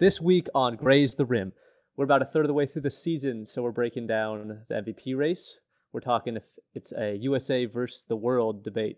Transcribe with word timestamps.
This 0.00 0.18
week 0.18 0.48
on 0.54 0.76
Graze 0.76 1.16
the 1.16 1.26
Rim, 1.26 1.52
we're 1.94 2.06
about 2.06 2.22
a 2.22 2.24
third 2.24 2.46
of 2.46 2.48
the 2.48 2.54
way 2.54 2.64
through 2.64 2.80
the 2.80 2.90
season, 2.90 3.44
so 3.44 3.62
we're 3.62 3.70
breaking 3.70 4.06
down 4.06 4.62
the 4.66 4.76
MVP 4.76 5.14
race. 5.14 5.58
We're 5.92 6.00
talking 6.00 6.38
if 6.38 6.42
it's 6.74 6.90
a 6.96 7.16
USA 7.16 7.66
versus 7.66 8.06
the 8.08 8.16
world 8.16 8.64
debate. 8.64 8.96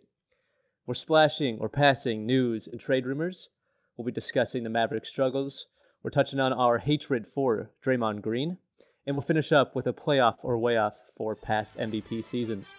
We're 0.87 0.95
splashing 0.95 1.59
or 1.59 1.69
passing 1.69 2.25
news 2.25 2.69
and 2.69 2.79
trade 2.79 3.05
rumors. 3.05 3.49
We'll 3.97 4.07
be 4.07 4.13
discussing 4.13 4.63
the 4.63 4.71
Maverick 4.71 5.05
struggles. 5.05 5.67
We're 6.05 6.11
touching 6.11 6.39
on 6.39 6.53
our 6.53 6.79
hatred 6.79 7.27
for 7.27 7.73
Draymond 7.85 8.23
Green. 8.23 8.59
And 9.05 9.17
we'll 9.17 9.23
finish 9.23 9.51
up 9.51 9.75
with 9.75 9.89
a 9.89 9.93
playoff 9.93 10.37
or 10.45 10.57
way 10.57 10.77
off 10.77 11.01
for 11.17 11.35
past 11.35 11.79
MVP 11.79 12.25
seasons. 12.25 12.71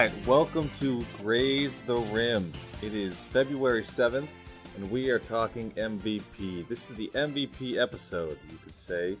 Right, 0.00 0.26
welcome 0.26 0.70
to 0.80 1.04
Graze 1.18 1.82
the 1.82 1.98
Rim. 1.98 2.50
It 2.80 2.94
is 2.94 3.26
February 3.26 3.82
7th, 3.82 4.28
and 4.74 4.90
we 4.90 5.10
are 5.10 5.18
talking 5.18 5.72
MVP. 5.72 6.66
This 6.68 6.88
is 6.88 6.96
the 6.96 7.10
MVP 7.14 7.76
episode, 7.76 8.38
you 8.50 8.56
could 8.64 8.74
say. 8.74 9.18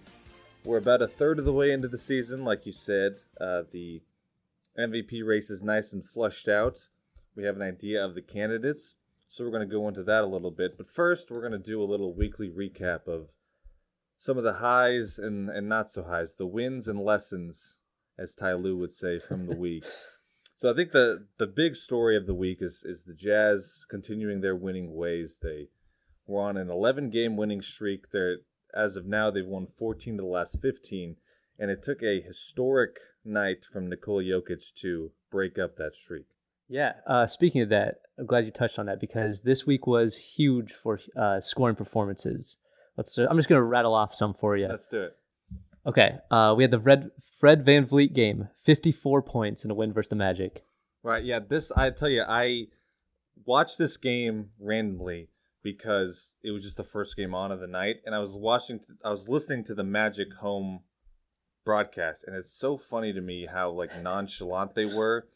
We're 0.64 0.78
about 0.78 1.02
a 1.02 1.06
third 1.06 1.38
of 1.38 1.44
the 1.44 1.52
way 1.52 1.72
into 1.72 1.88
the 1.88 1.98
season, 1.98 2.46
like 2.46 2.64
you 2.64 2.72
said. 2.72 3.16
Uh, 3.38 3.64
the 3.70 4.00
MVP 4.78 5.22
race 5.22 5.50
is 5.50 5.62
nice 5.62 5.92
and 5.92 6.02
flushed 6.02 6.48
out. 6.48 6.78
We 7.36 7.44
have 7.44 7.56
an 7.56 7.62
idea 7.62 8.02
of 8.02 8.14
the 8.14 8.22
candidates, 8.22 8.94
so 9.28 9.44
we're 9.44 9.50
going 9.50 9.68
to 9.68 9.74
go 9.74 9.86
into 9.86 10.04
that 10.04 10.24
a 10.24 10.28
little 10.28 10.50
bit. 10.50 10.78
But 10.78 10.86
first, 10.86 11.30
we're 11.30 11.46
going 11.46 11.52
to 11.52 11.58
do 11.58 11.82
a 11.82 11.84
little 11.84 12.14
weekly 12.14 12.48
recap 12.48 13.06
of 13.06 13.28
some 14.16 14.38
of 14.38 14.44
the 14.44 14.54
highs 14.54 15.18
and, 15.18 15.50
and 15.50 15.68
not 15.68 15.90
so 15.90 16.04
highs, 16.04 16.36
the 16.36 16.46
wins 16.46 16.88
and 16.88 16.98
lessons, 16.98 17.74
as 18.18 18.34
Ty 18.34 18.54
Lue 18.54 18.78
would 18.78 18.92
say, 18.94 19.18
from 19.18 19.46
the 19.46 19.56
week. 19.58 19.84
So 20.60 20.70
I 20.70 20.74
think 20.74 20.92
the 20.92 21.26
the 21.38 21.46
big 21.46 21.74
story 21.74 22.16
of 22.16 22.26
the 22.26 22.34
week 22.34 22.58
is 22.60 22.84
is 22.84 23.04
the 23.04 23.14
Jazz 23.14 23.84
continuing 23.88 24.40
their 24.40 24.56
winning 24.56 24.94
ways. 24.94 25.38
They 25.42 25.68
were 26.26 26.42
on 26.42 26.56
an 26.56 26.70
11 26.70 27.10
game 27.10 27.36
winning 27.36 27.62
streak. 27.62 28.10
They're 28.12 28.38
as 28.74 28.96
of 28.96 29.06
now 29.06 29.30
they've 29.30 29.46
won 29.46 29.66
14 29.66 30.16
to 30.16 30.22
the 30.22 30.28
last 30.28 30.60
15, 30.60 31.16
and 31.58 31.70
it 31.70 31.82
took 31.82 32.02
a 32.02 32.20
historic 32.20 32.98
night 33.24 33.64
from 33.64 33.88
Nikola 33.88 34.22
Jokic 34.22 34.74
to 34.76 35.10
break 35.30 35.58
up 35.58 35.76
that 35.76 35.96
streak. 35.96 36.26
Yeah, 36.68 36.92
uh, 37.06 37.26
speaking 37.26 37.62
of 37.62 37.70
that, 37.70 38.02
I'm 38.16 38.26
glad 38.26 38.44
you 38.44 38.52
touched 38.52 38.78
on 38.78 38.86
that 38.86 39.00
because 39.00 39.40
this 39.40 39.66
week 39.66 39.88
was 39.88 40.16
huge 40.16 40.72
for 40.72 41.00
uh, 41.16 41.40
scoring 41.40 41.74
performances. 41.74 42.58
Let's. 42.96 43.16
I'm 43.16 43.36
just 43.38 43.48
gonna 43.48 43.62
rattle 43.62 43.94
off 43.94 44.14
some 44.14 44.34
for 44.34 44.56
you. 44.58 44.68
Let's 44.68 44.86
do 44.88 45.02
it. 45.04 45.16
Okay, 45.86 46.18
uh, 46.30 46.54
we 46.56 46.64
had 46.64 46.70
the 46.70 46.78
Red 46.78 47.10
Fred 47.38 47.64
VanVleet 47.64 48.12
game, 48.12 48.48
54 48.64 49.22
points 49.22 49.64
in 49.64 49.70
a 49.70 49.74
win 49.74 49.92
versus 49.92 50.10
the 50.10 50.16
Magic. 50.16 50.64
Right. 51.02 51.24
Yeah. 51.24 51.38
This 51.38 51.72
I 51.72 51.90
tell 51.90 52.10
you, 52.10 52.22
I 52.28 52.66
watched 53.46 53.78
this 53.78 53.96
game 53.96 54.50
randomly 54.58 55.30
because 55.62 56.34
it 56.42 56.50
was 56.50 56.62
just 56.62 56.76
the 56.76 56.84
first 56.84 57.16
game 57.16 57.34
on 57.34 57.52
of 57.52 57.60
the 57.60 57.66
night, 57.66 57.96
and 58.04 58.14
I 58.14 58.18
was 58.18 58.34
watching. 58.34 58.80
I 59.04 59.10
was 59.10 59.28
listening 59.28 59.64
to 59.64 59.74
the 59.74 59.84
Magic 59.84 60.34
home 60.34 60.80
broadcast, 61.64 62.24
and 62.26 62.36
it's 62.36 62.52
so 62.52 62.76
funny 62.76 63.12
to 63.12 63.20
me 63.20 63.46
how 63.50 63.70
like 63.70 64.02
nonchalant 64.02 64.74
they 64.74 64.86
were 64.86 65.26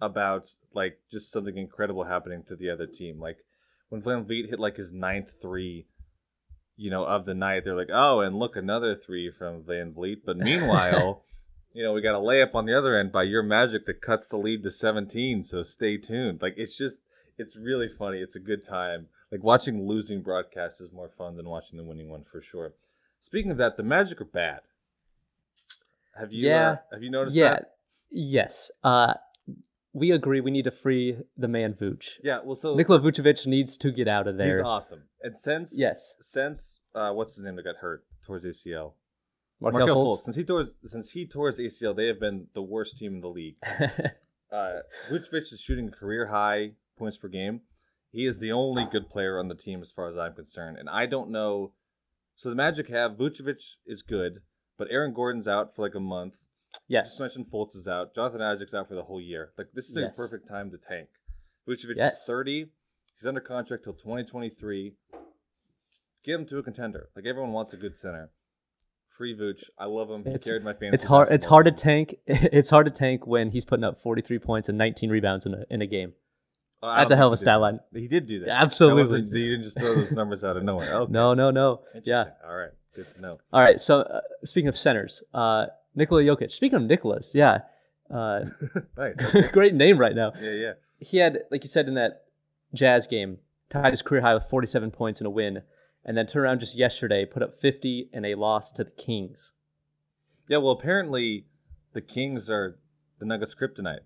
about 0.00 0.48
like 0.74 0.98
just 1.10 1.30
something 1.30 1.56
incredible 1.56 2.04
happening 2.04 2.42
to 2.44 2.56
the 2.56 2.70
other 2.70 2.86
team. 2.86 3.18
Like 3.20 3.38
when 3.88 4.02
VanVleet 4.02 4.50
hit 4.50 4.60
like 4.60 4.76
his 4.76 4.92
ninth 4.92 5.34
three, 5.40 5.86
you 6.76 6.90
know, 6.90 7.04
of 7.04 7.24
the 7.24 7.34
night, 7.34 7.64
they're 7.64 7.76
like, 7.76 7.90
"Oh, 7.92 8.20
and 8.20 8.36
look, 8.36 8.56
another 8.56 8.94
three 8.94 9.30
from 9.30 9.62
VanVleet." 9.62 10.22
But 10.24 10.38
meanwhile, 10.38 11.24
you 11.72 11.82
know, 11.82 11.92
we 11.92 12.00
got 12.00 12.14
a 12.14 12.18
layup 12.18 12.54
on 12.54 12.66
the 12.66 12.76
other 12.76 12.96
end 12.96 13.12
by 13.12 13.24
your 13.24 13.42
Magic 13.42 13.86
that 13.86 14.00
cuts 14.00 14.26
the 14.26 14.36
lead 14.36 14.62
to 14.62 14.70
17. 14.70 15.42
So 15.42 15.62
stay 15.62 15.96
tuned. 15.96 16.42
Like 16.42 16.54
it's 16.56 16.76
just, 16.76 17.00
it's 17.38 17.56
really 17.56 17.88
funny. 17.88 18.18
It's 18.18 18.36
a 18.36 18.40
good 18.40 18.64
time. 18.64 19.08
Like 19.30 19.42
watching 19.42 19.86
losing 19.86 20.22
broadcasts 20.22 20.80
is 20.80 20.92
more 20.92 21.08
fun 21.08 21.36
than 21.36 21.48
watching 21.48 21.76
the 21.76 21.84
winning 21.84 22.08
one 22.08 22.24
for 22.24 22.40
sure. 22.40 22.72
Speaking 23.20 23.50
of 23.50 23.56
that, 23.58 23.76
the 23.76 23.82
Magic 23.82 24.20
are 24.20 24.26
bad. 24.26 24.60
Have 26.18 26.32
you? 26.32 26.48
Yeah. 26.48 26.70
Uh, 26.70 26.76
have 26.92 27.02
you 27.02 27.10
noticed 27.10 27.36
yeah. 27.36 27.54
that? 27.54 27.74
Yes. 28.10 28.70
Uh, 28.82 29.14
we 29.94 30.10
agree 30.10 30.40
we 30.40 30.50
need 30.50 30.64
to 30.64 30.70
free 30.70 31.16
the 31.38 31.48
man 31.48 31.72
Vooch. 31.72 32.18
Yeah. 32.22 32.40
Well, 32.44 32.56
so 32.56 32.74
Nikola 32.74 33.00
Vucevic 33.00 33.46
needs 33.46 33.76
to 33.78 33.92
get 33.92 34.08
out 34.08 34.26
of 34.26 34.36
there. 34.36 34.58
he's 34.58 34.60
awesome. 34.60 35.04
And 35.22 35.36
since 35.38 35.72
Yes. 35.74 36.16
since 36.20 36.74
uh, 36.94 37.12
what's 37.12 37.34
his 37.36 37.44
name 37.44 37.56
that 37.56 37.62
got 37.62 37.76
hurt 37.76 38.04
towards 38.26 38.44
ACL, 38.44 38.92
Markelle, 39.60 39.78
Markelle 39.80 39.96
Fultz. 39.96 40.18
Fultz. 40.18 40.24
Since 40.24 40.36
he 40.36 40.44
tore 40.44 40.66
since 40.84 41.10
he 41.10 41.26
tore 41.26 41.46
his 41.46 41.58
ACL, 41.58 41.96
they 41.96 42.08
have 42.08 42.20
been 42.20 42.48
the 42.54 42.62
worst 42.62 42.98
team 42.98 43.14
in 43.14 43.20
the 43.20 43.28
league. 43.28 43.56
uh, 44.52 44.80
Vucevic 45.08 45.52
is 45.52 45.60
shooting 45.64 45.90
career 45.90 46.26
high 46.26 46.72
points 46.98 47.16
per 47.16 47.28
game. 47.28 47.60
He 48.10 48.26
is 48.26 48.38
the 48.38 48.52
only 48.52 48.86
good 48.90 49.08
player 49.08 49.38
on 49.38 49.48
the 49.48 49.56
team 49.56 49.80
as 49.80 49.90
far 49.90 50.08
as 50.08 50.16
I'm 50.16 50.34
concerned. 50.34 50.78
And 50.78 50.88
I 50.88 51.06
don't 51.06 51.30
know. 51.30 51.72
So 52.36 52.48
the 52.48 52.54
Magic 52.56 52.88
have 52.88 53.12
Vucevic 53.12 53.62
is 53.86 54.02
good, 54.02 54.40
but 54.76 54.88
Aaron 54.90 55.12
Gordon's 55.14 55.48
out 55.48 55.74
for 55.74 55.82
like 55.82 55.94
a 55.94 56.00
month. 56.00 56.34
Yes. 56.88 57.08
Just 57.08 57.20
mentioned 57.20 57.46
Fultz 57.52 57.76
is 57.76 57.86
out. 57.88 58.14
Jonathan 58.14 58.40
Isaac's 58.42 58.74
out 58.74 58.88
for 58.88 58.94
the 58.94 59.02
whole 59.04 59.20
year. 59.20 59.52
Like 59.58 59.68
this 59.74 59.88
is 59.90 59.96
Yes. 59.96 60.12
a 60.12 60.16
perfect 60.16 60.48
time 60.48 60.70
to 60.70 60.78
tank. 60.78 61.08
Vucevic 61.68 61.96
Yes. 61.96 62.20
is 62.20 62.24
30. 62.26 62.66
He's 63.18 63.26
under 63.26 63.40
contract 63.40 63.84
till 63.84 63.94
2023. 63.94 64.94
Get 66.24 66.34
him 66.40 66.46
to 66.46 66.58
a 66.58 66.62
contender. 66.62 67.08
Like 67.14 67.26
everyone 67.26 67.52
wants 67.52 67.72
a 67.72 67.76
good 67.76 67.94
center. 67.94 68.30
Free 69.08 69.36
Vooch. 69.36 69.70
I 69.78 69.84
love 69.84 70.10
him. 70.10 70.24
He 70.24 70.30
It's- 70.30 70.44
carried 70.44 70.64
my 70.64 70.72
fantasy. 70.72 70.94
It's 70.94 71.04
hard. 71.04 71.28
It's 71.30 71.44
hard 71.46 71.66
to 71.66 71.72
tank. 71.72 72.16
It's 72.26 72.70
hard 72.70 72.86
to 72.86 72.92
tank 72.92 73.26
when 73.26 73.50
he's 73.50 73.64
putting 73.64 73.84
up 73.84 74.00
43 74.02 74.38
points 74.38 74.68
and 74.68 74.76
19 74.78 75.10
rebounds 75.10 75.46
in 75.46 75.54
a 75.54 75.64
in 75.70 75.82
a 75.82 75.86
game. 75.86 76.14
Oh, 76.82 76.94
That's 76.96 77.10
a 77.10 77.16
hell 77.16 77.28
of 77.28 77.32
a 77.32 77.36
stat 77.38 77.60
line. 77.60 77.80
He 77.94 78.08
did 78.08 78.26
do 78.26 78.40
that. 78.40 78.46
That 78.46 78.62
absolutely. 78.62 79.02
wasn't- 79.04 79.32
you 79.32 79.50
didn't 79.52 79.62
just 79.62 79.78
throw 79.78 79.94
those 79.94 80.12
numbers 80.12 80.44
out 80.44 80.56
of 80.56 80.64
nowhere. 80.64 80.92
Okay. 81.02 81.12
No, 81.12 81.32
no, 81.32 81.50
no. 81.50 81.82
Yeah. 82.02 82.30
All 82.46 82.54
right. 82.54 82.72
Good 82.94 83.06
to 83.14 83.20
know. 83.20 83.38
All 83.52 83.62
right. 83.62 83.80
So 83.80 84.00
uh, 84.00 84.20
speaking 84.44 84.68
of 84.68 84.76
centers, 84.76 85.22
uh, 85.32 85.66
Nikola 85.94 86.22
Jokic. 86.22 86.50
Speaking 86.50 86.76
of 86.76 86.82
Nicholas, 86.82 87.32
yeah, 87.34 87.60
uh, 88.10 88.44
nice. 88.96 89.16
Great 89.52 89.74
name 89.74 89.98
right 89.98 90.14
now. 90.14 90.32
yeah, 90.40 90.50
yeah. 90.50 90.72
He 90.98 91.18
had, 91.18 91.40
like 91.50 91.64
you 91.64 91.70
said 91.70 91.88
in 91.88 91.94
that 91.94 92.24
Jazz 92.72 93.06
game, 93.06 93.38
tied 93.68 93.92
his 93.92 94.02
career 94.02 94.20
high 94.20 94.34
with 94.34 94.46
47 94.46 94.90
points 94.90 95.20
in 95.20 95.26
a 95.26 95.30
win, 95.30 95.62
and 96.04 96.16
then 96.16 96.26
turned 96.26 96.44
around 96.44 96.60
just 96.60 96.76
yesterday, 96.76 97.24
put 97.24 97.42
up 97.42 97.54
50 97.60 98.10
in 98.12 98.24
a 98.24 98.34
loss 98.34 98.70
to 98.72 98.84
the 98.84 98.90
Kings. 98.90 99.52
Yeah, 100.48 100.58
well, 100.58 100.72
apparently 100.72 101.46
the 101.92 102.00
Kings 102.00 102.50
are 102.50 102.78
the 103.18 103.26
Nuggets' 103.26 103.54
kryptonite 103.54 104.00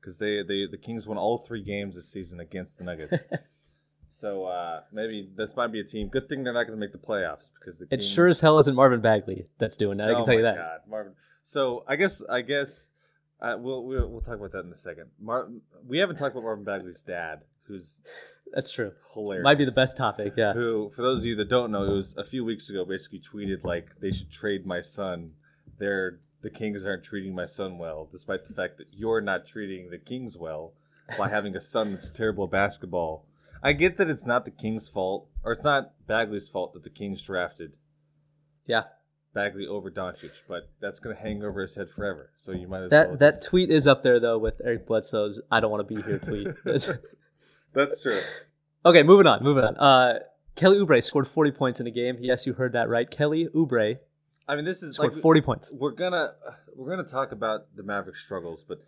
because 0.00 0.18
they, 0.18 0.42
they 0.42 0.66
the 0.70 0.78
Kings 0.78 1.06
won 1.06 1.18
all 1.18 1.38
three 1.38 1.62
games 1.62 1.94
this 1.94 2.08
season 2.08 2.40
against 2.40 2.78
the 2.78 2.84
Nuggets. 2.84 3.16
so 4.10 4.44
uh, 4.44 4.82
maybe 4.92 5.28
this 5.36 5.56
might 5.56 5.72
be 5.72 5.80
a 5.80 5.84
team. 5.84 6.08
Good 6.08 6.28
thing 6.28 6.44
they're 6.44 6.52
not 6.52 6.66
going 6.66 6.78
to 6.78 6.80
make 6.80 6.92
the 6.92 6.98
playoffs 6.98 7.48
because 7.58 7.78
the 7.78 7.86
It 7.90 8.02
sure 8.02 8.26
as 8.26 8.40
hell 8.40 8.58
isn't 8.58 8.74
Marvin 8.74 9.00
Bagley 9.00 9.46
that's 9.58 9.76
doing 9.76 9.98
that. 9.98 10.08
I 10.08 10.12
can 10.12 10.22
oh 10.22 10.24
tell 10.24 10.34
you 10.34 10.42
that. 10.42 10.56
God, 10.56 10.80
Marvin. 10.88 11.12
So 11.42 11.84
I 11.86 11.96
guess 11.96 12.22
I 12.28 12.42
guess 12.42 12.88
uh, 13.40 13.56
we'll, 13.58 13.84
we'll 13.84 14.08
we'll 14.08 14.20
talk 14.20 14.36
about 14.36 14.52
that 14.52 14.64
in 14.64 14.72
a 14.72 14.76
second. 14.76 15.06
Mar- 15.18 15.48
we 15.86 15.98
haven't 15.98 16.16
talked 16.16 16.32
about 16.32 16.44
Marvin 16.44 16.64
Bagley's 16.64 17.02
dad, 17.02 17.40
who's 17.62 18.02
That's 18.52 18.70
true. 18.70 18.92
hilarious. 19.14 19.44
Might 19.44 19.58
be 19.58 19.64
the 19.64 19.72
best 19.72 19.96
topic. 19.96 20.34
Yeah. 20.36 20.52
who, 20.52 20.90
for 20.94 21.02
those 21.02 21.20
of 21.20 21.24
you 21.24 21.36
that 21.36 21.48
don't 21.48 21.70
know, 21.70 21.84
it 21.84 21.96
was 21.96 22.14
a 22.16 22.24
few 22.24 22.44
weeks 22.44 22.68
ago. 22.70 22.84
Basically, 22.84 23.20
tweeted 23.20 23.64
like 23.64 23.98
they 24.00 24.12
should 24.12 24.30
trade 24.30 24.66
my 24.66 24.80
son. 24.80 25.32
They're 25.78 26.20
the 26.42 26.50
Kings 26.50 26.84
aren't 26.84 27.04
treating 27.04 27.34
my 27.34 27.46
son 27.46 27.78
well, 27.78 28.08
despite 28.10 28.44
the 28.44 28.54
fact 28.54 28.78
that 28.78 28.86
you're 28.92 29.20
not 29.20 29.46
treating 29.46 29.90
the 29.90 29.98
Kings 29.98 30.36
well 30.38 30.72
by 31.18 31.28
having 31.28 31.56
a 31.56 31.60
son 31.60 31.92
that's 31.92 32.10
terrible 32.10 32.44
at 32.44 32.50
basketball. 32.50 33.26
I 33.62 33.74
get 33.74 33.98
that 33.98 34.08
it's 34.08 34.24
not 34.24 34.46
the 34.46 34.50
Kings' 34.50 34.88
fault, 34.88 35.28
or 35.42 35.52
it's 35.52 35.64
not 35.64 35.92
Bagley's 36.06 36.48
fault 36.48 36.72
that 36.72 36.82
the 36.82 36.88
Kings 36.90 37.20
drafted 37.22 37.72
Yeah. 38.66 38.84
Bagley 39.32 39.66
over 39.66 39.90
Doncic, 39.90 40.42
but 40.48 40.68
that's 40.80 40.98
gonna 40.98 41.14
hang 41.14 41.42
over 41.44 41.62
his 41.62 41.74
head 41.74 41.88
forever. 41.88 42.30
So 42.36 42.52
you 42.52 42.66
might 42.68 42.82
as 42.84 42.90
That 42.90 43.08
well. 43.10 43.16
that 43.18 43.34
just- 43.36 43.48
tweet 43.48 43.70
is 43.70 43.86
up 43.86 44.02
there 44.02 44.18
though 44.20 44.38
with 44.38 44.60
Eric 44.64 44.86
Bledsoe's 44.86 45.40
"I 45.50 45.60
don't 45.60 45.70
want 45.70 45.86
to 45.88 45.94
be 45.94 46.02
here" 46.02 46.18
tweet. 46.18 46.48
that's 47.74 48.02
true. 48.02 48.20
okay, 48.84 49.02
moving 49.02 49.26
on, 49.26 49.42
moving 49.42 49.64
on. 49.64 49.76
Uh, 49.76 50.18
Kelly 50.56 50.78
Oubre 50.78 51.02
scored 51.02 51.28
40 51.28 51.52
points 51.52 51.80
in 51.80 51.86
a 51.86 51.90
game. 51.90 52.16
Yes, 52.20 52.46
you 52.46 52.52
heard 52.54 52.72
that 52.72 52.88
right. 52.88 53.08
Kelly 53.08 53.48
Oubre 53.54 53.98
I 54.48 54.56
mean, 54.56 54.64
this 54.64 54.82
is 54.82 54.96
scored 54.96 55.14
like 55.14 55.22
40 55.22 55.40
points. 55.42 55.70
we're 55.72 55.92
gonna 55.92 56.34
we're 56.74 56.90
gonna 56.90 57.08
talk 57.08 57.30
about 57.32 57.74
the 57.76 57.82
Mavericks 57.84 58.22
struggles, 58.24 58.64
but 58.66 58.78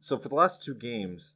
so 0.00 0.18
for 0.18 0.28
the 0.28 0.34
last 0.34 0.62
two 0.62 0.74
games, 0.74 1.34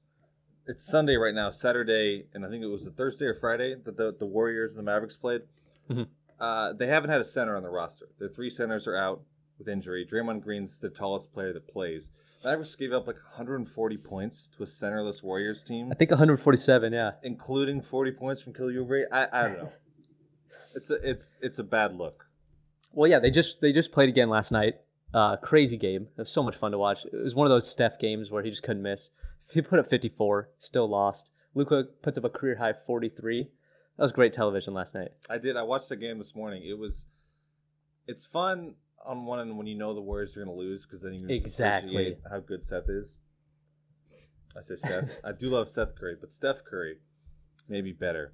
it's 0.66 0.84
Sunday 0.86 1.16
right 1.16 1.34
now, 1.34 1.48
Saturday, 1.50 2.26
and 2.34 2.44
I 2.44 2.50
think 2.50 2.62
it 2.62 2.66
was 2.66 2.84
the 2.84 2.90
Thursday 2.90 3.24
or 3.24 3.34
Friday 3.34 3.74
that 3.86 3.96
the, 3.96 4.14
the 4.18 4.26
Warriors 4.26 4.70
and 4.72 4.78
the 4.78 4.82
Mavericks 4.82 5.16
played. 5.16 5.42
Mhm. 5.90 6.08
Uh, 6.40 6.72
they 6.72 6.86
haven't 6.86 7.10
had 7.10 7.20
a 7.20 7.24
center 7.24 7.56
on 7.56 7.62
the 7.62 7.68
roster. 7.68 8.06
Their 8.18 8.28
three 8.28 8.50
centers 8.50 8.86
are 8.86 8.96
out 8.96 9.22
with 9.58 9.68
injury. 9.68 10.06
Draymond 10.10 10.42
Green's 10.42 10.78
the 10.80 10.88
tallest 10.90 11.32
player 11.32 11.52
that 11.52 11.68
plays. 11.68 12.10
Mavericks 12.42 12.74
gave 12.74 12.92
up 12.92 13.06
like 13.06 13.16
140 13.16 13.98
points 13.98 14.48
to 14.56 14.62
a 14.62 14.66
centerless 14.66 15.22
Warriors 15.22 15.62
team, 15.62 15.90
I 15.92 15.94
think 15.94 16.10
147. 16.10 16.92
Yeah. 16.92 17.10
including 17.22 17.82
40 17.82 18.12
points 18.12 18.40
from 18.40 18.54
Kelly 18.54 18.74
Oubre. 18.74 19.04
I, 19.12 19.28
I 19.32 19.48
don't 19.48 19.58
know. 19.58 19.72
It's 20.72 20.88
a 20.88 20.94
it's 21.02 21.36
it's 21.42 21.58
a 21.58 21.64
bad 21.64 21.92
look. 21.96 22.26
Well, 22.92 23.10
yeah, 23.10 23.18
they 23.18 23.32
just 23.32 23.60
they 23.60 23.72
just 23.72 23.90
played 23.90 24.08
again 24.08 24.28
last 24.30 24.52
night. 24.52 24.76
Uh, 25.12 25.36
crazy 25.36 25.76
game. 25.76 26.02
It 26.16 26.18
was 26.20 26.30
so 26.30 26.44
much 26.44 26.54
fun 26.54 26.70
to 26.70 26.78
watch. 26.78 27.04
It 27.06 27.12
was 27.24 27.34
one 27.34 27.44
of 27.44 27.50
those 27.50 27.68
Steph 27.68 27.98
games 27.98 28.30
where 28.30 28.42
he 28.44 28.50
just 28.50 28.62
couldn't 28.62 28.82
miss. 28.82 29.10
He 29.50 29.62
put 29.62 29.80
up 29.80 29.88
54, 29.88 30.48
still 30.58 30.88
lost. 30.88 31.32
Luka 31.56 31.86
puts 32.02 32.18
up 32.18 32.24
a 32.24 32.28
career 32.28 32.54
high 32.54 32.72
43. 32.72 33.48
That 34.00 34.04
was 34.04 34.12
great 34.12 34.32
television 34.32 34.72
last 34.72 34.94
night. 34.94 35.10
I 35.28 35.36
did. 35.36 35.58
I 35.58 35.62
watched 35.62 35.90
the 35.90 35.96
game 35.96 36.16
this 36.16 36.34
morning. 36.34 36.62
It 36.64 36.78
was. 36.78 37.04
It's 38.06 38.24
fun 38.24 38.72
on 39.04 39.26
one 39.26 39.40
end 39.40 39.58
when 39.58 39.66
you 39.66 39.76
know 39.76 39.92
the 39.92 40.00
Warriors 40.00 40.34
are 40.38 40.42
going 40.42 40.56
to 40.56 40.58
lose 40.58 40.86
because 40.86 41.02
then 41.02 41.12
you 41.12 41.20
can 41.26 41.28
just 41.28 41.44
Exactly. 41.44 41.90
appreciate 41.90 42.18
how 42.30 42.40
good 42.40 42.64
Seth 42.64 42.88
is. 42.88 43.18
I 44.56 44.62
say 44.62 44.76
Seth. 44.76 45.10
I 45.24 45.32
do 45.32 45.50
love 45.50 45.68
Seth 45.68 45.96
Curry, 45.96 46.16
but 46.18 46.30
Steph 46.30 46.64
Curry 46.64 46.96
maybe 47.68 47.92
better. 47.92 48.32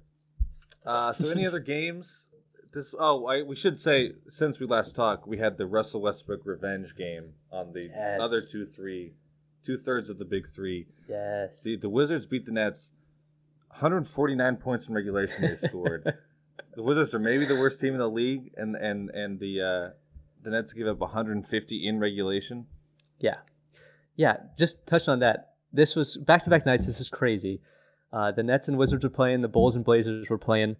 Uh, 0.85 1.11
so 1.11 1.27
any 1.31 1.45
other 1.45 1.59
games? 1.59 2.27
This 2.73 2.95
oh, 2.97 3.25
I, 3.25 3.41
we 3.43 3.57
should 3.57 3.77
say 3.77 4.13
since 4.29 4.61
we 4.61 4.67
last 4.67 4.95
talked, 4.95 5.27
we 5.27 5.37
had 5.37 5.57
the 5.57 5.65
Russell 5.65 6.01
Westbrook 6.01 6.45
revenge 6.45 6.95
game 6.95 7.33
on 7.51 7.73
the 7.73 7.89
Yes. 7.93 8.19
other 8.21 8.39
two 8.39 8.65
three, 8.65 9.15
two 9.63 9.77
thirds 9.77 10.09
of 10.09 10.17
the 10.17 10.23
big 10.25 10.47
three. 10.47 10.87
Yes. 11.09 11.61
The 11.61 11.75
the 11.75 11.89
Wizards 11.89 12.25
beat 12.25 12.45
the 12.45 12.53
Nets, 12.53 12.91
149 13.79 14.57
points 14.57 14.87
in 14.87 14.95
regulation. 14.95 15.41
They 15.41 15.67
scored. 15.67 16.03
the 16.75 16.81
Wizards 16.83 17.13
are 17.13 17.19
maybe 17.19 17.45
the 17.45 17.55
worst 17.55 17.79
team 17.79 17.93
in 17.93 17.99
the 17.99 18.09
league, 18.09 18.51
and 18.57 18.75
and 18.75 19.09
and 19.11 19.39
the 19.39 19.61
uh, 19.61 19.89
the 20.43 20.49
Nets 20.49 20.73
give 20.73 20.87
up 20.87 20.99
150 20.99 21.87
in 21.87 21.99
regulation. 21.99 22.65
Yeah. 23.19 23.35
Yeah, 24.15 24.37
just 24.57 24.85
touching 24.87 25.11
on 25.11 25.19
that. 25.19 25.53
This 25.71 25.95
was 25.95 26.17
back 26.17 26.43
to 26.43 26.49
back 26.49 26.65
nights. 26.65 26.85
This 26.87 26.99
is 26.99 27.09
crazy. 27.09 27.61
Uh, 28.11 28.31
the 28.31 28.43
Nets 28.43 28.67
and 28.67 28.77
Wizards 28.77 29.03
were 29.03 29.09
playing, 29.09 29.41
the 29.41 29.47
Bulls 29.47 29.75
and 29.75 29.85
Blazers 29.85 30.29
were 30.29 30.37
playing. 30.37 30.75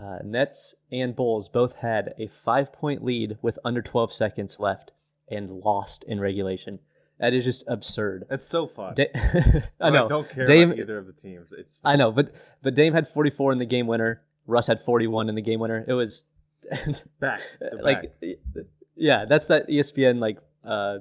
Uh, 0.00 0.18
Nets 0.22 0.74
and 0.92 1.16
Bulls 1.16 1.48
both 1.48 1.74
had 1.74 2.14
a 2.18 2.28
five 2.28 2.72
point 2.72 3.02
lead 3.02 3.38
with 3.42 3.58
under 3.64 3.82
12 3.82 4.12
seconds 4.12 4.60
left 4.60 4.92
and 5.28 5.50
lost 5.50 6.04
in 6.04 6.20
regulation. 6.20 6.78
That 7.18 7.32
is 7.32 7.44
just 7.44 7.64
absurd. 7.68 8.26
It's 8.30 8.46
so 8.46 8.66
fun. 8.66 8.94
Da- 8.94 9.10
I 9.80 9.90
know. 9.90 10.06
don't 10.08 10.28
care 10.28 10.44
Dame, 10.46 10.70
about 10.70 10.80
either 10.80 10.98
of 10.98 11.06
the 11.06 11.12
teams. 11.14 11.48
It's 11.56 11.80
I 11.84 11.96
know, 11.96 12.12
but 12.12 12.32
but 12.62 12.74
Dame 12.74 12.92
had 12.92 13.08
44 13.08 13.52
in 13.52 13.58
the 13.58 13.64
game 13.66 13.86
winner. 13.86 14.22
Russ 14.46 14.66
had 14.66 14.80
41 14.82 15.28
in 15.28 15.34
the 15.34 15.40
game 15.42 15.58
winner. 15.60 15.84
It 15.88 15.94
was 15.94 16.24
back. 17.20 17.40
like 17.80 18.20
back. 18.20 18.64
yeah 18.96 19.24
that's 19.24 19.46
that 19.46 19.68
espn 19.68 20.18
like 20.18 20.38
uh 20.64 20.98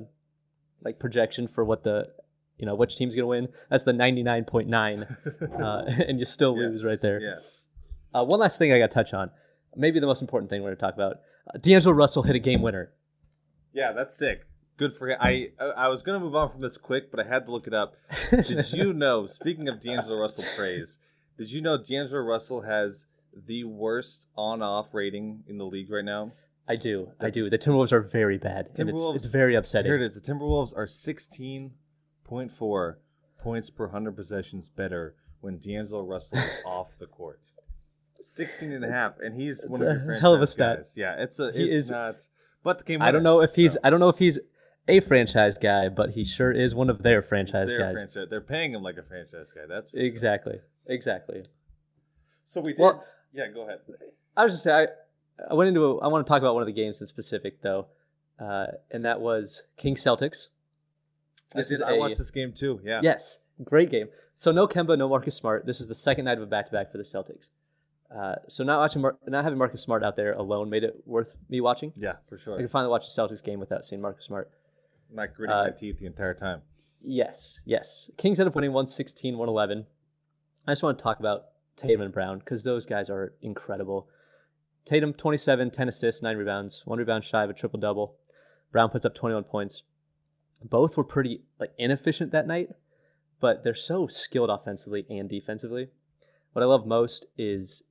like 0.84 1.00
projection 1.00 1.48
for 1.48 1.66
what 1.66 1.84
the 1.84 2.08
you 2.60 2.66
know 2.68 2.76
which 2.76 2.96
team's 2.98 3.16
gonna 3.16 3.26
win 3.26 3.48
that's 3.70 3.84
the 3.84 3.92
99.9 3.92 5.60
uh 5.62 6.04
and 6.08 6.20
you 6.20 6.26
still 6.26 6.56
lose 6.56 6.82
Yes, 6.82 6.88
right 6.88 7.02
there 7.02 7.20
Yes. 7.20 7.66
uh, 8.14 8.24
one 8.24 8.40
last 8.40 8.60
thing 8.60 8.72
i 8.72 8.78
gotta 8.78 8.94
touch 8.94 9.14
on 9.16 9.32
maybe 9.76 10.00
the 10.00 10.06
most 10.06 10.22
important 10.22 10.52
thing 10.52 10.62
we're 10.62 10.70
gonna 10.76 10.76
talk 10.76 10.94
about 10.94 11.18
uh, 11.52 11.58
d'angelo 11.58 11.96
russell 11.96 12.22
hit 12.22 12.36
a 12.36 12.40
game 12.40 12.62
winner 12.62 12.92
Yeah, 13.74 13.92
that's 13.94 14.16
sick. 14.16 14.46
Good 14.78 14.94
for 14.94 15.10
him. 15.10 15.18
I 15.22 15.50
I 15.60 15.88
was 15.88 16.04
gonna 16.04 16.20
move 16.20 16.36
on 16.36 16.52
from 16.52 16.60
this 16.60 16.78
quick, 16.78 17.10
but 17.12 17.20
I 17.20 17.24
had 17.28 17.46
to 17.46 17.52
look 17.52 17.66
it 17.68 17.74
up. 17.74 17.96
Did 18.32 18.72
you 18.74 18.94
know? 18.94 19.26
Speaking 19.28 19.68
of 19.70 19.80
D'Angelo 19.82 20.18
Russell 20.18 20.44
praise, 20.58 21.00
did 21.38 21.50
you 21.52 21.62
know 21.62 21.78
D'Angelo 21.78 22.22
Russell 22.22 22.62
has 22.62 23.06
the 23.48 23.64
worst 23.66 24.26
on-off 24.38 24.94
rating 24.94 25.44
in 25.48 25.58
the 25.58 25.66
league 25.66 25.90
right 25.92 26.06
now? 26.06 26.32
i 26.68 26.76
do 26.76 27.12
i 27.22 27.30
do 27.30 27.48
the 27.48 27.60
timberwolves 27.60 27.92
are 27.92 28.02
very 28.02 28.40
bad 28.40 28.66
and 28.80 28.90
it's, 28.90 29.00
Timberwolves- 29.00 29.16
it's 29.18 29.26
very 29.26 29.54
upsetting 29.56 29.92
Here 29.92 30.02
it 30.02 30.02
is. 30.02 30.16
The 30.16 30.22
Timberwolves 30.22 30.76
are 30.76 30.88
16.4 30.88 32.96
points 33.40 33.70
per 33.70 33.86
100 33.86 34.16
possessions 34.16 34.70
better 34.70 35.14
when 35.42 35.60
D'Angelo 35.60 36.02
Russell 36.04 36.40
is 36.40 36.58
off 36.66 36.98
the 36.98 37.06
court. 37.06 37.40
16 38.24 38.72
and 38.72 38.84
a 38.84 38.92
half, 38.92 39.20
and 39.20 39.40
he's 39.40 39.62
one 39.68 39.80
of 39.82 39.86
your 39.88 40.00
franchise 40.06 40.22
hell 40.22 40.34
of 40.34 40.42
a 40.42 40.48
stat. 40.48 40.78
guys. 40.78 40.94
Yeah, 40.96 41.14
it's 41.20 41.38
a 41.40 41.52
He 41.52 41.70
is- 41.70 41.92
not. 41.92 42.26
But 42.64 42.80
the 42.80 42.84
game. 42.86 43.02
i 43.04 43.12
don't 43.12 43.22
know 43.22 43.42
if 43.42 43.54
he's 43.54 43.74
so 43.74 43.80
i 43.84 43.92
don't 43.92 44.00
know 44.00 44.10
if 44.10 44.18
he's 44.18 44.40
a 44.88 45.00
franchise 45.00 45.58
guy 45.58 45.90
but 45.90 46.12
he 46.12 46.24
sure 46.24 46.52
is 46.52 46.76
one 46.76 46.90
of 46.90 47.02
their 47.02 47.22
franchise 47.22 47.70
their 47.70 47.80
guys 47.80 47.94
franchise. 47.96 48.28
They're 48.30 48.42
paying 48.42 48.74
him 48.74 48.84
like 48.84 48.98
a 48.98 49.04
franchise 49.04 49.52
guy. 49.54 49.62
That's 49.68 49.90
for 49.92 49.98
sure. 49.98 50.06
exactly 50.06 50.60
exactly 50.88 51.44
So 52.46 52.62
we 52.62 52.74
did. 52.74 52.82
Well- 52.82 53.04
yeah, 53.34 53.48
go 53.54 53.64
ahead. 53.64 53.80
I 54.38 54.44
was 54.46 54.54
just 54.54 54.64
say 54.64 54.72
I, 54.74 54.88
I 55.50 55.54
went 55.56 55.68
into 55.68 55.84
a, 55.86 55.98
I 56.00 56.08
want 56.08 56.26
to 56.26 56.30
talk 56.30 56.40
about 56.42 56.54
one 56.54 56.62
of 56.64 56.68
the 56.68 56.74
games 56.74 57.02
in 57.02 57.08
specific 57.08 57.62
though, 57.62 57.88
uh, 58.40 58.68
and 58.92 59.04
that 59.04 59.20
was 59.20 59.64
King 59.76 59.96
Celtics. 59.96 60.48
I, 61.54 61.58
This 61.58 61.68
did, 61.70 61.76
is 61.76 61.82
I 61.82 61.96
a- 61.96 61.98
watched 61.98 62.18
this 62.18 62.32
game 62.32 62.54
too. 62.54 62.80
Yeah. 62.84 63.02
Yes, 63.04 63.40
great 63.64 63.90
game. 63.92 64.08
So 64.38 64.52
no 64.54 64.68
Kemba, 64.68 64.98
no 64.98 65.10
Marcus 65.10 65.36
Smart. 65.36 65.66
This 65.66 65.82
is 65.82 65.88
the 65.90 65.96
second 65.96 66.26
night 66.26 66.38
of 66.38 66.44
a 66.44 66.46
back 66.46 66.68
to 66.68 66.72
back 66.72 66.92
for 66.92 66.98
the 66.98 67.04
Celtics. 67.04 67.48
Uh, 68.16 68.36
so 68.48 68.64
not 68.64 68.80
watching, 68.80 69.02
Mar- 69.02 69.18
not 69.28 69.44
having 69.44 69.58
Marcus 69.60 69.82
Smart 69.82 70.04
out 70.04 70.16
there 70.16 70.34
alone 70.34 70.70
made 70.70 70.84
it 70.86 70.96
worth 71.06 71.36
me 71.50 71.60
watching. 71.60 71.92
Yeah, 71.98 72.14
for 72.30 72.38
sure. 72.38 72.58
I 72.58 72.62
could 72.62 72.72
finally 72.72 72.92
watch 72.92 73.06
the 73.14 73.22
Celtics 73.22 73.44
game 73.44 73.60
without 73.60 73.84
seeing 73.84 74.02
Marcus 74.02 74.26
Smart. 74.26 74.50
Not 75.16 75.34
gritting 75.34 75.56
Uh, 75.56 75.64
my 75.64 75.70
teeth 75.72 75.98
the 76.00 76.06
entire 76.06 76.34
time. 76.34 76.62
Yes, 77.02 77.60
yes. 77.66 78.10
Kings 78.18 78.40
end 78.40 78.48
up 78.48 78.56
winning 78.56 78.74
116, 78.74 79.38
111. 79.38 79.86
I 80.68 80.72
just 80.72 80.84
want 80.84 80.98
to 80.98 81.04
talk 81.04 81.20
about 81.20 81.46
Tatum 81.78 82.02
and 82.02 82.14
Brown 82.14 82.40
because 82.40 82.64
those 82.64 82.86
guys 82.86 83.10
are 83.10 83.34
incredible. 83.42 84.10
Tatum, 84.84 85.14
27, 85.14 85.72
10 85.72 85.88
assists, 85.90 86.22
9 86.22 86.36
rebounds, 86.38 86.82
1 86.86 87.00
rebound 87.00 87.24
shy 87.24 87.44
of 87.44 87.50
a 87.50 87.54
triple 87.54 87.80
double. 87.80 88.18
Brown 88.72 88.90
puts 88.90 89.06
up 89.06 89.16
21 89.16 89.44
points. 89.46 89.84
Both 90.64 90.98
were 90.98 91.04
pretty 91.04 91.44
like 91.60 91.72
inefficient 91.78 92.32
that 92.32 92.48
night, 92.48 92.70
but 93.40 93.64
they're 93.64 93.74
so 93.76 94.08
skilled 94.08 94.50
offensively 94.50 95.06
and 95.10 95.30
defensively. 95.30 95.90
What 96.54 96.62
I 96.64 96.66
love 96.66 96.86
most 96.88 97.26
is 97.38 97.84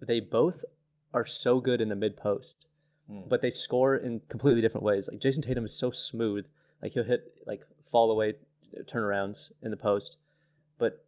they 0.00 0.20
both 0.20 0.64
are 1.12 1.26
so 1.26 1.60
good 1.60 1.80
in 1.80 1.88
the 1.88 1.96
mid 1.96 2.16
post 2.16 2.66
Hmm. 3.08 3.22
but 3.28 3.40
they 3.42 3.50
score 3.50 3.96
in 3.96 4.20
completely 4.28 4.60
different 4.60 4.84
ways. 4.84 5.08
Like 5.08 5.18
Jayson 5.20 5.42
Tatum 5.42 5.64
is 5.64 5.76
so 5.76 5.90
smooth, 5.90 6.46
like 6.82 6.92
he'll 6.92 7.04
hit 7.04 7.22
like 7.46 7.62
fall 7.90 8.10
away 8.10 8.34
turnarounds 8.84 9.50
in 9.62 9.70
the 9.70 9.76
post, 9.76 10.16
but 10.78 11.04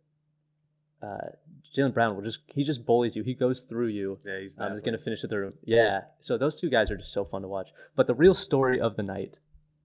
uh, 1.02 1.28
Jaylen 1.76 1.92
Brown 1.94 2.14
will 2.14 2.22
just 2.22 2.40
he 2.46 2.64
just 2.64 2.84
bullies 2.86 3.16
you. 3.16 3.22
He 3.22 3.34
goes 3.34 3.62
through 3.62 3.88
you. 3.88 4.18
Yeah, 4.24 4.40
he's 4.40 4.58
Um, 4.58 4.68
not. 4.68 4.72
he's 4.74 4.82
gonna 4.84 4.98
finish 4.98 5.24
it 5.24 5.28
through. 5.30 5.52
Yeah. 5.64 6.02
So 6.20 6.38
those 6.38 6.56
two 6.56 6.70
guys 6.70 6.90
are 6.90 6.96
just 6.96 7.12
so 7.12 7.24
fun 7.24 7.42
to 7.42 7.48
watch. 7.48 7.70
But 7.96 8.06
the 8.06 8.14
real 8.14 8.34
story 8.34 8.80
of 8.80 8.96
the 8.96 9.02
night 9.02 9.38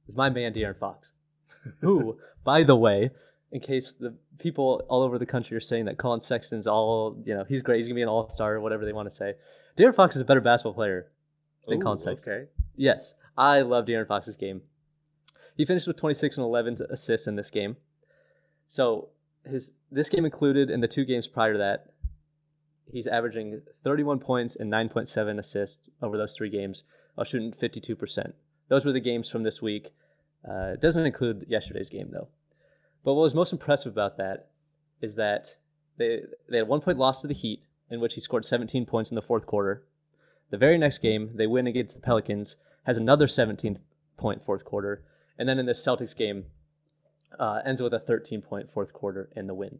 is 0.07 0.15
my 0.15 0.29
man 0.29 0.53
De'Aaron 0.53 0.77
Fox, 0.77 1.13
who, 1.81 2.17
by 2.43 2.63
the 2.63 2.75
way, 2.75 3.09
in 3.51 3.61
case 3.61 3.93
the 3.93 4.13
people 4.39 4.83
all 4.89 5.01
over 5.03 5.17
the 5.17 5.25
country 5.25 5.55
are 5.57 5.61
saying 5.61 5.85
that 5.85 5.97
Collin 5.97 6.19
Sexton's 6.19 6.67
all 6.67 7.21
you 7.25 7.33
know 7.33 7.45
he's 7.47 7.61
great, 7.61 7.77
he's 7.77 7.87
gonna 7.87 7.95
be 7.95 8.01
an 8.03 8.09
all 8.09 8.29
star 8.29 8.55
or 8.55 8.61
whatever 8.61 8.85
they 8.85 8.93
want 8.93 9.09
to 9.09 9.15
say. 9.15 9.33
De'Aaron 9.77 9.95
Fox 9.95 10.15
is 10.15 10.21
a 10.21 10.25
better 10.25 10.41
basketball 10.41 10.73
player 10.73 11.11
than 11.67 11.77
Ooh, 11.79 11.81
Collin 11.83 11.99
Sexton. 11.99 12.33
Okay. 12.33 12.45
Yes, 12.75 13.13
I 13.37 13.61
love 13.61 13.85
De'Aaron 13.85 14.07
Fox's 14.07 14.35
game. 14.35 14.61
He 15.57 15.65
finished 15.65 15.87
with 15.87 15.97
26 15.97 16.37
and 16.37 16.45
11 16.45 16.77
assists 16.91 17.25
in 17.25 17.35
this 17.35 17.49
game. 17.49 17.75
So 18.67 19.09
his 19.43 19.71
this 19.91 20.07
game 20.07 20.23
included 20.23 20.69
in 20.69 20.81
the 20.81 20.87
two 20.87 21.03
games 21.03 21.25
prior 21.25 21.53
to 21.53 21.59
that, 21.59 21.87
he's 22.91 23.07
averaging 23.07 23.61
31 23.83 24.19
points 24.19 24.55
and 24.55 24.71
9.7 24.71 25.39
assists 25.39 25.89
over 26.01 26.15
those 26.17 26.35
three 26.35 26.49
games, 26.49 26.83
while 27.15 27.25
shooting 27.25 27.51
52%. 27.51 28.33
Those 28.69 28.85
were 28.85 28.91
the 28.91 28.99
games 28.99 29.29
from 29.29 29.43
this 29.43 29.61
week. 29.61 29.93
Uh, 30.47 30.73
it 30.73 30.81
doesn't 30.81 31.05
include 31.05 31.47
yesterday's 31.49 31.89
game 31.89 32.09
though. 32.11 32.27
But 33.03 33.15
what 33.15 33.23
was 33.23 33.33
most 33.33 33.51
impressive 33.51 33.91
about 33.91 34.17
that 34.17 34.49
is 35.01 35.15
that 35.15 35.55
they 35.97 36.21
they 36.49 36.57
had 36.57 36.67
one 36.67 36.81
point 36.81 36.99
loss 36.99 37.21
to 37.21 37.27
the 37.27 37.33
Heat, 37.33 37.65
in 37.89 37.99
which 37.99 38.13
he 38.13 38.21
scored 38.21 38.45
17 38.45 38.85
points 38.85 39.09
in 39.09 39.15
the 39.15 39.21
fourth 39.23 39.47
quarter. 39.47 39.83
The 40.51 40.57
very 40.57 40.77
next 40.77 40.99
game, 40.99 41.31
they 41.33 41.47
win 41.47 41.65
against 41.65 41.95
the 41.95 42.01
Pelicans, 42.01 42.57
has 42.83 42.97
another 42.97 43.27
17 43.27 43.79
point 44.17 44.43
fourth 44.43 44.63
quarter, 44.63 45.03
and 45.37 45.47
then 45.47 45.59
in 45.59 45.65
the 45.65 45.71
Celtics 45.73 46.15
game, 46.15 46.45
uh, 47.39 47.61
ends 47.65 47.81
with 47.81 47.93
a 47.93 47.99
13 47.99 48.41
point 48.41 48.69
fourth 48.69 48.93
quarter 48.93 49.29
and 49.35 49.47
the 49.47 49.53
win. 49.53 49.79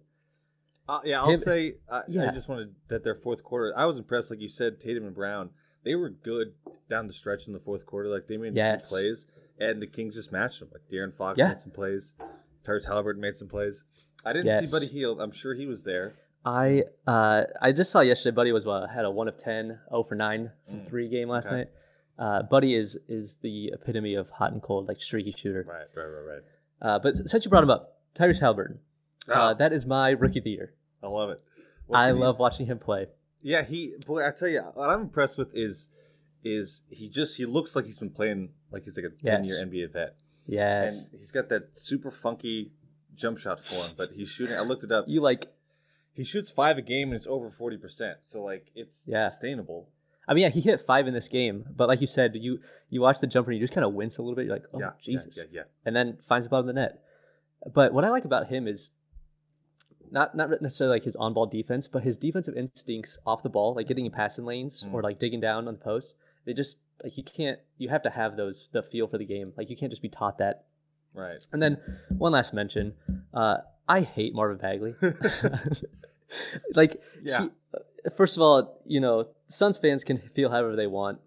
Uh, 0.89 1.01
yeah, 1.03 1.21
I'll 1.21 1.29
Him- 1.31 1.39
say 1.39 1.75
I 1.89 2.03
Yeah. 2.07 2.31
just 2.31 2.47
wanted 2.47 2.73
that 2.87 3.03
their 3.03 3.15
fourth 3.15 3.43
quarter. 3.43 3.73
I 3.75 3.85
was 3.85 3.97
impressed, 3.97 4.29
like 4.31 4.39
you 4.39 4.49
said, 4.49 4.79
Tatum 4.79 5.05
and 5.05 5.15
Brown. 5.15 5.49
They 5.83 5.95
were 5.95 6.09
good 6.09 6.53
down 6.89 7.07
the 7.07 7.13
stretch 7.13 7.47
in 7.47 7.53
the 7.53 7.59
fourth 7.59 7.85
quarter. 7.85 8.09
Like 8.09 8.25
they 8.27 8.37
made 8.37 8.55
Yes. 8.55 8.87
some 8.89 8.97
plays, 8.97 9.27
and 9.59 9.81
the 9.81 9.87
Kings 9.87 10.15
just 10.15 10.31
matched 10.31 10.59
them. 10.59 10.69
Like 10.71 10.87
De'Aaron 10.89 11.13
Fox 11.13 11.37
Yeah. 11.37 11.49
made 11.49 11.57
some 11.59 11.71
plays. 11.71 12.13
Tyrese 12.63 12.85
Halliburton 12.85 13.21
made 13.21 13.35
some 13.35 13.47
plays. 13.47 13.83
I 14.25 14.33
didn't 14.33 14.47
Yes. 14.47 14.65
see 14.65 14.71
Buddy 14.71 14.87
Hield. 14.87 15.19
I'm 15.21 15.31
sure 15.31 15.53
he 15.53 15.65
was 15.65 15.83
there. 15.83 16.13
I 16.45 16.85
uh, 17.05 17.43
I 17.61 17.71
just 17.73 17.91
saw 17.91 17.99
yesterday. 18.01 18.33
Buddy 18.35 18.51
was 18.53 18.65
uh, 18.65 18.87
had 18.87 19.03
a 19.05 19.11
one 19.11 19.27
of 19.27 19.35
10, 19.37 19.79
0 19.89 20.03
for 20.03 20.15
nine 20.15 20.51
from 20.65 20.81
Mm, 20.81 20.87
three 20.87 21.09
game 21.09 21.27
last 21.29 21.47
okay. 21.47 21.55
night. 21.55 21.67
Uh, 22.19 22.43
Buddy 22.43 22.73
is 22.75 22.97
is 23.07 23.37
the 23.37 23.71
epitome 23.73 24.15
of 24.15 24.29
hot 24.29 24.51
and 24.51 24.61
cold, 24.61 24.87
like 24.87 24.99
streaky 25.01 25.33
shooter. 25.37 25.65
Right, 25.67 25.85
right, 25.95 26.05
right, 26.05 26.33
right. 26.35 26.41
Uh, 26.81 26.99
but 26.99 27.29
since 27.29 27.45
you 27.45 27.49
brought 27.49 27.63
him 27.63 27.69
up, 27.69 27.99
Tyrese 28.15 28.39
Halliburton, 28.39 28.79
uh, 29.29 29.33
Ah, 29.33 29.53
that 29.53 29.71
is 29.73 29.85
my 29.85 30.09
rookie 30.11 30.39
of 30.39 30.43
the 30.45 30.51
year. 30.51 30.73
I 31.03 31.07
love 31.07 31.29
it. 31.29 31.41
What 31.85 31.97
I 31.99 32.11
love 32.11 32.39
watching 32.39 32.65
him 32.65 32.79
play. 32.79 33.07
Yeah, 33.41 33.63
he. 33.63 33.93
Boy, 34.05 34.25
I 34.27 34.31
tell 34.31 34.47
you, 34.47 34.61
what 34.73 34.89
I'm 34.89 35.01
impressed 35.01 35.37
with 35.37 35.49
is, 35.55 35.89
is 36.43 36.81
he 36.89 37.07
just 37.09 37.37
he 37.37 37.45
looks 37.45 37.75
like 37.75 37.85
he's 37.85 37.99
been 37.99 38.09
playing 38.09 38.49
like 38.71 38.83
he's 38.83 38.97
like 38.97 39.05
a 39.05 39.23
ten 39.23 39.43
Yes. 39.43 39.47
year 39.55 39.65
NBA 39.65 39.93
vet. 39.93 40.15
Yes. 40.47 41.07
and 41.11 41.19
he's 41.19 41.31
got 41.31 41.49
that 41.49 41.77
super 41.77 42.09
funky 42.09 42.71
jump 43.15 43.37
shot 43.37 43.59
form. 43.59 43.91
But 43.95 44.11
he's 44.11 44.27
shooting. 44.29 44.55
I 44.55 44.61
looked 44.61 44.83
it 44.83 44.91
up. 44.91 45.05
you 45.07 45.21
like 45.21 45.45
He 46.13 46.23
shoots 46.23 46.49
five 46.49 46.77
a 46.79 46.81
game 46.81 47.09
and 47.09 47.15
it's 47.15 47.27
over 47.27 47.49
forty 47.51 47.77
percent. 47.77 48.19
So 48.21 48.41
like 48.41 48.71
it's 48.75 49.07
Yeah. 49.07 49.29
sustainable. 49.29 49.89
I 50.27 50.33
mean, 50.33 50.43
yeah, 50.43 50.49
he 50.49 50.59
hit 50.61 50.81
five 50.81 51.07
in 51.07 51.13
this 51.13 51.27
game, 51.29 51.65
but 51.75 51.87
like 51.87 52.01
you 52.01 52.07
said, 52.07 52.35
you 52.35 52.59
you 52.89 53.01
watch 53.01 53.19
the 53.19 53.27
jumper 53.27 53.51
and 53.51 53.59
you 53.59 53.63
just 53.63 53.73
kind 53.73 53.85
of 53.85 53.93
wince 53.93 54.17
a 54.17 54.21
little 54.21 54.35
bit. 54.35 54.45
You're 54.45 54.55
like, 54.55 54.65
oh 54.73 54.79
yeah, 54.79 54.91
Jesus, 55.01 55.37
Yeah, 55.37 55.43
yeah, 55.51 55.61
and 55.85 55.95
then 55.95 56.17
finds 56.27 56.45
the 56.45 56.49
bottom 56.49 56.67
of 56.67 56.75
the 56.75 56.81
net. 56.81 57.01
But 57.73 57.93
what 57.93 58.03
I 58.05 58.09
like 58.09 58.25
about 58.25 58.47
him 58.47 58.67
is 58.67 58.89
not 60.11 60.35
not 60.35 60.49
necessarily 60.61 60.95
like 60.97 61.03
his 61.03 61.15
on 61.15 61.33
ball 61.33 61.45
defense, 61.45 61.87
but 61.87 62.03
his 62.03 62.17
defensive 62.17 62.55
instincts 62.57 63.17
off 63.25 63.43
the 63.43 63.49
ball, 63.49 63.73
like 63.75 63.87
getting 63.87 64.05
in 64.05 64.11
passing 64.11 64.45
lanes 64.45 64.83
Mm. 64.83 64.93
or 64.93 65.01
like 65.01 65.19
digging 65.19 65.39
down 65.41 65.67
on 65.67 65.73
the 65.75 65.79
post. 65.79 66.15
They 66.45 66.53
just 66.53 66.77
like 67.03 67.17
you 67.17 67.23
can't 67.23 67.59
you 67.77 67.89
have 67.89 68.03
to 68.03 68.09
have 68.09 68.37
those 68.37 68.69
the 68.71 68.83
feel 68.83 69.07
for 69.07 69.17
the 69.17 69.25
game. 69.25 69.53
Like 69.57 69.69
you 69.69 69.75
can't 69.77 69.91
just 69.91 70.01
be 70.01 70.09
taught 70.09 70.37
that. 70.39 70.65
Right. 71.13 71.43
And 71.51 71.61
then 71.61 71.77
one 72.17 72.31
last 72.31 72.53
mention, 72.53 72.93
uh, 73.33 73.57
I 73.87 74.01
hate 74.01 74.33
Marvin 74.35 74.57
Bagley. 74.57 74.93
like 76.75 77.01
Yeah. 77.23 77.43
he- 77.43 77.49
first 78.15 78.35
of 78.37 78.41
all, 78.41 78.81
you 78.85 78.99
know, 78.99 79.27
Suns 79.49 79.77
fans 79.77 80.03
can 80.03 80.17
feel 80.17 80.49
however 80.49 80.75
they 80.75 80.87
want 80.87 81.19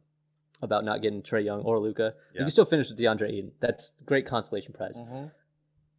about 0.63 0.85
not 0.85 1.01
getting 1.03 1.23
Trae 1.23 1.45
Young 1.45 1.61
or 1.63 1.79
Luka. 1.79 2.15
You 2.35 2.41
can 2.41 2.51
still 2.51 2.65
finish 2.67 2.91
with 2.91 2.99
DeAndre 2.99 3.31
Ayton. 3.31 3.53
That's 3.61 3.93
a 4.01 4.05
great 4.05 4.27
consolation 4.27 4.73
prize. 4.73 4.99
Mhm. 4.99 5.31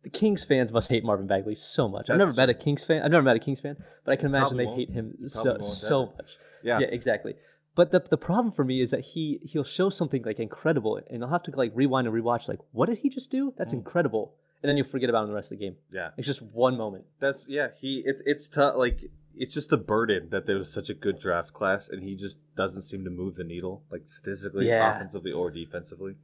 The 0.03 0.09
Kings 0.09 0.43
fans 0.43 0.71
must 0.71 0.89
hate 0.89 1.03
Marvin 1.03 1.27
Bagley 1.27 1.55
so 1.55 1.87
much. 1.87 2.09
I've 2.09 2.17
That's 2.17 2.27
never 2.29 2.33
met 2.35 2.49
a 2.49 2.53
Kings 2.55 2.83
fan. 2.83 3.01
I've 3.03 3.11
never 3.11 3.23
met 3.23 3.35
a 3.35 3.39
Kings 3.39 3.59
fan, 3.59 3.77
but 4.03 4.11
I 4.11 4.15
can 4.15 4.27
imagine 4.27 4.57
they 4.57 4.65
won't. 4.65 4.77
hate 4.79 4.89
him 4.89 5.15
You 5.19 5.27
so 5.27 5.59
so 5.61 6.07
much. 6.17 6.37
Yeah. 6.63 6.79
Yeah, 6.79 6.87
exactly. 6.87 7.35
But 7.75 7.91
the 7.91 7.99
the 7.99 8.17
problem 8.17 8.51
for 8.51 8.63
me 8.65 8.81
is 8.81 8.91
that 8.91 9.01
he 9.01 9.39
he'll 9.43 9.63
show 9.63 9.89
something 9.89 10.23
like 10.23 10.39
incredible, 10.39 10.99
and 11.09 11.23
I'll 11.23 11.29
have 11.29 11.43
to 11.43 11.51
like 11.55 11.71
rewind 11.75 12.07
and 12.07 12.15
rewatch. 12.15 12.47
Like, 12.47 12.59
what 12.71 12.87
did 12.89 12.97
he 12.99 13.09
just 13.09 13.29
do? 13.31 13.53
That's 13.57 13.71
Mm. 13.73 13.77
incredible. 13.77 14.33
And 14.61 14.69
then 14.69 14.77
you 14.77 14.83
forget 14.83 15.09
about 15.09 15.23
him 15.23 15.29
the 15.29 15.35
rest 15.35 15.51
of 15.51 15.57
the 15.57 15.65
game. 15.65 15.77
Yeah. 15.91 16.11
It's 16.17 16.27
just 16.27 16.41
one 16.41 16.77
moment. 16.77 17.05
That's 17.19 17.45
yeah. 17.47 17.69
He 17.79 18.03
it's 18.05 18.21
it's 18.25 18.49
tough. 18.49 18.75
Like 18.75 19.05
it's 19.35 19.53
just 19.53 19.71
a 19.71 19.77
burden 19.77 20.29
that 20.29 20.45
there 20.45 20.57
was 20.57 20.71
such 20.71 20.89
a 20.89 20.93
good 20.93 21.19
draft 21.19 21.53
class, 21.53 21.89
and 21.89 22.03
he 22.03 22.15
just 22.15 22.39
doesn't 22.55 22.83
seem 22.83 23.03
to 23.05 23.09
move 23.09 23.35
the 23.35 23.43
needle, 23.43 23.83
like 23.91 24.07
statistically, 24.07 24.67
Yeah. 24.67 24.95
offensively 24.95 25.31
or 25.31 25.51
defensively. 25.51 26.15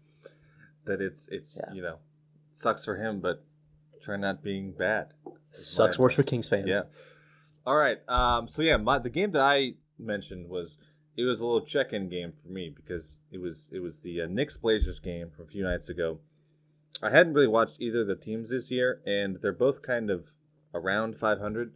That 0.86 1.02
it's 1.02 1.28
it's 1.30 1.58
Yeah. 1.58 1.74
you 1.74 1.82
know 1.82 2.00
sucks 2.54 2.86
for 2.86 2.96
him, 2.98 3.20
but 3.20 3.44
try 4.02 4.16
not 4.18 4.44
being 4.44 4.72
bad. 4.72 5.14
Sucks 5.52 5.98
worse 6.00 6.16
for. 6.16 6.24
Kings 6.24 6.50
fans. 6.50 6.68
Yeah. 6.68 6.84
All 7.66 7.76
right. 7.78 7.98
Um. 8.08 8.48
So 8.48 8.62
yeah, 8.62 8.78
my 8.78 9.00
the 9.00 9.10
game 9.10 9.32
that 9.32 9.42
I 9.42 9.76
mentioned 10.00 10.50
was 10.50 10.78
it 11.18 11.24
was 11.24 11.40
a 11.40 11.46
little 11.46 11.66
check-in 11.66 12.08
game 12.10 12.32
for 12.32 12.48
me 12.50 12.70
because 12.70 13.20
it 13.32 13.40
was 13.40 13.70
it 13.74 13.80
was 13.80 14.00
the 14.02 14.22
uh, 14.22 14.28
Knicks 14.28 14.56
Blazers 14.58 15.00
game 15.00 15.30
from 15.30 15.46
a 15.46 15.48
few 15.48 15.64
nights 15.64 15.90
ago. 15.90 16.20
I 17.02 17.10
hadn't 17.10 17.34
really 17.34 17.48
watched 17.48 17.80
either 17.82 18.02
of 18.02 18.08
the 18.08 18.16
teams 18.16 18.50
this 18.50 18.72
year, 18.72 19.02
and 19.06 19.36
they're 19.42 19.52
both 19.52 19.82
kind 19.82 20.10
of 20.10 20.34
around 20.74 21.16
500. 21.18 21.74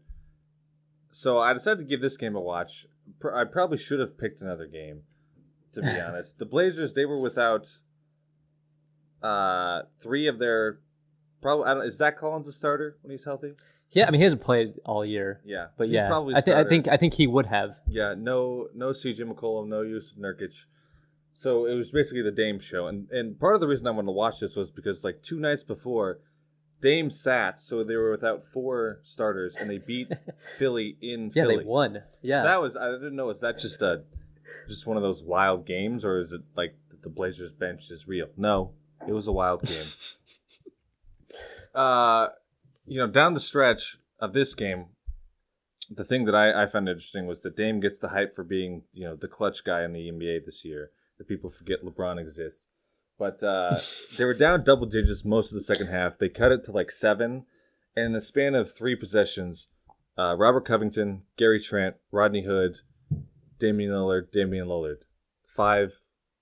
So 1.11 1.39
I 1.39 1.53
decided 1.53 1.79
to 1.79 1.85
give 1.85 2.01
this 2.01 2.17
game 2.17 2.35
a 2.35 2.39
watch. 2.41 2.85
I 3.33 3.43
probably 3.43 3.77
should 3.77 3.99
have 3.99 4.17
picked 4.17 4.41
another 4.41 4.65
game, 4.65 5.03
to 5.73 5.81
be 5.81 5.87
honest. 5.99 6.39
The 6.39 6.45
Blazers 6.45 6.93
they 6.93 7.05
were 7.05 7.19
without 7.19 7.67
uh 9.21 9.83
three 9.99 10.27
of 10.27 10.39
their 10.39 10.79
probably 11.41 11.65
I 11.65 11.73
don't, 11.75 11.85
is 11.85 11.97
Zach 11.97 12.17
Collins 12.17 12.47
a 12.47 12.51
starter 12.51 12.97
when 13.01 13.11
he's 13.11 13.25
healthy? 13.25 13.53
Yeah, 13.91 14.07
I 14.07 14.11
mean 14.11 14.19
he 14.19 14.23
hasn't 14.23 14.41
played 14.41 14.75
all 14.85 15.05
year, 15.05 15.41
Yeah, 15.43 15.67
but 15.77 15.87
he's 15.87 15.95
yeah, 15.95 16.07
probably 16.07 16.35
I 16.35 16.41
think 16.41 16.55
I 16.55 16.63
think 16.63 16.87
I 16.87 16.97
think 16.97 17.13
he 17.13 17.27
would 17.27 17.45
have. 17.47 17.77
Yeah, 17.87 18.15
no, 18.17 18.67
no 18.73 18.89
CJ 18.89 19.31
McCollum, 19.31 19.67
no 19.67 19.83
Jusuf 19.83 20.17
Nurkic. 20.17 20.53
So 21.33 21.65
it 21.65 21.75
was 21.75 21.91
basically 21.91 22.21
the 22.21 22.31
Dame 22.31 22.59
show, 22.59 22.87
and 22.87 23.09
and 23.11 23.37
part 23.39 23.55
of 23.55 23.61
the 23.61 23.67
reason 23.67 23.87
I 23.87 23.91
wanted 23.91 24.07
to 24.07 24.11
watch 24.13 24.39
this 24.39 24.55
was 24.55 24.71
because 24.71 25.03
like 25.03 25.21
two 25.21 25.39
nights 25.39 25.63
before, 25.63 26.19
Dame 26.81 27.09
sat, 27.09 27.61
so 27.61 27.83
they 27.83 27.95
were 27.95 28.11
without 28.11 28.43
four 28.43 28.99
starters, 29.03 29.55
and 29.55 29.69
they 29.69 29.77
beat 29.77 30.09
Philly 30.57 30.97
in 31.01 31.31
Yeah, 31.33 31.43
Philly. 31.43 31.57
they 31.59 31.63
won. 31.63 32.01
Yeah, 32.21 32.43
that 32.43 32.61
was 32.61 32.75
I 32.75 32.91
didn't 32.91 33.15
know. 33.15 33.29
Is 33.29 33.39
that 33.41 33.59
just 33.59 33.81
a 33.81 34.03
just 34.67 34.85
one 34.87 34.97
of 34.97 35.03
those 35.03 35.23
wild 35.23 35.65
games, 35.65 36.03
or 36.03 36.19
is 36.19 36.31
it 36.31 36.41
like 36.55 36.75
the 37.01 37.09
Blazers 37.09 37.53
bench 37.53 37.89
is 37.91 38.07
real? 38.07 38.27
No, 38.37 38.73
it 39.07 39.13
was 39.13 39.27
a 39.27 39.31
wild 39.31 39.61
game. 39.63 39.85
uh, 41.75 42.27
you 42.85 42.97
know, 42.99 43.07
down 43.07 43.33
the 43.33 43.39
stretch 43.39 43.97
of 44.19 44.33
this 44.33 44.53
game, 44.55 44.85
the 45.89 46.03
thing 46.03 46.25
that 46.25 46.35
I, 46.35 46.63
I 46.63 46.67
found 46.67 46.87
interesting 46.89 47.27
was 47.27 47.41
that 47.41 47.55
Dame 47.55 47.79
gets 47.79 47.99
the 47.99 48.09
hype 48.09 48.35
for 48.35 48.43
being, 48.43 48.83
you 48.93 49.05
know, 49.05 49.15
the 49.15 49.27
clutch 49.27 49.63
guy 49.63 49.83
in 49.83 49.93
the 49.93 50.09
NBA 50.11 50.45
this 50.45 50.63
year. 50.65 50.91
That 51.17 51.27
people 51.27 51.51
forget 51.51 51.83
LeBron 51.83 52.19
exists. 52.19 52.65
But 53.21 53.43
uh, 53.43 53.79
they 54.17 54.25
were 54.25 54.33
down 54.33 54.63
double 54.63 54.87
digits 54.87 55.23
most 55.23 55.51
of 55.51 55.53
the 55.53 55.61
second 55.61 55.89
half. 55.89 56.17
They 56.17 56.27
cut 56.27 56.51
it 56.51 56.63
to 56.63 56.71
like 56.71 56.89
seven, 56.89 57.45
and 57.95 58.05
in 58.07 58.11
the 58.13 58.19
span 58.19 58.55
of 58.55 58.73
three 58.73 58.95
possessions, 58.95 59.67
uh, 60.17 60.35
Robert 60.39 60.65
Covington, 60.65 61.21
Gary 61.37 61.59
Trent, 61.59 61.97
Rodney 62.11 62.45
Hood, 62.45 62.79
Damian 63.59 63.91
Lillard, 63.91 64.31
Damian 64.31 64.65
Lillard, 64.65 65.03
five 65.45 65.93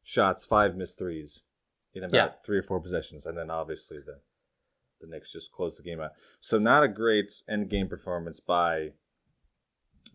shots, 0.04 0.46
five 0.46 0.78
missed 0.78 0.98
threes 0.98 1.42
in 1.94 2.06
about 2.06 2.16
Yeah. 2.16 2.32
three 2.46 2.60
or 2.60 2.64
four 2.64 2.80
possessions, 2.80 3.26
and 3.26 3.38
then 3.38 3.50
obviously 3.52 3.98
the 4.00 4.22
the 5.02 5.08
Knicks 5.08 5.34
just 5.34 5.52
closed 5.52 5.78
the 5.78 5.84
game 5.84 6.00
out. 6.00 6.12
So 6.40 6.60
not 6.60 6.84
a 6.84 6.88
great 6.88 7.44
end 7.50 7.70
game 7.70 7.90
performance 7.90 8.40
by 8.40 8.94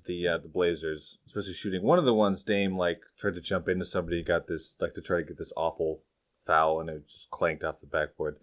the 0.06 0.28
uh, 0.28 0.38
the 0.38 0.48
Blazers, 0.48 1.18
especially 1.26 1.52
shooting. 1.52 1.82
One 1.82 1.98
of 1.98 2.06
the 2.06 2.14
ones 2.14 2.42
Dame 2.42 2.78
like 2.78 3.02
tried 3.18 3.34
to 3.34 3.42
jump 3.42 3.68
into 3.68 3.84
somebody, 3.84 4.22
got 4.22 4.46
this 4.46 4.76
like 4.80 4.94
to 4.94 5.02
try 5.02 5.18
to 5.18 5.24
get 5.24 5.36
this 5.36 5.52
awful 5.58 6.02
foul, 6.44 6.80
and 6.80 6.90
it 6.90 7.08
just 7.08 7.30
clanked 7.30 7.64
off 7.64 7.80
the 7.80 7.86
backboard. 7.86 8.36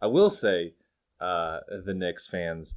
I 0.00 0.06
will 0.06 0.30
say, 0.30 0.74
uh, 1.20 1.60
the 1.84 1.94
Knicks 1.94 2.26
fans, 2.26 2.74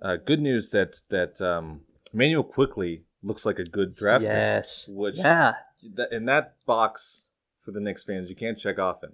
uh, 0.00 0.16
good 0.16 0.40
news 0.40 0.70
that 0.70 1.02
that 1.08 1.40
um, 1.40 1.82
Immanuel 2.14 2.44
Quickley 2.44 3.04
looks 3.22 3.44
like 3.44 3.58
a 3.58 3.64
good 3.64 3.94
draft. 3.94 4.22
pick, 4.24 4.30
yes, 4.30 4.88
which 4.88 5.18
yeah. 5.18 5.54
that, 5.94 6.12
in 6.12 6.26
that 6.26 6.54
box 6.66 7.28
for 7.64 7.72
the 7.72 7.80
Knicks 7.80 8.04
fans, 8.04 8.30
you 8.30 8.36
can't 8.36 8.58
check 8.58 8.78
often. 8.78 9.12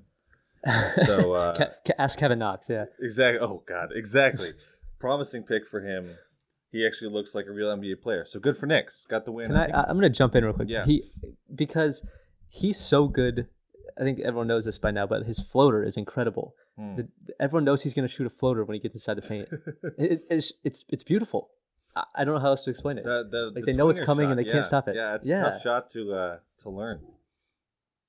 So, 1.04 1.35
uh, 1.35 1.73
ask 1.99 2.18
Kevin 2.18 2.38
Knox. 2.38 2.71
Yeah, 2.71 2.87
Exactly. 2.99 3.38
Oh 3.40 3.62
God. 3.66 3.90
Exactly. 3.94 4.52
Promising 4.99 5.42
pick 5.42 5.66
for 5.66 5.80
him. 5.80 6.16
He 6.71 6.87
actually 6.87 7.11
looks 7.11 7.35
like 7.35 7.47
a 7.47 7.52
real 7.52 7.68
NBA 7.76 8.00
player. 8.00 8.25
So 8.25 8.40
good 8.40 8.56
for 8.56 8.66
Knicks. 8.66 9.04
Got 9.06 9.26
the 9.26 9.33
win. 9.33 9.49
Can 9.49 9.56
I? 9.56 9.66
I 9.66 9.85
I'm 9.88 9.97
gonna 9.97 10.09
jump 10.09 10.35
in 10.35 10.44
real 10.44 10.54
quick. 10.54 10.68
Yeah. 10.71 10.87
He 10.87 11.11
because 11.54 12.02
he's 12.49 12.78
so 12.78 13.09
good. 13.09 13.47
I 13.98 14.02
think 14.02 14.20
everyone 14.20 14.46
knows 14.48 14.64
this 14.64 14.78
by 14.78 14.90
now, 14.90 15.06
but 15.06 15.24
his 15.24 15.38
floater 15.38 15.84
is 15.84 15.96
incredible. 15.96 16.54
Hmm. 16.76 16.96
The, 16.96 17.08
everyone 17.40 17.64
knows 17.64 17.82
he's 17.82 17.94
gonna 17.94 18.08
shoot 18.08 18.26
a 18.26 18.30
floater 18.30 18.64
when 18.64 18.74
he 18.74 18.80
gets 18.80 18.94
inside 18.94 19.14
the 19.14 19.22
paint. 19.22 19.48
it, 19.98 20.24
it's 20.30 20.52
it's 20.64 20.84
it's 20.88 21.04
beautiful. 21.04 21.50
I, 21.94 22.04
I 22.16 22.24
don't 22.24 22.34
know 22.34 22.40
how 22.40 22.48
else 22.48 22.64
to 22.64 22.70
explain 22.70 22.98
it. 22.98 23.04
The- 23.04 23.28
the- 23.30 23.52
Like, 23.54 23.64
the 23.66 23.72
they 23.72 23.76
know 23.78 23.88
it's 23.88 24.00
coming 24.00 24.30
and 24.30 24.38
shot, 24.38 24.44
they 24.46 24.52
can't 24.52 24.66
stop 24.66 24.88
it. 24.88 24.96
Yeah, 24.96 25.14
it's 25.14 25.26
a 25.26 25.28
tough 25.52 25.62
shot 25.62 25.90
to 25.90 26.12
uh, 26.12 26.38
to 26.62 26.70
learn. 26.70 27.00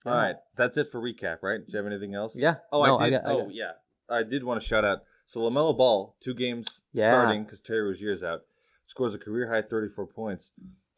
All 0.06 0.14
Yeah. 0.14 0.22
right, 0.22 0.36
that's 0.56 0.78
it 0.78 0.88
for 0.88 1.00
recap. 1.02 1.38
Right? 1.42 1.60
Do 1.66 1.72
you 1.72 1.78
have 1.78 1.86
anything 1.88 2.14
else? 2.16 2.36
Yeah. 2.36 2.56
Oh, 2.72 2.84
No, 2.84 2.98
I 2.98 3.06
I 3.06 3.10
did. 3.10 3.22
got- 3.24 3.32
oh, 3.32 3.42
got- 3.46 3.54
yeah. 3.56 3.72
I 4.10 4.24
did 4.24 4.44
want 4.44 4.62
to 4.62 4.68
shout 4.68 4.86
out. 4.86 5.00
So 5.28 5.40
Lamelo 5.42 5.76
Ball, 5.76 6.16
two 6.20 6.36
games 6.36 6.84
Yeah. 6.94 7.10
starting 7.10 7.44
because 7.44 7.62
Terry 7.62 7.82
Rozier's 7.82 8.22
out, 8.24 8.42
scores 8.86 9.16
a 9.16 9.18
career 9.18 9.50
high 9.52 9.64
34 9.64 10.06
points. 10.06 10.52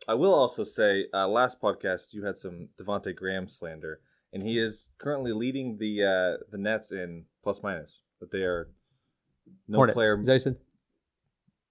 I 0.09 0.13
will 0.15 0.33
also 0.33 0.63
say, 0.65 1.07
uh, 1.13 1.27
last 1.27 1.61
podcast 1.61 2.11
you 2.13 2.25
had 2.25 2.37
some 2.37 2.67
Devonte 2.79 3.15
Graham 3.15 3.47
slander, 3.47 3.99
and 4.33 4.43
he 4.43 4.59
is 4.59 4.89
currently 4.97 5.31
leading 5.33 5.77
the 5.77 6.03
uh, 6.03 6.43
the 6.51 6.57
Nets 6.57 6.91
in 6.91 7.25
plus 7.43 7.61
minus. 7.63 8.01
But 8.19 8.31
they 8.31 8.39
are 8.43 8.69
no 9.67 9.77
Hornets. 9.77 9.95
player. 9.95 10.19
Is 10.21 10.45
what? 10.45 10.55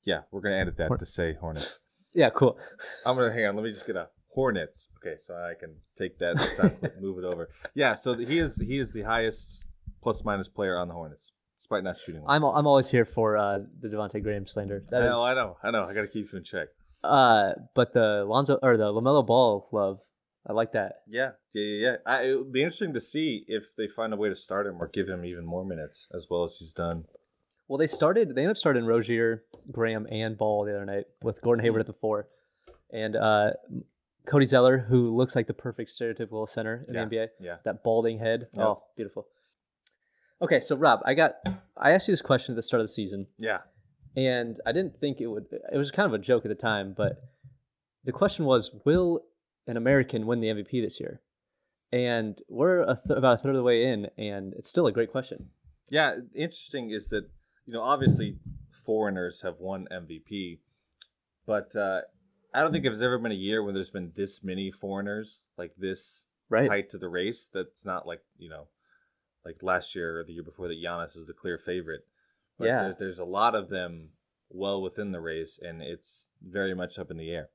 Yeah, 0.04 0.20
we're 0.30 0.40
gonna 0.40 0.56
edit 0.56 0.76
that 0.78 0.88
Hor- 0.88 0.98
to 0.98 1.06
say 1.06 1.34
Hornets. 1.34 1.80
Yeah, 2.14 2.30
cool. 2.30 2.58
I'm 3.04 3.14
gonna 3.14 3.30
hang 3.30 3.44
on. 3.44 3.56
Let 3.56 3.64
me 3.64 3.72
just 3.72 3.86
get 3.86 3.94
a 3.94 4.08
Hornets. 4.34 4.88
Okay, 5.04 5.16
so 5.20 5.34
I 5.34 5.52
can 5.60 5.76
take 5.98 6.18
that 6.20 6.40
and 6.58 6.80
move 7.02 7.18
it 7.18 7.24
over. 7.26 7.50
Yeah, 7.74 7.94
so 7.94 8.14
he 8.14 8.38
is 8.38 8.56
he 8.56 8.78
is 8.78 8.90
the 8.90 9.02
highest 9.02 9.62
plus 10.02 10.24
minus 10.24 10.48
player 10.48 10.78
on 10.78 10.88
the 10.88 10.94
Hornets, 10.94 11.32
despite 11.58 11.84
not 11.84 11.98
shooting. 11.98 12.22
well. 12.22 12.30
I'm 12.30 12.42
I'm 12.42 12.66
always 12.66 12.88
here 12.88 13.04
for 13.04 13.36
uh, 13.36 13.58
the 13.82 13.88
Devonte 13.88 14.22
Graham 14.22 14.46
slander. 14.46 14.82
I 14.86 14.90
That 14.92 15.02
is, 15.02 15.10
know, 15.10 15.22
I 15.22 15.34
know, 15.34 15.58
I 15.62 15.70
know. 15.72 15.84
I 15.84 15.92
gotta 15.92 16.08
keep 16.08 16.32
you 16.32 16.38
in 16.38 16.44
check. 16.44 16.68
uh, 17.04 17.52
but 17.74 17.92
the 17.92 18.24
Lonzo 18.26 18.58
or 18.62 18.78
the 18.78 18.84
Lamelo 18.90 19.26
Ball 19.26 19.68
love, 19.72 19.98
I 20.48 20.52
like 20.52 20.72
that. 20.72 21.00
Yeah, 21.08 21.30
yeah, 21.54 21.62
yeah. 21.62 21.90
yeah. 21.90 21.96
I, 22.06 22.22
it 22.22 22.36
would 22.36 22.52
be 22.52 22.62
interesting 22.62 22.94
to 22.94 23.00
see 23.00 23.44
if 23.48 23.64
they 23.76 23.88
find 23.88 24.12
a 24.12 24.16
way 24.16 24.28
to 24.28 24.36
start 24.36 24.66
him 24.66 24.76
or 24.80 24.88
give 24.88 25.08
him 25.08 25.24
even 25.24 25.44
more 25.44 25.64
minutes, 25.64 26.08
as 26.14 26.28
well 26.30 26.44
as 26.44 26.56
he's 26.56 26.72
done. 26.72 27.04
Well, 27.68 27.78
they 27.78 27.88
started. 27.88 28.28
They 28.28 28.42
ended 28.42 28.50
up 28.52 28.56
starting 28.56 28.84
Rozier, 28.86 29.42
Graham, 29.72 30.06
and 30.10 30.38
Ball 30.38 30.64
the 30.64 30.76
other 30.76 30.84
night 30.84 31.06
with 31.22 31.42
Gordon 31.42 31.64
Hayward 31.64 31.80
at 31.80 31.86
the 31.88 31.92
four, 31.92 32.28
and 32.92 33.16
uh, 33.16 33.50
Cody 34.26 34.46
Zeller, 34.46 34.78
who 34.78 35.16
looks 35.16 35.34
like 35.34 35.48
the 35.48 35.54
perfect 35.54 35.90
stereotypical 35.90 36.48
center 36.48 36.84
in 36.88 36.94
Yeah. 36.94 37.04
the 37.06 37.16
NBA. 37.16 37.28
Yeah. 37.40 37.56
That 37.64 37.82
balding 37.82 38.18
head. 38.20 38.46
Oh, 38.56 38.84
beautiful. 38.96 39.26
Okay, 40.40 40.60
so 40.60 40.76
Rob, 40.76 41.00
I 41.04 41.14
got. 41.14 41.36
I 41.76 41.90
asked 41.92 42.06
you 42.08 42.12
this 42.12 42.22
question 42.22 42.52
at 42.52 42.56
the 42.56 42.62
start 42.62 42.80
of 42.80 42.86
the 42.86 42.92
season, 42.92 43.26
Yeah. 43.38 43.58
and 44.16 44.60
I 44.64 44.70
didn't 44.72 45.00
think 45.00 45.20
it 45.20 45.26
would. 45.26 45.46
It 45.72 45.76
was 45.76 45.90
kind 45.90 46.06
of 46.06 46.14
a 46.14 46.22
joke 46.22 46.44
at 46.44 46.50
the 46.50 46.54
time, 46.54 46.94
but 46.96 47.16
the 48.04 48.12
question 48.12 48.44
was, 48.44 48.70
will 48.84 49.22
an 49.66 49.76
American 49.76 50.26
win 50.26 50.40
the 50.40 50.48
MVP 50.48 50.82
this 50.82 51.00
year? 51.00 51.20
And 51.92 52.40
we're 52.48 52.80
a 52.82 52.98
th- 53.06 53.16
about 53.18 53.34
a 53.34 53.42
third 53.42 53.50
of 53.50 53.56
the 53.56 53.62
way 53.62 53.84
in, 53.84 54.08
and 54.18 54.52
it's 54.54 54.68
still 54.68 54.86
a 54.86 54.92
great 54.92 55.10
question. 55.12 55.50
Yeah, 55.88 56.16
interesting 56.34 56.90
is 56.90 57.08
that 57.10 57.24
you 57.66 57.72
know 57.72 57.82
obviously 57.82 58.36
foreigners 58.84 59.42
have 59.42 59.60
won 59.60 59.86
MVP, 59.92 60.58
but 61.46 61.74
uh, 61.76 62.00
I 62.52 62.60
don't 62.62 62.72
think 62.72 62.84
there's 62.84 63.02
ever 63.02 63.18
been 63.18 63.32
a 63.32 63.36
year 63.36 63.62
when 63.62 63.74
there's 63.74 63.90
been 63.90 64.12
this 64.16 64.42
many 64.42 64.70
foreigners 64.70 65.42
like 65.56 65.72
this 65.76 66.24
Right. 66.48 66.68
tight 66.68 66.90
to 66.90 66.98
the 66.98 67.08
race. 67.08 67.48
That's 67.52 67.84
not 67.84 68.06
like 68.06 68.20
you 68.38 68.48
know, 68.50 68.68
like 69.44 69.62
last 69.62 69.94
year 69.96 70.20
or 70.20 70.24
the 70.24 70.32
year 70.32 70.42
before 70.44 70.68
that 70.68 70.80
Giannis 70.82 71.16
was 71.16 71.26
the 71.26 71.32
clear 71.32 71.58
favorite. 71.58 72.02
But 72.58 72.66
Yeah. 72.66 72.82
there, 72.82 72.96
there's 73.00 73.18
a 73.18 73.24
lot 73.24 73.54
of 73.54 73.68
them 73.68 74.10
well 74.48 74.80
within 74.82 75.10
the 75.12 75.20
race, 75.20 75.58
and 75.60 75.82
it's 75.82 76.30
very 76.42 76.74
much 76.74 76.98
up 76.98 77.10
in 77.10 77.16
the 77.16 77.30
air. 77.30 77.48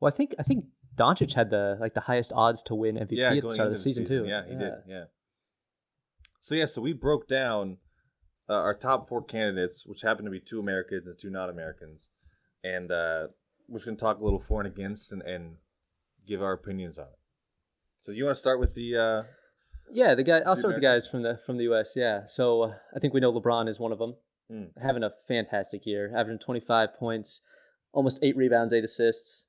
Well, 0.00 0.12
I 0.12 0.16
think 0.16 0.34
I 0.38 0.42
think 0.42 0.66
Doncic 0.96 1.32
had 1.34 1.50
the 1.50 1.76
like 1.80 1.94
the 1.94 2.00
highest 2.00 2.32
odds 2.34 2.62
to 2.64 2.74
win 2.74 2.96
MVP 2.96 3.08
yeah, 3.12 3.32
at 3.34 3.42
the 3.42 3.50
start 3.50 3.68
of 3.68 3.72
into 3.74 3.78
the 3.78 3.82
season, 3.82 4.04
too. 4.04 4.24
Yeah, 4.26 4.44
he 4.46 4.54
did. 4.56 4.72
Yeah. 4.88 5.04
So 6.40 6.54
yeah, 6.54 6.66
so 6.66 6.80
we 6.80 6.92
broke 6.92 7.26
down 7.28 7.78
uh, 8.48 8.54
our 8.54 8.74
top 8.74 9.08
four 9.08 9.24
candidates, 9.24 9.84
which 9.86 10.02
happened 10.02 10.26
to 10.26 10.30
be 10.30 10.40
two 10.40 10.60
Americans 10.60 11.06
and 11.06 11.18
two 11.18 11.30
not 11.30 11.50
Americans, 11.50 12.08
and 12.62 12.90
uh, 12.92 13.26
we're 13.68 13.78
just 13.78 13.86
gonna 13.86 13.96
talk 13.96 14.20
a 14.20 14.24
little 14.24 14.38
for 14.38 14.60
and 14.60 14.72
against 14.72 15.12
and, 15.12 15.22
and 15.22 15.56
give 16.26 16.42
our 16.42 16.52
opinions 16.52 16.98
on 16.98 17.06
it. 17.06 17.18
So 18.02 18.12
you 18.12 18.24
want 18.24 18.36
to 18.36 18.40
start 18.40 18.60
with 18.60 18.74
the? 18.74 18.96
Uh, 18.96 19.22
Yeah, 19.92 20.14
the 20.14 20.22
guy. 20.22 20.38
I'll 20.38 20.54
The 20.54 20.60
start 20.60 20.74
with 20.74 20.82
the 20.82 20.86
guys 20.86 21.06
from 21.08 21.22
the 21.22 21.38
from 21.44 21.56
the 21.56 21.64
U.S. 21.64 21.92
Yeah, 21.96 22.26
so 22.26 22.62
uh, 22.62 22.74
I 22.94 23.00
think 23.00 23.12
we 23.14 23.20
know 23.20 23.32
LeBron 23.32 23.68
is 23.68 23.78
one 23.80 23.92
of 23.92 23.98
them, 23.98 24.14
Hmm. 24.48 24.64
having 24.80 25.02
a 25.02 25.10
fantastic 25.26 25.84
year, 25.84 26.12
averaging 26.16 26.38
25 26.38 26.94
points, 26.94 27.40
almost 27.92 28.20
eight 28.22 28.36
rebounds, 28.36 28.72
eight 28.72 28.84
assists, 28.84 29.46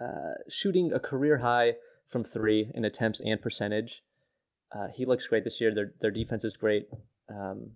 uh, 0.00 0.34
shooting 0.48 0.92
a 0.92 1.00
career 1.00 1.38
high 1.38 1.74
from 2.08 2.24
three 2.24 2.70
in 2.74 2.84
attempts 2.84 3.20
and 3.20 3.40
percentage. 3.40 4.02
Uh, 4.74 4.88
he 4.94 5.06
looks 5.06 5.26
great 5.26 5.44
this 5.44 5.60
year. 5.60 5.74
Their 5.74 5.92
their 6.00 6.10
defense 6.10 6.44
is 6.44 6.56
great. 6.56 6.88
Um, 7.28 7.72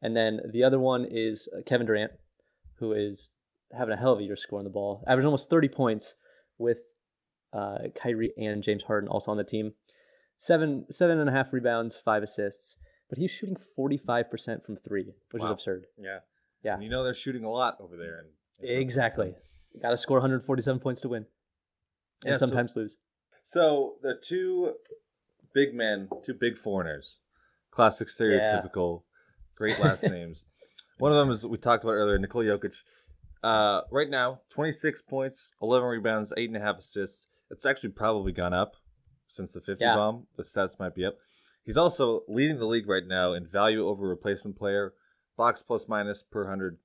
and 0.00 0.16
then 0.16 0.40
the 0.52 0.64
other 0.64 0.80
one 0.80 1.06
is 1.08 1.48
uh, 1.56 1.62
Kevin 1.64 1.86
Durant, 1.86 2.12
who 2.78 2.92
is 2.92 3.30
having 3.76 3.94
a 3.94 3.96
hell 3.96 4.12
of 4.12 4.18
a 4.18 4.22
year 4.22 4.36
scoring 4.36 4.64
the 4.64 4.70
ball, 4.70 5.04
averaging 5.06 5.26
almost 5.26 5.48
30 5.48 5.68
points 5.68 6.16
with 6.58 6.78
uh, 7.52 7.78
Kyrie 7.94 8.32
and 8.36 8.62
James 8.62 8.82
Harden 8.82 9.08
also 9.08 9.30
on 9.30 9.36
the 9.36 9.44
team 9.44 9.72
seven 10.42 10.84
seven 10.90 11.18
and 11.18 11.28
a 11.28 11.32
half 11.32 11.52
rebounds, 11.52 11.96
five 11.96 12.22
assists, 12.22 12.76
but 13.08 13.18
he's 13.18 13.30
shooting 13.30 13.56
forty 13.76 13.96
five 13.96 14.30
percent 14.30 14.64
from 14.64 14.76
three, 14.76 15.14
which 15.30 15.42
is 15.42 15.50
absurd. 15.50 15.86
yeah, 15.98 16.18
Yeah. 16.62 16.74
And 16.74 16.82
you 16.82 16.90
know 16.90 17.04
they're 17.04 17.14
shooting 17.14 17.44
a 17.44 17.50
lot 17.50 17.76
over 17.80 17.96
there. 17.96 18.20
In, 18.20 18.24
in 18.24 18.30
Brooklyn, 18.60 18.82
Exactly. 18.82 19.34
So- 19.74 19.80
Got 19.80 19.90
to 19.90 19.96
score 19.96 20.16
147 20.18 20.80
points 20.80 21.00
to 21.02 21.08
win, 21.08 21.26
and 22.24 22.30
Yeah, 22.32 22.36
so- 22.36 22.46
sometimes 22.46 22.76
lose. 22.76 22.96
So 23.44 23.96
the 24.02 24.14
two 24.22 24.74
big 25.54 25.74
men, 25.74 26.08
two 26.24 26.34
big 26.34 26.56
foreigners, 26.56 27.20
classic 27.70 28.08
stereotypical, 28.08 29.02
great 29.56 29.78
last 29.80 30.04
names. 30.04 30.46
One 30.98 31.10
of 31.12 31.18
them 31.18 31.30
is 31.30 31.44
we 31.46 31.56
talked 31.56 31.82
about 31.84 31.92
earlier, 31.94 32.18
Nikola 32.18 32.44
Jokic. 32.44 32.74
Uh, 33.42 33.80
right 33.90 34.08
now, 34.08 34.40
26 34.50 35.02
points, 35.02 35.50
11 35.60 35.88
rebounds, 35.88 36.32
eight 36.36 36.48
and 36.48 36.56
a 36.56 36.60
half 36.60 36.78
assists. 36.78 37.26
It's 37.50 37.66
actually 37.66 37.90
probably 37.90 38.30
gone 38.32 38.54
up 38.54 38.76
since 39.26 39.50
the 39.50 39.60
50 39.60 39.84
Yeah. 39.84 39.96
bomb. 39.96 40.28
The 40.36 40.44
stats 40.44 40.78
might 40.78 40.94
be 40.94 41.04
up. 41.04 41.14
He's 41.64 41.76
also 41.76 42.22
leading 42.28 42.58
the 42.58 42.66
league 42.66 42.88
right 42.88 43.06
now 43.06 43.32
in 43.32 43.48
value 43.48 43.86
over 43.88 44.06
replacement 44.06 44.56
player, 44.56 44.94
box 45.36 45.60
plus 45.62 45.88
minus 45.88 46.22
per 46.22 46.46
hundred, 46.48 46.78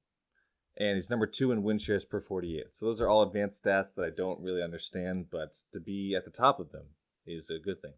and 0.79 0.95
he's 0.95 1.09
number 1.09 1.25
two 1.27 1.51
in 1.51 1.63
win 1.63 1.77
shares 1.77 2.05
per 2.05 2.19
48. 2.21 2.67
So 2.75 2.85
those 2.85 3.01
are 3.01 3.07
all 3.09 3.21
advanced 3.23 3.63
stats 3.63 3.93
that 3.95 4.05
I 4.05 4.09
don't 4.15 4.39
really 4.41 4.61
understand, 4.63 5.25
but 5.31 5.53
to 5.73 5.79
be 5.79 6.15
at 6.15 6.25
the 6.25 6.31
top 6.31 6.59
of 6.59 6.71
them 6.71 6.85
is 7.25 7.49
a 7.49 7.59
good 7.59 7.81
thing. 7.81 7.93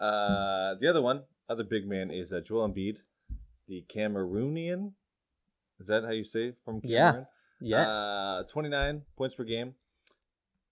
Uh, 0.00 0.74
the 0.80 0.88
other 0.88 1.02
one, 1.02 1.22
other 1.48 1.64
big 1.64 1.86
man, 1.86 2.10
is 2.10 2.32
uh, 2.32 2.40
Joel 2.40 2.68
Embiid, 2.68 2.98
the 3.68 3.84
Cameroonian. 3.94 4.92
Is 5.80 5.86
that 5.88 6.04
how 6.04 6.10
you 6.10 6.24
say 6.24 6.48
it? 6.48 6.56
from 6.64 6.80
Yeah. 6.84 7.10
Cameroon? 7.10 7.26
Yes. 7.60 7.86
Uh, 7.86 8.42
29 8.50 9.02
points 9.16 9.34
per 9.36 9.44
game. 9.44 9.74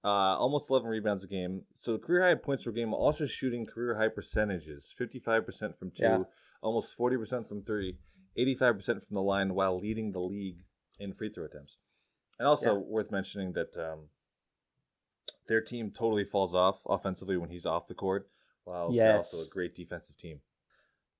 Uh, 0.02 0.08
almost 0.38 0.70
11 0.70 0.88
rebounds 0.88 1.22
a 1.24 1.26
game. 1.28 1.62
So 1.76 1.98
career 1.98 2.22
high 2.22 2.34
points 2.34 2.64
per 2.64 2.72
game, 2.72 2.94
also 2.94 3.26
shooting 3.26 3.66
career 3.66 3.96
high 3.96 4.08
percentages 4.08 4.92
55% 4.98 5.76
from 5.78 5.90
two, 5.90 6.02
Yeah. 6.02 6.22
almost 6.62 6.96
40% 6.96 7.46
from 7.48 7.62
three, 7.62 7.98
85% 8.36 8.84
from 9.06 9.14
the 9.14 9.22
line, 9.22 9.54
while 9.54 9.78
leading 9.78 10.12
the 10.12 10.20
league 10.20 10.64
in 11.00 11.12
free 11.12 11.30
throw 11.30 11.44
attempts. 11.46 11.78
And 12.38 12.46
also 12.46 12.74
Yeah. 12.74 12.80
worth 12.86 13.10
mentioning 13.10 13.52
that 13.54 13.76
um, 13.76 14.08
their 15.48 15.60
team 15.60 15.90
totally 15.90 16.24
falls 16.24 16.54
off 16.54 16.80
offensively 16.86 17.36
when 17.36 17.50
he's 17.50 17.66
off 17.66 17.86
the 17.88 17.94
court, 17.94 18.28
while 18.64 18.92
they're 18.92 19.16
also 19.16 19.38
a 19.42 19.48
great 19.48 19.74
defensive 19.74 20.16
team. 20.16 20.40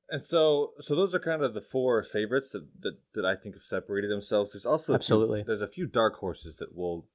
And 0.08 0.26
so, 0.26 0.72
so 0.80 0.94
those 0.96 1.14
are 1.14 1.20
kind 1.20 1.42
of 1.42 1.54
the 1.54 1.60
four 1.60 2.02
favorites 2.02 2.50
that, 2.50 2.66
that, 2.80 2.98
that 3.14 3.24
I 3.24 3.36
think 3.36 3.54
have 3.54 3.62
separated 3.62 4.10
themselves. 4.10 4.52
There's 4.52 4.66
also 4.66 4.92
a 4.92 4.94
few- 4.94 4.96
Absolutely. 4.96 5.42
there's 5.44 5.60
a 5.60 5.68
few 5.68 5.86
dark 5.86 6.16
horses 6.16 6.56
that 6.56 6.74
we'll 6.74 7.06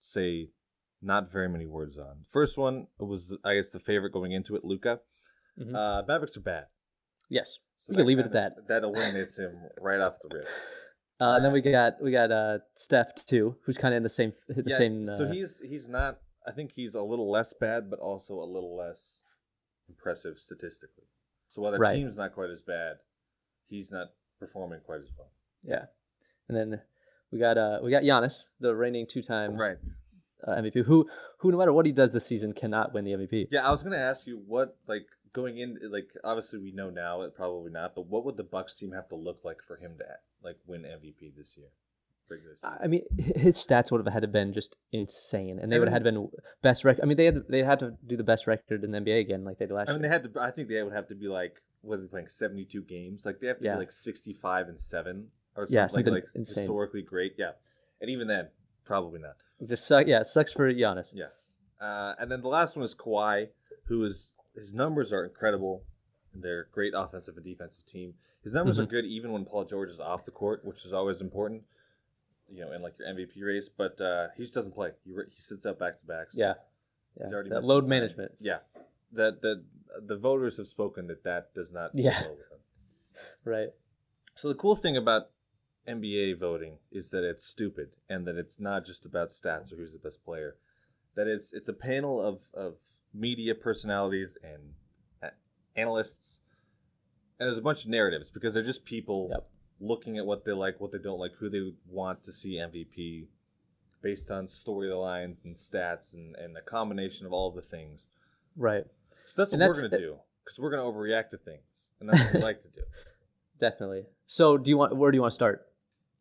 say 0.00 0.50
not 1.00 1.30
very 1.32 1.48
many 1.48 1.66
words 1.66 1.96
on. 1.96 2.24
First 2.30 2.58
one 2.58 2.88
was 2.98 3.34
I 3.44 3.54
guess 3.54 3.70
the 3.70 3.78
favorite 3.78 4.12
going 4.12 4.32
into 4.32 4.56
it, 4.56 4.64
Luka. 4.64 5.00
Mhm. 5.58 5.74
Uh, 5.74 6.02
Mavericks 6.06 6.36
are 6.36 6.40
bad. 6.42 6.66
yes. 7.28 7.58
So 7.78 7.92
We 7.92 7.96
can 7.98 8.06
leave 8.06 8.18
it 8.18 8.26
at 8.26 8.32
that. 8.32 8.68
That 8.68 8.82
eliminates 8.82 9.38
him 9.38 9.56
right 9.80 10.00
off 10.00 10.18
the 10.20 10.28
rip. 10.34 10.46
Uh, 11.20 11.34
and 11.34 11.44
then 11.44 11.52
we 11.52 11.60
got 11.60 11.94
we 12.00 12.10
got 12.12 12.30
uh, 12.30 12.58
Steph 12.76 13.14
too, 13.26 13.56
who's 13.64 13.76
kind 13.76 13.92
of 13.94 13.96
in 13.96 14.02
the 14.04 14.08
same 14.08 14.32
the 14.48 14.62
Yeah, 14.66 14.76
same. 14.76 15.08
Uh, 15.08 15.16
so 15.16 15.26
he's 15.26 15.60
he's 15.64 15.88
not. 15.88 16.18
I 16.46 16.52
think 16.52 16.72
he's 16.74 16.94
a 16.94 17.02
little 17.02 17.30
less 17.30 17.52
bad, 17.52 17.90
but 17.90 17.98
also 17.98 18.34
a 18.34 18.44
little 18.46 18.76
less 18.76 19.18
impressive 19.88 20.38
statistically. 20.38 21.04
So 21.50 21.62
while 21.62 21.72
the 21.72 21.78
Right. 21.78 21.94
team's 21.96 22.16
not 22.16 22.32
quite 22.34 22.50
as 22.50 22.62
bad, 22.62 22.96
he's 23.68 23.90
not 23.90 24.08
performing 24.38 24.80
quite 24.80 25.00
as 25.00 25.10
well. 25.16 25.30
yeah. 25.62 25.86
And 26.48 26.56
then 26.56 26.80
we 27.32 27.38
got 27.38 27.58
uh 27.58 27.80
we 27.82 27.90
got 27.90 28.02
Giannis, 28.04 28.44
the 28.60 28.74
reigning 28.74 29.06
two 29.06 29.20
time 29.22 29.56
Right. 29.56 29.76
uh, 30.46 30.52
MVP, 30.56 30.84
who 30.84 31.08
who 31.38 31.50
no 31.50 31.58
matter 31.58 31.72
what 31.72 31.84
he 31.84 31.92
does 31.92 32.12
this 32.12 32.24
season 32.26 32.52
cannot 32.52 32.94
win 32.94 33.04
the 33.04 33.12
MVP. 33.12 33.48
Yeah, 33.50 33.66
I 33.66 33.70
was 33.70 33.82
gonna 33.82 33.96
ask 33.98 34.26
you 34.26 34.40
what 34.46 34.76
like 34.86 35.06
going 35.32 35.58
in 35.58 35.78
like 35.90 36.08
obviously 36.24 36.60
we 36.60 36.70
know 36.72 36.90
now 36.90 37.22
it 37.22 37.34
probably 37.34 37.70
not, 37.72 37.94
but 37.94 38.06
what 38.06 38.24
would 38.24 38.36
the 38.36 38.44
Bucks 38.44 38.74
team 38.76 38.92
have 38.92 39.08
to 39.08 39.16
look 39.16 39.40
like 39.44 39.58
for 39.66 39.76
him 39.76 39.96
to 39.98 40.04
like 40.42 40.56
win 40.66 40.82
MVP 40.82 41.36
this 41.36 41.56
year? 41.56 41.68
I 42.62 42.86
mean, 42.88 43.02
his 43.16 43.56
stats 43.56 43.90
would 43.90 44.04
have 44.04 44.12
had 44.12 44.20
to 44.20 44.28
been 44.28 44.52
just 44.52 44.76
insane, 44.92 45.58
and 45.58 45.72
they 45.72 45.78
would 45.78 45.88
have 45.88 45.94
had 45.94 46.02
been 46.02 46.28
best 46.62 46.84
record. 46.84 47.02
I 47.02 47.06
mean, 47.06 47.16
they 47.16 47.24
had 47.24 47.42
they 47.48 47.62
had 47.62 47.78
to 47.78 47.94
do 48.06 48.18
the 48.18 48.22
best 48.22 48.46
record 48.46 48.84
in 48.84 48.90
the 48.90 48.98
NBA 48.98 49.20
again, 49.20 49.44
like 49.44 49.58
they 49.58 49.64
did 49.66 49.74
last 49.74 49.88
I 49.88 49.92
mean, 49.92 50.02
they 50.02 50.08
had 50.08 50.24
to. 50.34 50.40
I 50.40 50.50
think 50.50 50.68
they 50.68 50.82
would 50.82 50.92
have 50.92 51.08
to 51.08 51.14
be 51.14 51.26
like 51.28 51.54
what 51.80 51.98
are 51.98 52.02
they 52.02 52.08
playing 52.08 52.28
seventy 52.28 52.64
two 52.64 52.82
games? 52.82 53.24
Like 53.24 53.40
they 53.40 53.46
have 53.46 53.58
to 53.60 53.64
Yeah. 53.64 53.74
be 53.74 53.78
like 53.80 53.92
sixty 53.92 54.32
five 54.34 54.68
and 54.68 54.78
seven 54.78 55.28
or 55.56 55.64
something, 55.66 55.74
Yeah, 55.74 55.82
like, 55.84 55.90
something 55.90 56.12
like 56.14 56.24
insane. 56.34 56.62
historically 56.62 57.02
great. 57.02 57.34
Yeah, 57.38 57.52
and 58.00 58.10
even 58.10 58.28
then, 58.28 58.48
probably 58.84 59.20
not. 59.20 59.36
It 59.60 59.68
just 59.68 59.86
suck. 59.86 60.06
Yeah, 60.06 60.20
it 60.20 60.26
sucks 60.26 60.52
for 60.52 60.70
Giannis. 60.72 61.12
Yeah. 61.14 61.26
Uh, 61.80 62.14
and 62.18 62.30
then 62.30 62.42
the 62.42 62.48
last 62.48 62.76
one 62.76 62.84
is 62.84 62.94
Kawhi, 62.94 63.48
who 63.86 64.04
is 64.04 64.32
his 64.54 64.74
numbers 64.74 65.12
are 65.12 65.24
incredible. 65.24 65.84
They're 66.40 66.60
a 66.62 66.68
great 66.70 66.92
offensive 66.96 67.36
and 67.36 67.44
defensive 67.44 67.84
team. 67.86 68.14
His 68.42 68.52
numbers 68.52 68.78
are 68.78 68.86
Mhm. 68.86 68.90
good 68.90 69.04
even 69.04 69.32
when 69.32 69.44
Paul 69.44 69.64
George 69.64 69.90
is 69.90 70.00
off 70.00 70.24
the 70.24 70.30
court, 70.30 70.64
which 70.64 70.84
is 70.84 70.92
always 70.92 71.20
important. 71.20 71.64
You 72.50 72.60
know, 72.64 72.72
in 72.72 72.80
like 72.82 72.98
your 72.98 73.08
MVP 73.08 73.42
race, 73.42 73.68
but 73.68 74.00
uh, 74.00 74.28
he 74.36 74.42
just 74.42 74.54
doesn't 74.54 74.72
play. 74.72 74.92
He, 75.04 75.12
re- 75.12 75.26
he 75.30 75.40
sits 75.40 75.66
out 75.66 75.78
back 75.78 75.98
to 76.00 76.06
backs. 76.06 76.34
Yeah, 76.34 76.54
yeah. 77.18 77.24
He's 77.26 77.34
already 77.34 77.50
That 77.50 77.62
load 77.64 77.86
management. 77.86 78.32
Yeah, 78.40 78.58
that 79.12 79.42
that 79.42 79.64
the 80.06 80.16
voters 80.16 80.56
have 80.56 80.66
spoken 80.66 81.08
that 81.08 81.24
that 81.24 81.52
does 81.54 81.72
not 81.72 81.94
sit 81.94 82.04
Yeah. 82.04 82.22
well 82.22 82.36
with 82.36 82.50
him. 82.50 82.58
Right. 83.44 83.68
So 84.34 84.48
the 84.48 84.54
cool 84.54 84.76
thing 84.76 84.96
about 84.96 85.30
NBA 85.86 86.38
voting 86.38 86.78
is 86.90 87.10
that 87.10 87.24
it's 87.24 87.44
stupid 87.44 87.90
and 88.08 88.26
that 88.26 88.36
it's 88.36 88.60
not 88.60 88.84
just 88.86 89.04
about 89.06 89.28
stats 89.30 89.72
or 89.72 89.76
who's 89.76 89.92
the 89.92 89.98
best 89.98 90.24
player. 90.24 90.56
That 91.16 91.26
it's 91.26 91.52
it's 91.52 91.68
a 91.68 91.72
panel 91.74 92.20
of, 92.24 92.40
of 92.54 92.76
media 93.12 93.54
personalities 93.54 94.36
and 94.42 94.74
analysts, 95.78 96.40
and 97.38 97.46
there's 97.46 97.58
a 97.58 97.62
bunch 97.62 97.84
of 97.84 97.90
narratives 97.90 98.30
because 98.30 98.52
they're 98.54 98.62
just 98.62 98.84
people 98.84 99.28
Yep. 99.30 99.48
looking 99.80 100.18
at 100.18 100.26
what 100.26 100.44
they 100.44 100.52
like, 100.52 100.80
what 100.80 100.92
they 100.92 100.98
don't 100.98 101.18
like, 101.18 101.32
who 101.38 101.48
they 101.48 101.72
want 101.88 102.22
to 102.24 102.32
see 102.32 102.56
MVP, 102.56 103.26
based 104.02 104.30
on 104.30 104.46
storylines 104.46 105.44
and 105.44 105.54
stats 105.54 106.14
and, 106.14 106.34
and 106.36 106.56
a 106.56 106.60
combination 106.62 107.26
of 107.26 107.32
all 107.32 107.50
the 107.50 107.62
things. 107.62 108.06
Right. 108.56 108.84
So 109.26 109.42
that's 109.42 109.52
what 109.52 109.60
And 109.60 109.68
we're 109.68 109.82
gonna 109.88 109.98
do 109.98 110.16
because 110.44 110.58
we're 110.58 110.70
gonna 110.70 110.82
overreact 110.82 111.30
to 111.30 111.38
things, 111.38 111.62
and 112.00 112.08
that's 112.08 112.20
what 112.20 112.34
we 112.34 112.40
like 112.40 112.62
to 112.62 112.68
do. 112.68 112.80
Definitely. 113.58 114.06
So, 114.26 114.56
do 114.56 114.70
you 114.70 114.78
want? 114.78 114.96
Where 114.96 115.10
do 115.10 115.16
you 115.16 115.22
want 115.22 115.32
to 115.32 115.34
start? 115.36 115.66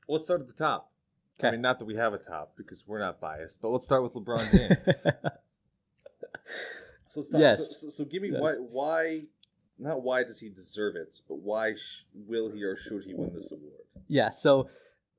Well, 0.07 0.15
let's 0.17 0.25
start 0.25 0.41
at 0.41 0.47
the 0.47 0.53
top. 0.53 0.91
Okay. 1.39 1.49
I 1.49 1.51
mean, 1.51 1.61
not 1.61 1.77
that 1.79 1.85
we 1.85 1.95
have 1.95 2.13
a 2.13 2.17
top 2.17 2.53
because 2.57 2.83
we're 2.87 2.97
not 2.99 3.19
biased, 3.21 3.61
but 3.61 3.69
let's 3.69 3.85
start 3.85 4.01
with 4.01 4.13
LeBron 4.15 4.49
James. 4.51 4.75
so 7.09 7.19
let's 7.19 7.27
start, 7.29 7.41
Yes. 7.41 7.57
So, 7.57 7.63
so, 7.63 7.89
so 7.89 8.05
give 8.05 8.21
me 8.23 8.31
Yes. 8.31 8.41
why, 8.41 8.53
why, 8.55 9.21
not 9.79 10.01
why 10.03 10.23
does 10.23 10.39
he 10.39 10.49
deserve 10.49 10.95
it, 10.95 11.19
but 11.27 11.39
why 11.39 11.73
sh- 11.75 12.03
will 12.13 12.49
he 12.49 12.63
or 12.63 12.75
should 12.75 13.03
he 13.03 13.13
win 13.13 13.31
this 13.33 13.51
award? 13.51 13.81
yeah. 14.07 14.31
So, 14.31 14.69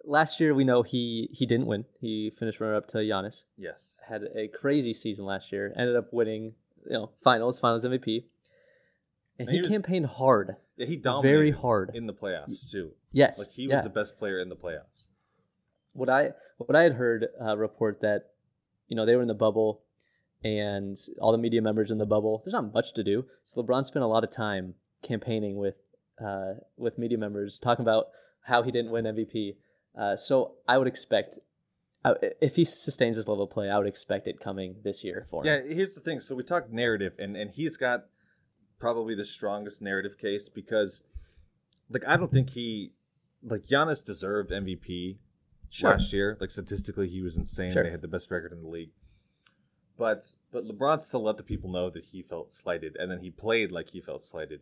last 0.04 0.40
year 0.40 0.54
we 0.54 0.64
know 0.64 0.82
he 0.82 1.28
he 1.32 1.46
didn't 1.46 1.66
win. 1.66 1.84
He 2.00 2.32
finished 2.38 2.60
runner 2.60 2.74
up 2.74 2.88
to 2.88 2.98
Giannis. 2.98 3.44
Yes. 3.56 3.90
Had 4.06 4.22
a 4.34 4.48
crazy 4.48 4.94
season 4.94 5.24
last 5.26 5.52
year. 5.52 5.72
Ended 5.76 5.96
up 5.96 6.12
winning. 6.12 6.54
You 6.86 6.92
know, 6.92 7.10
finals, 7.22 7.60
finals 7.60 7.84
MVP. 7.84 8.24
and 9.38 9.46
And 9.46 9.48
he, 9.50 9.56
he 9.56 9.60
was- 9.60 9.68
campaigned 9.68 10.06
hard. 10.06 10.56
Yeah, 10.76 10.86
he 10.86 10.96
dominated 10.96 11.34
Very 11.36 11.50
hard. 11.50 11.90
in 11.94 12.06
the 12.06 12.14
playoffs 12.14 12.70
too. 12.70 12.92
Yes, 13.12 13.38
Like 13.38 13.48
he 13.50 13.66
was 13.66 13.72
yeah. 13.74 13.80
the 13.82 13.88
best 13.90 14.16
player 14.18 14.38
in 14.38 14.48
the 14.48 14.56
playoffs. 14.56 15.08
what 15.92 16.08
I 16.08 16.30
what 16.58 16.76
I 16.76 16.82
had 16.82 16.92
heard 16.94 17.26
uh, 17.40 17.56
report 17.56 18.00
that 18.02 18.30
you 18.86 18.94
know 18.96 19.04
they 19.04 19.16
were 19.16 19.22
in 19.22 19.28
the 19.28 19.34
bubble 19.34 19.82
and 20.44 20.96
all 21.20 21.32
the 21.32 21.38
media 21.38 21.60
members 21.62 21.90
in 21.90 21.98
the 21.98 22.06
bubble. 22.06 22.42
There's 22.44 22.52
not 22.52 22.72
much 22.72 22.94
to 22.94 23.04
do. 23.04 23.24
So 23.44 23.62
LeBron 23.62 23.84
spent 23.84 24.04
a 24.04 24.08
lot 24.08 24.24
of 24.24 24.30
time 24.30 24.74
campaigning 25.02 25.56
with 25.56 25.76
uh, 26.24 26.54
with 26.76 26.98
media 26.98 27.18
members 27.18 27.58
talking 27.58 27.84
about 27.84 28.06
how 28.42 28.62
he 28.62 28.70
didn't 28.70 28.90
win 28.90 29.04
MVP. 29.04 29.56
Uh, 29.98 30.16
so 30.16 30.54
I 30.66 30.78
would 30.78 30.88
expect 30.88 31.38
if 32.40 32.56
he 32.56 32.64
sustains 32.64 33.16
this 33.16 33.28
level 33.28 33.44
of 33.44 33.50
play, 33.50 33.68
I 33.68 33.78
would 33.78 33.86
expect 33.86 34.26
it 34.26 34.40
coming 34.40 34.76
this 34.84 35.04
year 35.04 35.26
for 35.30 35.44
him. 35.44 35.46
Yeah, 35.68 35.74
here's 35.74 35.94
the 35.94 36.00
thing. 36.00 36.20
So 36.20 36.34
we 36.34 36.42
talked 36.42 36.72
narrative, 36.72 37.14
and 37.18 37.36
and 37.36 37.50
he's 37.50 37.76
got 37.76 38.06
probably 38.78 39.14
the 39.14 39.24
strongest 39.24 39.82
narrative 39.82 40.16
case 40.18 40.48
because, 40.48 41.02
like, 41.90 42.04
I 42.06 42.16
don't 42.16 42.30
think 42.30 42.50
he, 42.50 42.92
like, 43.42 43.64
Giannis 43.64 44.04
deserved 44.04 44.52
MVP 44.52 45.18
Sure. 45.70 45.90
last 45.90 46.12
year. 46.12 46.36
Like 46.40 46.50
statistically, 46.50 47.08
he 47.08 47.20
was 47.20 47.36
insane. 47.36 47.72
Sure. 47.72 47.82
They 47.82 47.90
had 47.90 48.00
the 48.02 48.08
best 48.08 48.30
record 48.30 48.52
in 48.52 48.62
the 48.62 48.68
league. 48.68 48.90
But 49.98 50.32
but 50.52 50.64
LeBron 50.64 51.00
still 51.00 51.22
let 51.22 51.36
the 51.36 51.42
people 51.42 51.70
know 51.70 51.90
that 51.90 52.04
he 52.06 52.22
felt 52.22 52.50
slighted, 52.50 52.96
and 52.98 53.10
then 53.10 53.18
he 53.20 53.30
played 53.30 53.70
like 53.72 53.90
he 53.90 54.00
felt 54.00 54.22
slighted. 54.22 54.60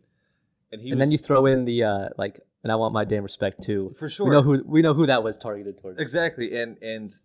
And 0.71 0.81
he 0.81 0.89
and 0.89 0.99
was, 0.99 1.05
then 1.07 1.11
you 1.11 1.17
throw 1.17 1.45
in 1.45 1.63
the 1.63 1.83
uh, 1.83 2.09
like, 2.17 2.41
and 2.63 2.71
I 2.71 2.75
want 2.75 2.93
my 2.93 3.05
damn 3.05 3.23
respect 3.23 3.61
too. 3.63 3.93
for 3.97 4.09
sure 4.09 4.25
We 4.27 4.31
know 4.33 4.41
who 4.41 4.63
we 4.65 4.81
know 4.81 4.93
who 4.93 5.05
that 5.05 5.23
was 5.23 5.37
targeted 5.37 5.79
towards. 5.79 5.99
Exactly, 5.99 6.57
and 6.59 6.77
and 6.81 7.15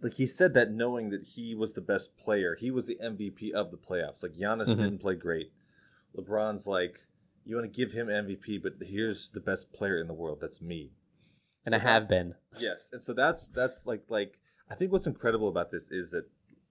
like 0.00 0.14
he 0.14 0.26
said 0.26 0.54
that 0.54 0.70
knowing 0.72 1.10
that 1.10 1.22
he 1.24 1.54
was 1.54 1.74
the 1.74 1.80
best 1.80 2.16
player, 2.16 2.56
he 2.58 2.70
was 2.70 2.86
the 2.86 2.98
MVP 3.02 3.52
of 3.52 3.70
the 3.70 3.76
playoffs. 3.76 4.22
Like 4.22 4.32
Giannis 4.32 4.68
Mhm. 4.68 4.78
didn't 4.78 4.98
play 4.98 5.14
great. 5.14 5.52
LeBron's 6.16 6.66
like, 6.66 7.00
you 7.44 7.54
want 7.56 7.70
to 7.72 7.76
give 7.76 7.92
him 7.92 8.08
MVP, 8.08 8.58
but 8.62 8.74
here's 8.80 9.30
the 9.30 9.40
best 9.40 9.72
player 9.72 10.00
in 10.00 10.06
the 10.06 10.14
world. 10.14 10.38
That's 10.40 10.60
me. 10.62 10.92
and 11.66 11.72
So 11.72 11.76
I 11.76 11.80
have 11.80 12.08
been. 12.08 12.34
yes, 12.58 12.88
and 12.92 13.02
so 13.02 13.12
that's 13.12 13.48
that's 13.48 13.84
like 13.84 14.04
like 14.08 14.38
I 14.70 14.74
think 14.74 14.90
what's 14.92 15.06
incredible 15.06 15.48
about 15.48 15.70
this 15.70 15.90
is 15.90 16.10
that 16.12 16.24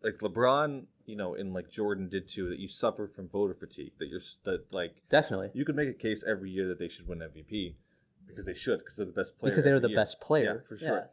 like 0.03 0.19
LeBron, 0.19 0.83
you 1.05 1.15
know, 1.15 1.35
and 1.35 1.53
like 1.53 1.69
Jordan 1.69 2.09
did 2.09 2.27
too, 2.27 2.49
that 2.49 2.59
you 2.59 2.67
suffer 2.67 3.07
from 3.07 3.27
voter 3.29 3.53
fatigue. 3.53 3.93
That 3.99 4.07
you're 4.07 4.21
that 4.43 4.73
like 4.73 4.95
Definitely. 5.09 5.51
you 5.53 5.65
could 5.65 5.75
make 5.75 5.89
a 5.89 5.93
case 5.93 6.23
every 6.27 6.49
year 6.49 6.67
that 6.67 6.79
they 6.79 6.87
should 6.87 7.07
win 7.07 7.19
MVP 7.19 7.75
because 8.27 8.45
they 8.45 8.53
should 8.53 8.79
because 8.79 8.95
they're 8.95 9.05
the 9.05 9.11
best 9.11 9.37
player. 9.39 9.51
Because 9.51 9.63
they 9.63 9.71
were 9.71 9.79
the 9.79 9.89
year. 9.89 9.97
best 9.97 10.19
player. 10.19 10.63
Yeah, 10.63 10.67
for 10.67 10.77
sure. 10.77 11.09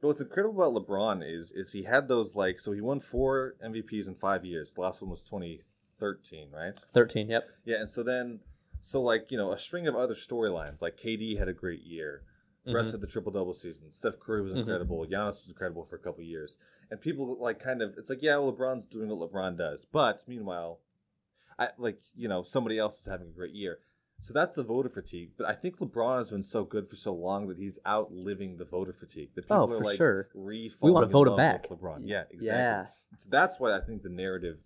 But 0.00 0.08
what's 0.08 0.20
incredible 0.20 0.62
about 0.62 0.86
LeBron 0.86 1.22
is 1.24 1.52
is 1.52 1.72
he 1.72 1.84
had 1.84 2.08
those 2.08 2.34
like 2.34 2.60
so 2.60 2.72
he 2.72 2.80
won 2.80 3.00
four 3.00 3.54
MVPs 3.64 4.08
in 4.08 4.14
five 4.14 4.44
years. 4.44 4.74
The 4.74 4.80
last 4.80 5.00
one 5.00 5.10
was 5.10 5.22
2013, 5.24 6.48
right? 6.52 6.72
13, 6.92 7.28
yep. 7.28 7.48
Yeah, 7.64 7.76
and 7.76 7.90
so 7.90 8.02
then 8.02 8.40
so 8.82 9.00
like 9.00 9.30
you 9.30 9.38
know 9.38 9.52
a 9.52 9.58
string 9.58 9.86
of 9.86 9.94
other 9.94 10.14
storylines 10.14 10.82
like 10.82 10.98
KD 10.98 11.38
had 11.38 11.48
a 11.48 11.52
great 11.52 11.82
year. 11.82 12.22
Russ 12.66 12.88
Mhm. 12.88 12.92
had 12.92 13.00
the 13.00 13.06
triple 13.06 13.32
double 13.32 13.54
season. 13.54 13.90
Steph 13.90 14.20
Curry 14.20 14.42
was 14.42 14.52
Mhm. 14.54 14.58
incredible. 14.60 15.04
Giannis 15.06 15.40
was 15.42 15.48
incredible 15.48 15.84
for 15.84 15.96
a 15.96 15.98
couple 15.98 16.22
years. 16.22 16.56
And 16.90 17.00
people 17.00 17.36
like 17.40 17.58
kind 17.58 17.82
of 17.82 17.96
it's 17.98 18.08
like 18.10 18.22
yeah, 18.22 18.36
well, 18.36 18.52
LeBron's 18.52 18.86
doing 18.86 19.08
what 19.08 19.32
LeBron 19.32 19.56
does, 19.56 19.84
but 19.84 20.22
meanwhile, 20.28 20.80
I 21.58 21.70
like 21.78 22.00
you 22.14 22.28
know 22.28 22.42
somebody 22.42 22.78
else 22.78 23.00
is 23.00 23.06
having 23.06 23.28
a 23.28 23.32
great 23.32 23.52
year. 23.54 23.78
So 24.20 24.32
that's 24.32 24.54
the 24.54 24.62
voter 24.62 24.88
fatigue. 24.88 25.32
But 25.36 25.48
I 25.48 25.54
think 25.54 25.78
LeBron 25.78 26.18
has 26.18 26.30
been 26.30 26.42
so 26.42 26.64
good 26.64 26.88
for 26.88 26.94
so 26.94 27.12
long 27.12 27.48
that 27.48 27.58
he's 27.58 27.80
outliving 27.84 28.56
the 28.56 28.64
voter 28.64 28.92
fatigue. 28.92 29.34
That 29.34 29.42
people 29.42 29.56
Oh, 29.56 29.70
are 29.72 29.78
for 29.78 29.84
like 29.84 29.96
sure. 29.96 30.28
We 30.34 30.70
wanna 30.80 31.06
vote 31.06 31.26
him 31.26 31.36
back. 31.36 31.66
LeBron. 31.68 32.02
Yeah, 32.06 32.24
exactly. 32.30 32.46
Yeah. 32.46 32.86
So 33.18 33.28
that's 33.30 33.58
why 33.58 33.74
I 33.76 33.80
think 33.80 34.02
the 34.02 34.08
narrative 34.10 34.60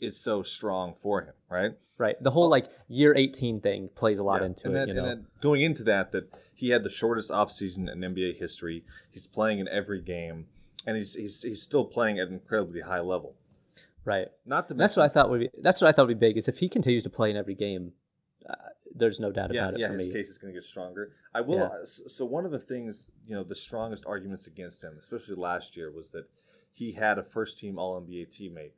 is 0.00 0.16
so 0.16 0.42
strong 0.42 0.94
for 0.94 1.22
him, 1.22 1.34
right? 1.50 1.72
Right. 1.96 2.16
The 2.22 2.30
whole 2.30 2.48
like 2.48 2.66
year 2.88 3.14
18 3.16 3.60
thing 3.60 3.88
plays 3.94 4.18
a 4.18 4.22
lot 4.22 4.40
Yeah. 4.40 4.46
into 4.46 4.68
and 4.68 4.76
it, 4.76 4.78
then, 4.78 4.88
you 4.88 4.94
know. 4.94 5.04
And 5.04 5.10
then 5.22 5.26
going 5.40 5.62
into 5.62 5.82
that, 5.84 6.12
that 6.12 6.28
he 6.54 6.70
had 6.70 6.84
the 6.84 6.90
shortest 6.90 7.30
offseason 7.30 7.90
in 7.90 7.98
NBA 8.00 8.36
history. 8.38 8.84
He's 9.10 9.26
playing 9.26 9.58
in 9.58 9.66
every 9.68 10.00
game, 10.00 10.46
and 10.86 10.96
he's 10.96 11.14
he's, 11.14 11.42
he's 11.42 11.62
still 11.62 11.84
playing 11.84 12.20
at 12.20 12.28
an 12.28 12.34
incredibly 12.34 12.80
high 12.82 13.00
level. 13.00 13.34
right. 14.04 14.28
Not 14.46 14.68
to 14.68 14.74
And 14.74 14.80
that's 14.80 14.96
what 14.96 15.04
I 15.04 15.08
thought 15.08 15.28
would 15.30 15.40
be 15.40 15.50
that's 15.60 15.80
what 15.80 15.88
I 15.88 15.92
thought 15.92 16.06
would 16.06 16.18
be 16.20 16.26
big 16.28 16.36
is 16.36 16.46
if 16.48 16.58
he 16.58 16.68
continues 16.68 17.02
to 17.04 17.10
play 17.10 17.30
in 17.30 17.36
every 17.36 17.54
game, 17.56 17.92
uh, 18.48 18.54
there's 18.94 19.18
no 19.18 19.30
doubt 19.32 19.52
yeah, 19.52 19.62
about 19.62 19.74
it 19.74 19.80
yeah, 19.80 19.88
for 19.88 19.94
his 19.94 20.06
me. 20.06 20.12
case 20.12 20.28
is 20.28 20.38
going 20.38 20.52
to 20.52 20.56
get 20.56 20.64
stronger. 20.64 21.12
I 21.34 21.40
will. 21.40 21.58
Yeah. 21.58 21.64
uh, 21.82 21.84
So 21.84 22.24
one 22.24 22.44
of 22.44 22.52
the 22.52 22.58
things, 22.60 23.08
you 23.26 23.34
know, 23.34 23.42
the 23.42 23.54
strongest 23.56 24.04
arguments 24.06 24.46
against 24.46 24.82
him, 24.82 24.94
especially 24.98 25.34
last 25.34 25.76
year, 25.76 25.90
was 25.90 26.10
that 26.12 26.24
he 26.72 26.92
had 26.92 27.18
a 27.18 27.22
first-team 27.24 27.76
All 27.78 28.00
NBA 28.00 28.28
teammate, 28.28 28.70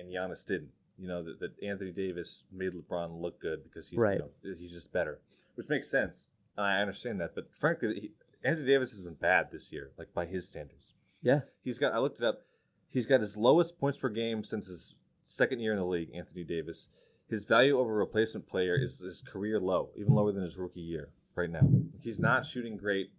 and 0.00 0.12
Giannis 0.12 0.46
didn't. 0.46 0.70
You 0.98 1.08
know 1.08 1.22
that, 1.22 1.40
that 1.40 1.52
Anthony 1.62 1.92
Davis 1.92 2.44
made 2.52 2.72
LeBron 2.72 3.20
look 3.20 3.40
good 3.40 3.62
because 3.64 3.88
he's 3.88 3.98
Right. 3.98 4.20
you 4.42 4.50
know, 4.50 4.56
he's 4.58 4.72
just 4.72 4.92
better, 4.92 5.20
which 5.54 5.68
makes 5.68 5.90
sense. 5.90 6.26
And 6.56 6.66
I 6.66 6.80
understand 6.80 7.20
that, 7.20 7.34
but 7.34 7.50
frankly, 7.54 8.00
he, 8.00 8.10
Anthony 8.44 8.66
Davis 8.66 8.90
has 8.90 9.00
been 9.00 9.14
bad 9.14 9.50
this 9.50 9.72
year, 9.72 9.92
like 9.96 10.12
by 10.12 10.26
his 10.26 10.46
standards. 10.46 10.92
Yeah. 11.22 11.40
He's 11.62 11.78
got. 11.78 11.92
I 11.92 11.98
looked 11.98 12.18
it 12.20 12.24
up. 12.26 12.42
He's 12.90 13.06
got 13.06 13.20
his 13.20 13.36
lowest 13.36 13.78
points 13.78 13.98
per 13.98 14.08
game 14.08 14.42
since 14.42 14.66
his 14.66 14.96
second 15.22 15.60
year 15.60 15.72
in 15.72 15.78
the 15.78 15.84
league. 15.84 16.10
Anthony 16.14 16.44
Davis. 16.44 16.88
His 17.28 17.44
value 17.44 17.78
over 17.78 17.94
replacement 17.94 18.48
player 18.48 18.74
is 18.74 18.98
his 18.98 19.22
career 19.22 19.60
low, 19.60 19.90
even 19.94 20.14
lower 20.14 20.32
than 20.32 20.42
his 20.42 20.56
rookie 20.58 20.80
year 20.80 21.10
right 21.36 21.48
now. 21.48 21.60
He's 22.02 22.18
not 22.18 22.44
shooting 22.44 22.76
great. 22.76 23.12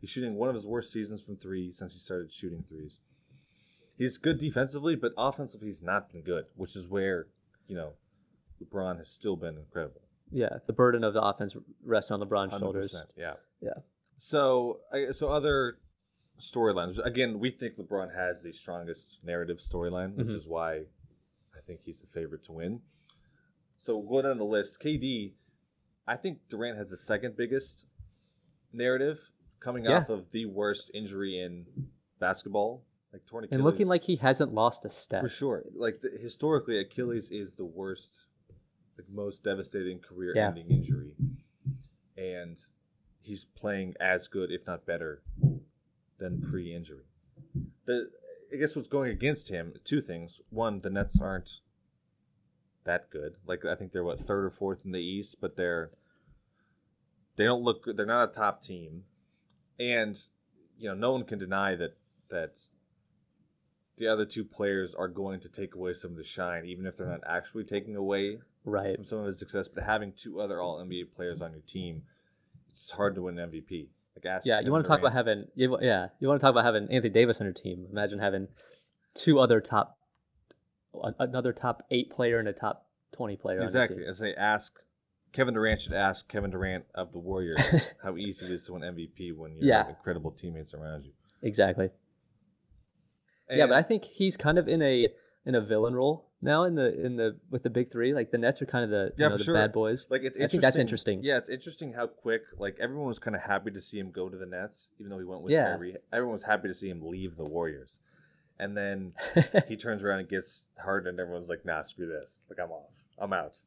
He's 0.00 0.08
shooting 0.08 0.36
one 0.36 0.48
of 0.48 0.54
his 0.54 0.66
worst 0.66 0.90
seasons 0.90 1.22
from 1.22 1.36
three 1.36 1.70
since 1.70 1.92
he 1.92 1.98
started 1.98 2.32
shooting 2.32 2.64
threes. 2.68 2.98
He's 4.02 4.16
good 4.16 4.40
defensively, 4.40 4.96
but 4.96 5.12
offensively 5.16 5.68
he's 5.68 5.80
not 5.82 6.10
been 6.10 6.22
good, 6.22 6.46
which 6.56 6.74
is 6.74 6.88
where 6.88 7.28
you 7.68 7.76
know 7.76 7.92
LeBron 8.60 8.98
has 8.98 9.08
still 9.08 9.36
been 9.36 9.56
incredible. 9.56 10.00
Yeah. 10.32 10.58
The 10.66 10.72
burden 10.72 11.04
of 11.04 11.14
the 11.14 11.22
offense 11.22 11.54
rests 11.84 12.10
on 12.10 12.20
LeBron's 12.20 12.58
shoulders. 12.58 12.92
100%, 12.92 13.12
Yeah. 13.16 13.34
Yeah. 13.60 13.70
So, 14.18 14.80
so 15.12 15.28
other 15.30 15.78
storylines. 16.40 16.98
Again, 17.04 17.38
we 17.38 17.50
think 17.52 17.76
LeBron 17.76 18.12
has 18.14 18.42
the 18.42 18.52
strongest 18.52 19.20
narrative 19.22 19.58
storyline, 19.58 20.16
which 20.16 20.26
Mhm. 20.28 20.34
is 20.34 20.48
why 20.48 20.86
I 21.56 21.60
think 21.60 21.82
he's 21.84 22.00
the 22.00 22.06
favorite 22.08 22.42
to 22.44 22.52
win. 22.52 22.82
So, 23.78 24.00
going 24.02 24.24
down 24.24 24.38
the 24.38 24.44
list, 24.44 24.80
KD, 24.80 25.34
I 26.08 26.16
think 26.16 26.48
Durant 26.48 26.76
has 26.78 26.90
the 26.90 26.96
second 26.96 27.36
biggest 27.36 27.86
narrative 28.72 29.30
coming 29.60 29.84
Yeah. 29.84 29.98
off 29.98 30.08
of 30.08 30.30
the 30.32 30.46
worst 30.46 30.90
injury 30.94 31.38
in 31.38 31.90
basketball, 32.18 32.84
like 33.12 33.26
torn 33.26 33.44
Achilles. 33.44 33.56
And 33.56 33.64
looking 33.64 33.88
like 33.88 34.04
he 34.04 34.16
hasn't 34.16 34.54
lost 34.54 34.84
a 34.84 34.90
step. 34.90 35.22
For 35.22 35.28
sure. 35.28 35.64
Like 35.74 36.00
the, 36.00 36.10
historically, 36.20 36.78
Achilles 36.78 37.30
is 37.30 37.54
the 37.54 37.64
worst, 37.64 38.10
like 38.96 39.08
most 39.10 39.44
devastating 39.44 39.98
career-ending 39.98 40.70
injury, 40.70 41.14
and 42.16 42.58
he's 43.20 43.44
playing 43.44 43.94
as 44.00 44.28
good, 44.28 44.50
if 44.50 44.66
not 44.66 44.86
better, 44.86 45.22
than 46.18 46.40
pre-injury. 46.40 47.04
The 47.86 48.10
I 48.52 48.56
guess 48.56 48.76
what's 48.76 48.88
going 48.88 49.10
against 49.10 49.48
him 49.48 49.74
two 49.84 50.00
things. 50.00 50.40
One, 50.50 50.80
the 50.80 50.90
Nets 50.90 51.18
aren't 51.20 51.60
that 52.84 53.10
good. 53.10 53.34
Like 53.46 53.64
I 53.64 53.74
think 53.74 53.92
they're 53.92 54.04
what 54.04 54.20
third 54.20 54.44
or 54.44 54.50
fourth 54.50 54.84
in 54.84 54.92
the 54.92 55.00
East, 55.00 55.36
but 55.40 55.56
they're 55.56 55.90
they 57.36 57.44
don't 57.44 57.62
look 57.62 57.84
good. 57.84 57.96
They're 57.96 58.06
not 58.06 58.30
a 58.30 58.32
top 58.32 58.62
team, 58.62 59.04
and 59.78 60.18
you 60.78 60.88
know 60.88 60.94
no 60.94 61.12
one 61.12 61.24
can 61.24 61.38
deny 61.38 61.74
that 61.76 61.96
that 62.28 62.58
the 64.02 64.12
other 64.12 64.24
two 64.26 64.44
players 64.44 64.94
are 64.96 65.06
going 65.06 65.38
to 65.38 65.48
take 65.48 65.76
away 65.76 65.94
some 65.94 66.10
of 66.10 66.16
the 66.16 66.24
shine, 66.24 66.64
even 66.66 66.86
if 66.86 66.96
they're 66.96 67.06
not 67.06 67.20
actually 67.24 67.62
taking 67.62 67.94
away 67.94 68.38
Right. 68.64 68.96
from 68.96 69.04
some 69.04 69.18
of 69.20 69.26
his 69.26 69.38
success. 69.38 69.68
But 69.68 69.84
having 69.84 70.12
two 70.12 70.40
other 70.40 70.60
All 70.60 70.80
NBA 70.84 71.14
players 71.14 71.40
on 71.40 71.52
your 71.52 71.60
team, 71.62 72.02
it's 72.68 72.90
hard 72.90 73.14
to 73.14 73.22
win 73.22 73.38
an 73.38 73.50
MVP. 73.50 73.86
Like 74.16 74.26
ask 74.26 74.44
Yeah, 74.44 74.58
you 74.60 74.72
want 74.72 74.84
to 74.84 74.88
talk 74.88 74.98
about 74.98 75.12
having 75.12 75.46
you, 75.54 75.78
yeah, 75.80 76.08
you 76.18 76.26
want 76.26 76.40
to 76.40 76.44
talk 76.44 76.50
about 76.50 76.64
having 76.64 76.88
Anthony 76.90 77.10
Davis 77.14 77.40
on 77.40 77.46
your 77.46 77.54
team. 77.54 77.86
Imagine 77.92 78.18
having 78.18 78.48
two 79.14 79.38
other 79.38 79.60
top 79.60 79.98
another 81.18 81.52
top 81.52 81.84
8 81.90 82.10
player 82.10 82.38
and 82.40 82.48
a 82.48 82.52
top 82.52 82.86
20 83.12 83.36
player 83.36 83.60
exactly. 83.62 83.96
on 83.96 84.00
your 84.02 84.10
As 84.10 84.18
they 84.18 84.34
ask 84.34 84.78
Kevin 85.32 85.54
Durant 85.54 85.80
should 85.80 85.92
ask 85.94 86.28
Kevin 86.28 86.50
Durant 86.50 86.84
of 86.94 87.12
the 87.12 87.18
Warriors 87.18 87.58
how 88.02 88.16
easy 88.16 88.46
it 88.46 88.52
is 88.52 88.66
to 88.66 88.72
win 88.74 88.82
MVP 88.82 89.34
when 89.36 89.52
you 89.54 89.60
Yeah. 89.62 89.78
have 89.78 89.88
incredible 89.90 90.32
teammates 90.32 90.74
around 90.74 91.04
you. 91.04 91.12
exactly. 91.40 91.88
Yeah, 93.56 93.66
but 93.66 93.76
I 93.76 93.82
think 93.82 94.04
he's 94.04 94.36
kind 94.36 94.58
of 94.58 94.68
in 94.68 94.82
a 94.82 95.08
in 95.44 95.54
a 95.54 95.60
villain 95.60 95.94
role 95.94 96.28
now 96.40 96.64
in 96.64 96.74
the 96.76 97.04
in 97.04 97.16
the 97.16 97.36
with 97.50 97.62
the 97.62 97.70
big 97.70 97.90
3. 97.90 98.14
Like 98.14 98.30
the 98.30 98.38
Nets 98.38 98.62
are 98.62 98.66
kind 98.66 98.84
of 98.84 98.90
the 98.90 99.12
Yeah, 99.16 99.26
you 99.26 99.30
know, 99.30 99.36
the 99.38 99.44
sure. 99.44 99.54
bad 99.54 99.72
boys. 99.72 100.06
Like 100.10 100.22
it's 100.22 100.36
I 100.36 100.40
interesting. 100.40 100.48
think 100.50 100.62
that's 100.62 100.78
interesting. 100.78 101.20
Yeah, 101.22 101.36
it's 101.38 101.48
interesting 101.48 101.92
how 101.92 102.06
quick. 102.06 102.42
Like 102.58 102.76
everyone 102.80 103.06
was 103.06 103.18
kind 103.18 103.34
of 103.36 103.42
happy 103.42 103.70
to 103.72 103.80
see 103.80 103.98
him 103.98 104.10
go 104.10 104.28
to 104.28 104.36
the 104.36 104.46
Nets, 104.46 104.88
even 104.98 105.10
though 105.10 105.18
he 105.18 105.24
went 105.24 105.42
with 105.42 105.52
Yeah. 105.52 105.74
Kyrie. 105.74 105.96
Everyone 106.12 106.32
was 106.32 106.42
happy 106.44 106.68
to 106.68 106.74
see 106.74 106.88
him 106.88 107.02
leave 107.04 107.36
the 107.36 107.44
Warriors, 107.44 107.98
and 108.58 108.76
then 108.76 109.12
he 109.68 109.76
turns 109.76 110.02
around 110.02 110.20
and 110.20 110.28
gets 110.28 110.66
hurt, 110.76 111.06
and 111.06 111.18
everyone's 111.18 111.48
like, 111.48 111.64
"Nah, 111.64 111.82
screw 111.82 112.06
this. 112.06 112.44
Like 112.48 112.58
I'm 112.60 112.70
off. 112.70 112.92
I'm 113.18 113.32
out." 113.32 113.58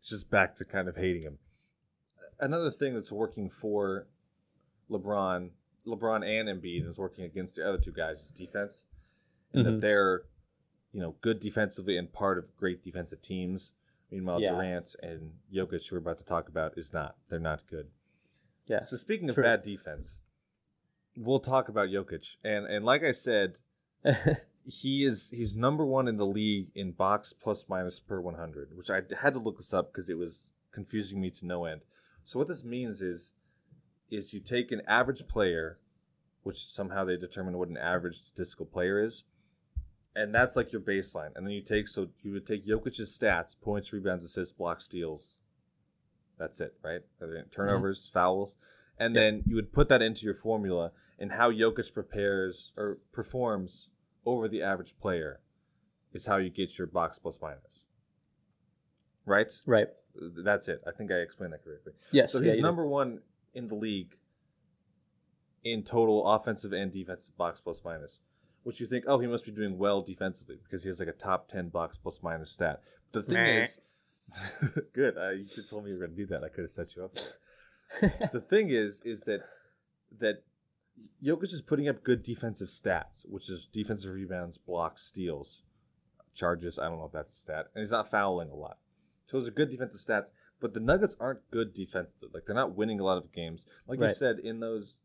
It's 0.00 0.08
just 0.10 0.28
back 0.30 0.56
to 0.56 0.64
kind 0.64 0.88
of 0.88 0.96
hating 0.96 1.22
him. 1.22 1.38
Another 2.40 2.72
thing 2.72 2.94
that's 2.94 3.12
working 3.12 3.48
for 3.48 4.08
LeBron, 4.90 5.50
LeBron 5.86 6.24
and 6.26 6.48
Embiid, 6.48 6.80
and 6.80 6.90
is 6.90 6.98
working 6.98 7.24
against 7.24 7.54
the 7.56 7.68
other 7.68 7.78
two 7.78 7.92
guys 7.92 8.18
is 8.20 8.32
defense, 8.32 8.86
and 9.52 9.64
Mhm. 9.66 9.70
that 9.72 9.80
they're, 9.80 10.24
you 10.92 11.00
know, 11.00 11.16
good 11.20 11.40
defensively 11.40 11.96
and 11.96 12.12
part 12.12 12.38
of 12.38 12.56
great 12.56 12.82
defensive 12.82 13.22
teams. 13.22 13.72
Meanwhile, 14.10 14.40
Yeah. 14.42 14.52
Durant 14.52 14.94
and 15.02 15.38
Jokic, 15.52 15.88
who 15.88 15.96
we're 15.96 16.00
about 16.00 16.18
to 16.18 16.24
talk 16.24 16.48
about, 16.48 16.76
is 16.76 16.92
not. 16.92 17.16
They're 17.28 17.38
not 17.38 17.66
good. 17.66 17.90
Yeah. 18.66 18.84
So 18.84 18.96
speaking 18.96 19.28
of 19.28 19.34
True. 19.34 19.44
bad 19.44 19.62
defense, 19.62 20.20
we'll 21.16 21.40
talk 21.40 21.68
about 21.68 21.88
Jokic, 21.88 22.36
and 22.44 22.66
and 22.66 22.84
like 22.84 23.02
I 23.02 23.12
said, 23.12 23.56
he 24.64 25.04
is 25.04 25.30
he's 25.30 25.56
number 25.56 25.84
one 25.84 26.08
in 26.08 26.16
the 26.16 26.26
league 26.26 26.70
in 26.74 26.92
box 26.92 27.32
plus 27.32 27.68
minus 27.68 27.98
per 28.00 28.20
100, 28.20 28.76
which 28.76 28.90
I 28.90 29.02
had 29.18 29.34
to 29.34 29.40
look 29.40 29.56
this 29.56 29.72
up 29.74 29.92
because 29.92 30.08
it 30.08 30.14
was 30.18 30.50
confusing 30.70 31.20
me 31.20 31.30
to 31.30 31.46
no 31.46 31.64
end. 31.64 31.82
So 32.24 32.38
what 32.38 32.48
this 32.48 32.64
means 32.64 33.02
is, 33.02 33.32
is 34.10 34.32
you 34.32 34.40
take 34.40 34.70
an 34.72 34.82
average 34.86 35.26
player, 35.26 35.78
which 36.44 36.66
somehow 36.66 37.04
they 37.04 37.16
determine 37.16 37.58
what 37.58 37.68
an 37.68 37.76
average 37.76 38.16
statistical 38.18 38.66
player 38.66 39.02
is, 39.02 39.24
and 40.14 40.34
that's 40.34 40.56
like 40.56 40.72
your 40.72 40.80
baseline. 40.80 41.30
And 41.36 41.46
then 41.46 41.52
you 41.52 41.62
take 41.62 41.88
so 41.88 42.08
you 42.22 42.32
would 42.32 42.46
take 42.46 42.66
Jokic's 42.66 43.18
stats: 43.18 43.56
points, 43.60 43.92
rebounds, 43.92 44.24
assists, 44.24 44.52
blocks, 44.52 44.84
steals. 44.84 45.36
That's 46.38 46.60
it, 46.60 46.74
right? 46.82 47.00
Than 47.18 47.28
mm-hmm. 47.28 47.50
Turnovers, 47.50 48.08
fouls, 48.08 48.56
and 48.98 49.14
Yeah. 49.14 49.22
then 49.22 49.42
you 49.46 49.54
would 49.54 49.72
put 49.72 49.88
that 49.88 50.02
into 50.02 50.24
your 50.24 50.34
formula 50.34 50.92
and 51.18 51.30
how 51.32 51.50
Jokic 51.50 51.92
prepares 51.92 52.72
or 52.76 52.98
performs 53.12 53.90
over 54.26 54.48
the 54.48 54.62
average 54.62 54.98
player 54.98 55.40
is 56.12 56.26
how 56.26 56.36
you 56.36 56.50
get 56.50 56.76
your 56.78 56.86
box 56.86 57.18
plus 57.18 57.40
minus. 57.40 57.84
Right? 59.24 59.52
right. 59.66 59.86
That's 60.44 60.68
it. 60.68 60.82
I 60.86 60.90
think 60.90 61.10
I 61.10 61.16
explained 61.16 61.52
that 61.52 61.64
correctly. 61.64 61.92
Yes. 62.10 62.32
So 62.32 62.38
yeah, 62.38 62.46
he's 62.46 62.54
did. 62.56 62.62
number 62.62 62.86
one 62.86 63.20
in 63.54 63.68
the 63.68 63.74
league 63.74 64.16
in 65.64 65.84
total 65.84 66.26
offensive 66.26 66.72
and 66.72 66.92
defensive 66.92 67.36
box 67.36 67.60
plus 67.60 67.80
minus. 67.84 68.18
Which 68.64 68.80
you 68.80 68.86
think, 68.86 69.04
oh, 69.08 69.18
he 69.18 69.26
must 69.26 69.44
be 69.44 69.50
doing 69.50 69.76
well 69.76 70.02
defensively 70.02 70.58
because 70.62 70.82
he 70.82 70.88
has 70.88 70.98
like 70.98 71.08
a 71.08 71.12
top 71.12 71.48
ten 71.48 71.68
box 71.68 71.98
plus 72.00 72.20
minus 72.22 72.52
stat. 72.52 72.82
But 73.12 73.26
the 73.26 73.32
thing 73.32 73.42
Meh. 73.42 73.64
is, 73.64 73.78
good. 74.94 75.16
Uh, 75.16 75.30
you 75.30 75.46
should 75.46 75.64
have 75.64 75.70
told 75.70 75.84
me 75.84 75.90
you 75.90 75.98
were 75.98 76.06
going 76.06 76.16
to 76.16 76.22
do 76.22 76.26
that. 76.26 76.44
I 76.44 76.48
could 76.48 76.62
have 76.62 76.70
set 76.70 76.94
you 76.94 77.04
up. 77.04 77.16
the 78.32 78.40
thing 78.40 78.70
is, 78.70 79.02
is 79.04 79.22
that 79.22 79.40
that 80.20 80.42
Jokic 81.24 81.52
is 81.52 81.62
putting 81.62 81.88
up 81.88 82.04
good 82.04 82.22
defensive 82.22 82.68
stats, 82.68 83.28
which 83.28 83.50
is 83.50 83.66
defensive 83.72 84.12
rebounds, 84.12 84.58
blocks, 84.58 85.02
steals, 85.02 85.62
charges. 86.34 86.78
I 86.78 86.88
don't 86.88 86.98
know 86.98 87.06
if 87.06 87.12
that's 87.12 87.32
a 87.32 87.36
stat, 87.36 87.66
and 87.74 87.82
he's 87.82 87.90
not 87.90 88.10
fouling 88.10 88.50
a 88.50 88.54
lot. 88.54 88.78
So 89.26 89.38
those 89.38 89.48
are 89.48 89.52
good 89.52 89.70
defensive 89.70 90.00
stats. 90.00 90.30
But 90.62 90.74
the 90.74 90.80
Nuggets 90.80 91.16
aren't 91.18 91.50
good 91.50 91.74
defensively. 91.74 92.30
Like 92.32 92.44
they're 92.46 92.54
not 92.54 92.76
winning 92.76 93.00
a 93.00 93.04
lot 93.04 93.18
of 93.18 93.32
games. 93.32 93.66
Like 93.88 93.98
you 93.98 94.14
said, 94.14 94.38
in 94.38 94.60
those, 94.60 95.00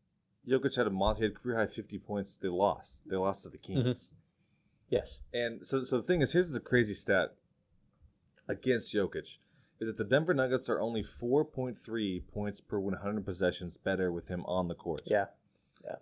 Jokic 0.48 0.76
had 0.76 0.86
a 0.86 0.90
mo- 0.90 1.14
he 1.14 1.24
had 1.24 1.34
career 1.34 1.56
high 1.58 1.66
fifty 1.66 1.98
points. 1.98 2.34
They 2.34 2.48
lost. 2.48 3.02
They 3.08 3.16
lost 3.16 3.42
to 3.42 3.50
the 3.50 3.58
mm-hmm. 3.58 3.82
Kings. 3.82 4.12
yes. 4.88 5.18
And 5.32 5.66
so, 5.66 5.84
so 5.84 5.98
the 5.98 6.02
thing 6.02 6.22
is, 6.22 6.32
here's 6.32 6.50
the 6.50 6.60
crazy 6.60 6.94
stat 6.94 7.34
against 8.48 8.94
Jokic 8.94 9.38
is 9.80 9.86
that 9.86 9.96
the 9.96 10.04
Denver 10.04 10.34
Nuggets 10.34 10.68
are 10.68 10.80
only 10.80 11.02
4.3 11.02 12.22
points 12.32 12.60
per 12.60 12.80
100 12.80 13.24
possessions 13.24 13.76
better 13.76 14.10
with 14.10 14.26
him 14.28 14.44
on 14.46 14.66
the 14.66 14.74
court. 14.74 15.02
Yeah. 15.06 15.26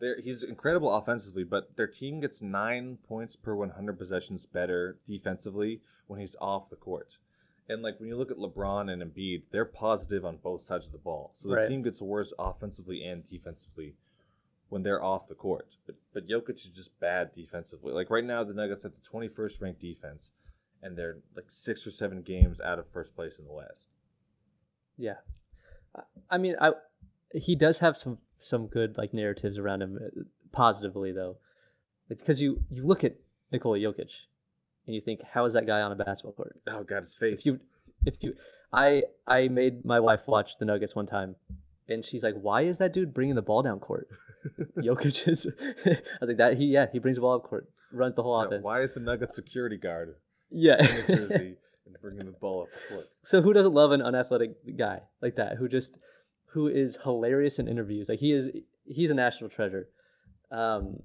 They're, 0.00 0.20
he's 0.20 0.42
incredible 0.42 0.92
offensively, 0.92 1.44
but 1.44 1.76
their 1.76 1.86
team 1.86 2.20
gets 2.20 2.42
nine 2.42 2.98
points 3.08 3.36
per 3.36 3.54
100 3.54 3.98
possessions 3.98 4.46
better 4.46 4.98
defensively 5.06 5.80
when 6.06 6.18
he's 6.20 6.36
off 6.40 6.70
the 6.70 6.76
court. 6.76 7.18
And 7.68 7.82
like 7.82 7.98
when 7.98 8.08
you 8.08 8.16
look 8.16 8.30
at 8.30 8.36
LeBron 8.36 8.90
and 8.90 9.02
Embiid, 9.02 9.42
they're 9.50 9.64
positive 9.64 10.24
on 10.24 10.38
both 10.38 10.62
sides 10.62 10.86
of 10.86 10.92
the 10.92 10.98
ball. 10.98 11.34
So 11.36 11.48
the 11.48 11.56
Right. 11.56 11.68
team 11.68 11.82
gets 11.82 12.00
worse 12.00 12.32
offensively 12.38 13.04
and 13.04 13.28
defensively 13.28 13.94
when 14.68 14.82
they're 14.82 15.02
off 15.02 15.28
the 15.28 15.34
court. 15.34 15.68
But 15.86 15.96
but 16.12 16.28
Jokic 16.28 16.56
is 16.56 16.72
just 16.74 16.98
bad 17.00 17.34
defensively. 17.34 17.92
Like 17.92 18.10
right 18.10 18.24
now, 18.24 18.44
the 18.44 18.54
Nuggets 18.54 18.82
have 18.82 18.92
the 18.92 18.98
21st 18.98 19.60
ranked 19.62 19.80
defense, 19.80 20.32
and 20.82 20.96
they're 20.96 21.18
like 21.34 21.46
six 21.48 21.86
or 21.86 21.90
seven 21.90 22.22
games 22.22 22.60
out 22.60 22.78
of 22.78 22.86
first 22.88 23.14
place 23.14 23.38
in 23.38 23.44
the 23.44 23.52
West. 23.52 23.90
Yeah. 24.96 25.16
I- 26.30 26.38
mean, 26.38 26.56
I 26.60 26.72
he 27.32 27.56
does 27.56 27.78
have 27.80 27.96
some 27.96 28.18
some 28.38 28.66
good 28.66 28.96
like 28.96 29.14
narratives 29.14 29.58
around 29.58 29.82
him 29.82 29.98
uh, 30.02 30.22
positively 30.52 31.12
though, 31.12 31.36
because 32.08 32.40
you 32.40 32.62
you 32.70 32.84
look 32.86 33.04
at 33.04 33.16
Nikola 33.52 33.78
Jokic 33.78 34.10
and 34.86 34.94
you 34.94 35.00
think, 35.00 35.20
how 35.22 35.44
is 35.44 35.54
that 35.54 35.66
guy 35.66 35.80
on 35.82 35.92
a 35.92 35.96
basketball 35.96 36.32
court? 36.32 36.60
Oh 36.66 36.82
God, 36.84 37.02
his 37.02 37.14
face. 37.14 37.40
If 37.40 37.46
you 37.46 37.60
if 38.04 38.14
you 38.20 38.34
I 38.72 39.04
I 39.26 39.48
made 39.48 39.84
my 39.84 40.00
wife 40.00 40.22
watch 40.26 40.58
the 40.58 40.64
Nuggets 40.64 40.94
one 40.94 41.06
time, 41.06 41.36
and 41.88 42.04
she's 42.04 42.22
like, 42.22 42.34
why 42.34 42.62
is 42.62 42.78
that 42.78 42.92
dude 42.92 43.14
bringing 43.14 43.34
the 43.34 43.42
ball 43.42 43.62
down 43.62 43.80
court? 43.80 44.08
Jokic 44.78 45.28
is. 45.28 45.46
I 45.86 45.90
was 46.20 46.28
like 46.28 46.36
that 46.38 46.56
he 46.56 46.66
yeah 46.66 46.86
he 46.92 46.98
brings 46.98 47.16
the 47.16 47.20
ball 47.22 47.36
up 47.36 47.44
court, 47.44 47.68
runs 47.92 48.14
the 48.14 48.22
whole 48.22 48.38
Yeah, 48.40 48.46
offense. 48.46 48.64
why 48.64 48.80
is 48.82 48.94
the 48.94 49.00
Nuggets 49.00 49.34
security 49.34 49.76
guard 49.76 50.14
Yeah. 50.50 50.76
in 50.78 51.06
the 51.06 51.16
jersey 51.28 51.56
and 51.86 51.96
bringing 52.00 52.26
the 52.26 52.32
ball 52.32 52.62
up 52.62 52.68
court? 52.88 53.06
So 53.22 53.42
who 53.42 53.52
doesn't 53.52 53.74
love 53.74 53.92
an 53.92 54.02
unathletic 54.02 54.50
guy 54.76 55.00
like 55.22 55.36
that 55.36 55.56
who 55.56 55.68
just 55.68 55.98
who 56.50 56.68
is 56.68 56.98
hilarious 57.02 57.58
in 57.58 57.68
interviews? 57.68 58.08
Like 58.08 58.18
he 58.20 58.32
is 58.32 58.50
he's 58.84 59.10
a 59.10 59.14
national 59.14 59.50
treasure. 59.50 59.88
Um 60.50 61.00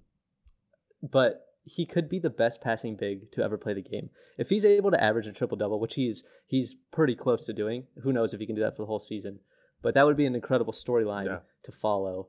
but 1.02 1.42
he 1.64 1.86
could 1.86 2.10
be 2.10 2.20
the 2.20 2.30
best 2.30 2.62
passing 2.62 2.96
big 2.96 3.32
to 3.34 3.44
ever 3.44 3.58
play 3.58 3.74
the 3.74 3.82
game. 3.82 4.10
If 4.38 4.50
he's 4.50 4.66
able 4.66 4.92
to 4.92 5.04
average 5.04 5.28
a 5.28 5.32
triple 5.32 5.58
double, 5.58 5.80
which 5.80 5.94
he's 5.96 6.24
he's 6.48 6.76
pretty 6.92 7.16
close 7.16 7.46
to 7.46 7.54
doing, 7.54 7.86
who 8.04 8.12
knows 8.14 8.34
if 8.34 8.40
he 8.40 8.46
can 8.46 8.56
do 8.56 8.62
that 8.64 8.76
for 8.76 8.82
the 8.84 8.88
whole 8.88 9.00
season. 9.00 9.40
But 9.84 9.94
that 9.96 10.06
would 10.06 10.18
be 10.18 10.26
an 10.26 10.36
incredible 10.36 10.74
storyline 10.74 11.26
Yeah. 11.26 11.40
to 11.64 11.72
follow. 11.72 12.28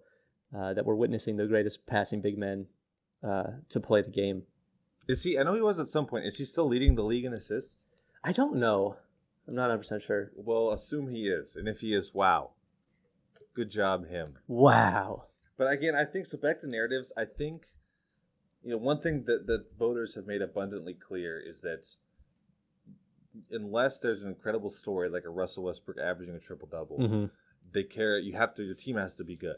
Uh, 0.57 0.75
that 0.75 0.85
we're 0.85 0.95
witnessing 0.95 1.37
the 1.37 1.47
greatest 1.47 1.87
passing 1.87 2.21
big 2.21 2.37
men 2.37 2.67
uh, 3.27 3.45
to 3.71 3.81
play 3.81 4.03
the 4.03 4.11
game. 4.11 4.43
Is 5.09 5.23
he? 5.23 5.39
I 5.39 5.43
know 5.43 5.55
he 5.55 5.63
was 5.63 5.79
at 5.79 5.89
some 5.89 6.07
point. 6.07 6.27
Is 6.27 6.37
he 6.37 6.45
still 6.45 6.67
leading 6.67 6.95
the 6.95 7.03
league 7.03 7.25
in 7.25 7.33
assists? 7.33 7.85
I 8.23 8.33
don't 8.33 8.57
know. 8.57 8.97
I'm 9.49 9.55
not 9.55 9.63
100 9.63 9.79
percent 9.79 10.03
sure. 10.03 10.31
Well, 10.37 10.71
assume 10.71 11.09
he 11.09 11.27
is, 11.29 11.57
and 11.57 11.69
if 11.69 11.81
he 11.81 11.95
is, 11.95 12.15
wow, 12.15 12.51
good 13.55 13.71
job 13.71 14.07
him. 14.09 14.39
Wow. 14.47 15.25
But 15.57 15.71
again, 15.73 15.95
I 15.95 16.05
think 16.05 16.27
so. 16.27 16.39
Back 16.39 16.61
to 16.61 16.67
narratives. 16.67 17.13
I 17.17 17.25
think 17.25 17.69
you 18.63 18.71
know 18.71 18.77
one 18.77 19.01
thing 19.01 19.25
that 19.27 19.47
that 19.47 19.77
voters 19.79 20.15
have 20.15 20.27
made 20.27 20.43
abundantly 20.43 20.95
clear 20.95 21.41
is 21.41 21.63
that 21.63 21.87
unless 23.51 23.99
there's 23.99 24.23
an 24.23 24.29
incredible 24.29 24.71
story 24.71 25.09
like 25.09 25.25
a 25.25 25.31
Russell 25.31 25.65
Westbrook 25.65 25.99
averaging 25.99 26.35
a 26.35 26.41
triple 26.41 26.69
double, 26.71 26.99
hmm 26.99 27.27
they 27.73 27.85
care. 27.85 28.19
You 28.19 28.35
have 28.35 28.55
to. 28.57 28.63
Your 28.63 28.75
team 28.75 28.97
has 28.97 29.15
to 29.15 29.25
be 29.25 29.37
good. 29.37 29.57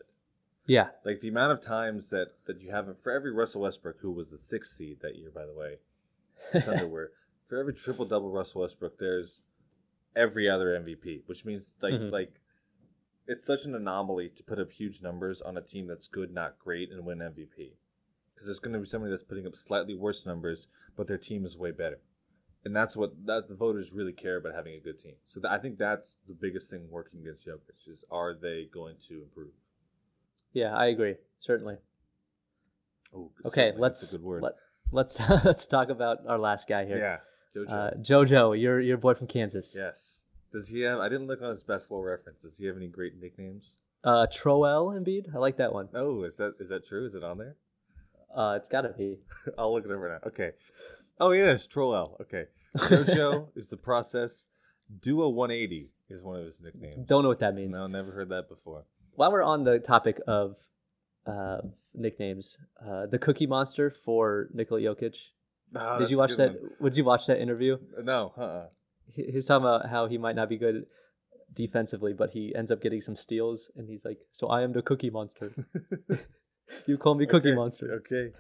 Yeah. 0.67 0.89
Like 1.05 1.21
the 1.21 1.29
amount 1.29 1.53
of 1.53 1.61
times 1.61 2.09
that 2.11 2.29
that 2.47 2.61
you 2.61 2.71
haven't 2.71 3.01
for 3.01 3.13
every 3.13 3.33
Russell 3.33 3.63
Westbrook 3.63 3.99
who 4.01 4.11
was 4.13 4.31
the 4.31 4.39
sixth 4.39 4.77
seed 4.77 4.99
that 5.03 5.17
year, 5.17 5.31
by 5.35 5.47
the 5.47 5.55
way, 5.55 5.79
Thunder 6.65 6.89
were 6.89 7.13
for 7.49 7.59
every 7.59 7.75
triple 7.75 8.07
double 8.07 8.31
Russell 8.31 8.63
Westbrook, 8.63 8.99
there's 8.99 9.43
every 10.17 10.49
other 10.49 10.69
MVP, 10.81 11.23
which 11.27 11.45
means 11.45 11.75
like 11.83 11.95
Mhm. 11.95 12.11
like 12.11 12.41
it's 13.27 13.45
such 13.45 13.65
an 13.65 13.75
anomaly 13.75 14.29
to 14.31 14.43
put 14.43 14.59
up 14.59 14.71
huge 14.71 15.03
numbers 15.03 15.41
on 15.41 15.57
a 15.57 15.63
team 15.63 15.87
that's 15.87 16.09
good, 16.09 16.33
not 16.33 16.59
great, 16.59 16.91
and 16.91 17.05
win 17.07 17.19
MVP. 17.21 17.73
Because 18.35 18.47
there's 18.47 18.59
going 18.59 18.75
to 18.75 18.81
be 18.81 18.85
somebody 18.87 19.11
that's 19.11 19.23
putting 19.23 19.47
up 19.47 19.57
slightly 19.57 19.95
worse 19.95 20.27
numbers, 20.27 20.69
but 20.97 21.07
their 21.07 21.17
team 21.19 21.45
is 21.45 21.57
way 21.57 21.71
better, 21.71 22.01
and 22.65 22.75
that's 22.75 22.97
what 22.97 23.13
that 23.27 23.49
the 23.49 23.55
voters 23.55 23.93
really 23.93 24.13
care 24.13 24.37
about 24.37 24.55
having 24.55 24.75
a 24.75 24.81
good 24.81 24.99
team. 24.99 25.15
So 25.27 25.41
th- 25.41 25.51
I 25.53 25.59
think 25.59 25.79
that's 25.79 26.17
the 26.27 26.35
biggest 26.35 26.71
thing 26.71 26.91
working 26.91 27.21
against 27.21 27.47
Jokic 27.47 27.87
is 27.89 28.05
are 28.11 28.35
they 28.35 28.65
going 28.73 28.97
to 29.09 29.23
improve? 29.23 29.53
Yeah, 30.55 30.75
I 30.75 30.87
agree. 30.87 31.17
Certainly. 31.41 31.77
Oh, 33.15 33.31
Okay, 33.45 33.67
certainly, 33.67 33.81
let's 33.83 34.01
that's 34.01 34.15
a 34.15 34.19
good 34.19 34.25
word. 34.25 34.43
let 34.43 34.53
let's 34.91 35.21
let's 35.45 35.67
talk 35.67 35.89
about 35.91 36.21
our 36.27 36.39
last 36.39 36.67
guy 36.69 36.85
here. 36.87 36.99
Yeah, 37.55 37.61
JoJo. 37.63 37.71
Uh, 37.71 37.91
Jojo, 37.99 38.61
your 38.61 38.81
your 38.81 38.97
boy 38.97 39.15
from 39.15 39.27
Kansas. 39.27 39.75
yes. 39.77 40.13
Does 40.53 40.69
he 40.69 40.81
have? 40.83 41.01
I 41.01 41.09
didn't 41.09 41.27
look 41.27 41.43
on 41.43 41.51
his 41.51 41.65
basketball 41.65 42.03
reference. 42.03 42.43
Does 42.43 42.57
he 42.57 42.67
have 42.67 42.77
any 42.77 42.87
great 42.89 43.21
nicknames? 43.21 43.75
Uh, 44.05 44.27
Troel 44.33 44.97
Embiid. 44.97 45.35
I 45.35 45.39
like 45.39 45.57
that 45.57 45.73
one. 45.73 45.89
Oh, 45.95 46.23
is 46.25 46.37
that 46.37 46.55
is 46.61 46.69
that 46.69 46.87
true? 46.87 47.07
Is 47.07 47.15
it 47.15 47.25
on 47.25 47.39
there? 47.39 47.57
Uh, 48.35 48.55
it's 48.57 48.69
gotta 48.69 48.91
be. 48.91 49.19
I'll 49.59 49.73
look 49.75 49.85
it 49.85 49.91
over 49.91 50.09
now. 50.09 50.29
Okay. 50.29 50.53
Oh 51.21 51.33
yes, 51.33 51.67
Troll 51.67 51.95
L. 51.95 52.17
Okay. 52.21 52.45
JoJo 52.77 53.49
is 53.57 53.69
the 53.69 53.77
process. 53.77 54.49
Duo 55.01 55.29
180 55.31 55.91
is 56.11 56.23
one 56.23 56.39
of 56.39 56.45
his 56.45 56.61
nicknames. 56.61 57.07
Don't 57.09 57.23
know 57.23 57.29
what 57.29 57.39
that 57.41 57.55
means. 57.55 57.73
No, 57.73 57.87
never 57.87 58.11
heard 58.13 58.29
that 58.31 58.49
before. 58.49 58.85
While 59.17 59.33
we're 59.33 59.43
on 59.43 59.65
the 59.65 59.79
topic 59.79 60.21
of 60.27 60.57
uh, 61.27 61.59
nicknames, 61.95 62.59
uh, 62.85 63.07
the 63.07 63.19
Cookie 63.19 63.47
Monster 63.47 63.91
for 64.05 64.49
Nikola 64.53 64.81
Jokic. 64.81 65.15
Ah, 65.75 65.99
Did 65.99 66.11
you 66.11 66.19
watch 66.19 66.37
that? 66.37 66.53
good 66.61 66.71
Would 66.81 66.97
you 66.97 67.05
watch 67.05 67.27
that 67.27 67.41
interview? 67.41 67.79
No, 68.03 68.33
uh-uh. 68.37 68.67
He- 69.13 69.31
He's 69.33 69.47
talking 69.47 69.65
about 69.65 69.89
how 69.89 70.07
he 70.07 70.19
might 70.19 70.37
not 70.37 70.49
be 70.49 70.57
good 70.59 70.87
defensively, 71.53 72.13
but 72.13 72.31
he 72.31 72.55
ends 72.55 72.71
up 72.71 72.81
getting 72.83 73.01
some 73.01 73.17
steals, 73.17 73.71
and 73.77 73.89
he's 73.89 74.05
like, 74.05 74.19
"So 74.33 74.49
I 74.49 74.63
am 74.63 74.73
the 74.73 74.83
Cookie 74.83 75.11
Monster. 75.11 75.53
you 76.87 76.99
call 76.99 77.15
me 77.15 77.27
Cookie 77.27 77.49
Okay, 77.51 77.55
Monster." 77.57 77.93
Okay. 78.07 78.33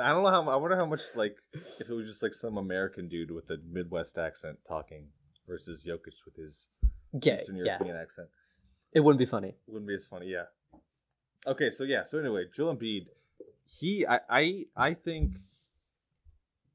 I 0.00 0.08
don't 0.12 0.22
know 0.22 0.30
how. 0.30 0.48
I 0.48 0.56
wonder 0.56 0.76
how 0.76 0.86
much 0.86 1.02
like 1.14 1.36
if 1.80 1.88
it 1.88 1.92
was 1.94 2.06
just 2.08 2.22
like 2.22 2.32
some 2.34 2.56
American 2.56 3.08
dude 3.08 3.30
with 3.30 3.50
a 3.50 3.58
Midwest 3.70 4.16
accent 4.18 4.58
talking 4.66 5.08
versus 5.46 5.84
Jokic 5.86 6.16
with 6.24 6.36
his 6.36 6.68
Yeah, 7.20 7.40
Eastern 7.40 7.56
yeah. 7.56 7.64
European 7.64 7.96
accent. 7.96 8.28
It 8.94 9.00
wouldn't 9.00 9.18
be 9.18 9.26
funny. 9.26 9.56
Wouldn't 9.66 9.88
be 9.88 9.94
as 9.94 10.06
funny, 10.06 10.28
yeah. 10.28 10.44
Okay, 11.46 11.70
so 11.70 11.84
yeah, 11.84 12.04
so 12.04 12.18
anyway, 12.18 12.44
Joel 12.54 12.76
Embiid, 12.76 13.06
he, 13.66 14.06
I, 14.06 14.20
I, 14.30 14.64
I 14.76 14.94
think, 14.94 15.32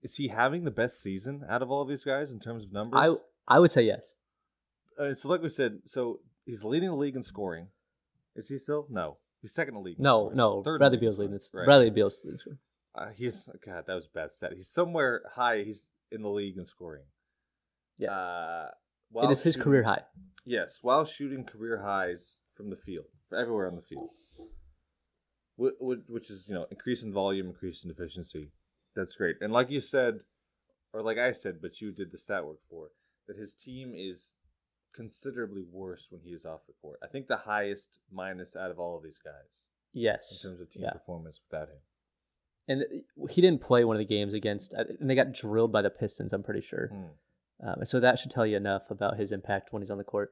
is 0.03 0.15
he 0.15 0.27
having 0.27 0.63
the 0.63 0.71
best 0.71 1.01
season 1.01 1.43
out 1.49 1.61
of 1.61 1.71
all 1.71 1.81
of 1.81 1.89
these 1.89 2.03
guys 2.03 2.31
in 2.31 2.39
terms 2.39 2.63
of 2.65 2.71
numbers? 2.71 2.99
I 3.49 3.55
I 3.55 3.59
would 3.59 3.71
say 3.71 3.81
yes. 3.81 4.13
uh, 4.99 5.15
so 5.15 5.27
like 5.29 5.41
we 5.41 5.49
said, 5.49 5.79
so 5.85 6.19
he's 6.45 6.63
leading 6.63 6.89
the 6.89 6.95
league 6.95 7.15
in 7.15 7.23
scoring. 7.23 7.67
Is 8.35 8.47
he 8.47 8.59
still? 8.59 8.85
No, 8.89 9.17
he's 9.41 9.53
second 9.53 9.75
in 9.75 9.81
the 9.81 9.85
league. 9.89 9.99
No, 9.99 10.29
no. 10.33 10.61
Third 10.63 10.77
Bradley 10.79 10.97
the 10.97 11.01
league 11.01 11.03
in 11.03 11.07
Beal's 11.07 11.19
leading 11.19 11.33
this. 11.33 11.51
Right. 11.53 11.65
Bradley 11.65 11.89
Beal's 11.89 12.21
leading. 12.23 12.57
Uh, 12.95 13.07
he's 13.15 13.49
God. 13.65 13.85
That 13.87 13.95
was 13.95 14.05
a 14.05 14.13
bad 14.13 14.31
stat. 14.31 14.51
He's 14.55 14.67
somewhere 14.69 15.21
high. 15.33 15.63
He's 15.63 15.89
in 16.11 16.21
the 16.21 16.29
league 16.29 16.57
in 16.57 16.65
scoring. 16.65 17.03
Yeah. 17.97 18.11
Uh, 18.11 18.69
it 19.11 19.15
while 19.15 19.31
is 19.31 19.41
his 19.41 19.53
shooting- 19.53 19.63
career 19.63 19.83
high. 19.83 20.03
Yes, 20.45 20.79
while 20.81 21.05
shooting 21.05 21.43
career 21.45 21.81
highs 21.81 22.39
from 22.55 22.69
the 22.69 22.77
field, 22.77 23.05
everywhere 23.35 23.67
on 23.67 23.75
the 23.75 23.81
field, 23.81 24.09
Wh- 25.57 25.77
wh- 25.79 26.09
which 26.09 26.29
is 26.29 26.47
you 26.47 26.55
know 26.55 26.65
increase 26.71 27.03
in 27.03 27.11
volume, 27.13 27.47
increase 27.47 27.83
in 27.85 27.91
efficiency. 27.91 28.51
That's 28.95 29.15
great. 29.15 29.35
And 29.41 29.51
like 29.53 29.69
you 29.69 29.81
said, 29.81 30.19
or 30.93 31.01
like 31.01 31.17
I 31.17 31.31
said, 31.33 31.61
but 31.61 31.79
you 31.81 31.91
did 31.91 32.11
the 32.11 32.17
stat 32.17 32.45
work 32.45 32.59
for 32.69 32.89
that. 33.27 33.37
His 33.37 33.53
team 33.55 33.93
is 33.95 34.33
considerably 34.95 35.63
worse 35.71 36.07
when 36.09 36.21
he 36.21 36.31
is 36.31 36.45
off 36.45 36.65
the 36.65 36.73
court. 36.81 36.99
I 37.03 37.07
think 37.07 37.27
the 37.27 37.37
highest 37.37 37.99
minus 38.11 38.55
out 38.55 38.71
of 38.71 38.79
all 38.79 38.97
of 38.97 39.03
these 39.03 39.19
guys 39.23 39.67
Yes. 39.93 40.31
in 40.31 40.39
terms 40.49 40.59
of 40.61 40.69
team 40.71 40.83
Yeah. 40.83 40.91
performance 40.93 41.39
without 41.49 41.69
him. 41.69 41.77
And 42.67 43.03
he 43.29 43.41
didn't 43.41 43.61
play 43.61 43.83
one 43.83 43.95
of 43.95 43.99
the 43.99 44.05
games 44.05 44.33
against, 44.33 44.73
uh, 44.73 44.85
and 44.99 45.09
they 45.09 45.15
got 45.15 45.31
drilled 45.31 45.71
by 45.71 45.81
the 45.81 45.89
Pistons. 45.89 46.33
I'm 46.33 46.43
pretty 46.43 46.61
sure. 46.61 46.87
Hmm. 46.87 47.07
Um, 47.61 47.83
so 47.85 47.99
that 47.99 48.19
should 48.19 48.31
tell 48.31 48.45
you 48.45 48.57
enough 48.57 48.83
about 48.89 49.17
his 49.17 49.31
impact 49.31 49.71
when 49.71 49.81
he's 49.81 49.89
on 49.91 49.97
the 49.97 50.03
court. 50.03 50.31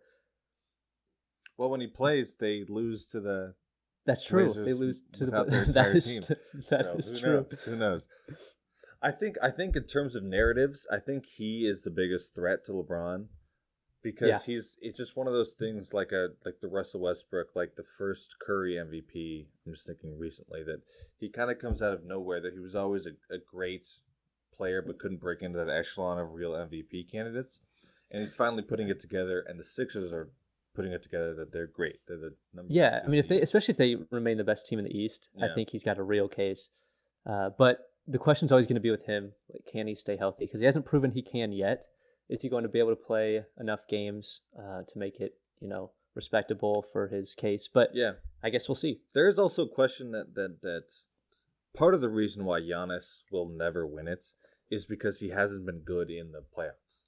Well, 1.57 1.69
when 1.69 1.81
he 1.81 1.87
plays, 1.87 2.37
they 2.39 2.63
lose 2.69 3.07
to 3.07 3.19
the 3.19 3.55
That's 4.05 4.25
true. 4.25 4.45
Blazers 4.45 4.65
they 4.65 4.73
lose 4.73 5.03
to 5.13 5.25
the 5.25 5.31
that 5.49 5.67
entire 5.67 5.97
is 5.97 6.05
team. 6.05 6.37
that 6.69 6.85
so 6.85 6.93
is 6.93 7.07
who 7.09 7.19
true. 7.19 7.33
Knows? 7.49 7.61
Who 7.65 7.75
knows? 7.75 8.07
I 9.01 9.11
think 9.11 9.35
I 9.41 9.51
think 9.51 9.75
in 9.75 9.83
terms 9.83 10.15
of 10.15 10.23
narratives, 10.23 10.87
I 10.91 10.99
think 10.99 11.25
he 11.25 11.65
is 11.67 11.81
the 11.83 11.91
biggest 11.91 12.33
threat 12.35 12.65
to 12.65 12.71
LeBron 12.71 13.25
because 14.03 14.29
Yeah. 14.29 14.39
he's 14.45 14.77
it's 14.81 14.97
just 14.97 15.15
one 15.17 15.27
of 15.27 15.33
those 15.33 15.53
things 15.53 15.93
like 15.93 16.11
a 16.11 16.29
like 16.45 16.55
the 16.61 16.67
Russell 16.67 17.01
Westbrook, 17.01 17.47
like 17.55 17.75
the 17.75 17.85
first 17.97 18.35
Curry 18.39 18.73
MVP. 18.75 19.47
I'm 19.65 19.73
just 19.73 19.85
thinking 19.87 20.17
recently 20.17 20.63
that 20.63 20.81
he 21.19 21.29
kind 21.29 21.51
of 21.51 21.59
comes 21.59 21.81
out 21.81 21.93
of 21.93 22.05
nowhere. 22.05 22.39
That 22.41 22.53
he 22.53 22.59
was 22.59 22.75
always 22.75 23.05
a, 23.05 23.11
a 23.33 23.37
great 23.51 23.85
player 24.57 24.81
but 24.85 24.99
couldn't 24.99 25.19
break 25.21 25.41
into 25.41 25.57
that 25.57 25.69
echelon 25.69 26.19
of 26.19 26.33
real 26.33 26.51
MVP 26.51 27.11
candidates, 27.11 27.59
and 28.11 28.21
he's 28.21 28.35
finally 28.35 28.63
putting 28.63 28.89
it 28.89 28.99
together. 28.99 29.45
And 29.47 29.59
the 29.59 29.63
Sixers 29.63 30.11
are 30.13 30.29
putting 30.75 30.91
it 30.91 31.03
together 31.03 31.33
that 31.35 31.51
they're 31.51 31.67
great. 31.67 31.99
They're 32.07 32.17
the 32.17 32.33
number. 32.53 32.71
Yeah, 32.71 33.01
I 33.03 33.07
mean, 33.07 33.19
if 33.19 33.27
they, 33.27 33.41
especially 33.41 33.71
if 33.73 33.77
they 33.77 33.95
remain 34.11 34.37
the 34.37 34.43
best 34.43 34.67
team 34.67 34.79
in 34.79 34.85
the 34.85 34.97
East, 34.97 35.29
Yeah. 35.35 35.47
I 35.49 35.55
think 35.55 35.69
he's 35.69 35.83
got 35.83 35.97
a 35.97 36.03
real 36.03 36.27
case. 36.27 36.69
Uh, 37.25 37.49
but 37.57 37.91
the 38.07 38.17
question's 38.19 38.51
always 38.51 38.67
going 38.67 38.75
to 38.75 38.81
be 38.81 38.91
with 38.91 39.05
him: 39.05 39.33
like, 39.51 39.65
can 39.71 39.87
he 39.87 39.95
stay 39.95 40.15
healthy? 40.17 40.45
Because 40.45 40.59
he 40.59 40.65
hasn't 40.65 40.85
proven 40.85 41.11
he 41.11 41.21
can 41.21 41.51
yet. 41.51 41.87
Is 42.29 42.41
he 42.41 42.49
going 42.49 42.63
to 42.63 42.69
be 42.69 42.79
able 42.79 42.89
to 42.91 42.95
play 42.95 43.43
enough 43.59 43.87
games 43.87 44.41
uh, 44.57 44.83
to 44.83 44.97
make 44.97 45.19
it, 45.21 45.35
you 45.61 45.67
know, 45.69 45.91
respectable 46.13 46.85
for 46.91 47.07
his 47.07 47.33
case? 47.35 47.69
But 47.73 47.91
yeah. 47.93 48.13
I 48.43 48.49
guess 48.49 48.67
we'll 48.67 48.75
see. 48.75 48.99
There 49.13 49.27
is 49.27 49.39
also 49.39 49.63
a 49.63 49.69
question 49.69 50.11
that 50.11 50.35
that 50.35 50.61
that 50.61 50.83
part 51.73 51.93
of 51.93 52.01
the 52.01 52.09
reason 52.09 52.45
why 52.45 52.59
Giannis 52.61 53.23
will 53.31 53.47
never 53.49 53.85
win 53.87 54.07
it 54.07 54.25
is 54.69 54.85
because 54.85 55.19
he 55.19 55.29
hasn't 55.29 55.65
been 55.65 55.79
good 55.79 56.09
in 56.09 56.31
the 56.31 56.43
playoffs. 56.55 57.03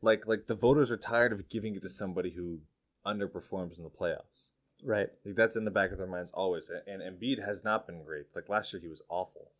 Like 0.00 0.26
like 0.26 0.46
the 0.46 0.54
voters 0.54 0.90
are 0.90 0.96
tired 0.96 1.32
of 1.32 1.48
giving 1.48 1.76
it 1.76 1.82
to 1.82 1.88
somebody 1.88 2.30
who 2.30 2.60
underperforms 3.06 3.78
in 3.78 3.84
the 3.84 3.90
playoffs. 3.90 4.50
Right. 4.84 5.08
Like 5.24 5.36
that's 5.36 5.56
in 5.56 5.64
the 5.64 5.70
back 5.70 5.92
of 5.92 5.98
their 5.98 6.06
minds 6.08 6.30
always. 6.34 6.70
And 6.86 7.00
Embiid 7.02 7.44
has 7.44 7.62
not 7.64 7.86
been 7.86 8.02
great. 8.04 8.26
Like 8.34 8.48
last 8.48 8.72
year 8.72 8.80
he 8.82 8.88
was 8.88 9.02
awful 9.08 9.50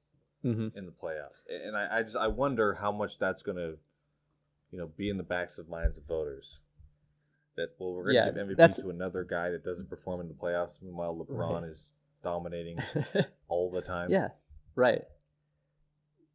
hmm 0.42 0.68
in 0.74 0.86
the 0.86 0.92
playoffs. 0.92 1.38
And 1.48 1.76
I, 1.76 1.98
I 1.98 2.02
just 2.02 2.16
I 2.16 2.26
wonder 2.26 2.74
how 2.74 2.90
much 2.90 3.18
that's 3.20 3.42
gonna 3.42 3.74
you 4.72 4.78
know 4.78 4.88
be 4.96 5.08
in 5.10 5.16
the 5.16 5.22
backs 5.22 5.58
of 5.58 5.68
minds 5.68 5.96
of 5.98 6.04
voters. 6.04 6.58
That 7.56 7.68
well 7.78 7.92
we're 7.94 8.04
gonna 8.06 8.14
Yeah, 8.14 8.24
give 8.26 8.34
MVP 8.34 8.56
that's- 8.56 8.76
to 8.80 8.90
another 8.90 9.22
guy 9.24 9.50
that 9.50 9.64
doesn't 9.64 9.88
perform 9.90 10.20
in 10.20 10.28
the 10.28 10.34
playoffs, 10.34 10.82
meanwhile 10.82 11.14
LeBron 11.14 11.62
Right. 11.62 11.70
is 11.70 11.92
dominating 12.24 12.78
all 13.48 13.70
the 13.70 13.82
time. 13.82 14.10
yeah. 14.10 14.28
Right. 14.74 15.02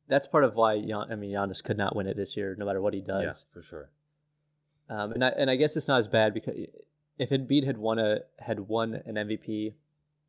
That's 0.07 0.27
part 0.27 0.43
of 0.43 0.55
why 0.55 0.79
Gian, 0.79 1.11
I 1.11 1.15
mean 1.15 1.31
Giannis 1.31 1.63
could 1.63 1.77
not 1.77 1.95
win 1.95 2.07
it 2.07 2.15
this 2.15 2.37
year, 2.37 2.55
no 2.57 2.65
matter 2.65 2.81
what 2.81 2.93
he 2.93 3.01
does. 3.01 3.45
Yeah, 3.47 3.53
for 3.53 3.61
sure. 3.61 3.89
Um, 4.89 5.11
and 5.13 5.23
I 5.23 5.29
and 5.29 5.49
I 5.49 5.55
guess 5.57 5.75
it's 5.75 5.87
not 5.87 5.99
as 5.99 6.07
bad 6.07 6.33
because 6.33 6.55
if 7.17 7.29
Embiid 7.29 7.65
had 7.65 7.77
won 7.77 7.99
a 7.99 8.19
had 8.39 8.59
won 8.61 8.95
an 9.05 9.15
MVP 9.15 9.73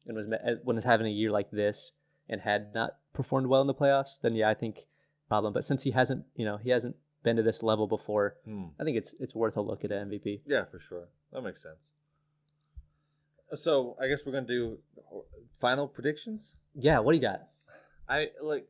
and 0.07 0.17
was 0.17 0.27
when 0.65 0.75
was 0.77 0.85
having 0.85 1.07
a 1.07 1.11
year 1.11 1.31
like 1.31 1.51
this 1.51 1.93
and 2.29 2.41
had 2.41 2.75
not 2.75 2.97
performed 3.13 3.47
well 3.47 3.61
in 3.61 3.67
the 3.69 3.75
playoffs, 3.75 4.21
then 4.21 4.35
yeah, 4.35 4.49
I 4.49 4.55
think 4.55 4.87
problem. 5.29 5.53
But 5.53 5.65
since 5.65 5.83
he 5.83 5.93
hasn't, 5.93 6.25
you 6.35 6.45
know, 6.45 6.57
he 6.57 6.71
hasn't 6.71 6.97
been 7.23 7.37
to 7.37 7.43
this 7.43 7.63
level 7.63 7.87
before, 7.87 8.37
Hmm. 8.45 8.67
I 8.81 8.85
think 8.85 8.97
it's 8.97 9.15
it's 9.21 9.35
worth 9.35 9.57
a 9.57 9.61
look 9.61 9.85
at 9.85 9.93
an 9.93 10.11
MVP. 10.11 10.41
Yeah, 10.47 10.65
for 10.65 10.81
sure. 10.81 11.05
That 11.33 11.43
makes 11.43 11.63
sense. 11.63 11.79
So 13.63 13.97
I 14.01 14.09
guess 14.09 14.27
we're 14.27 14.33
gonna 14.33 14.47
do 14.47 14.79
final 15.61 15.87
predictions. 15.89 16.55
Yeah, 16.75 16.99
what 16.99 17.13
do 17.13 17.17
you 17.17 17.23
got? 17.23 17.49
I 18.09 18.31
like. 18.43 18.69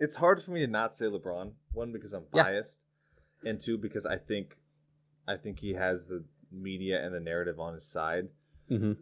It's 0.00 0.16
hard 0.16 0.42
for 0.42 0.50
me 0.50 0.60
to 0.60 0.66
not 0.66 0.92
say 0.92 1.06
LeBron. 1.06 1.52
One 1.72 1.92
because 1.92 2.12
I'm 2.14 2.24
Yeah. 2.34 2.42
biased, 2.44 2.80
and 3.44 3.60
two 3.60 3.78
because 3.78 4.06
I 4.06 4.16
think, 4.16 4.56
I 5.28 5.36
think 5.36 5.60
he 5.60 5.74
has 5.74 6.08
the 6.08 6.24
media 6.50 7.04
and 7.04 7.14
the 7.14 7.20
narrative 7.20 7.60
on 7.60 7.74
his 7.74 7.84
side. 7.86 8.28
Mm-hmm. 8.70 8.92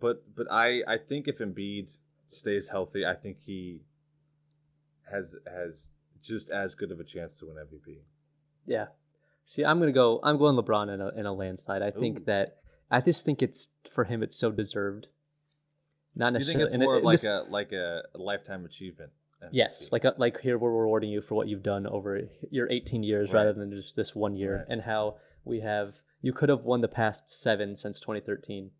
But 0.00 0.22
but 0.34 0.46
I 0.50 0.82
I 0.86 0.98
think 0.98 1.26
if 1.28 1.38
Embiid 1.38 1.90
stays 2.28 2.68
healthy, 2.68 3.04
I 3.04 3.14
think 3.14 3.38
he 3.44 3.82
has 5.10 5.36
has 5.46 5.88
just 6.22 6.50
as 6.50 6.74
good 6.74 6.90
of 6.92 7.00
a 7.00 7.04
chance 7.04 7.36
to 7.38 7.46
win 7.46 7.56
MVP. 7.56 8.00
Yeah. 8.66 8.86
See, 9.44 9.64
I'm 9.64 9.78
gonna 9.78 9.92
go. 9.92 10.20
I'm 10.22 10.38
going 10.38 10.56
LeBron 10.56 10.92
in 10.92 11.00
a 11.00 11.08
in 11.10 11.26
a 11.26 11.32
landslide. 11.32 11.82
I 11.82 11.90
think 11.90 12.24
that 12.26 12.58
I 12.90 13.00
just 13.00 13.24
think 13.24 13.42
it's 13.42 13.68
for 13.90 14.04
him. 14.04 14.22
It's 14.22 14.36
so 14.36 14.50
deserved. 14.50 15.08
Not 16.14 16.28
You 16.32 16.38
necessarily. 16.38 16.64
think 16.64 16.66
it's 16.66 16.74
it- 16.74 16.84
more 16.84 16.96
of 16.96 17.04
like 17.04 17.14
this- 17.20 17.24
a 17.26 17.42
like 17.48 17.72
a 17.72 18.02
lifetime 18.14 18.64
achievement? 18.64 19.12
MVP? 19.42 19.48
Yes, 19.52 19.90
like 19.92 20.04
uh, 20.04 20.12
like 20.16 20.40
here 20.40 20.58
we're 20.58 20.70
rewarding 20.72 21.10
you 21.10 21.20
for 21.20 21.34
what 21.34 21.48
you've 21.48 21.62
done 21.62 21.86
over 21.86 22.20
your 22.50 22.70
18 22.70 23.02
years 23.02 23.28
Right. 23.30 23.44
rather 23.44 23.52
than 23.52 23.70
just 23.70 23.94
this 23.96 24.14
one 24.14 24.34
year, 24.34 24.56
Right. 24.58 24.66
and 24.70 24.82
how 24.82 25.16
we 25.44 25.60
have 25.60 25.94
you 26.22 26.32
could 26.32 26.48
have 26.48 26.64
won 26.64 26.80
the 26.80 26.88
past 26.88 27.28
seven 27.30 27.76
since 27.76 28.00
2013. 28.00 28.70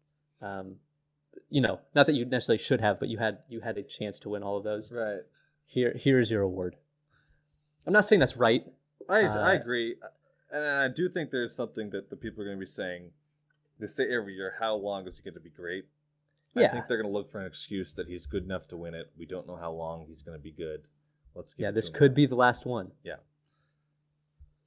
Um, 0.42 0.76
you 1.50 1.60
know, 1.60 1.78
not 1.94 2.06
that 2.06 2.14
you 2.14 2.24
necessarily 2.24 2.62
should 2.62 2.80
have, 2.80 2.98
but 2.98 3.08
you 3.08 3.18
had 3.18 3.38
you 3.48 3.60
had 3.60 3.76
a 3.78 3.82
chance 3.82 4.18
to 4.20 4.28
win 4.30 4.42
all 4.42 4.56
of 4.56 4.64
those. 4.64 4.90
right. 4.90 5.20
Here 5.66 5.92
here's 5.96 6.30
your 6.30 6.42
award. 6.42 6.76
I'm 7.86 7.92
not 7.92 8.04
saying 8.04 8.20
that's 8.20 8.36
right. 8.36 8.64
I 9.08 9.20
I 9.20 9.52
Uh, 9.56 9.60
agree, 9.60 9.96
and 10.50 10.64
I 10.64 10.88
do 10.88 11.08
think 11.08 11.30
there's 11.30 11.54
something 11.54 11.90
that 11.90 12.08
the 12.10 12.16
people 12.16 12.42
are 12.42 12.46
going 12.46 12.56
to 12.56 12.60
be 12.60 12.66
saying. 12.66 13.10
They 13.78 13.86
say 13.86 14.10
every 14.12 14.34
year, 14.34 14.54
"How 14.58 14.74
long 14.74 15.06
is 15.06 15.18
it 15.18 15.24
going 15.24 15.34
to 15.34 15.40
be 15.40 15.50
great?" 15.50 15.86
I 16.56 16.68
think 16.68 16.86
they're 16.88 16.96
going 16.96 17.10
to 17.10 17.12
look 17.12 17.30
for 17.30 17.40
an 17.40 17.46
excuse 17.46 17.92
that 17.94 18.06
he's 18.08 18.26
good 18.26 18.44
enough 18.44 18.66
to 18.68 18.76
win 18.76 18.94
it. 18.94 19.10
We 19.18 19.26
don't 19.26 19.46
know 19.46 19.56
how 19.56 19.72
long 19.72 20.06
he's 20.08 20.22
going 20.22 20.38
to 20.38 20.42
be 20.42 20.52
good. 20.52 20.82
Let's 21.34 21.54
give 21.54 21.64
Yeah, 21.64 21.70
this 21.70 21.88
could 21.88 22.14
be 22.14 22.26
the 22.26 22.34
last 22.36 22.64
one. 22.66 22.90
Yeah. 23.04 23.16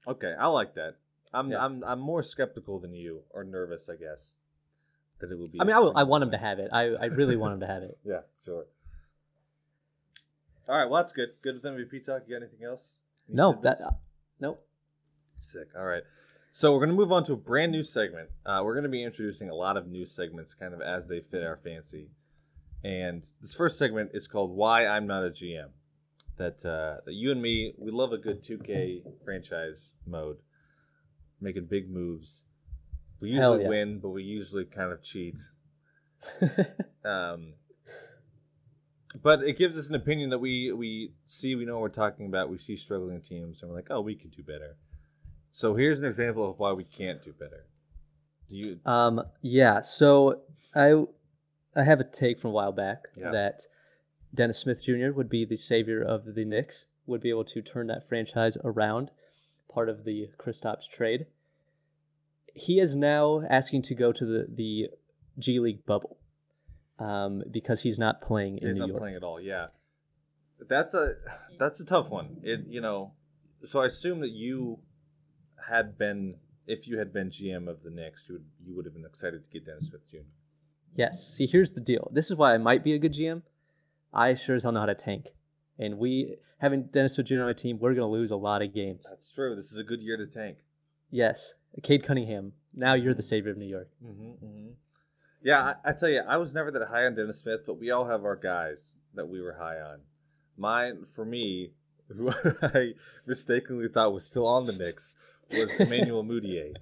Okay, 0.08 0.34
I 0.40 0.48
like 0.48 0.76
that. 0.76 0.96
I'm 1.34 1.52
Yeah. 1.52 1.64
I'm 1.64 1.84
I'm 1.84 2.00
more 2.00 2.24
skeptical 2.24 2.80
than 2.80 2.94
you, 2.94 3.22
or 3.32 3.44
nervous, 3.44 3.90
I 3.90 3.96
guess, 3.96 4.34
that 5.20 5.32
it 5.32 5.38
will 5.38 5.48
be. 5.48 5.60
I 5.62 5.64
mean, 5.64 5.76
I, 5.76 5.80
will- 5.80 5.98
I 5.98 6.04
want 6.04 6.24
him 6.24 6.32
to 6.32 6.38
have 6.38 6.60
it. 6.60 6.70
I, 6.72 6.90
I 6.96 7.06
really 7.06 7.36
want 7.38 7.54
him 7.56 7.60
to 7.62 7.68
have 7.68 7.84
it. 7.84 7.98
Yeah, 8.06 8.22
sure. 8.46 8.66
All 10.68 10.78
right, 10.78 10.86
well 10.90 11.02
that's 11.02 11.12
good. 11.14 11.30
Good 11.42 11.56
with 11.56 11.64
MVP 11.64 12.06
talk. 12.06 12.24
You 12.28 12.36
got 12.40 12.44
anything 12.46 12.66
else? 12.66 12.94
Any 13.28 13.38
No, 13.38 13.54
that 13.64 13.78
tidbits? 13.78 13.96
nope. 14.40 14.66
Sick. 15.40 15.70
All 15.78 15.86
right. 15.86 16.04
So 16.52 16.74
we're 16.74 16.80
going 16.80 16.90
to 16.90 16.96
move 16.96 17.12
on 17.12 17.24
to 17.26 17.34
a 17.34 17.38
brand 17.38 17.72
new 17.72 17.84
segment. 17.84 18.30
Uh, 18.46 18.62
we're 18.64 18.74
going 18.74 18.84
to 18.84 18.90
be 18.90 19.04
introducing 19.04 19.50
a 19.50 19.56
lot 19.56 19.78
of 19.78 19.88
new 19.88 20.06
segments 20.06 20.54
kind 20.56 20.74
of 20.74 20.82
as 20.82 21.08
they 21.08 21.22
fit 21.22 21.44
our 21.44 21.58
fancy. 21.58 22.10
And 22.84 23.26
this 23.42 23.54
first 23.54 23.78
segment 23.78 24.12
is 24.14 24.28
called 24.28 24.56
Why 24.56 24.88
I'm 24.88 25.06
Not 25.06 25.26
a 25.26 25.30
GM. 25.30 25.70
That, 26.38 26.66
uh, 26.66 27.02
that 27.06 27.14
you 27.14 27.32
and 27.32 27.42
me, 27.42 27.74
we 27.78 27.92
love 27.92 28.14
a 28.14 28.18
good 28.18 28.42
2K 28.42 29.04
franchise 29.26 29.92
mode, 30.08 30.38
making 31.40 31.66
big 31.66 31.92
moves. 31.92 32.44
We 33.20 33.32
usually 33.32 33.64
yeah. 33.64 33.70
win, 33.70 34.00
but 34.00 34.10
we 34.10 34.24
usually 34.24 34.66
kind 34.66 34.92
of 34.92 35.04
cheat. 35.04 35.40
Um, 37.06 37.54
but 39.24 39.42
it 39.42 39.58
gives 39.58 39.78
us 39.78 39.88
an 39.88 39.96
opinion 39.96 40.30
that 40.32 40.40
we 40.40 40.72
we 40.74 41.14
see, 41.26 41.56
we 41.56 41.66
know 41.66 41.76
what 41.76 41.82
we're 41.82 41.90
talking 41.90 42.26
about. 42.28 42.50
We 42.50 42.58
see 42.58 42.76
struggling 42.76 43.22
teams, 43.22 43.62
and 43.62 43.72
we're 43.72 43.78
like, 43.78 43.88
oh, 43.90 44.02
we 44.02 44.16
could 44.16 44.32
do 44.32 44.44
better. 44.44 44.76
So 45.52 45.76
here's 45.76 46.00
an 46.00 46.06
example 46.06 46.50
of 46.50 46.60
why 46.60 46.72
we 46.74 46.84
can't 46.84 47.22
do 47.24 47.34
better. 47.34 47.66
Do 48.50 48.58
you? 48.58 48.80
Um, 48.86 49.22
yeah. 49.42 49.82
So 49.82 50.42
I 50.76 51.04
I 51.76 51.84
have 51.84 52.00
a 52.00 52.04
take 52.04 52.40
from 52.40 52.52
a 52.52 52.54
while 52.54 52.72
back 52.72 53.00
Yeah. 53.18 53.32
that 53.32 53.62
Dennis 54.34 54.60
Smith 54.60 54.82
Jr. 54.84 55.12
would 55.12 55.30
be 55.30 55.46
the 55.46 55.58
savior 55.58 56.02
of 56.02 56.36
the 56.36 56.46
Knicks, 56.46 56.86
would 57.08 57.22
be 57.22 57.30
able 57.30 57.46
to 57.46 57.62
turn 57.62 57.88
that 57.88 58.08
franchise 58.08 58.58
around, 58.64 59.12
part 59.74 59.90
of 59.90 60.04
the 60.04 60.30
Kristaps 60.38 60.88
trade. 60.90 61.26
He 62.54 62.80
is 62.80 62.96
now 62.96 63.42
asking 63.50 63.84
to 63.84 63.96
go 63.96 64.12
to 64.12 64.26
the, 64.26 64.48
the 64.54 64.90
G 65.38 65.60
League 65.60 65.86
bubble 65.86 66.18
um, 67.00 67.44
because 67.52 67.82
he's 67.82 67.98
not 68.00 68.22
playing 68.22 68.58
in 68.60 68.68
He's 68.70 68.76
New 68.78 68.82
not 68.82 68.90
York. 68.90 69.00
playing 69.02 69.16
at 69.16 69.24
all. 69.24 69.40
Yeah, 69.40 69.68
that's 70.68 70.94
a 70.94 71.14
that's 71.58 71.80
a 71.80 71.86
tough 71.86 72.10
one. 72.10 72.38
It 72.44 72.62
you 72.68 72.82
know, 72.82 73.14
so 73.66 73.82
I 73.82 73.86
assume 73.86 74.20
that 74.22 74.32
you 74.32 74.80
had 75.70 75.98
been 75.98 76.36
if 76.68 76.88
you 76.88 77.00
had 77.00 77.12
been 77.12 77.30
GM 77.30 77.68
of 77.68 77.84
the 77.84 77.90
Knicks, 77.90 78.26
you 78.28 78.36
would 78.36 78.46
you 78.66 78.76
would 78.76 78.86
have 78.86 78.94
been 78.94 79.06
excited 79.06 79.44
to 79.44 79.50
get 79.52 79.66
Dennis 79.66 79.88
Smith 79.88 80.10
Jr. 80.10 80.18
Yes. 80.96 81.36
See, 81.36 81.48
here's 81.48 81.74
the 81.74 81.82
deal. 81.82 82.10
This 82.14 82.30
is 82.30 82.36
why 82.36 82.54
I 82.54 82.58
might 82.58 82.84
be 82.84 82.94
a 82.94 83.00
good 83.00 83.14
GM. 83.14 83.42
I 84.14 84.34
sure 84.34 84.56
as 84.56 84.64
hell 84.64 84.72
know 84.72 84.80
how 84.80 84.86
to 84.88 84.96
tank. 84.96 85.28
And 85.78 85.98
we, 85.98 86.38
having 86.58 86.84
Dennis 86.84 87.14
Smith 87.14 87.28
Jr. 87.28 87.42
on 87.42 87.46
my 87.46 87.54
team, 87.54 87.80
we're 87.80 87.94
going 87.94 88.08
to 88.08 88.12
lose 88.12 88.32
a 88.32 88.36
lot 88.36 88.62
of 88.62 88.74
games. 88.74 89.02
That's 89.08 89.32
true. 89.32 89.56
This 89.56 89.72
is 89.72 89.78
a 89.78 89.84
good 89.84 90.02
year 90.02 90.18
to 90.18 90.26
tank. 90.26 90.58
Yes. 91.12 91.56
Cade 91.84 92.04
Cunningham, 92.04 92.54
now 92.74 92.96
you're 92.96 93.14
the 93.14 93.24
savior 93.24 93.52
of 93.52 93.58
New 93.58 93.66
York. 93.66 93.88
Mm-hmm, 94.04 94.46
mm-hmm. 94.46 94.70
Yeah, 95.42 95.62
I, 95.62 95.92
I 95.92 95.94
tell 95.94 96.10
you, 96.10 96.22
I 96.28 96.38
was 96.38 96.54
never 96.54 96.72
that 96.72 96.88
high 96.88 97.06
on 97.06 97.16
Dennis 97.16 97.40
Smith, 97.40 97.62
but 97.66 97.80
we 97.80 97.92
all 97.92 98.06
have 98.06 98.26
our 98.26 98.36
guys 98.36 98.98
that 99.14 99.30
we 99.30 99.42
were 99.42 99.54
high 99.54 99.80
on. 99.80 100.00
Mine, 100.58 101.06
for 101.16 101.24
me, 101.24 101.72
who 102.10 102.32
I 102.62 102.94
mistakenly 103.26 103.88
thought 103.88 104.14
was 104.14 104.26
still 104.26 104.48
on 104.48 104.66
the 104.66 104.74
Knicks, 104.74 105.16
was 105.52 105.76
Emmanuel 105.76 106.24
Mudiay, 106.24 106.74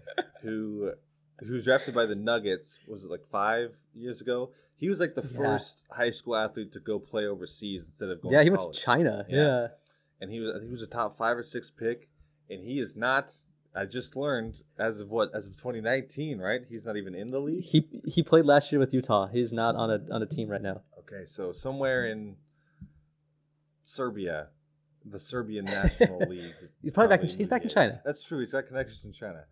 who 0.42 0.92
who 1.40 1.54
was 1.54 1.64
drafted 1.66 1.94
by 1.96 2.06
the 2.06 2.16
Nuggets. 2.16 2.80
Was 2.88 3.04
it 3.04 3.12
like 3.12 3.26
five 3.26 3.72
years 3.94 4.22
ago? 4.22 4.52
He 4.78 4.90
was 4.90 5.00
like 5.00 5.16
the 5.16 5.22
Yeah. 5.22 5.38
first 5.38 5.86
high 5.92 6.12
school 6.12 6.36
athlete 6.36 6.74
to 6.74 6.80
go 6.80 7.00
play 7.00 7.26
overseas 7.26 7.86
instead 7.86 8.10
of 8.10 8.22
going. 8.22 8.34
Yeah, 8.34 8.44
he 8.44 8.50
went 8.50 8.62
to 8.72 8.80
China. 8.80 9.26
Yeah. 9.30 9.38
Yeah. 9.38 9.68
and 10.22 10.32
he 10.32 10.40
was 10.40 10.62
he 10.64 10.70
was 10.72 10.82
a 10.82 10.88
top 10.88 11.18
five 11.18 11.38
or 11.38 11.44
six 11.44 11.72
pick, 11.72 12.10
and 12.50 12.64
he 12.64 12.80
is 12.80 12.96
not. 12.96 13.32
I 13.76 13.86
just 13.86 14.16
learned 14.16 14.60
as 14.80 15.02
of 15.02 15.12
what 15.12 15.30
as 15.36 15.46
of 15.46 15.54
2019, 15.54 16.40
right? 16.40 16.62
He's 16.68 16.88
not 16.88 16.98
even 16.98 17.14
in 17.14 17.30
the 17.30 17.40
league. 17.40 17.64
He 17.64 17.88
he 18.06 18.24
played 18.24 18.46
last 18.46 18.72
year 18.72 18.80
with 18.80 18.92
Utah. 18.94 19.28
He's 19.28 19.54
not 19.54 19.76
on 19.76 19.92
a 19.92 20.00
on 20.12 20.24
a 20.24 20.26
team 20.26 20.50
right 20.50 20.62
now. 20.62 20.82
Okay, 21.00 21.26
so 21.28 21.52
somewhere 21.52 22.08
in 22.08 22.36
Serbia, 23.84 24.48
the 25.10 25.20
Serbian 25.20 25.66
National 25.66 26.20
League. 26.28 26.54
He's 26.82 26.92
probably 26.94 27.16
back 27.16 27.24
in- 27.30 27.38
he's 27.38 27.48
back 27.48 27.64
in 27.64 27.70
China. 27.70 28.02
That's 28.06 28.24
true. 28.24 28.40
He's 28.40 28.52
got 28.52 28.68
connections 28.68 29.04
in 29.06 29.14
China. 29.14 29.44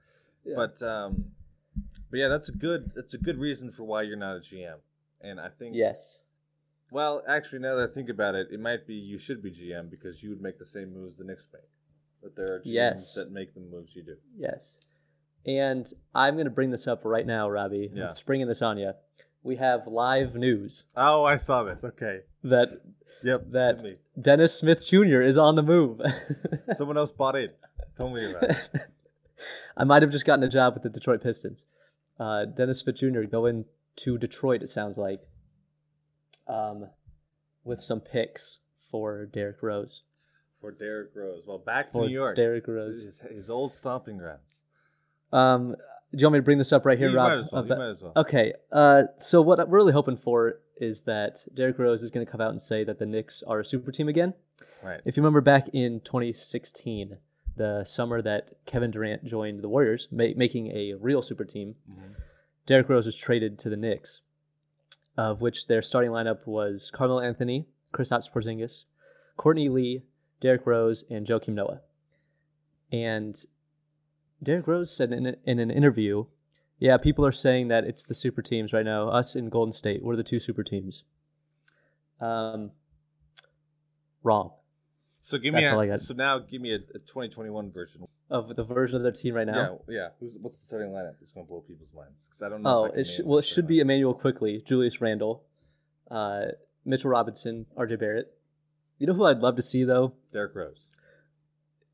Yeah. 0.44 0.56
But 0.56 0.82
um, 0.82 1.26
but 2.12 2.18
yeah, 2.20 2.28
that's 2.28 2.50
a 2.50 2.54
good 2.54 2.92
that's 2.96 3.14
a 3.14 3.18
good 3.18 3.38
reason 3.38 3.72
for 3.72 3.84
why 3.84 4.04
you're 4.04 4.18
not 4.18 4.38
a 4.38 4.40
GM. 4.40 4.76
And 5.22 5.40
I 5.40 5.50
think 5.50 5.76
Yes. 5.76 6.20
Well, 6.92 7.24
actually, 7.28 7.60
now 7.60 7.76
that 7.76 7.90
I 7.90 7.94
think 7.94 8.10
about 8.10 8.36
it, 8.36 8.48
it 8.52 8.60
might 8.60 8.86
be 8.88 8.94
you 8.94 9.18
should 9.18 9.42
be 9.42 9.52
GM 9.52 9.90
because 9.90 10.22
you 10.22 10.30
would 10.30 10.42
make 10.42 10.60
the 10.60 10.66
same 10.66 10.94
moves 10.94 11.18
the 11.18 11.24
Knicks 11.24 11.48
make. 11.52 11.64
But 12.22 12.36
there 12.36 12.56
are 12.56 12.60
GMs 12.60 12.64
Yes. 12.66 13.14
that 13.16 13.32
make 13.32 13.54
the 13.54 13.60
moves 13.60 13.96
you 13.96 14.04
do. 14.04 14.16
Yes. 14.38 14.80
And 15.48 15.86
I'm 16.14 16.36
going 16.36 16.46
to 16.46 16.52
bring 16.52 16.72
this 16.72 16.88
up 16.88 17.02
right 17.06 17.26
now, 17.26 17.50
Robbie. 17.50 17.92
Yeah. 17.94 18.10
I'm 18.10 18.16
springing 18.16 18.48
this 18.48 18.62
on 18.62 18.78
you. 18.78 18.94
We 19.44 19.58
have 19.58 19.86
live 19.88 20.36
news 20.36 20.86
Oh, 20.96 21.24
I 21.24 21.38
saw 21.38 21.64
this. 21.64 21.84
Okay. 21.84 22.20
that 22.46 22.70
Yep. 23.26 23.46
That- 23.52 23.82
me. 23.82 23.96
Dennis 24.22 24.54
Smith 24.54 24.86
Jr. 24.86 25.22
is 25.22 25.38
on 25.38 25.56
the 25.56 25.64
move. 25.64 26.00
Someone 26.78 26.96
else 26.96 27.12
bought 27.12 27.36
in. 27.36 27.50
Tell 27.98 28.10
me 28.10 28.30
about 28.30 28.44
it. 28.52 28.70
I 29.78 29.84
might 29.84 30.04
have 30.04 30.12
just 30.12 30.26
gotten 30.26 30.44
a 30.44 30.50
job 30.50 30.76
with 30.76 30.84
the 30.84 30.90
Detroit 30.90 31.24
Pistons. 31.24 31.66
Uh, 32.20 32.46
Dennis 32.46 32.80
Smith 32.80 32.96
Jr. 32.98 33.24
going 33.24 33.66
to 33.98 34.18
Detroit, 34.20 34.62
it 34.62 34.70
sounds 34.70 34.98
like, 34.98 35.22
um, 36.48 36.88
with 37.64 37.82
some 37.82 38.00
picks 38.00 38.60
for 38.92 39.26
Derrick 39.26 39.62
Rose. 39.64 40.04
For 40.62 40.72
Derrick 40.72 41.10
Rose. 41.16 41.44
Well, 41.48 41.58
back 41.58 41.88
to 41.92 41.98
For 41.98 42.06
New 42.06 42.14
York. 42.14 42.36
Derrick 42.36 42.68
Rose. 42.68 43.02
His, 43.02 43.22
his 43.22 43.50
old 43.50 43.74
stomping 43.74 44.18
grounds. 44.18 44.62
Um, 45.34 45.72
do 45.72 46.22
you 46.22 46.26
want 46.28 46.34
me 46.34 46.40
to 46.40 46.44
bring 46.44 46.60
this 46.60 46.72
up 46.72 46.86
right 46.86 46.98
here, 46.98 47.10
you 47.10 47.18
Rob? 47.18 47.30
might 47.30 47.38
as 47.40 47.50
well. 47.52 47.64
You 47.66 47.76
might 47.76 47.90
as 47.90 48.02
well. 48.02 48.14
Okay. 48.16 48.54
Uh, 48.72 49.04
so 49.18 49.42
what 49.42 49.60
I'm 49.60 49.70
really 49.72 49.92
hoping 49.92 50.16
for 50.16 50.60
is 50.78 51.02
that 51.02 51.44
Derrick 51.54 51.80
Rose 51.80 52.04
is 52.04 52.12
going 52.12 52.26
to 52.26 52.32
come 52.32 52.42
out 52.42 52.52
and 52.52 52.62
say 52.62 52.84
that 52.84 53.00
the 53.00 53.06
Knicks 53.06 53.44
are 53.44 53.60
a 53.62 53.66
super 53.66 53.92
team 53.92 54.08
again. 54.10 54.34
Right. 54.84 55.02
If 55.06 55.16
you 55.18 55.24
remember 55.24 55.42
back 55.42 55.70
in 55.74 56.02
2016, 56.02 57.18
the 57.56 57.84
summer 57.86 58.22
that 58.22 58.50
Kevin 58.66 58.92
Durant 58.92 59.24
joined 59.24 59.62
the 59.62 59.70
Warriors, 59.70 60.08
ma- 60.12 60.34
making 60.36 60.68
a 60.72 60.94
real 60.96 61.22
super 61.22 61.46
team, 61.46 61.76
Mhm. 61.90 62.16
Derrick 62.66 62.90
Rose 62.90 63.06
was 63.06 63.16
traded 63.16 63.58
to 63.60 63.70
the 63.70 63.78
Knicks, 63.78 64.22
of 65.18 65.40
which 65.42 65.68
their 65.68 65.82
starting 65.82 66.12
lineup 66.12 66.46
was 66.46 66.92
Carmelo 66.94 67.22
Anthony, 67.22 67.66
Kristaps 67.94 68.30
Porzingis, 68.30 68.86
Courtney 69.38 69.70
Lee, 69.70 70.04
Derrick 70.42 70.66
Rose, 70.66 71.06
and 71.10 71.26
Joakim 71.26 71.54
Noah. 71.54 71.82
And 72.92 73.44
Derrick 74.44 74.68
Rose 74.68 74.92
said 74.96 75.12
in, 75.14 75.26
a- 75.26 75.36
in 75.46 75.60
an 75.60 75.72
interview, 75.72 76.26
"Yeah, 76.80 76.98
people 76.98 77.26
are 77.26 77.32
saying 77.32 77.70
that 77.70 77.84
it's 77.86 78.06
the 78.06 78.14
super 78.16 78.42
teams 78.42 78.74
right 78.74 78.86
now. 78.86 79.10
Us 79.10 79.36
in 79.36 79.50
Golden 79.50 79.72
State, 79.72 80.04
we're 80.04 80.16
the 80.16 80.24
two 80.24 80.40
super 80.40 80.64
teams." 80.64 81.04
Um, 82.22 82.72
wrong. 84.24 84.52
So 85.22 85.38
give 85.38 85.54
me 85.54 85.62
That's 85.62 85.74
all 85.74 85.80
I 85.82 85.86
a, 85.86 85.88
got. 85.90 86.00
so 86.00 86.14
now 86.14 86.38
give 86.40 86.62
me 86.62 86.72
a, 86.72 86.76
a 86.76 87.00
2021 87.00 87.72
version. 87.72 88.06
Of 88.30 88.56
the 88.56 88.64
version 88.64 88.98
of 88.98 89.04
their 89.04 89.12
team 89.12 89.34
right 89.34 89.48
now. 89.48 89.80
Yeah, 89.88 89.96
yeah. 89.96 90.08
Who's 90.20 90.34
what's 90.40 90.58
the 90.58 90.66
starting 90.66 90.90
lineup? 90.90 91.14
It's 91.22 91.32
gonna 91.32 91.46
blow 91.46 91.62
people's 91.62 91.94
minds 91.96 92.26
because 92.28 92.42
I 92.42 92.50
don't 92.50 92.62
know. 92.62 92.70
Oh, 92.70 92.86
it 92.86 93.06
sh- 93.06 93.22
well, 93.24 93.40
it 93.40 93.46
should 93.46 93.68
be 93.68 93.80
Immanuel 93.80 94.14
Quickley, 94.14 94.64
Julius 94.66 95.02
Randle, 95.02 95.44
uh, 96.10 96.46
Mitchell 96.86 97.10
Robinson, 97.10 97.66
R.J. 97.78 97.96
Barrett. 97.98 98.32
You 99.00 99.08
know 99.08 99.14
who 99.14 99.26
I'd 99.26 99.40
love 99.40 99.56
to 99.58 99.62
see 99.62 99.84
though? 99.84 100.14
Derrick 100.32 100.56
Rose. 100.56 100.90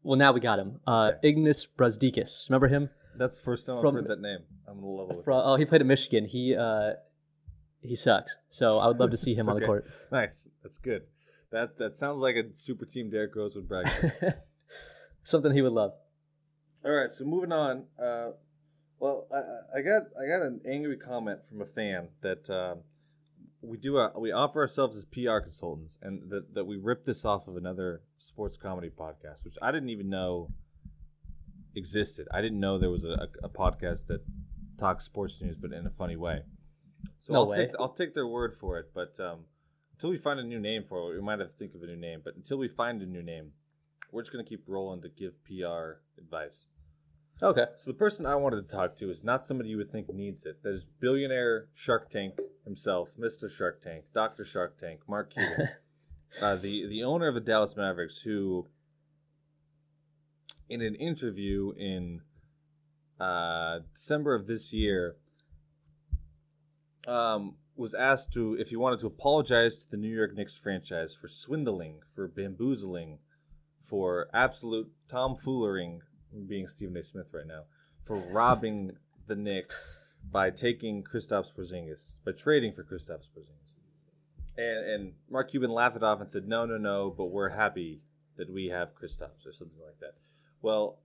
Well, 0.03 0.17
now 0.17 0.31
we 0.31 0.39
got 0.39 0.59
him. 0.59 0.79
Uh, 0.87 1.11
Ignas 1.23 1.67
Brazdeikis. 1.77 2.49
Remember 2.49 2.67
him? 2.67 2.89
That's 3.17 3.37
the 3.39 3.43
first 3.43 3.65
time 3.65 3.81
From- 3.81 3.95
I've 3.95 4.03
heard 4.03 4.11
that 4.11 4.21
name. 4.21 4.39
I'm 4.67 4.75
gonna 4.75 4.87
level 4.87 5.15
with. 5.17 5.25
From, 5.25 5.41
oh, 5.43 5.55
he 5.55 5.65
played 5.65 5.81
at 5.81 5.87
Michigan. 5.87 6.25
He 6.25 6.55
uh, 6.55 6.93
he 7.81 7.95
sucks. 7.95 8.37
So 8.49 8.79
I 8.79 8.87
would 8.87 8.99
love 8.99 9.11
to 9.11 9.17
see 9.17 9.33
him 9.35 9.49
on 9.49 9.59
the 9.59 9.65
court. 9.65 9.85
Nice. 10.11 10.47
That's 10.63 10.77
good. 10.77 11.03
That 11.51 11.77
that 11.77 11.95
sounds 11.95 12.21
like 12.21 12.35
a 12.35 12.53
super 12.53 12.85
team 12.85 13.09
Derrick 13.09 13.35
Rose 13.35 13.55
would 13.55 13.67
brag. 13.67 13.87
Something 15.23 15.51
he 15.53 15.61
would 15.61 15.73
love. 15.73 15.93
All 16.83 16.91
right, 16.91 17.11
so 17.11 17.25
moving 17.25 17.51
on. 17.51 17.83
Uh, 18.01 18.31
well, 18.99 19.27
I, 19.31 19.79
I- 19.79 19.81
got 19.81 20.03
I 20.19 20.25
got 20.27 20.45
an 20.45 20.61
angry 20.67 20.97
comment 20.97 21.39
from 21.49 21.61
a 21.61 21.65
fan 21.65 22.07
that 22.21 22.49
um, 22.49 22.79
we 23.61 23.77
do 23.77 23.97
a, 23.97 24.17
we 24.19 24.31
offer 24.31 24.61
ourselves 24.61 24.97
as 24.97 25.05
PR 25.05 25.39
consultants, 25.39 25.97
and 26.01 26.29
that 26.31 26.53
that 26.55 26.65
we 26.65 26.77
ripped 26.77 27.05
this 27.05 27.25
off 27.25 27.47
of 27.47 27.57
another 27.57 28.01
sports 28.17 28.57
comedy 28.57 28.89
podcast, 28.89 29.43
which 29.43 29.57
I 29.61 29.71
didn't 29.71 29.89
even 29.89 30.09
know 30.09 30.49
existed. 31.75 32.27
I 32.33 32.41
didn't 32.41 32.59
know 32.59 32.77
there 32.77 32.89
was 32.89 33.03
a, 33.03 33.27
a, 33.43 33.45
a 33.45 33.49
podcast 33.49 34.07
that 34.07 34.21
talks 34.79 35.05
sports 35.05 35.41
news, 35.41 35.57
but 35.59 35.71
in 35.73 35.85
a 35.85 35.89
funny 35.91 36.15
way. 36.15 36.41
So 37.21 37.33
No 37.33 37.39
I'll 37.41 37.47
way. 37.49 37.57
take 37.57 37.69
I'll 37.79 37.93
take 37.93 38.13
their 38.13 38.27
word 38.27 38.55
for 38.59 38.79
it, 38.79 38.87
but 38.93 39.13
um, 39.19 39.39
until 39.93 40.09
we 40.09 40.17
find 40.17 40.39
a 40.39 40.43
new 40.43 40.59
name 40.59 40.83
for 40.87 41.11
it, 41.11 41.15
we 41.15 41.21
might 41.21 41.39
have 41.39 41.49
to 41.49 41.57
think 41.57 41.75
of 41.75 41.83
a 41.83 41.85
new 41.87 41.95
name. 41.95 42.21
But 42.23 42.35
until 42.35 42.57
we 42.57 42.67
find 42.67 43.01
a 43.01 43.05
new 43.05 43.21
name, 43.21 43.51
we're 44.11 44.21
just 44.21 44.31
gonna 44.31 44.43
keep 44.43 44.63
rolling 44.67 45.01
to 45.03 45.09
give 45.09 45.33
PR 45.45 45.99
advice. 46.17 46.65
Okay. 47.43 47.65
So 47.75 47.89
the 47.91 47.97
person 47.97 48.25
I 48.27 48.35
wanted 48.35 48.67
to 48.67 48.75
talk 48.75 48.95
to 48.97 49.09
is 49.09 49.23
not 49.23 49.43
somebody 49.45 49.69
you 49.69 49.77
would 49.77 49.89
think 49.91 50.13
needs 50.13 50.45
it. 50.45 50.61
That 50.63 50.73
is 50.73 50.85
billionaire 50.99 51.69
Shark 51.73 52.09
Tank 52.11 52.35
himself, 52.65 53.09
Mr. 53.19 53.49
Shark 53.49 53.81
Tank, 53.81 54.05
Dr. 54.13 54.45
Shark 54.45 54.77
Tank, 54.79 54.99
Mark 55.07 55.33
Cuban, 55.33 55.69
uh, 56.41 56.55
the 56.55 56.87
the 56.87 57.03
owner 57.03 57.27
of 57.27 57.33
the 57.35 57.41
Dallas 57.41 57.75
Mavericks, 57.75 58.17
who, 58.19 58.67
in 60.71 60.81
an 60.81 60.95
interview 60.95 61.73
in 61.77 62.21
uh, 63.19 63.79
December 63.93 64.33
of 64.33 64.47
this 64.47 64.71
year, 64.71 65.17
um, 67.05 67.55
was 67.75 67.93
asked 67.93 68.31
to 68.33 68.53
if 68.53 68.69
he 68.69 68.77
wanted 68.77 68.99
to 69.01 69.07
apologize 69.07 69.83
to 69.83 69.91
the 69.91 69.97
New 69.97 70.15
York 70.15 70.33
Knicks 70.33 70.57
franchise 70.57 71.13
for 71.13 71.27
swindling, 71.27 71.99
for 72.15 72.29
bamboozling, 72.29 73.19
for 73.83 74.29
absolute 74.33 74.89
tomfoolering, 75.11 75.99
being 76.47 76.67
Stephen 76.67 76.95
A. 76.95 77.03
Smith 77.03 77.27
right 77.33 77.45
now, 77.45 77.63
for 78.05 78.15
robbing 78.31 78.93
the 79.27 79.35
Knicks 79.35 79.99
by 80.31 80.49
taking 80.49 81.03
Kristaps 81.03 81.53
Porzingis, 81.53 82.15
by 82.25 82.31
trading 82.31 82.71
for 82.71 82.83
Kristaps 82.85 83.27
Porzingis. 83.35 83.67
And 84.57 84.89
and 84.89 85.13
Mark 85.29 85.51
Cuban 85.51 85.71
laughed 85.71 85.97
it 85.97 86.03
off 86.03 86.21
and 86.21 86.29
said, 86.29 86.47
"No, 86.47 86.65
no, 86.65 86.77
no, 86.77 87.09
but 87.09 87.25
we're 87.25 87.49
happy 87.49 88.01
that 88.37 88.49
we 88.49 88.67
have 88.67 88.95
Kristaps 88.95 89.45
or 89.45 89.51
something 89.51 89.81
like 89.85 89.99
that." 89.99 90.15
Well, 90.61 90.99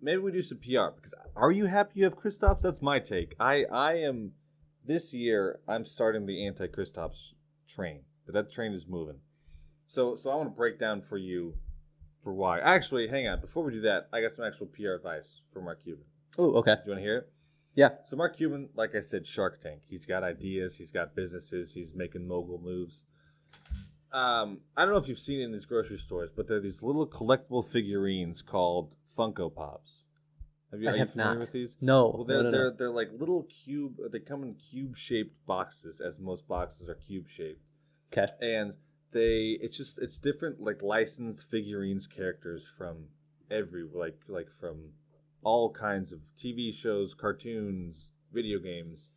maybe 0.00 0.18
we 0.18 0.32
do 0.32 0.42
some 0.42 0.58
PR 0.58 0.94
because 0.94 1.14
are 1.34 1.52
you 1.52 1.66
happy 1.66 1.92
you 1.96 2.04
have 2.04 2.16
Kristaps? 2.16 2.60
That's 2.60 2.82
my 2.82 2.98
take. 3.00 3.34
I 3.40 3.64
I 3.64 3.94
am 3.94 4.32
this 4.84 5.12
year. 5.12 5.60
I'm 5.66 5.84
starting 5.84 6.26
the 6.26 6.46
anti 6.46 6.66
Kristaps 6.68 7.34
train. 7.68 8.02
That 8.26 8.50
train 8.50 8.72
is 8.72 8.86
moving. 8.86 9.18
So 9.86 10.16
so 10.16 10.30
I 10.30 10.36
want 10.36 10.50
to 10.50 10.56
break 10.56 10.78
down 10.78 11.00
for 11.02 11.16
you 11.18 11.54
for 12.22 12.32
why. 12.32 12.60
Actually, 12.60 13.08
hang 13.08 13.28
on. 13.28 13.40
Before 13.40 13.64
we 13.64 13.72
do 13.72 13.80
that, 13.82 14.08
I 14.12 14.20
got 14.20 14.32
some 14.32 14.44
actual 14.44 14.66
PR 14.66 14.92
advice 14.92 15.42
for 15.52 15.60
Mark 15.60 15.82
Cuban. 15.82 16.04
Oh, 16.38 16.54
okay. 16.56 16.74
Do 16.74 16.80
you 16.86 16.90
want 16.92 16.98
to 17.00 17.04
hear 17.04 17.18
it? 17.18 17.32
Yeah. 17.74 17.90
So 18.04 18.16
Mark 18.16 18.36
Cuban, 18.36 18.68
like 18.74 18.94
I 18.94 19.00
said, 19.00 19.26
Shark 19.26 19.60
Tank. 19.60 19.82
He's 19.88 20.06
got 20.06 20.22
ideas. 20.22 20.76
He's 20.76 20.92
got 20.92 21.14
businesses. 21.14 21.72
He's 21.72 21.94
making 21.94 22.26
mogul 22.26 22.60
moves. 22.62 23.04
Um, 24.14 24.60
I 24.76 24.84
don't 24.84 24.94
know 24.94 25.00
if 25.00 25.08
you've 25.08 25.18
seen 25.18 25.40
it 25.40 25.44
in 25.44 25.52
these 25.52 25.66
grocery 25.66 25.98
stores, 25.98 26.30
but 26.34 26.46
there 26.46 26.58
are 26.58 26.60
these 26.60 26.84
little 26.84 27.04
collectible 27.04 27.66
figurines 27.68 28.42
called 28.42 28.94
Funko 29.18 29.52
Pops. 29.52 30.04
Have 30.70 30.80
you, 30.80 30.88
I 30.88 30.92
are 30.92 30.94
you 30.94 30.98
have 31.00 31.10
familiar 31.10 31.34
not. 31.34 31.40
with 31.40 31.52
these? 31.52 31.76
No. 31.80 32.12
Well, 32.14 32.24
they're 32.24 32.36
no, 32.38 32.42
no, 32.44 32.50
no. 32.50 32.56
they're 32.58 32.70
they're 32.70 32.90
like 32.90 33.10
little 33.18 33.42
cube. 33.42 33.96
They 34.12 34.20
come 34.20 34.44
in 34.44 34.54
cube 34.54 34.96
shaped 34.96 35.34
boxes, 35.46 36.00
as 36.00 36.20
most 36.20 36.46
boxes 36.46 36.88
are 36.88 36.94
cube 36.94 37.28
shaped 37.28 37.60
Okay. 38.12 38.32
and 38.40 38.72
they 39.10 39.58
it's 39.60 39.76
just 39.76 39.98
it's 39.98 40.18
different 40.20 40.60
like 40.60 40.82
licensed 40.82 41.50
figurines 41.50 42.06
characters 42.06 42.64
from 42.78 43.06
every 43.50 43.84
like 43.92 44.18
like 44.28 44.50
from 44.50 44.90
all 45.42 45.70
kinds 45.72 46.12
of 46.12 46.20
TV 46.38 46.72
shows, 46.72 47.14
cartoons, 47.14 48.12
video 48.32 48.58
games. 48.60 49.10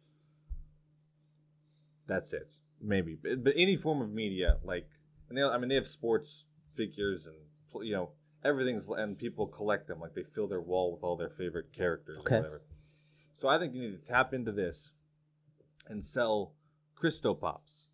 That's 2.08 2.34
it. 2.34 2.51
Maybe, 2.82 3.16
but, 3.22 3.43
but 3.43 3.53
any 3.58 3.76
form 3.76 4.01
of 4.01 4.12
media, 4.12 4.58
like, 4.64 4.88
and 5.30 5.38
they, 5.38 5.41
I 5.43 5.58
mean, 5.58 5.70
they 5.70 5.76
have 5.76 5.88
sports 5.88 6.47
figures 6.76 7.28
and 7.28 7.36
you 7.86 7.93
know 7.93 8.10
everything's, 8.45 8.88
and 8.88 9.18
people 9.18 9.47
collect 9.47 9.88
them. 9.88 9.99
Like 9.99 10.14
they 10.14 10.24
fill 10.24 10.47
their 10.47 10.62
wall 10.62 10.91
with 10.93 11.03
all 11.03 11.18
their 11.18 11.30
favorite 11.30 11.74
characters 11.74 12.18
Okay. 12.20 12.36
or 12.36 12.39
whatever. 12.39 12.62
So 13.34 13.47
I 13.47 13.58
think 13.60 13.74
you 13.74 13.82
need 13.82 13.99
to 14.03 14.12
tap 14.12 14.34
into 14.34 14.51
this 14.51 14.91
and 15.88 16.03
sell 16.03 16.53
Christo 16.95 17.34
Pops. 17.34 17.88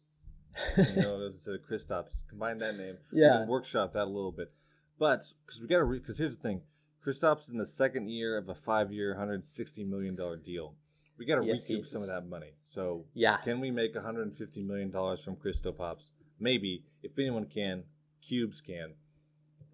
you 0.78 1.02
know, 1.02 1.26
instead 1.34 1.56
of 1.56 1.62
Kristops, 1.62 2.28
combine 2.30 2.60
that 2.60 2.78
name. 2.78 2.98
Yeah. 3.12 3.46
workshop 3.46 3.94
that 3.94 4.04
a 4.04 4.06
little 4.06 4.32
bit, 4.32 4.52
but 5.00 5.24
because 5.46 5.62
we 5.62 5.68
got 5.68 5.80
to, 5.80 5.86
because 5.86 6.18
here's 6.20 6.36
the 6.36 6.42
thing, 6.42 6.62
Kristaps 7.06 7.50
in 7.52 7.58
the 7.58 7.66
second 7.66 8.10
year 8.10 8.38
of 8.38 8.48
a 8.50 8.54
five-year, 8.56 9.12
160 9.12 9.84
million 9.86 10.16
dollar 10.16 10.38
deal. 10.38 10.76
We 11.18 11.26
got 11.26 11.36
to 11.42 11.46
Yes, 11.46 11.70
recoup 11.70 11.86
some 11.86 12.02
of 12.02 12.08
that 12.08 12.28
money. 12.28 12.54
So 12.66 13.06
yeah. 13.14 13.38
can 13.38 13.60
we 13.60 13.72
make 13.72 13.94
150 13.96 14.64
million 14.64 14.90
dollars 14.92 15.24
from 15.24 15.36
Christo 15.36 15.72
Pops? 15.72 16.12
Maybe. 16.40 16.84
If 17.04 17.18
anyone 17.20 17.46
can, 17.46 17.84
Cubes 18.28 18.62
can. 18.62 18.94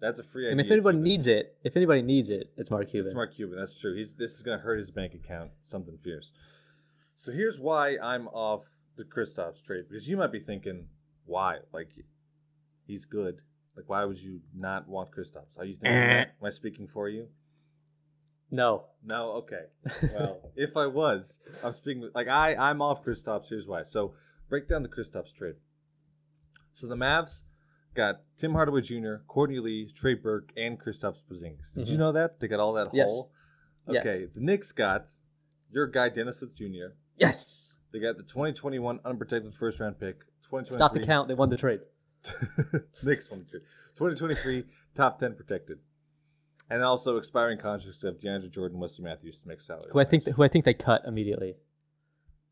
That's 0.00 0.18
a 0.18 0.22
free 0.24 0.46
I 0.46 0.50
mean, 0.50 0.60
if 0.60 0.70
anybody 0.70 0.96
Cuban. 0.96 1.02
needs 1.04 1.26
it, 1.26 1.56
if 1.62 1.76
anybody 1.76 2.02
needs 2.02 2.30
it, 2.30 2.50
it's 2.56 2.70
Mark 2.70 2.88
Cuban. 2.90 3.06
It's 3.06 3.14
Mark 3.14 3.34
Cuban. 3.34 3.58
That's 3.58 3.78
true. 3.78 3.94
He's 3.94 4.14
this 4.14 4.32
is 4.34 4.42
gonna 4.42 4.58
hurt 4.58 4.78
his 4.78 4.90
bank 4.90 5.14
account. 5.14 5.50
Something 5.62 5.98
fierce. 5.98 6.32
So 7.16 7.32
here's 7.32 7.60
why 7.60 7.96
I'm 8.02 8.28
off 8.28 8.64
the 8.96 9.04
Kristaps 9.04 9.62
trade 9.62 9.84
because 9.88 10.08
you 10.08 10.16
might 10.16 10.32
be 10.32 10.40
thinking, 10.40 10.86
why? 11.26 11.58
Like, 11.72 11.90
he's 12.86 13.04
good. 13.04 13.40
Like, 13.76 13.88
why 13.88 14.04
would 14.04 14.18
you 14.18 14.40
not 14.56 14.88
want 14.88 15.10
Kristaps? 15.10 15.58
Are 15.58 15.64
you 15.64 15.74
thinking? 15.74 15.92
Eh. 15.92 16.20
Am 16.22 16.44
I 16.46 16.50
speaking 16.50 16.86
for 16.86 17.08
you? 17.08 17.28
No. 18.50 18.86
No. 19.04 19.30
Okay. 19.32 19.64
Well, 20.14 20.40
if 20.56 20.76
I 20.76 20.86
was, 20.86 21.40
I'm 21.64 21.72
speaking 21.72 22.10
like 22.14 22.28
I. 22.28 22.54
I'm 22.56 22.82
off 22.82 23.04
Kristaps. 23.04 23.48
Here's 23.48 23.66
why. 23.66 23.82
So 23.84 24.14
break 24.48 24.68
down 24.68 24.82
the 24.82 24.88
Kristaps 24.88 25.32
trade. 25.34 25.54
So 26.74 26.86
the 26.86 26.96
Mavs 26.96 27.42
got 27.94 28.20
Tim 28.38 28.52
Hardaway 28.52 28.80
Jr., 28.80 29.14
Courtney 29.26 29.58
Lee, 29.58 29.92
Trey 29.94 30.14
Burke, 30.14 30.50
and 30.56 30.78
Kristaps 30.80 31.18
Porzingis. 31.30 31.74
Did 31.74 31.88
you 31.88 31.96
Mhm. 31.96 31.98
know 31.98 32.12
that 32.12 32.40
they 32.40 32.48
got 32.48 32.60
all 32.60 32.72
that 32.74 32.88
Yes. 32.94 33.08
whole? 33.08 33.32
Yes. 33.88 34.00
Okay, 34.06 34.26
the 34.26 34.40
Knicks 34.40 34.72
got 34.72 35.08
your 35.70 35.86
guy 35.86 36.08
Dennis 36.08 36.38
Smith 36.38 36.54
Jr. 36.56 36.94
yes. 37.16 37.66
They 37.92 37.98
got 37.98 38.16
the 38.16 38.22
2021 38.22 39.00
unprotected 39.04 39.52
first 39.54 39.80
round 39.80 39.98
pick. 39.98 40.20
2023 40.42 40.74
Stop 40.76 40.94
the 40.94 41.00
count. 41.00 41.26
They 41.28 41.34
won 41.34 41.50
the 41.50 41.56
trade. 41.56 41.80
Knicks 43.02 43.28
won 43.30 43.40
the 43.40 43.46
trade. 43.50 43.62
2023 43.96 44.64
top 44.94 45.18
10 45.18 45.34
protected. 45.34 45.80
And 46.70 46.82
also 46.82 47.16
expiring 47.16 47.58
contracts 47.58 48.02
of 48.04 48.16
DeAndre 48.18 48.50
Jordan, 48.50 48.76
and 48.76 48.80
Wesley 48.82 49.04
Matthews 49.04 49.40
to 49.42 49.48
make 49.48 49.60
salary. 49.60 49.90
Who 49.92 49.98
I 49.98 50.04
think 50.04 50.24
who 50.26 50.42
I 50.44 50.48
think 50.48 50.64
they 50.64 50.74
cut 50.74 51.02
immediately. 51.06 51.56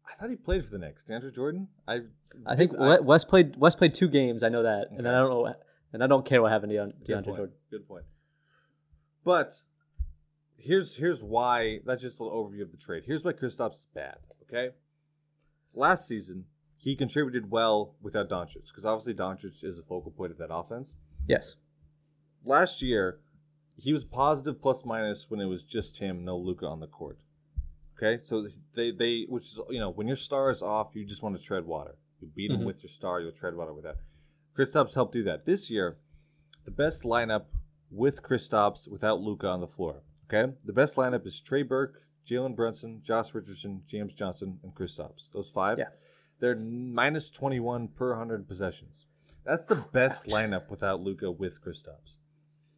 I 0.07 0.15
thought 0.21 0.31
he 0.31 0.37
played 0.37 0.65
for 0.65 0.71
the 0.73 0.79
Knicks. 0.79 1.05
DeAndre 1.09 1.33
Jordan? 1.35 1.69
I 1.87 2.01
I 2.47 2.57
think 2.57 2.73
I- 2.79 2.99
We- 2.99 3.05
Wes 3.07 3.25
played 3.25 3.57
Wes 3.57 3.77
played 3.77 3.95
two 3.95 4.09
games. 4.09 4.43
I 4.43 4.49
know 4.49 4.65
that, 4.65 4.91
and 4.91 5.07
I 5.07 5.13
don't 5.13 5.31
know, 5.31 5.55
and 5.93 6.03
I 6.03 6.07
don't 6.09 6.27
care 6.27 6.43
what 6.43 6.51
happened 6.51 6.73
to 6.73 6.77
Good 7.07 7.07
DeAndre 7.07 7.25
point. 7.25 7.37
Jordan. 7.37 7.55
Good 7.71 7.87
point. 7.89 8.05
But 9.25 9.55
here's 10.57 10.97
here's 10.97 11.23
why. 11.23 11.79
That's 11.85 12.03
just 12.03 12.19
a 12.19 12.25
little 12.25 12.45
overview 12.45 12.63
of 12.63 12.73
the 12.73 12.77
trade. 12.79 13.05
Here's 13.07 13.25
why 13.25 13.33
Kristaps 13.35 13.75
is 13.75 13.87
bad. 13.95 14.19
Okay. 14.43 14.71
Last 15.75 16.09
season, 16.09 16.47
he 16.77 16.97
contributed 16.97 17.51
well 17.51 17.95
without 18.01 18.29
Doncic 18.29 18.67
because 18.69 18.85
obviously 18.85 19.15
Doncic 19.15 19.63
is 19.63 19.79
a 19.79 19.83
focal 19.83 20.11
point 20.11 20.33
of 20.33 20.39
that 20.39 20.53
offense. 20.53 20.95
Yes. 21.29 21.55
Last 22.45 22.83
year, 22.83 23.21
he 23.79 23.93
was 23.93 24.05
positive 24.05 24.61
plus 24.61 24.85
minus 24.85 25.27
when 25.31 25.41
it 25.41 25.47
was 25.47 25.63
just 25.63 25.99
him, 25.99 26.25
no 26.25 26.37
Luka 26.37 26.67
on 26.67 26.81
the 26.81 26.87
court. 26.87 27.19
Okay, 27.97 28.23
so 28.23 28.47
they 28.75 28.91
they 28.91 29.25
which 29.29 29.45
is 29.45 29.61
you 29.71 29.81
know 29.81 29.91
when 29.91 30.07
your 30.07 30.17
star 30.17 30.51
is 30.51 30.63
off, 30.63 30.95
you 30.95 31.05
just 31.05 31.23
want 31.23 31.37
to 31.39 31.43
tread 31.43 31.65
water. 31.65 31.97
You 32.21 32.29
beat 32.35 32.51
him 32.51 32.61
Mhm. 32.61 32.67
with 32.67 32.83
your 32.83 32.91
star, 32.91 33.21
you'll 33.21 33.33
tread 33.33 33.55
water 33.57 33.73
with 33.73 33.85
that. 33.85 33.97
Kristaps 34.57 34.95
helped 34.95 35.13
do 35.13 35.23
that. 35.25 35.45
This 35.47 35.71
year, 35.71 35.97
the 36.65 36.71
best 36.73 37.05
lineup 37.05 37.47
with 37.91 38.23
Kristaps 38.23 38.89
without 38.91 39.21
Luka 39.21 39.49
on 39.49 39.61
the 39.61 39.67
floor. 39.69 40.03
Okay, 40.27 40.53
the 40.65 40.73
best 40.73 40.97
lineup 40.97 41.27
is 41.27 41.41
Trey 41.41 41.63
Burke, 41.63 42.03
Jalen 42.27 42.55
Brunson, 42.55 43.01
Josh 43.03 43.33
Richardson, 43.35 43.83
James 43.87 44.13
Johnson, 44.15 44.59
and 44.63 44.75
Kristaps. 44.75 45.31
Those 45.33 45.49
five. 45.51 45.79
Yeah. 45.79 45.91
They're 46.41 46.57
minus 46.57 47.31
twenty 47.31 47.59
one 47.61 47.89
per 47.89 48.15
hundred 48.15 48.47
possessions. 48.47 49.07
That's 49.45 49.65
the 49.65 49.77
best 49.77 50.27
Ouch. 50.27 50.33
lineup 50.35 50.69
without 50.71 51.01
Luka 51.01 51.31
with 51.33 51.61
Kristaps. 51.63 52.17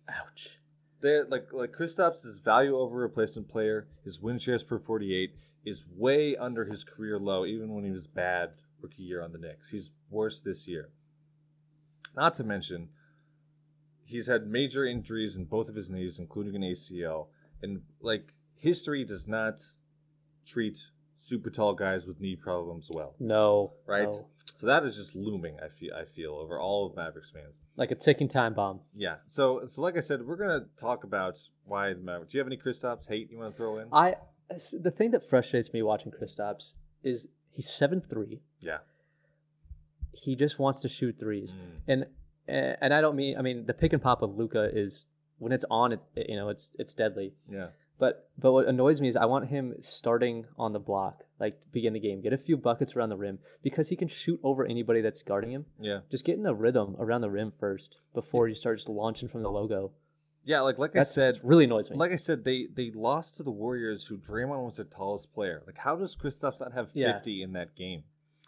Ouch. 0.08 0.59
They're 1.00 1.24
like 1.24 1.52
like 1.52 1.72
Kristaps' 1.72 2.42
value 2.42 2.76
over 2.76 2.98
replacement 2.98 3.48
player, 3.48 3.86
his 4.04 4.20
win 4.20 4.38
shares 4.38 4.62
per 4.62 4.78
48 4.78 5.34
is 5.64 5.86
way 5.96 6.36
under 6.36 6.64
his 6.64 6.84
career 6.84 7.18
low, 7.18 7.44
even 7.44 7.74
when 7.74 7.84
he 7.84 7.90
was 7.90 8.06
bad 8.06 8.50
rookie 8.80 9.02
year 9.02 9.22
on 9.22 9.32
the 9.32 9.38
Knicks. 9.38 9.70
He's 9.70 9.92
worse 10.10 10.40
this 10.40 10.66
year. 10.66 10.90
Not 12.16 12.36
to 12.36 12.44
mention, 12.44 12.88
he's 14.04 14.26
had 14.26 14.46
major 14.46 14.84
injuries 14.84 15.36
in 15.36 15.44
both 15.44 15.68
of 15.68 15.74
his 15.74 15.90
knees, 15.90 16.18
including 16.18 16.56
an 16.56 16.62
ACL, 16.62 17.28
and 17.62 17.82
like 18.00 18.32
history 18.56 19.04
does 19.04 19.26
not 19.28 19.60
treat 20.46 20.78
super 21.22 21.50
tall 21.50 21.74
guys 21.74 22.06
with 22.06 22.20
knee 22.20 22.36
problems 22.36 22.88
well, 22.90 23.14
No. 23.20 23.72
right? 23.86 24.08
no. 24.08 24.26
So 24.56 24.66
that 24.66 24.84
is 24.84 24.96
just 24.96 25.14
looming. 25.14 25.56
I 25.62 25.68
feel 25.68 25.94
I 25.94 26.04
feel 26.04 26.32
over 26.34 26.58
all 26.58 26.86
of 26.86 26.96
Mavericks 26.96 27.30
fans. 27.30 27.56
Like 27.76 27.90
a 27.90 27.94
ticking 27.94 28.28
time 28.28 28.54
bomb. 28.54 28.80
Yeah. 28.94 29.16
So 29.26 29.66
so 29.66 29.80
like 29.82 29.96
I 29.96 30.00
said, 30.00 30.26
we're 30.26 30.36
gonna 30.36 30.66
talk 30.78 31.04
about 31.04 31.38
why 31.64 31.92
the 31.94 32.00
Mavericks. 32.00 32.32
Do 32.32 32.38
you 32.38 32.40
have 32.40 32.48
any 32.48 32.56
Kristaps 32.58 33.08
hate 33.08 33.30
you 33.30 33.38
want 33.38 33.52
to 33.52 33.56
throw 33.56 33.78
in? 33.78 33.88
I 33.92 34.16
the 34.82 34.90
thing 34.90 35.12
that 35.12 35.28
frustrates 35.28 35.72
me 35.72 35.82
watching 35.82 36.10
Kristaps 36.12 36.74
is 37.02 37.28
he's 37.50 37.70
seven 37.70 38.00
three. 38.00 38.40
Yeah. 38.60 38.78
He 40.12 40.34
just 40.36 40.58
wants 40.58 40.80
to 40.82 40.88
shoot 40.88 41.16
threes, 41.18 41.54
Mm. 41.54 41.80
and 41.88 42.06
and 42.82 42.92
I 42.92 43.00
don't 43.00 43.14
mean 43.16 43.36
I 43.38 43.42
mean 43.42 43.64
the 43.66 43.74
pick 43.74 43.92
and 43.92 44.02
pop 44.02 44.22
of 44.22 44.36
Luka 44.36 44.68
is 44.72 45.06
when 45.38 45.52
it's 45.52 45.64
on 45.70 45.92
it 45.92 46.00
you 46.16 46.36
know 46.36 46.48
it's 46.48 46.72
it's 46.78 46.94
deadly. 46.94 47.32
Yeah. 47.48 47.68
But 48.00 48.28
but 48.38 48.52
what 48.52 48.66
annoys 48.66 49.00
me 49.00 49.08
is 49.08 49.14
I 49.14 49.26
want 49.26 49.48
him 49.48 49.74
starting 49.82 50.46
on 50.58 50.72
the 50.72 50.78
block, 50.80 51.22
like 51.38 51.60
begin 51.70 51.92
the 51.92 52.00
game, 52.00 52.20
get 52.22 52.32
a 52.32 52.38
few 52.38 52.56
buckets 52.56 52.96
around 52.96 53.10
the 53.10 53.16
rim 53.16 53.38
because 53.62 53.88
he 53.90 53.94
can 53.94 54.08
shoot 54.08 54.40
over 54.42 54.64
anybody 54.64 55.02
that's 55.02 55.22
guarding 55.22 55.52
him. 55.52 55.66
Yeah. 55.78 56.00
Just 56.10 56.24
get 56.24 56.38
in 56.38 56.46
a 56.46 56.54
rhythm 56.54 56.96
around 56.98 57.20
the 57.20 57.30
rim 57.30 57.52
first 57.60 58.00
before 58.14 58.48
you 58.48 58.54
start 58.54 58.78
just 58.78 58.88
launching 58.88 59.28
from 59.28 59.42
the 59.42 59.50
logo. 59.50 59.92
Yeah. 60.44 60.60
Like 60.62 60.78
like 60.78 60.94
That's 60.94 61.10
I 61.12 61.32
said, 61.32 61.40
really 61.44 61.64
annoys 61.64 61.90
me. 61.90 61.96
like 61.98 62.10
I 62.12 62.16
said, 62.16 62.42
they 62.42 62.66
they 62.74 62.90
lost 62.90 63.36
to 63.36 63.42
the 63.42 63.50
Warriors, 63.52 64.06
who 64.06 64.16
Draymond 64.16 64.64
was 64.64 64.76
their 64.76 64.86
tallest 64.86 65.32
player. 65.34 65.62
Like, 65.66 65.76
how 65.76 65.94
does 65.96 66.16
Kristaps 66.16 66.58
not 66.60 66.72
have 66.72 66.90
Yeah. 66.94 67.12
fifty 67.12 67.42
in 67.42 67.52
that 67.52 67.76
game? 67.76 68.02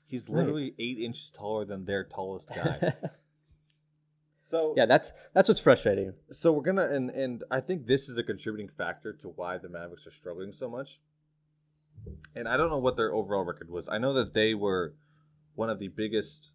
He's 0.06 0.28
Right. 0.30 0.38
literally 0.38 0.74
eight 0.78 0.98
inches 0.98 1.30
taller 1.30 1.66
than 1.66 1.84
their 1.84 2.04
tallest 2.04 2.48
guy. 2.48 2.94
so 4.44 4.74
yeah, 4.76 4.86
that's 4.86 5.12
that's 5.34 5.48
what's 5.48 5.60
frustrating. 5.60 6.12
So 6.32 6.52
we're 6.52 6.62
gonna 6.62 6.86
and 6.88 7.10
and 7.10 7.44
I 7.50 7.60
think 7.60 7.86
this 7.86 8.08
is 8.08 8.16
a 8.18 8.22
contributing 8.22 8.68
factor 8.76 9.12
to 9.22 9.28
why 9.28 9.58
the 9.58 9.68
Mavericks 9.68 10.06
are 10.06 10.10
struggling 10.10 10.52
so 10.52 10.68
much. 10.68 11.00
And 12.34 12.48
I 12.48 12.56
don't 12.56 12.70
know 12.70 12.78
what 12.78 12.96
their 12.96 13.12
overall 13.14 13.44
record 13.44 13.70
was. 13.70 13.88
I 13.88 13.98
know 13.98 14.12
that 14.14 14.34
they 14.34 14.54
were 14.54 14.94
one 15.54 15.70
of 15.70 15.78
the 15.78 15.88
biggest 15.88 16.52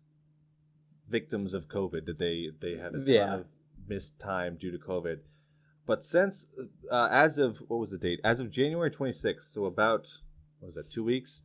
victims 1.09 1.53
of 1.53 1.67
COVID. 1.69 2.05
That 2.05 2.19
they 2.19 2.49
they 2.59 2.77
had 2.77 2.93
a 2.93 2.97
ton 2.97 3.07
Yeah. 3.07 3.33
of 3.35 3.45
missed 3.87 4.19
time 4.19 4.57
due 4.57 4.71
to 4.71 4.77
COVID. 4.77 5.19
But 5.85 6.03
since 6.03 6.45
uh, 6.91 7.07
as 7.09 7.37
of 7.37 7.57
what 7.69 7.79
was 7.79 7.91
the 7.91 7.97
date? 7.97 8.19
As 8.23 8.41
of 8.41 8.49
January 8.49 8.91
26th, 8.91 9.53
so 9.53 9.65
about 9.65 10.07
what 10.59 10.65
was 10.67 10.75
that? 10.75 10.89
Two 10.89 11.03
weeks. 11.05 11.43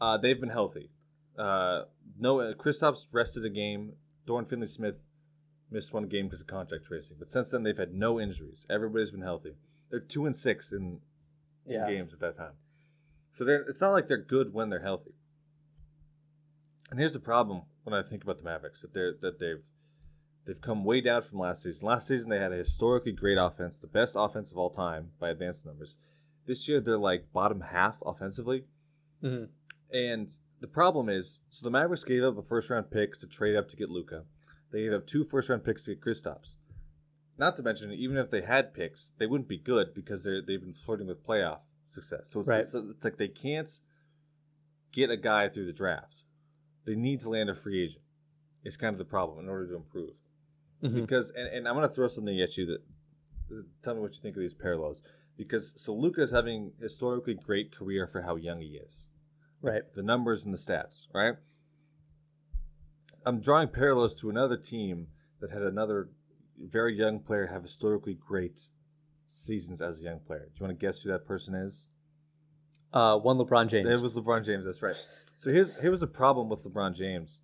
Uh, 0.00 0.16
they've 0.16 0.40
been 0.40 0.48
healthy. 0.50 0.90
Uh, 1.38 1.82
no, 2.18 2.36
Kristaps 2.54 3.06
rested 3.12 3.44
a 3.44 3.50
game. 3.50 3.92
Dorian 4.26 4.46
Finney-Smith 4.46 4.96
missed 5.70 5.92
one 5.92 6.06
game 6.08 6.26
because 6.26 6.40
of 6.40 6.46
contact 6.46 6.84
tracing. 6.86 7.16
But 7.18 7.30
since 7.30 7.50
then, 7.50 7.62
they've 7.62 7.76
had 7.76 7.92
no 7.94 8.20
injuries. 8.20 8.66
Everybody's 8.68 9.10
been 9.12 9.22
healthy. 9.22 9.54
They're 9.90 10.00
two 10.00 10.26
and 10.26 10.34
six 10.34 10.72
in, 10.72 11.00
in 11.66 11.72
Yeah. 11.74 11.86
games 11.88 12.12
at 12.12 12.20
that 12.20 12.36
time. 12.36 12.54
So 13.32 13.44
they're, 13.44 13.62
it's 13.62 13.80
not 13.80 13.92
like 13.92 14.08
they're 14.08 14.18
good 14.18 14.52
when 14.52 14.70
they're 14.70 14.82
healthy. 14.82 15.12
And 16.90 16.98
here's 16.98 17.12
the 17.12 17.20
problem 17.20 17.62
when 17.84 17.94
I 17.94 18.02
think 18.02 18.24
about 18.24 18.38
the 18.38 18.44
Mavericks 18.44 18.82
that 18.82 18.92
they're 18.92 19.14
that 19.20 19.38
they've 19.38 19.62
they've 20.44 20.60
come 20.60 20.84
way 20.84 21.00
down 21.00 21.22
from 21.22 21.38
last 21.38 21.62
season. 21.62 21.86
Last 21.86 22.08
season 22.08 22.28
they 22.30 22.38
had 22.38 22.52
a 22.52 22.56
historically 22.56 23.12
great 23.12 23.38
offense, 23.38 23.76
the 23.76 23.86
best 23.86 24.14
offense 24.16 24.50
of 24.50 24.58
all 24.58 24.70
time 24.70 25.12
by 25.20 25.30
advanced 25.30 25.64
numbers. 25.64 25.94
This 26.46 26.66
year 26.68 26.80
they're 26.80 26.98
like 26.98 27.32
bottom 27.32 27.60
half 27.60 28.02
offensively. 28.04 28.64
Mhm. 29.22 29.48
And 29.92 30.28
the 30.60 30.66
problem 30.66 31.08
is, 31.08 31.38
so 31.48 31.62
the 31.64 31.70
Mavericks 31.70 32.02
gave 32.04 32.24
up 32.24 32.36
a 32.36 32.42
first 32.42 32.68
round 32.70 32.90
pick 32.90 33.18
to 33.20 33.26
trade 33.28 33.54
up 33.56 33.68
to 33.68 33.76
get 33.76 33.88
Luka. 33.88 34.24
They 34.72 34.82
gave 34.82 34.92
up 34.92 35.06
two 35.06 35.24
first 35.24 35.48
round 35.48 35.64
picks 35.64 35.84
to 35.84 35.94
get 35.94 36.00
Kristaps. 36.04 36.54
Not 37.38 37.56
to 37.56 37.62
mention, 37.62 37.92
even 37.92 38.16
if 38.16 38.30
they 38.30 38.42
had 38.42 38.74
picks, 38.74 39.12
they 39.18 39.26
wouldn't 39.26 39.48
be 39.48 39.58
good 39.58 39.94
because 39.94 40.22
they're 40.22 40.42
they've 40.42 40.60
been 40.60 40.72
flirting 40.72 41.06
with 41.06 41.26
playoff 41.26 41.60
success. 41.88 42.30
So 42.30 42.40
it's, 42.40 42.48
Right. 42.48 42.60
it's, 42.60 42.74
it's 42.74 43.04
like 43.04 43.16
they 43.16 43.28
can't 43.28 43.70
get 44.92 45.10
a 45.10 45.16
guy 45.16 45.48
through 45.48 45.66
the 45.66 45.72
draft. 45.72 46.22
They 46.84 46.94
need 46.94 47.20
to 47.22 47.30
land 47.30 47.50
a 47.50 47.54
free 47.54 47.82
agent. 47.84 48.02
It's 48.64 48.76
kind 48.76 48.92
of 48.94 48.98
the 48.98 49.04
problem 49.04 49.38
in 49.38 49.48
order 49.48 49.66
to 49.68 49.76
improve. 49.76 50.14
Mhm. 50.82 50.94
Because 51.02 51.30
and, 51.30 51.46
and 51.48 51.66
I'm 51.68 51.74
gonna 51.74 51.88
throw 51.88 52.08
something 52.08 52.40
at 52.40 52.56
you 52.56 52.66
that 52.66 52.82
tell 53.82 53.94
me 53.94 54.00
what 54.00 54.14
you 54.14 54.20
think 54.20 54.36
of 54.36 54.40
these 54.40 54.54
parallels. 54.54 55.02
because 55.36 55.72
so 55.76 55.94
Luka 55.94 56.20
is 56.22 56.30
having 56.30 56.72
historically 56.80 57.32
great 57.34 57.74
career 57.74 58.06
for 58.06 58.20
how 58.20 58.36
young 58.36 58.60
he 58.60 58.76
is. 58.76 59.08
Right. 59.62 59.82
The 59.94 60.02
numbers 60.02 60.44
and 60.44 60.52
the 60.54 60.58
stats, 60.58 61.06
right? 61.14 61.34
I'm 63.24 63.40
drawing 63.40 63.68
parallels 63.68 64.18
to 64.20 64.30
another 64.30 64.56
team 64.56 65.08
that 65.40 65.50
had 65.50 65.62
another 65.62 66.08
very 66.58 66.96
young 66.96 67.20
player 67.20 67.46
have 67.46 67.62
historically 67.62 68.14
great 68.14 68.60
seasons 69.26 69.80
as 69.80 69.98
a 70.00 70.02
young 70.02 70.20
player. 70.20 70.46
Do 70.46 70.52
you 70.60 70.66
want 70.66 70.78
to 70.78 70.86
guess 70.86 71.02
who 71.02 71.10
that 71.10 71.26
person 71.26 71.54
is? 71.54 71.88
Uh, 72.92 73.16
one 73.18 73.38
LeBron 73.38 73.68
James. 73.68 73.88
It 73.88 74.02
was 74.02 74.14
LeBron 74.16 74.44
James. 74.44 74.64
That's 74.64 74.82
right. 74.82 74.96
So 75.36 75.50
here's 75.50 75.78
here 75.80 75.90
was 75.90 76.00
the 76.00 76.06
problem 76.06 76.48
with 76.48 76.64
LeBron 76.64 76.94
James, 76.94 77.40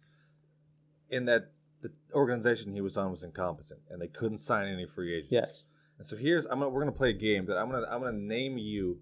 in 1.11 1.25
that 1.27 1.53
the 1.83 1.93
organization 2.13 2.73
he 2.73 2.81
was 2.81 2.97
on 2.97 3.11
was 3.11 3.23
incompetent 3.23 3.81
and 3.91 4.01
they 4.01 4.09
couldn't 4.09 4.39
sign 4.39 4.69
any 4.69 4.87
free 4.87 5.15
agents. 5.15 5.33
yes. 5.33 5.63
And 5.99 6.07
so 6.07 6.17
here's 6.17 6.45
I'm 6.47 6.59
gonna 6.59 6.69
we're 6.69 6.81
gonna 6.81 6.93
play 6.93 7.11
a 7.11 7.15
game 7.15 7.47
that 7.47 7.57
I'm 7.57 7.71
gonna 7.71 7.87
I'm 7.91 8.01
gonna 8.01 8.19
name 8.19 8.59
you. 8.59 9.01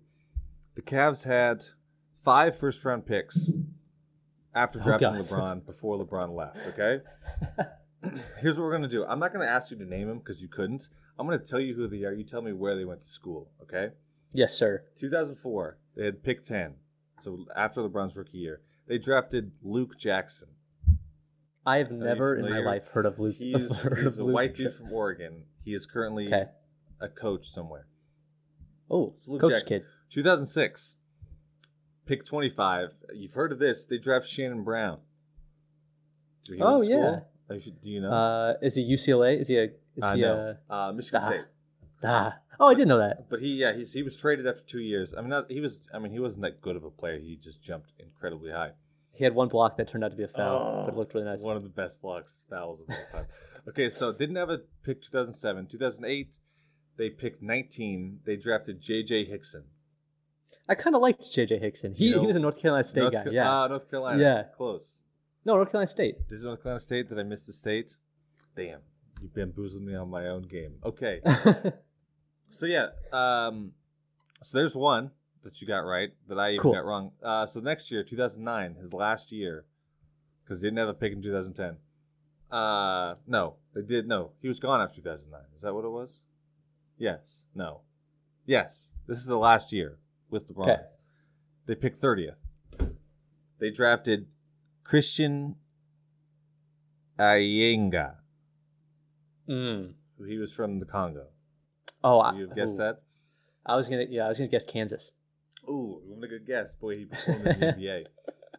The 0.74 0.82
Cavs 0.82 1.24
had 1.24 1.64
five 2.22 2.58
first 2.58 2.84
round 2.84 3.06
picks 3.06 3.50
after 4.54 4.80
Oh, 4.80 4.84
drafting 4.84 5.12
God. 5.14 5.20
LeBron 5.22 5.66
before 5.66 6.04
LeBron 6.04 6.34
left. 6.34 6.58
Okay. 6.68 7.02
here's 8.40 8.56
what 8.58 8.64
we're 8.64 8.72
gonna 8.72 8.88
do. 8.88 9.04
I'm 9.06 9.18
not 9.18 9.32
gonna 9.32 9.46
ask 9.46 9.70
you 9.70 9.78
to 9.78 9.84
name 9.84 10.08
them 10.08 10.18
because 10.18 10.42
you 10.42 10.48
couldn't. 10.48 10.88
I'm 11.18 11.26
gonna 11.26 11.38
tell 11.38 11.60
you 11.60 11.74
who 11.74 11.86
they 11.88 12.04
are. 12.04 12.12
You 12.12 12.24
tell 12.24 12.42
me 12.42 12.52
where 12.52 12.76
they 12.76 12.84
went 12.84 13.02
to 13.02 13.08
school. 13.08 13.50
Okay. 13.62 13.90
Yes, 14.32 14.52
sir. 14.54 14.84
2004, 14.96 15.78
they 15.96 16.04
had 16.04 16.22
pick 16.22 16.44
10. 16.44 16.74
So 17.20 17.46
after 17.56 17.80
LeBron's 17.82 18.16
rookie 18.16 18.38
year, 18.38 18.60
they 18.86 18.98
drafted 18.98 19.52
Luke 19.62 19.96
Jackson. 19.96 20.48
I 21.64 21.78
have 21.78 21.90
never 21.90 22.36
in 22.36 22.50
my 22.50 22.58
life 22.58 22.88
heard 22.88 23.06
of 23.06 23.18
Luke. 23.18 23.36
He's, 23.38 23.74
heard 23.78 23.98
he's 24.02 24.18
a 24.18 24.24
Luke. 24.24 24.34
white 24.34 24.54
dude 24.56 24.74
from 24.74 24.92
Oregon. 24.92 25.44
He 25.64 25.72
is 25.72 25.86
currently 25.86 26.26
Okay. 26.26 26.44
a 27.00 27.08
coach 27.08 27.46
somewhere. 27.48 27.86
Oh, 28.90 29.14
It's 29.16 29.26
Luke 29.26 29.40
coach 29.40 29.52
Jackson. 29.52 29.68
kid. 29.68 29.84
2006, 30.10 30.96
pick 32.06 32.24
25. 32.24 32.90
You've 33.14 33.32
heard 33.34 33.52
of 33.52 33.58
this. 33.58 33.86
They 33.86 33.98
draft 33.98 34.26
Shannon 34.26 34.62
Brown. 34.64 34.98
Oh, 36.60 36.82
yeah. 36.82 37.20
Oh, 37.50 37.58
should- 37.58 37.80
Do 37.80 37.90
you 37.90 38.00
know? 38.00 38.10
Uh, 38.12 38.54
is 38.62 38.74
he 38.74 38.82
UCLA? 38.84 39.38
Is 39.40 39.48
he 39.48 39.56
a? 39.58 39.64
Is 39.64 40.02
Uh, 40.02 40.14
he 40.14 40.20
no. 40.22 40.56
Uh, 40.68 40.92
Michigan 40.92 41.20
Ah. 41.22 41.26
State. 41.26 41.40
a? 42.02 42.06
Ah. 42.06 42.36
Oh, 42.60 42.66
I 42.68 42.74
didn't 42.74 42.88
know 42.88 42.98
that. 42.98 43.28
But 43.28 43.40
he, 43.40 43.48
yeah, 43.54 43.72
he's, 43.74 43.92
he 43.92 44.02
was 44.02 44.16
traded 44.16 44.46
after 44.46 44.62
two 44.62 44.80
years. 44.80 45.14
I 45.14 45.20
mean, 45.20 45.30
not, 45.30 45.50
he 45.50 45.60
was. 45.60 45.86
I 45.92 45.98
mean, 45.98 46.12
he 46.12 46.20
wasn't 46.20 46.42
that 46.42 46.60
good 46.60 46.76
of 46.76 46.84
a 46.84 46.90
player. 46.90 47.18
He 47.18 47.36
just 47.36 47.62
jumped 47.62 47.92
incredibly 47.98 48.50
high. 48.50 48.72
He 49.12 49.24
had 49.24 49.34
one 49.34 49.48
block 49.48 49.76
that 49.76 49.88
turned 49.88 50.04
out 50.04 50.10
to 50.10 50.16
be 50.16 50.24
a 50.24 50.28
foul, 50.28 50.84
but 50.86 50.92
it 50.92 50.94
Oh, 50.94 50.98
looked 50.98 51.14
really 51.14 51.26
nice. 51.26 51.40
One 51.40 51.56
of 51.56 51.62
the 51.62 51.68
best 51.68 52.00
blocks 52.02 52.40
fouls 52.50 52.80
of 52.80 52.90
all 52.90 52.96
time. 53.12 53.26
okay, 53.68 53.88
so 53.88 54.12
didn't 54.12 54.36
have 54.36 54.50
a 54.50 54.58
pick 54.84 55.02
2007. 55.02 55.66
2008, 55.66 56.28
they 56.96 57.10
picked 57.10 57.40
19. 57.42 58.20
They 58.24 58.36
drafted 58.36 58.80
J.J. 58.80 59.24
Hickson. 59.26 59.64
I 60.68 60.74
kind 60.74 60.96
of 60.96 61.02
liked 61.02 61.22
JJ 61.22 61.60
Hickson. 61.60 61.92
He, 61.94 62.06
You 62.06 62.14
know, 62.16 62.20
he 62.22 62.26
was 62.26 62.36
a 62.36 62.40
North 62.40 62.58
Carolina 62.58 62.84
State 62.84 63.00
North, 63.02 63.12
guy. 63.12 63.24
Yeah. 63.30 63.50
Ah, 63.50 63.66
North 63.68 63.90
Carolina. 63.90 64.20
Yeah. 64.22 64.42
Close. 64.56 65.02
no, 65.44 65.56
North 65.56 65.70
Carolina 65.70 65.88
State. 65.90 66.16
This 66.28 66.38
is 66.38 66.44
North 66.44 66.62
Carolina 66.62 66.80
State. 66.80 67.08
Did 67.08 67.18
I 67.18 67.22
miss 67.22 67.42
the 67.42 67.52
state? 67.52 67.94
Damn. 68.56 68.80
You 69.22 69.28
bamboozled 69.34 69.82
me 69.82 69.94
on 69.94 70.08
my 70.10 70.28
own 70.28 70.42
game. 70.42 70.74
Okay. 70.84 71.20
So 72.50 72.66
yeah, 72.66 72.90
um, 73.12 73.72
so 74.44 74.58
there's 74.58 74.76
one 74.76 75.10
that 75.42 75.60
you 75.60 75.66
got 75.66 75.78
right 75.80 76.10
that 76.28 76.38
I 76.38 76.50
even 76.50 76.62
Cool. 76.62 76.72
got 76.74 76.84
wrong. 76.84 77.10
Uh, 77.20 77.46
so 77.46 77.58
next 77.58 77.90
year, 77.90 78.04
2009, 78.04 78.76
his 78.80 78.92
last 78.92 79.32
year, 79.32 79.64
because 80.44 80.60
they 80.62 80.68
didn't 80.68 80.78
have 80.78 80.88
a 80.88 80.94
pick 80.94 81.12
in 81.12 81.20
2010. 81.20 81.76
Uh, 82.52 83.16
no, 83.26 83.56
they 83.74 83.82
did. 83.82 84.06
No, 84.06 84.30
he 84.40 84.46
was 84.46 84.60
gone 84.60 84.80
after 84.80 84.96
2009. 85.00 85.40
Is 85.56 85.62
that 85.62 85.74
what 85.74 85.84
it 85.84 85.88
was? 85.90 86.20
Yes. 86.96 87.42
No. 87.56 87.80
Yes. 88.46 88.90
This 89.08 89.18
is 89.18 89.26
the 89.26 89.36
last 89.38 89.72
year 89.72 89.98
with 90.30 90.52
LeBron. 90.52 90.62
Okay. 90.62 90.82
They 91.66 91.74
picked 91.74 92.00
30th. 92.00 92.36
They 93.58 93.70
drafted 93.70 94.26
Christian 94.82 95.56
Eyenga. 97.18 98.16
mm. 99.48 99.92
who 100.18 100.24
He 100.24 100.38
was 100.38 100.52
from 100.52 100.80
the 100.80 100.86
Congo. 100.86 101.26
Oh, 102.02 102.18
I, 102.18 102.34
You've 102.34 102.54
guessed 102.54 102.74
ooh. 102.74 102.78
that? 102.78 103.02
I 103.64 103.76
was 103.76 103.88
gonna. 103.88 104.04
Yeah, 104.10 104.26
I 104.26 104.28
was 104.28 104.36
gonna 104.36 104.50
guess 104.50 104.64
Kansas. 104.64 105.10
Ooh, 105.68 106.02
I'm 106.04 106.16
gonna 106.16 106.28
good 106.28 106.46
guess. 106.46 106.74
Boy, 106.74 106.98
he 106.98 107.04
performed 107.06 107.46
in 107.46 107.60
the 107.60 107.66
NBA. 107.66 108.04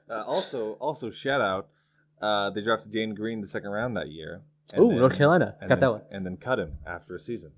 Uh, 0.07 0.23
also, 0.27 0.73
also 0.73 1.09
shout 1.09 1.41
out. 1.41 1.67
Uh, 2.21 2.51
they 2.51 2.61
drafted 2.61 2.91
Danny 2.91 3.15
Green 3.15 3.41
the 3.41 3.47
second 3.47 3.71
round 3.71 3.97
that 3.97 4.09
year. 4.09 4.43
Ooh, 4.77 4.89
then- 4.89 4.99
North 4.99 5.15
Carolina. 5.15 5.55
Got 5.59 5.69
then- 5.69 5.79
that 5.79 5.91
one. 5.91 6.01
And 6.11 6.23
then 6.23 6.37
cut 6.37 6.59
him 6.59 6.73
after 6.85 7.15
a 7.15 7.19
season. 7.19 7.53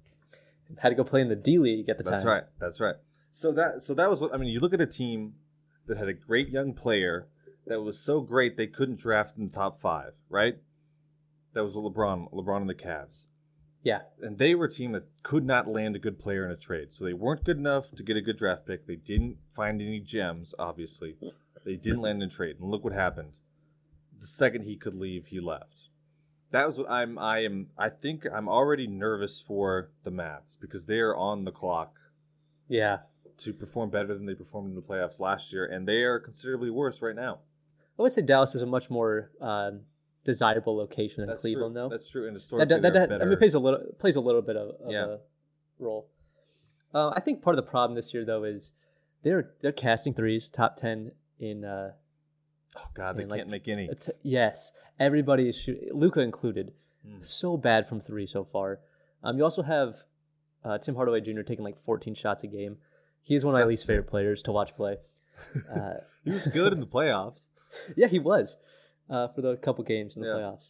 Had 0.78 0.89
to 0.89 0.95
go 0.95 1.03
play 1.03 1.20
in 1.20 1.28
the 1.28 1.36
D 1.36 1.58
League 1.58 1.89
at 1.89 1.97
the 1.97 2.05
That's 2.05 2.24
time. 2.24 2.26
That's 2.26 2.26
right. 2.26 2.43
That's 2.58 2.80
right. 2.80 2.95
So 3.38 3.52
that 3.52 3.84
so 3.84 3.94
that 3.94 4.10
was 4.10 4.20
what 4.20 4.34
I 4.34 4.38
mean. 4.38 4.50
You 4.50 4.60
look 4.60 4.74
at 4.74 4.82
a 4.82 4.88
team 4.88 5.36
that 5.86 6.00
had 6.00 6.08
a 6.08 6.14
great 6.14 6.50
young 6.50 6.74
player 6.74 7.28
that 7.68 7.82
was 7.82 8.00
so 8.00 8.20
great 8.20 8.58
they 8.58 8.66
couldn't 8.66 8.98
draft 8.98 9.38
in 9.38 9.50
the 9.50 9.54
top 9.54 9.80
five. 9.80 10.14
Right. 10.28 10.56
That 11.54 11.64
was 11.64 11.76
LeBron. 11.76 12.34
LeBron 12.34 12.62
and 12.62 12.70
the 12.70 12.74
Cavs. 12.74 13.26
Yeah. 13.84 14.02
and 14.24 14.40
they 14.40 14.56
were 14.56 14.66
a 14.66 14.72
team 14.72 14.94
that 14.94 15.06
could 15.22 15.46
not 15.46 15.68
land 15.68 15.96
a 15.96 16.00
good 16.00 16.18
player 16.18 16.46
in 16.46 16.52
a 16.52 16.58
trade. 16.58 16.96
So 16.96 17.06
they 17.06 17.14
weren't 17.14 17.44
good 17.44 17.58
enough 17.58 17.92
to 17.92 18.02
get 18.02 18.18
a 18.18 18.22
good 18.22 18.38
draft 18.38 18.66
pick. 18.66 18.88
They 18.88 18.96
didn't 18.96 19.38
find 19.52 19.80
any 19.84 20.00
gems, 20.00 20.56
obviously. 20.58 21.16
They 21.64 21.76
didn't 21.76 22.02
land 22.02 22.24
in 22.24 22.30
a 22.30 22.32
trade. 22.32 22.56
And 22.60 22.72
look 22.72 22.84
what 22.84 22.94
happened. 22.94 23.34
The 24.20 24.26
second 24.26 24.64
he 24.64 24.78
could 24.78 24.96
leave, 24.96 25.28
he 25.28 25.40
left. 25.40 25.90
That 26.50 26.66
was 26.66 26.80
what 26.80 26.90
I'm 26.90 27.20
I 27.20 27.44
am 27.44 27.68
I 27.78 27.90
think 27.90 28.26
I'm 28.26 28.50
already 28.50 28.88
nervous 28.88 29.40
for 29.40 29.92
the 30.04 30.12
Mavs 30.12 30.60
because 30.60 30.88
they 30.88 30.98
are 30.98 31.16
on 31.16 31.44
the 31.44 31.52
clock 31.52 32.00
Yeah. 32.68 33.02
To 33.40 33.54
perform 33.54 33.90
better 33.92 34.14
than 34.14 34.26
they 34.26 34.34
performed 34.34 34.70
in 34.70 34.76
the 34.76 34.82
playoffs 34.82 35.20
last 35.20 35.54
year, 35.54 35.66
and 35.68 35.88
they 35.88 36.04
are 36.04 36.20
considerably 36.20 36.70
worse 36.72 37.02
right 37.02 37.16
now. 37.16 37.40
I 38.00 38.02
would 38.02 38.12
say 38.12 38.22
Dallas 38.24 38.56
is 38.56 38.62
a 38.64 38.66
much 38.66 38.90
more 38.90 39.32
um, 39.42 39.82
desirable 40.24 40.76
location 40.76 41.22
than 41.22 41.30
That's 41.30 41.42
Cleveland, 41.42 41.76
true. 41.76 41.82
though. 41.84 41.90
That's 41.90 42.10
true. 42.10 42.26
And 42.28 42.36
that, 42.36 42.40
historically, 42.42 42.80
that, 42.82 42.94
that, 42.94 43.04
I 43.04 43.06
better. 43.18 43.26
mean, 43.30 43.38
plays 43.38 43.54
a 43.54 43.60
little 43.60 43.80
plays 44.00 44.16
a 44.16 44.22
little 44.22 44.42
bit 44.42 44.56
of, 44.56 44.70
of 44.82 44.92
Yeah. 44.92 45.06
a 45.06 45.18
role. 45.80 46.10
Uh, 46.94 47.10
I 47.16 47.20
think 47.20 47.42
part 47.42 47.58
of 47.58 47.64
the 47.64 47.70
problem 47.70 47.96
this 47.96 48.14
year, 48.14 48.26
though, 48.26 48.44
is 48.44 48.72
they're 49.24 49.52
they're 49.62 49.72
casting 49.72 50.14
threes, 50.14 50.50
top 50.50 50.78
ten 50.78 51.12
in. 51.40 51.64
Uh, 51.64 51.92
oh 52.76 52.82
God, 52.96 53.18
they 53.18 53.26
can't 53.26 53.50
make 53.50 53.68
any. 53.68 53.88
t- 54.00 54.12
yes, 54.24 54.74
everybody 55.00 55.50
is 55.50 55.56
shooting, 55.58 55.90
Luka 55.94 56.22
included. 56.22 56.72
Mm. 57.08 57.26
So 57.26 57.56
bad 57.58 57.88
from 57.88 58.02
three 58.02 58.26
so 58.26 58.44
far. 58.46 58.80
Um, 59.24 59.38
you 59.38 59.44
also 59.44 59.62
have 59.64 59.96
uh, 60.64 60.78
Tim 60.80 60.96
Hardaway 60.96 61.22
Jr. 61.22 61.42
taking 61.42 61.64
like 61.64 61.78
14 61.78 62.16
shots 62.16 62.44
a 62.44 62.48
game. 62.48 62.78
He 63.28 63.36
is 63.36 63.44
one 63.44 63.54
of 63.54 63.58
my 63.58 63.62
That's 63.64 63.70
least 63.80 63.88
favorite 63.88 64.08
players 64.08 64.42
to 64.44 64.52
watch 64.54 64.74
play. 64.76 64.98
Uh, 65.72 65.96
He 66.24 66.32
was 66.32 66.48
good 66.48 66.72
in 66.74 66.80
the 66.80 66.88
playoffs. 66.88 67.46
yeah, 67.98 68.08
he 68.08 68.20
was 68.20 68.58
uh, 69.10 69.28
for 69.28 69.42
the 69.42 69.56
couple 69.58 69.84
games 69.84 70.16
in 70.16 70.22
the 70.22 70.28
Yeah. 70.30 70.34
playoffs. 70.36 70.70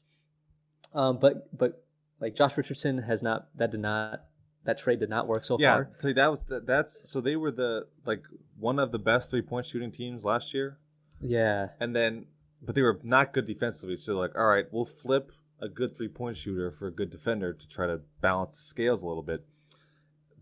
Um, 0.93 1.19
but 1.19 1.55
but 1.57 1.83
like 2.19 2.35
Josh 2.35 2.57
Richardson 2.57 2.97
has 2.97 3.21
not 3.21 3.47
that 3.55 3.71
did 3.71 3.79
not 3.79 4.25
that 4.65 4.77
trade 4.79 4.99
did 4.99 5.09
not 5.09 5.27
work 5.27 5.43
so 5.45 5.57
yeah, 5.59 5.75
far. 5.75 5.89
so 5.99 6.11
that 6.11 6.31
was 6.31 6.43
the, 6.45 6.59
that's 6.61 7.09
so 7.09 7.21
they 7.21 7.35
were 7.35 7.51
the 7.51 7.87
like 8.05 8.23
one 8.59 8.79
of 8.79 8.91
the 8.91 8.99
best 8.99 9.29
three 9.29 9.41
point 9.43 9.65
shooting 9.65 9.91
teams 9.91 10.25
last 10.25 10.53
year, 10.53 10.77
Yeah, 11.21 11.69
and 11.79 11.95
then 11.95 12.25
but 12.61 12.73
they 12.75 12.81
were 12.81 12.99
not 13.03 13.33
good 13.33 13.45
defensively. 13.45 13.95
So 13.97 14.11
they're 14.13 14.21
like, 14.21 14.35
all 14.35 14.47
right, 14.47 14.65
we'll 14.71 14.85
flip 14.85 15.31
a 15.61 15.69
good 15.69 15.95
three 15.95 16.09
point 16.09 16.35
shooter 16.37 16.71
for 16.71 16.87
a 16.87 16.91
good 16.91 17.11
defender 17.11 17.53
to 17.53 17.67
try 17.69 17.85
to 17.87 18.01
balance 18.21 18.55
the 18.57 18.63
scales 18.63 19.03
a 19.03 19.07
little 19.07 19.23
bit. 19.23 19.45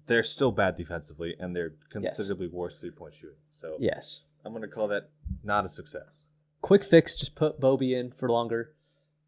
They're 0.08 0.24
still 0.24 0.52
bad 0.52 0.76
defensively, 0.76 1.36
and 1.40 1.56
they're 1.56 1.74
considerably 1.90 2.48
worse 2.48 2.80
three 2.80 2.92
point 2.92 3.14
shooting. 3.14 3.38
So 3.54 3.78
yes. 3.80 4.22
I'm 4.44 4.54
gonna 4.54 4.68
call 4.68 4.88
that 4.90 5.10
not 5.44 5.66
a 5.66 5.70
success. 5.70 6.24
Quick 6.62 6.84
fix, 6.84 7.16
just 7.16 7.36
put 7.36 7.60
Bobby 7.60 7.96
in 7.96 8.12
for 8.12 8.30
longer. 8.30 8.74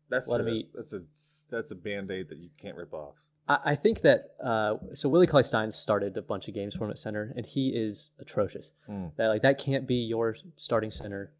That's 0.09 0.27
Let 0.27 0.41
a, 0.41 0.43
him 0.43 0.53
eat. 0.53 0.69
That's 0.73 0.93
a 0.93 1.01
that's 1.49 1.71
a 1.71 1.75
band 1.75 2.11
aid 2.11 2.29
that 2.29 2.37
you 2.37 2.49
can't 2.61 2.77
rip 2.77 2.93
off. 2.93 3.15
I, 3.47 3.59
I 3.65 3.75
think 3.75 4.01
that 4.01 4.35
uh, 4.43 4.75
so 4.93 5.09
Willie 5.09 5.27
Cauley 5.27 5.43
Stein 5.43 5.71
started 5.71 6.15
a 6.17 6.21
bunch 6.21 6.47
of 6.47 6.53
games 6.53 6.75
for 6.75 6.85
him 6.85 6.91
at 6.91 6.99
center, 6.99 7.33
and 7.35 7.45
he 7.45 7.69
is 7.69 8.11
atrocious. 8.19 8.71
Mm. 8.89 9.11
That 9.17 9.27
like 9.27 9.41
that 9.41 9.57
can't 9.57 9.87
be 9.87 9.95
your 9.95 10.35
starting 10.55 10.91
center 10.91 11.33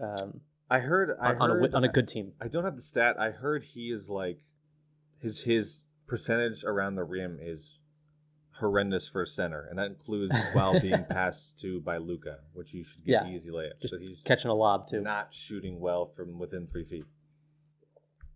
um, 0.00 0.40
I 0.70 0.78
heard. 0.78 1.16
I 1.20 1.34
on, 1.34 1.50
on 1.50 1.64
a 1.64 1.76
on 1.76 1.84
a 1.84 1.88
good 1.88 2.06
team. 2.06 2.32
I 2.40 2.48
don't 2.48 2.64
have 2.64 2.76
the 2.76 2.82
stat. 2.82 3.18
I 3.18 3.30
heard 3.30 3.64
he 3.64 3.90
is 3.90 4.08
like 4.08 4.44
his 5.18 5.40
his 5.40 5.86
percentage 6.06 6.64
around 6.64 6.94
the 6.94 7.04
rim 7.04 7.38
is 7.40 7.78
horrendous 8.60 9.08
for 9.08 9.22
a 9.22 9.26
center, 9.26 9.66
and 9.68 9.78
that 9.78 9.86
includes 9.86 10.34
while 10.52 10.78
being 10.80 11.04
passed 11.10 11.58
to 11.60 11.80
by 11.80 11.96
Luka, 11.98 12.38
which 12.52 12.72
you 12.72 12.84
should 12.84 13.04
get 13.04 13.26
Yeah. 13.26 13.32
easy 13.34 13.50
layups. 13.50 13.80
Just 13.80 13.94
so 13.94 13.98
he's 13.98 14.22
Catching 14.22 14.50
a 14.50 14.54
lob 14.54 14.88
too. 14.88 15.00
not 15.00 15.34
shooting 15.34 15.80
well 15.80 16.06
from 16.06 16.38
within 16.38 16.66
three 16.68 16.84
feet, 16.84 17.04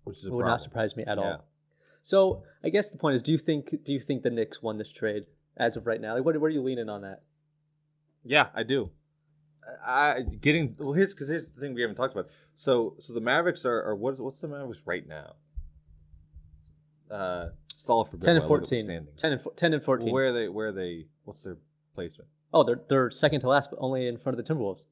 which 0.04 0.18
is 0.18 0.24
would 0.24 0.40
problem. 0.40 0.48
not 0.50 0.60
surprise 0.60 0.96
me 0.96 1.04
at 1.04 1.18
Yeah. 1.18 1.24
all. 1.24 1.44
So 2.02 2.42
I 2.62 2.68
guess 2.70 2.90
the 2.90 2.98
point 2.98 3.14
is, 3.14 3.22
do 3.22 3.32
you 3.32 3.38
think 3.38 3.84
do 3.84 3.92
you 3.92 4.00
think 4.00 4.22
the 4.22 4.30
Knicks 4.30 4.60
won 4.62 4.76
this 4.78 4.90
trade 4.92 5.26
as 5.56 5.76
of 5.76 5.86
right 5.86 6.00
now? 6.00 6.14
Like, 6.14 6.24
what, 6.24 6.36
what 6.40 6.46
are 6.46 6.50
you 6.50 6.62
leaning 6.62 6.88
on 6.88 7.02
that? 7.02 7.22
Yeah, 8.24 8.48
I 8.54 8.62
do. 8.64 8.90
I 9.82 10.20
getting 10.40 10.76
well. 10.78 10.92
Here's 10.92 11.14
because 11.14 11.28
here's 11.28 11.48
the 11.48 11.58
thing 11.60 11.72
we 11.74 11.80
haven't 11.80 11.96
talked 11.96 12.12
about. 12.12 12.28
So 12.54 12.96
so 12.98 13.14
the 13.14 13.20
Mavericks 13.20 13.64
are, 13.64 13.82
are 13.82 13.94
what's 13.96 14.18
what's 14.20 14.40
the 14.40 14.48
Mavericks 14.48 14.82
right 14.84 15.06
now? 15.08 15.36
Uh, 17.10 17.48
stall 17.74 18.04
for 18.04 18.16
a 18.16 18.18
bit 18.18 18.24
Ten 18.24 18.36
and 18.36 18.44
while 18.44 18.52
I 18.52 18.54
look 18.60 18.62
at 18.64 18.70
the 18.70 18.76
14. 18.76 18.84
standings. 18.84 19.20
10 19.20 19.32
and, 19.32 19.42
10 19.56 19.74
and 19.74 19.82
14. 19.82 20.04
Well, 20.06 20.14
where 20.14 20.26
are 20.26 20.32
they? 20.32 20.48
Where 20.48 20.68
are 20.68 20.72
they? 20.72 21.06
What's 21.24 21.42
their 21.42 21.56
placement. 21.94 22.28
Oh, 22.52 22.62
they're 22.64 22.80
they're 22.88 23.10
second 23.10 23.40
to 23.40 23.48
last, 23.48 23.70
but 23.70 23.78
only 23.80 24.06
in 24.06 24.16
front 24.18 24.38
of 24.38 24.44
the 24.46 24.54
Timberwolves. 24.54 24.84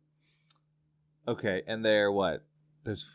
Okay, 1.28 1.62
and 1.66 1.85
they're 1.85 2.11
what? 2.11 2.45
There's 2.85 3.07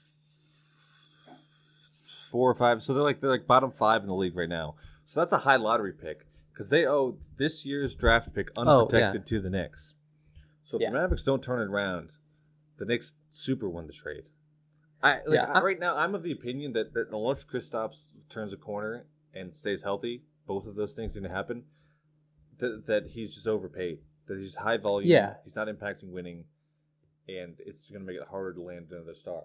four 2.31 2.49
or 2.49 2.55
five. 2.55 2.81
So 2.81 2.93
they're 2.93 3.03
like 3.03 3.19
they're 3.19 3.29
like 3.29 3.47
bottom 3.47 3.71
five 3.71 4.01
in 4.01 4.07
the 4.07 4.15
league 4.15 4.35
right 4.35 4.49
now. 4.49 4.75
So 5.05 5.19
that's 5.19 5.31
a 5.33 5.37
high 5.39 5.55
lottery 5.57 5.93
pick 5.93 6.25
because 6.53 6.69
they 6.69 6.85
owe 6.85 7.17
this 7.37 7.65
year's 7.65 7.95
draft 7.95 8.33
pick 8.33 8.49
Oh, 8.57 8.63
yeah. 8.63 8.71
unprotected 8.71 9.25
to 9.27 9.39
the 9.41 9.49
Knicks. 9.49 9.95
So 10.63 10.77
if 10.77 10.81
Yeah. 10.81 10.89
the 10.89 10.97
Mavericks 10.97 11.23
don't 11.23 11.43
turn 11.43 11.61
it 11.61 11.71
around, 11.71 12.11
the 12.77 12.85
Knicks 12.85 13.15
super 13.29 13.69
win 13.69 13.87
the 13.87 13.93
trade. 13.93 14.23
I 15.01 15.19
like 15.25 15.35
Yeah, 15.35 15.51
I- 15.51 15.61
right 15.61 15.79
now. 15.79 15.95
I'm 15.95 16.15
of 16.15 16.23
the 16.23 16.31
opinion 16.31 16.73
that, 16.73 16.93
that 16.93 17.07
unless 17.11 17.43
Kristaps 17.43 18.07
turns 18.29 18.51
a 18.53 18.57
corner 18.57 19.05
and 19.39 19.53
stays 19.53 19.83
healthy, 19.83 20.23
both 20.45 20.65
of 20.65 20.75
those 20.75 20.93
things 20.93 21.13
to 21.13 21.27
happen. 21.27 21.63
That, 22.59 22.87
that 22.87 23.07
he's 23.07 23.33
just 23.35 23.47
overpaid. 23.47 23.99
That 24.27 24.39
he's 24.39 24.55
high 24.55 24.77
volume. 24.77 25.09
Yeah. 25.09 25.35
he's 25.43 25.55
not 25.55 25.67
impacting 25.67 26.11
winning, 26.11 26.45
and 27.27 27.55
it's 27.59 27.89
going 27.89 28.01
to 28.01 28.07
make 28.07 28.17
it 28.19 28.27
harder 28.29 28.53
to 28.53 28.61
land 28.61 28.87
another 28.91 29.13
star. 29.13 29.43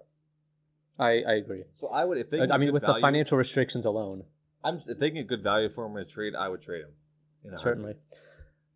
I, 0.98 1.22
I 1.22 1.32
agree. 1.34 1.64
So 1.74 1.88
I 1.88 2.04
would 2.04 2.18
if 2.18 2.30
they. 2.30 2.40
I, 2.40 2.56
mean, 2.58 2.72
with 2.72 2.82
value, 2.82 2.96
the 2.96 3.00
financial 3.00 3.38
restrictions 3.38 3.84
alone, 3.84 4.24
I'm 4.64 4.76
if 4.86 4.98
they 4.98 5.10
get 5.10 5.26
good 5.26 5.42
value 5.42 5.68
for 5.68 5.86
him 5.86 5.96
in 5.96 6.02
a 6.02 6.06
trade, 6.06 6.34
I 6.34 6.48
would 6.48 6.62
trade 6.62 6.82
him. 6.82 6.92
in 7.44 7.54
a 7.54 7.58
certainly. 7.58 7.94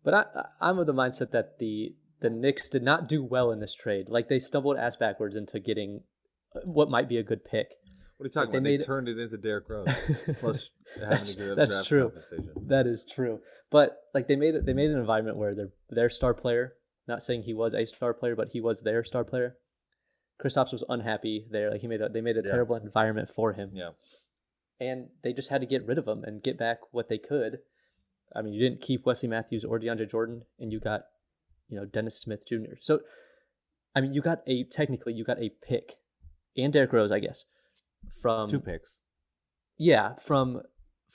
But 0.03 0.13
I, 0.13 0.25
I- 0.35 0.69
I'm 0.69 0.79
of 0.79 0.87
the 0.87 0.93
mindset 0.93 1.31
that 1.31 1.59
the 1.59 1.95
the 2.19 2.29
Knicks 2.29 2.69
did 2.69 2.83
not 2.83 3.07
do 3.07 3.23
well 3.23 3.51
in 3.51 3.59
this 3.59 3.73
trade. 3.73 4.09
Like 4.09 4.27
they 4.29 4.39
stumbled 4.39 4.77
ass 4.77 4.95
backwards 4.95 5.35
into 5.35 5.59
getting 5.59 6.01
uh, 6.55 6.61
what 6.65 6.89
might 6.89 7.09
be 7.09 7.17
a 7.17 7.23
good 7.23 7.43
pick. 7.45 7.67
What 8.17 8.23
are 8.23 8.27
you 8.27 8.31
talking 8.31 8.51
They 8.63 8.75
about? 8.75 8.79
They 8.81 8.85
turned 8.85 9.07
it 9.09 9.19
into 9.19 9.37
Derrick 9.37 9.69
Rose. 9.69 9.87
Plus 10.39 10.71
having 10.95 11.09
that's, 11.09 11.35
that's 11.35 11.87
true. 11.87 12.11
That 12.67 12.87
is 12.87 13.05
true. 13.05 13.39
But 13.69 13.97
like 14.13 14.27
they 14.27 14.35
made 14.35 14.55
it, 14.55 14.65
they 14.65 14.73
made 14.73 14.89
an 14.89 14.97
environment 14.97 15.37
where 15.37 15.53
their 15.53 15.69
their 15.89 16.09
star 16.09 16.33
player, 16.33 16.73
not 17.07 17.21
saying 17.21 17.43
he 17.43 17.53
was 17.53 17.73
a 17.73 17.85
star 17.85 18.13
player, 18.13 18.35
but 18.35 18.49
he 18.49 18.59
was 18.61 18.81
their 18.81 19.03
star 19.03 19.23
player. 19.23 19.55
Kristaps 20.43 20.71
was 20.71 20.83
unhappy 20.89 21.45
there. 21.51 21.69
Like 21.71 21.81
he 21.81 21.87
made 21.87 22.01
a, 22.01 22.09
they 22.09 22.21
made 22.21 22.37
a 22.37 22.41
Yeah. 22.43 22.51
terrible 22.51 22.75
environment 22.75 23.29
for 23.29 23.53
him, 23.53 23.71
Yeah. 23.73 23.91
and 24.79 25.09
they 25.23 25.33
just 25.33 25.49
had 25.49 25.61
to 25.61 25.67
get 25.67 25.85
rid 25.85 25.97
of 25.97 26.07
him 26.07 26.23
and 26.23 26.41
get 26.41 26.57
back 26.57 26.79
what 26.91 27.09
they 27.09 27.17
could. 27.17 27.59
I 28.35 28.41
mean, 28.41 28.53
you 28.53 28.59
didn't 28.59 28.81
keep 28.81 29.05
Wesley 29.05 29.29
Matthews 29.29 29.63
or 29.63 29.79
DeAndre 29.79 30.09
Jordan, 30.09 30.43
and 30.59 30.71
you 30.71 30.79
got, 30.79 31.05
you 31.69 31.77
know, 31.77 31.85
Dennis 31.85 32.17
Smith 32.19 32.45
Jr. 32.47 32.75
So, 32.81 32.99
I 33.95 34.01
mean, 34.01 34.13
you 34.13 34.21
got 34.21 34.41
a 34.47 34.63
technically 34.65 35.13
you 35.13 35.23
got 35.23 35.39
a 35.41 35.49
pick, 35.49 35.95
and 36.55 36.71
Derrick 36.73 36.93
Rose, 36.93 37.11
I 37.11 37.19
guess, 37.19 37.45
from 38.21 38.49
Two 38.49 38.59
picks. 38.59 38.99
yeah, 39.77 40.15
from 40.15 40.61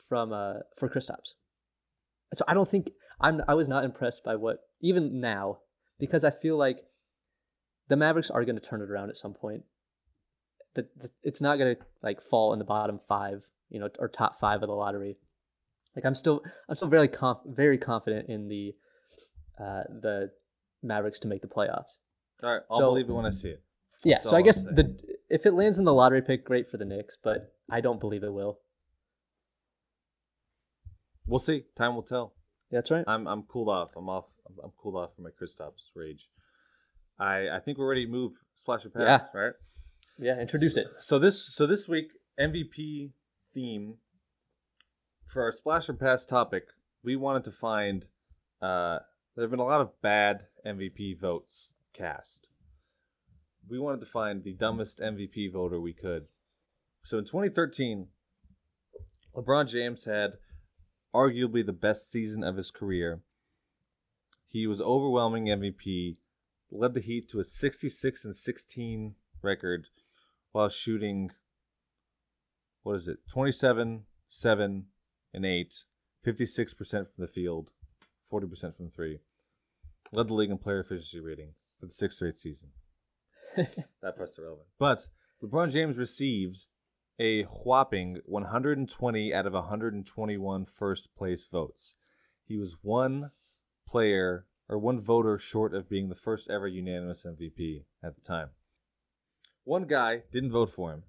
from 0.08 0.32
uh 0.32 0.54
for 0.78 0.88
Kristaps. 0.88 1.34
So 2.34 2.44
I 2.48 2.54
don't 2.54 2.68
think 2.68 2.90
I'm 3.20 3.42
I 3.48 3.54
was 3.54 3.68
not 3.68 3.84
impressed 3.84 4.24
by 4.24 4.36
what 4.36 4.58
even 4.80 5.20
now 5.20 5.58
because 5.98 6.24
I 6.24 6.30
feel 6.30 6.56
like 6.56 6.78
the 7.88 7.96
Mavericks 7.96 8.30
are 8.30 8.44
going 8.44 8.56
to 8.56 8.62
turn 8.62 8.80
it 8.80 8.90
around 8.90 9.10
at 9.10 9.16
some 9.16 9.34
point. 9.34 9.62
That 10.74 10.86
it's 11.22 11.40
not 11.40 11.58
going 11.58 11.76
to 11.76 11.82
like 12.02 12.22
fall 12.22 12.52
in 12.54 12.58
the 12.58 12.64
bottom 12.64 12.98
5, 13.06 13.42
you 13.68 13.78
know, 13.78 13.90
or 13.98 14.08
top 14.08 14.40
5 14.40 14.62
of 14.62 14.68
the 14.68 14.74
lottery. 14.74 15.18
Like 15.94 16.06
I'm 16.06 16.14
still 16.14 16.42
I'm 16.68 16.74
still 16.74 16.88
very 16.88 17.08
conf- 17.08 17.44
very 17.46 17.76
confident 17.78 18.28
in 18.30 18.48
the 18.48 18.74
uh 19.60 19.82
the 20.00 20.30
Mavericks 20.82 21.20
to 21.20 21.28
make 21.28 21.42
the 21.42 21.48
playoffs. 21.48 21.98
All 22.42 22.52
right, 22.54 22.62
I'll 22.70 22.78
So- 22.78 22.86
believe 22.90 23.08
it 23.08 23.12
when 23.12 23.26
I 23.26 23.30
see 23.30 23.50
it. 23.50 23.62
Yeah, 24.04 24.18
so 24.18 24.34
I 24.36 24.42
guess 24.42 24.64
the 24.64 24.98
if 25.32 25.46
it 25.46 25.54
lands 25.54 25.78
in 25.78 25.84
the 25.84 25.94
lottery 25.94 26.20
pick 26.20 26.44
great 26.44 26.68
for 26.68 26.76
the 26.76 26.84
Knicks, 26.84 27.16
but 27.24 27.54
I 27.70 27.80
don't 27.80 27.98
believe 27.98 28.22
it 28.22 28.32
will. 28.32 28.58
We'll 31.26 31.38
see. 31.38 31.64
Time 31.74 31.94
will 31.94 32.02
tell. 32.02 32.34
That's 32.70 32.90
right. 32.90 33.04
I'm 33.06 33.26
I'm 33.26 33.42
cooled 33.44 33.68
off. 33.70 33.92
I'm 33.96 34.08
off. 34.08 34.26
I'm, 34.46 34.56
I'm 34.62 34.72
cooled 34.80 34.96
off 34.96 35.14
from 35.14 35.24
my 35.24 35.30
Kristaps 35.30 35.90
rage. 35.94 36.28
I 37.18 37.48
I 37.48 37.60
think 37.64 37.78
we're 37.78 37.88
ready 37.88 38.04
to 38.04 38.12
move 38.12 38.32
splash 38.60 38.84
or 38.84 38.90
pass, 38.90 39.22
right? 39.34 39.52
Yeah, 40.18 40.38
introduce 40.38 40.76
it. 40.76 40.86
So 41.00 41.18
this 41.18 41.54
so 41.54 41.66
this 41.66 41.88
week 41.88 42.12
MVP 42.38 43.12
theme 43.54 43.94
for 45.24 45.42
our 45.42 45.52
splash 45.52 45.88
or 45.88 45.94
pass 45.94 46.26
topic, 46.26 46.64
we 47.02 47.16
wanted 47.16 47.44
to 47.44 47.52
find 47.52 48.06
uh 48.60 48.98
there 49.34 49.44
have 49.44 49.50
been 49.50 49.60
a 49.60 49.64
lot 49.64 49.80
of 49.80 50.00
bad 50.02 50.42
MVP 50.66 51.18
votes 51.18 51.72
cast. 51.94 52.48
We 53.68 53.78
wanted 53.78 54.00
to 54.00 54.06
find 54.06 54.42
the 54.42 54.52
dumbest 54.52 55.00
MVP 55.00 55.52
voter 55.52 55.80
we 55.80 55.92
could. 55.92 56.26
So 57.04 57.18
in 57.18 57.24
2013, 57.24 58.08
LeBron 59.34 59.68
James 59.68 60.04
had 60.04 60.32
arguably 61.14 61.64
the 61.64 61.72
best 61.72 62.10
season 62.10 62.44
of 62.44 62.56
his 62.56 62.70
career. 62.70 63.22
He 64.48 64.66
was 64.66 64.80
overwhelming 64.80 65.46
MVP, 65.46 66.16
led 66.70 66.94
the 66.94 67.00
Heat 67.00 67.28
to 67.30 67.40
a 67.40 67.44
66 67.44 68.24
and 68.24 68.36
16 68.36 69.14
record 69.42 69.86
while 70.52 70.68
shooting 70.68 71.30
what 72.82 72.96
is 72.96 73.08
it 73.08 73.18
27 73.30 74.04
7 74.28 74.86
and 75.34 75.46
8 75.46 75.84
56% 76.24 76.90
from 76.90 77.06
the 77.18 77.26
field 77.26 77.70
40% 78.30 78.76
from 78.76 78.90
3 78.90 79.18
led 80.12 80.28
the 80.28 80.34
league 80.34 80.50
in 80.50 80.58
player 80.58 80.80
efficiency 80.80 81.20
rating 81.20 81.54
for 81.78 81.86
the 81.86 81.92
sixth 81.92 82.16
straight 82.16 82.38
season 82.38 82.70
that 84.02 84.16
part's 84.16 84.38
irrelevant 84.38 84.66
but 84.78 85.06
lebron 85.42 85.70
james 85.70 85.96
receives 85.96 86.68
a 87.20 87.42
whopping 87.42 88.18
120 88.24 89.34
out 89.34 89.46
of 89.46 89.52
121 89.52 90.64
first 90.64 91.14
place 91.16 91.46
votes 91.50 91.96
he 92.44 92.56
was 92.56 92.76
one 92.82 93.30
player 93.86 94.46
or 94.68 94.78
one 94.78 95.00
voter 95.00 95.38
short 95.38 95.74
of 95.74 95.88
being 95.88 96.08
the 96.08 96.14
first 96.14 96.48
ever 96.50 96.66
unanimous 96.66 97.26
mvp 97.26 97.84
at 98.02 98.14
the 98.14 98.20
time 98.22 98.48
one 99.64 99.84
guy 99.84 100.22
didn't 100.32 100.50
vote 100.50 100.70
for 100.70 100.92
him, 100.92 101.04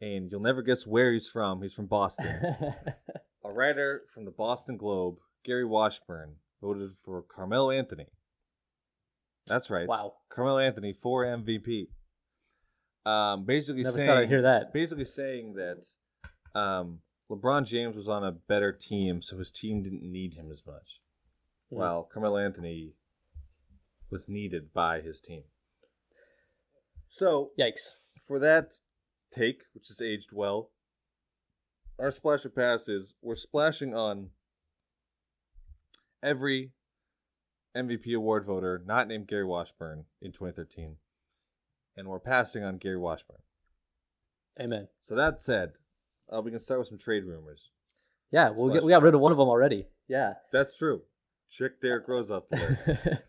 and 0.00 0.30
you'll 0.30 0.40
never 0.40 0.62
guess 0.62 0.86
where 0.86 1.12
he's 1.12 1.28
from. 1.28 1.60
He's 1.60 1.74
from 1.74 1.86
Boston. 1.86 2.26
a 3.44 3.52
writer 3.52 4.04
from 4.14 4.24
the 4.24 4.30
Boston 4.30 4.78
Globe, 4.78 5.18
Gary 5.44 5.66
Washburn, 5.66 6.36
voted 6.62 6.96
for 7.04 7.22
Carmelo 7.22 7.70
Anthony. 7.70 8.06
That's 9.46 9.70
right. 9.70 9.86
wow. 9.86 10.14
Carmelo 10.28 10.58
Anthony 10.58 10.92
for 10.92 11.24
MVP. 11.24 11.88
Um, 13.04 13.44
basically 13.44 13.82
Never 13.82 13.94
saying, 13.94 14.08
thought 14.08 14.18
I'd 14.18 14.28
hear 14.28 14.42
that. 14.42 14.72
basically 14.72 15.04
saying 15.04 15.54
that 15.54 16.58
um, 16.58 16.98
LeBron 17.30 17.64
James 17.64 17.94
was 17.94 18.08
on 18.08 18.24
a 18.24 18.32
better 18.32 18.72
team, 18.72 19.22
so 19.22 19.38
his 19.38 19.52
team 19.52 19.82
didn't 19.82 20.02
need 20.02 20.34
him 20.34 20.50
as 20.50 20.62
much. 20.66 21.00
Hmm. 21.70 21.76
While 21.76 22.08
Carmelo 22.12 22.38
Anthony 22.38 22.94
was 24.10 24.28
needed 24.28 24.72
by 24.72 25.00
his 25.00 25.20
team. 25.20 25.42
So 27.08 27.50
Yikes. 27.58 27.94
for 28.26 28.38
that 28.40 28.72
take, 29.32 29.62
which 29.72 29.90
is 29.90 30.00
aged 30.00 30.30
well, 30.32 30.70
our 31.98 32.10
splasher 32.10 32.50
pass 32.50 32.88
is 32.88 33.14
we're 33.22 33.36
splashing 33.36 33.94
on 33.94 34.30
every 36.22 36.72
MVP 37.76 38.14
award 38.16 38.44
voter 38.46 38.82
not 38.84 39.08
named 39.08 39.28
Gary 39.28 39.44
Washburn 39.44 40.06
in 40.20 40.32
2013, 40.32 40.96
and 41.96 42.08
we're 42.08 42.18
passing 42.18 42.64
on 42.64 42.78
Gary 42.78 42.98
Washburn. 42.98 43.38
Amen. 44.60 44.88
So 45.02 45.14
that 45.14 45.40
said, 45.40 45.72
uh, 46.34 46.40
we 46.40 46.50
can 46.50 46.60
start 46.60 46.80
with 46.80 46.88
some 46.88 46.98
trade 46.98 47.24
rumors. 47.24 47.70
Yeah, 48.30 48.50
we'll 48.50 48.72
get 48.72 48.82
we 48.82 48.90
got 48.90 49.02
rid 49.02 49.14
of 49.14 49.20
one 49.20 49.32
of 49.32 49.38
them 49.38 49.48
already. 49.48 49.86
Yeah. 50.08 50.34
That's 50.52 50.76
true. 50.76 51.02
Chick 51.50 51.80
Derrick 51.80 52.08
Rose 52.08 52.30
off 52.30 52.48
the 52.48 52.56
list. 52.56 53.22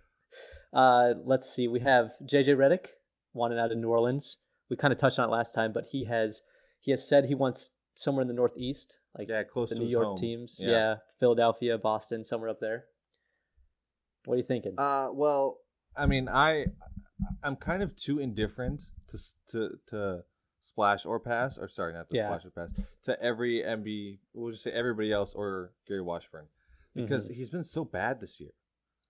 uh, 0.73 1.13
let's 1.25 1.53
see. 1.53 1.67
We 1.67 1.81
have 1.81 2.11
JJ 2.23 2.55
Redick 2.57 2.87
wanted 3.33 3.59
out 3.59 3.71
of 3.71 3.77
New 3.77 3.89
Orleans. 3.89 4.37
We 4.69 4.75
kind 4.75 4.91
of 4.91 4.99
touched 4.99 5.19
on 5.19 5.29
it 5.29 5.31
last 5.31 5.53
time, 5.53 5.71
but 5.73 5.85
he 5.91 6.05
has 6.05 6.41
he 6.79 6.91
has 6.91 7.07
said 7.07 7.25
he 7.25 7.35
wants 7.35 7.69
somewhere 7.93 8.21
in 8.21 8.27
the 8.27 8.33
Northeast, 8.33 8.97
like 9.17 9.29
yeah, 9.29 9.43
close 9.43 9.69
the 9.69 9.75
to 9.75 9.81
New 9.81 9.87
York 9.87 10.05
home. 10.05 10.17
teams. 10.17 10.57
Yeah. 10.59 10.95
Philadelphia, 11.19 11.77
Boston, 11.77 12.23
somewhere 12.23 12.49
up 12.49 12.59
there. 12.59 12.85
What 14.27 14.33
are 14.33 14.37
you 14.39 14.43
thinking? 14.43 14.73
Uh, 14.77 15.07
well, 15.13 15.59
I 15.95 16.05
mean, 16.05 16.27
I 16.27 16.65
I'm 17.43 17.55
kind 17.55 17.81
of 17.81 17.95
too 17.95 18.19
indifferent 18.19 18.83
to 19.07 19.17
to 19.51 19.69
to 19.87 20.23
splash 20.63 21.05
or 21.05 21.17
pass, 21.21 21.57
or 21.57 21.69
sorry, 21.69 21.93
not 21.93 22.09
to 22.09 22.15
Yeah. 22.17 22.27
splash 22.27 22.43
or 22.45 22.49
pass 22.49 22.69
to 23.03 23.21
every 23.23 23.63
MB. 23.63 24.19
We'll 24.33 24.51
just 24.51 24.63
say 24.65 24.71
everybody 24.71 25.13
else 25.13 25.33
or 25.33 25.71
Gary 25.87 26.01
Washburn 26.01 26.47
because 26.93 27.29
Mhm. 27.29 27.35
he's 27.35 27.49
been 27.49 27.63
so 27.63 27.85
bad 27.85 28.19
this 28.19 28.41
year. 28.41 28.51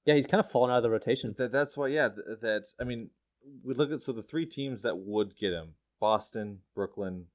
yeah, 0.05 0.13
he's 0.13 0.28
kind 0.28 0.39
of 0.39 0.51
fallen 0.51 0.70
out 0.70 0.78
of 0.78 0.84
the 0.84 0.89
rotation. 0.91 1.34
That 1.39 1.51
that's 1.51 1.76
why, 1.76 1.88
yeah. 1.88 2.09
th- 2.09 2.39
That 2.41 2.65
I 2.80 2.84
mean, 2.84 3.09
we 3.63 3.74
look 3.74 3.89
at 3.91 4.01
so 4.01 4.11
the 4.11 4.22
three 4.22 4.45
teams 4.45 4.84
that 4.84 4.99
would 4.99 5.36
get 5.36 5.51
him: 5.51 5.74
Boston, 5.99 6.61
Brooklyn, 6.76 7.26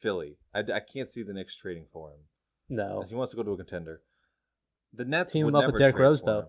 Philly. 0.00 0.36
I, 0.52 0.58
I 0.60 0.80
can't 0.80 1.08
see 1.08 1.22
the 1.22 1.32
Knicks 1.32 1.56
trading 1.56 1.86
for 1.90 2.10
him. 2.10 2.20
No. 2.68 3.02
He 3.08 3.14
wants 3.14 3.30
to 3.32 3.36
go 3.38 3.42
to 3.42 3.52
a 3.52 3.56
contender. 3.56 4.02
The 4.92 5.04
Nets 5.06 5.32
Team 5.32 5.46
would 5.46 5.50
him 5.54 5.56
up 5.56 5.66
with 5.72 5.78
Derrick 5.78 5.96
Rose, 5.98 6.22
though. 6.22 6.40
him. 6.42 6.46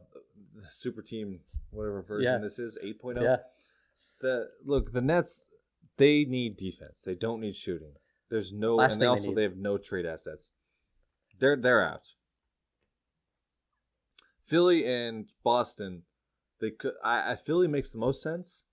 The 0.55 0.65
super 0.71 1.01
team, 1.01 1.41
whatever 1.71 2.01
version 2.01 2.31
Yeah. 2.31 2.37
this 2.39 2.57
is, 2.59 2.77
8.0. 2.81 3.21
Yeah. 3.21 3.37
The 4.21 4.49
look, 4.63 4.91
the 4.93 5.01
Nets, 5.01 5.43
they 5.97 6.23
need 6.25 6.55
defense. 6.57 7.01
They 7.05 7.15
don't 7.15 7.41
need 7.41 7.55
shooting. 7.55 7.93
There's 8.29 8.51
no, 8.53 8.75
Last 8.75 8.93
and 8.93 9.01
they 9.01 9.05
also 9.05 9.27
need. 9.27 9.35
they 9.37 9.43
have 9.43 9.57
no 9.57 9.77
trade 9.77 10.05
assets. 10.05 10.47
They're 11.39 11.57
they're 11.57 11.83
out. 11.85 12.07
Philly 14.43 14.85
and 14.85 15.27
Boston, 15.43 16.03
they 16.61 16.71
could. 16.71 16.93
I, 17.03 17.31
I 17.31 17.35
Philly 17.35 17.67
makes 17.67 17.89
the 17.91 17.97
most 17.97 18.21
sense, 18.21 18.63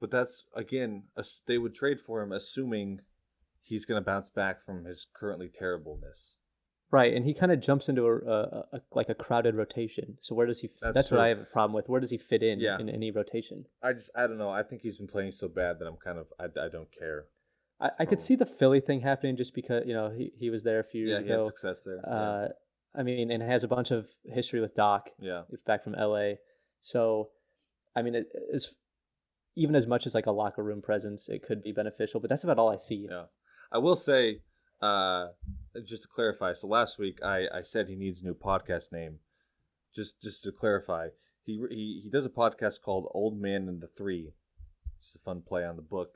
but 0.00 0.10
that's 0.10 0.44
again, 0.54 1.04
as- 1.16 1.42
they 1.46 1.58
would 1.58 1.74
trade 1.74 2.00
for 2.00 2.22
him 2.22 2.32
assuming 2.32 3.00
he's 3.62 3.84
going 3.84 4.00
to 4.00 4.04
bounce 4.04 4.30
back 4.30 4.62
from 4.62 4.84
his 4.84 5.06
currently 5.12 5.48
terribleness. 5.48 6.38
Right, 6.90 7.12
and 7.12 7.22
he 7.24 7.34
kind 7.34 7.52
of 7.52 7.60
jumps 7.60 7.90
into 7.90 8.06
a, 8.06 8.16
a, 8.16 8.64
a 8.72 8.80
like 8.92 9.10
a 9.10 9.14
crowded 9.14 9.54
rotation. 9.54 10.16
So 10.22 10.34
where 10.34 10.46
does 10.46 10.58
he? 10.60 10.70
That's 10.80 10.94
That's, 10.94 11.10
what. 11.10 11.20
I 11.20 11.28
have 11.28 11.38
a 11.40 11.44
problem 11.44 11.74
with. 11.74 11.86
Where 11.88 12.00
does 12.00 12.10
he 12.10 12.16
fit 12.16 12.42
in 12.42 12.60
Yeah. 12.60 12.78
in 12.78 12.88
any 12.88 13.10
rotation? 13.10 13.66
I 13.82 13.92
just 13.92 14.10
I 14.16 14.26
don't 14.26 14.38
know. 14.38 14.48
I 14.50 14.62
think 14.62 14.80
he's 14.82 14.96
been 14.96 15.06
playing 15.06 15.32
so 15.32 15.48
bad 15.48 15.78
that 15.80 15.86
I'm 15.86 15.96
kind 16.02 16.18
of 16.18 16.26
I, 16.40 16.44
I 16.44 16.68
don't 16.68 16.88
care. 16.98 17.26
I, 17.78 17.90
I 18.00 18.04
could 18.06 18.20
see 18.20 18.36
the 18.36 18.46
Philly 18.46 18.80
thing 18.80 19.00
happening 19.02 19.36
just 19.36 19.54
because 19.54 19.84
you 19.86 19.92
know 19.92 20.10
he, 20.10 20.32
he 20.38 20.48
was 20.48 20.62
there 20.64 20.80
a 20.80 20.84
few 20.84 21.06
Yeah, 21.08 21.18
years 21.18 21.28
has 21.28 21.40
ago. 21.40 21.46
success 21.48 21.82
there. 21.84 22.00
yeah. 22.06 22.10
Uh, 22.14 22.48
I 22.96 23.02
mean, 23.02 23.30
and 23.30 23.42
has 23.42 23.64
a 23.64 23.68
bunch 23.68 23.90
of 23.90 24.06
history 24.24 24.60
with 24.60 24.74
Doc. 24.74 25.10
yeah. 25.20 25.42
It's 25.50 25.62
back 25.62 25.84
from 25.84 25.92
LA. 25.92 26.32
So, 26.80 27.28
I 27.94 28.00
mean, 28.00 28.14
it 28.14 28.28
is 28.50 28.74
even 29.56 29.74
as 29.76 29.86
much 29.86 30.06
as 30.06 30.14
like 30.14 30.24
a 30.26 30.30
locker 30.32 30.64
room 30.64 30.80
presence, 30.80 31.28
it 31.28 31.42
could 31.42 31.62
be 31.62 31.72
beneficial. 31.72 32.18
But 32.18 32.30
that's 32.30 32.44
about 32.44 32.58
all 32.58 32.70
I 32.72 32.76
see. 32.76 33.06
Yeah. 33.10 33.24
I 33.70 33.76
will 33.78 33.94
say, 33.96 34.40
uh, 34.80 35.26
just 35.84 36.02
to 36.02 36.08
clarify. 36.08 36.52
So 36.54 36.66
last 36.66 36.98
week 36.98 37.18
I, 37.22 37.46
I 37.52 37.62
said 37.62 37.88
he 37.88 37.96
needs 37.96 38.22
a 38.22 38.24
new 38.24 38.34
podcast 38.34 38.92
name. 38.92 39.18
Just 39.94 40.20
just 40.22 40.42
to 40.44 40.52
clarify, 40.52 41.08
he 41.44 41.60
he 41.70 42.00
he 42.04 42.10
does 42.10 42.26
a 42.26 42.30
podcast 42.30 42.82
called 42.82 43.10
Old 43.14 43.40
Man 43.40 43.68
and 43.68 43.80
the 43.80 43.86
Three. 43.88 44.32
It's 44.98 45.14
a 45.14 45.18
fun 45.18 45.42
play 45.46 45.64
on 45.64 45.76
the 45.76 45.82
book, 45.82 46.10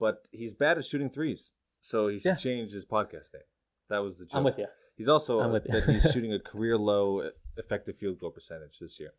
but 0.00 0.26
he's 0.32 0.52
bad 0.52 0.78
at 0.78 0.84
shooting 0.84 1.10
threes, 1.10 1.52
so 1.80 2.08
he 2.08 2.18
should 2.18 2.28
Yeah. 2.30 2.34
change 2.36 2.72
his 2.72 2.84
podcast 2.84 3.32
name. 3.34 3.42
That 3.90 3.98
was 3.98 4.18
the 4.18 4.24
joke. 4.24 4.34
I'm 4.36 4.44
with 4.44 4.58
you. 4.58 4.66
He's 4.96 5.08
also 5.08 5.48
with 5.50 5.66
you. 5.66 5.80
that 5.80 5.88
he's 5.88 6.02
shooting 6.12 6.32
a 6.32 6.38
career 6.40 6.76
low 6.78 7.30
effective 7.56 7.98
field 7.98 8.18
goal 8.18 8.30
percentage 8.30 8.78
this 8.80 8.98
year. 8.98 9.12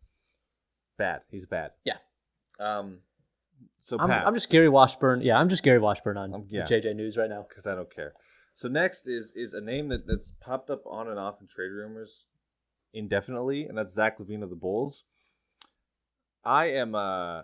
Bad. 0.98 1.22
He's 1.30 1.46
bad. 1.46 1.72
Yeah. 1.86 1.98
Um. 2.60 3.00
So 3.80 3.98
I'm, 4.00 4.12
I'm 4.12 4.34
just 4.34 4.50
Gary 4.50 4.68
Washburn. 4.70 5.22
Yeah, 5.22 5.38
I'm 5.38 5.48
just 5.50 5.64
Gary 5.64 5.80
Washburn 5.80 6.18
on 6.18 6.34
Um, 6.34 6.48
yeah. 6.50 6.66
the 6.66 6.76
JJ 6.82 6.96
News 6.96 7.16
right 7.18 7.30
now. 7.30 7.46
because 7.48 7.66
I 7.68 7.76
don't 7.76 7.94
care. 7.94 8.14
So 8.56 8.70
next 8.70 9.06
is 9.06 9.34
is 9.36 9.54
a 9.54 9.60
name 9.60 9.90
that, 9.90 10.08
that's 10.08 10.32
popped 10.32 10.70
up 10.70 10.84
on 10.86 11.10
and 11.10 11.20
off 11.20 11.42
in 11.42 11.48
trade 11.48 11.70
rumors 11.70 12.26
indefinitely, 12.94 13.66
and 13.66 13.78
that's 13.78 13.94
Zach 13.94 14.18
LaVine 14.18 14.44
of 14.44 14.50
the 14.50 14.56
Bulls. 14.56 15.04
I 16.44 16.68
am 16.68 16.96
uh 16.96 17.44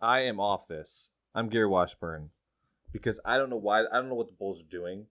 I 0.00 0.20
am 0.20 0.38
off 0.38 0.68
this. 0.68 1.08
I'm 1.34 1.48
Gary 1.48 1.66
Washburn 1.66 2.28
because 2.92 3.18
I 3.24 3.38
don't 3.38 3.48
know 3.48 3.56
why 3.56 3.80
I 3.80 3.96
don't 3.96 4.10
know 4.10 4.14
what 4.14 4.28
the 4.28 4.34
Bulls 4.34 4.60
are 4.60 4.70
doing, 4.70 5.06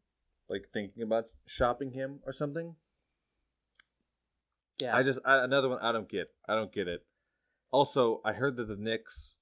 like 0.47 0.70
thinking 0.72 1.02
about 1.02 1.26
shopping 1.47 1.91
him 1.91 2.20
or 2.28 2.32
something. 2.32 2.76
Yeah, 4.80 4.95
I 4.95 5.02
just 5.02 5.20
I, 5.26 5.43
another 5.43 5.70
one 5.70 5.80
I 5.82 5.91
don't 5.91 6.10
get. 6.10 6.32
I 6.47 6.54
don't 6.54 6.72
get 6.72 6.88
it. 6.88 7.04
Also, 7.72 8.22
I 8.24 8.34
heard 8.34 8.56
that 8.58 8.68
the 8.68 8.76
Knicks 8.76 9.34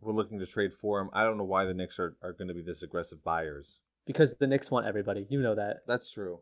were 0.00 0.12
looking 0.12 0.38
to 0.38 0.46
trade 0.46 0.74
for 0.74 1.00
him. 1.00 1.10
I 1.12 1.24
don't 1.24 1.38
know 1.38 1.44
why 1.44 1.64
the 1.64 1.74
Knicks 1.74 1.98
are, 1.98 2.16
are 2.22 2.32
going 2.32 2.48
to 2.48 2.54
be 2.54 2.62
this 2.62 2.82
aggressive 2.82 3.24
buyers. 3.24 3.80
Because 4.12 4.36
the 4.36 4.46
Knicks 4.46 4.70
want 4.70 4.86
everybody. 4.86 5.26
You 5.30 5.40
know 5.40 5.54
that. 5.54 5.78
That's 5.86 6.10
true. 6.10 6.40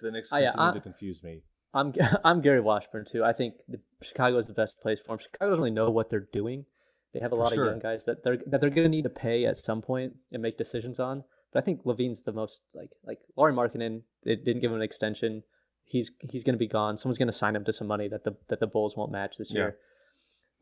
The 0.00 0.10
Knicks 0.10 0.28
Oh, 0.32 0.36
yeah, 0.38 0.50
continue 0.50 0.70
I- 0.70 0.74
to 0.74 0.80
confuse 0.80 1.22
me. 1.22 1.42
I'm 1.72 1.92
I'm 2.24 2.40
Gary 2.40 2.60
Washburn 2.60 3.04
too. 3.04 3.24
I 3.24 3.32
think 3.32 3.54
the, 3.68 3.80
Chicago 4.02 4.38
is 4.38 4.46
the 4.46 4.52
best 4.54 4.80
place 4.80 5.00
for 5.04 5.12
him. 5.14 5.18
Chicago 5.18 5.50
doesn't 5.50 5.58
really 5.58 5.70
know 5.72 5.90
what 5.90 6.08
they're 6.08 6.28
doing. 6.32 6.64
They 7.12 7.20
have 7.20 7.32
a 7.32 7.36
lot 7.36 7.52
sure. 7.52 7.64
of 7.66 7.70
young 7.72 7.80
guys 7.80 8.04
that 8.06 8.22
they're 8.24 8.38
that 8.46 8.60
they're 8.60 8.70
going 8.70 8.84
to 8.84 8.88
need 8.88 9.02
to 9.02 9.10
pay 9.10 9.44
at 9.46 9.56
some 9.56 9.82
point 9.82 10.14
and 10.32 10.40
make 10.42 10.56
decisions 10.58 10.98
on. 11.00 11.24
But 11.52 11.62
I 11.62 11.64
think 11.64 11.84
LaVine's 11.84 12.22
the 12.22 12.32
most 12.32 12.60
like 12.74 12.90
like 13.04 13.18
Lauri 13.36 13.52
Markkanen. 13.52 14.02
They 14.24 14.36
didn't 14.36 14.60
give 14.60 14.70
him 14.70 14.76
an 14.76 14.82
extension. 14.82 15.42
He's 15.84 16.10
he's 16.30 16.44
going 16.44 16.54
to 16.54 16.58
be 16.58 16.68
gone. 16.68 16.96
Someone's 16.96 17.18
going 17.18 17.26
to 17.28 17.32
sign 17.32 17.54
him 17.56 17.64
to 17.64 17.72
some 17.72 17.86
money 17.88 18.08
that 18.08 18.24
the 18.24 18.36
that 18.48 18.60
the 18.60 18.66
Bulls 18.68 18.96
won't 18.96 19.12
match 19.12 19.36
this 19.36 19.50
Yeah. 19.52 19.58
year. 19.58 19.76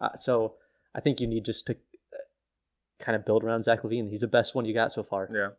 Uh, 0.00 0.14
so 0.16 0.54
I 0.94 1.00
think 1.00 1.20
you 1.20 1.26
need 1.26 1.44
just 1.44 1.66
to 1.66 1.76
kind 3.02 3.16
of 3.16 3.26
build 3.26 3.44
around 3.44 3.62
Zach 3.62 3.82
LaVine. 3.82 4.08
He's 4.08 4.22
the 4.22 4.26
best 4.28 4.54
one 4.54 4.64
you 4.64 4.72
got 4.72 4.92
so 4.92 5.02
far. 5.02 5.28
Yeah. 5.32 5.50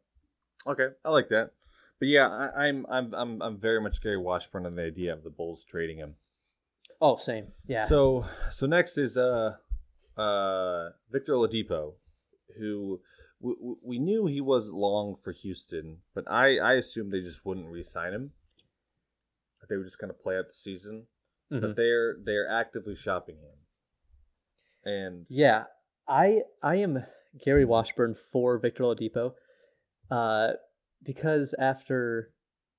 Okay, 0.66 0.88
I 1.06 1.10
like 1.10 1.30
that. 1.30 1.52
But 2.00 2.08
yeah, 2.08 2.28
I, 2.28 2.66
I'm 2.68 2.86
I'm 2.90 3.14
I'm 3.14 3.42
I'm 3.42 3.58
very 3.60 3.80
much 3.80 4.02
Gary 4.02 4.18
Washburn 4.18 4.66
on 4.66 4.76
the 4.76 4.84
idea 4.84 5.14
of 5.14 5.24
the 5.24 5.30
Bulls 5.30 5.64
trading 5.64 5.98
him. 5.98 6.16
Oh, 7.02 7.18
same. 7.18 7.48
Yeah. 7.68 7.84
So 7.84 8.26
so 8.52 8.66
next 8.66 8.98
is 8.98 9.18
uh 9.18 9.56
uh 10.18 10.90
Victor 11.12 11.34
Oladipo, 11.34 11.94
who 12.58 13.02
w- 13.42 13.58
w- 13.60 13.78
we 13.84 14.00
knew 14.00 14.26
he 14.26 14.42
was 14.42 14.70
long 14.70 15.16
for 15.16 15.32
Houston, 15.34 15.98
but 16.16 16.24
I 16.30 16.58
I 16.58 16.74
assumed 16.74 17.12
they 17.12 17.22
just 17.22 17.46
wouldn't 17.46 17.68
re-sign 17.68 18.14
him. 18.14 18.32
They 19.70 19.78
were 19.78 19.84
just 19.86 19.98
going 20.00 20.12
to 20.14 20.20
play 20.24 20.38
out 20.38 20.48
the 20.48 20.54
season, 20.54 21.08
Mhm. 21.52 21.62
but 21.62 21.76
they're 21.76 22.18
they're 22.24 22.50
actively 22.50 22.96
shopping 22.96 23.36
him. 23.38 23.58
And 24.86 25.26
Yeah, 25.30 25.66
I 26.08 26.44
I 26.62 26.76
am 26.78 27.04
Gary 27.42 27.66
Washburn 27.66 28.16
for 28.32 28.58
Victor 28.58 28.84
Oladipo, 28.84 29.34
uh, 30.12 30.54
because 31.04 31.54
after 31.58 32.32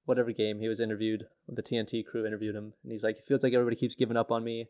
whatever 0.04 0.32
game 0.32 0.60
he 0.60 0.68
was 0.68 0.80
interviewed, 0.80 1.24
the 1.48 1.62
TNT 1.62 2.04
crew 2.04 2.26
interviewed 2.26 2.54
him, 2.54 2.72
and 2.82 2.92
he's 2.92 3.02
like, 3.02 3.16
it 3.16 3.24
feels 3.26 3.42
like 3.42 3.52
everybody 3.52 3.76
keeps 3.76 3.94
giving 3.94 4.16
up 4.16 4.30
on 4.30 4.44
me, 4.44 4.68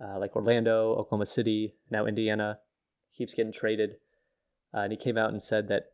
uh, 0.00 0.18
like 0.18 0.36
Orlando, 0.36 0.94
Oklahoma 0.94 1.26
City, 1.26 1.74
now 1.90 2.06
Indiana, 2.06 2.58
keeps 3.16 3.34
getting 3.34 3.52
traded, 3.52 3.96
uh, 4.74 4.80
and 4.80 4.92
he 4.92 4.98
came 4.98 5.18
out 5.18 5.30
and 5.30 5.42
said 5.42 5.68
that, 5.68 5.92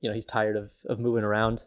you 0.00 0.08
know, 0.08 0.14
he's 0.14 0.26
tired 0.26 0.56
of 0.56 0.70
of 0.86 0.98
moving 0.98 1.24
around, 1.24 1.62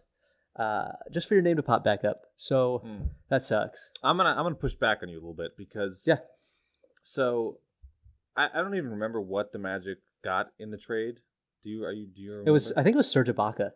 uh, 0.57 0.89
just 1.11 1.27
for 1.27 1.35
your 1.35 1.43
name 1.43 1.55
to 1.55 1.63
pop 1.63 1.83
back 1.83 2.03
up. 2.03 2.21
So 2.35 2.81
hmm. 2.83 3.05
that 3.29 3.43
sucks. 3.43 3.89
I'm 4.03 4.17
gonna 4.17 4.29
I'm 4.29 4.43
gonna 4.43 4.55
push 4.55 4.75
back 4.75 4.99
on 5.01 5.09
you 5.09 5.15
a 5.15 5.21
little 5.21 5.33
bit 5.33 5.51
because 5.57 6.03
Yeah. 6.05 6.19
So 7.03 7.59
I, 8.35 8.49
I 8.53 8.61
don't 8.61 8.75
even 8.75 8.91
remember 8.91 9.21
what 9.21 9.51
the 9.51 9.59
Magic 9.59 9.99
got 10.27 10.47
in 10.59 10.71
the 10.71 10.77
trade. 10.77 11.15
Do 11.63 11.69
you 11.69 11.83
are 11.85 11.91
you 11.93 12.07
do 12.07 12.21
you 12.21 12.31
remember? 12.31 12.49
It 12.49 12.53
was 12.53 12.71
I 12.75 12.83
think 12.83 12.95
it 12.95 12.97
was 12.97 13.09
Serge 13.09 13.29
Ibaka. 13.29 13.71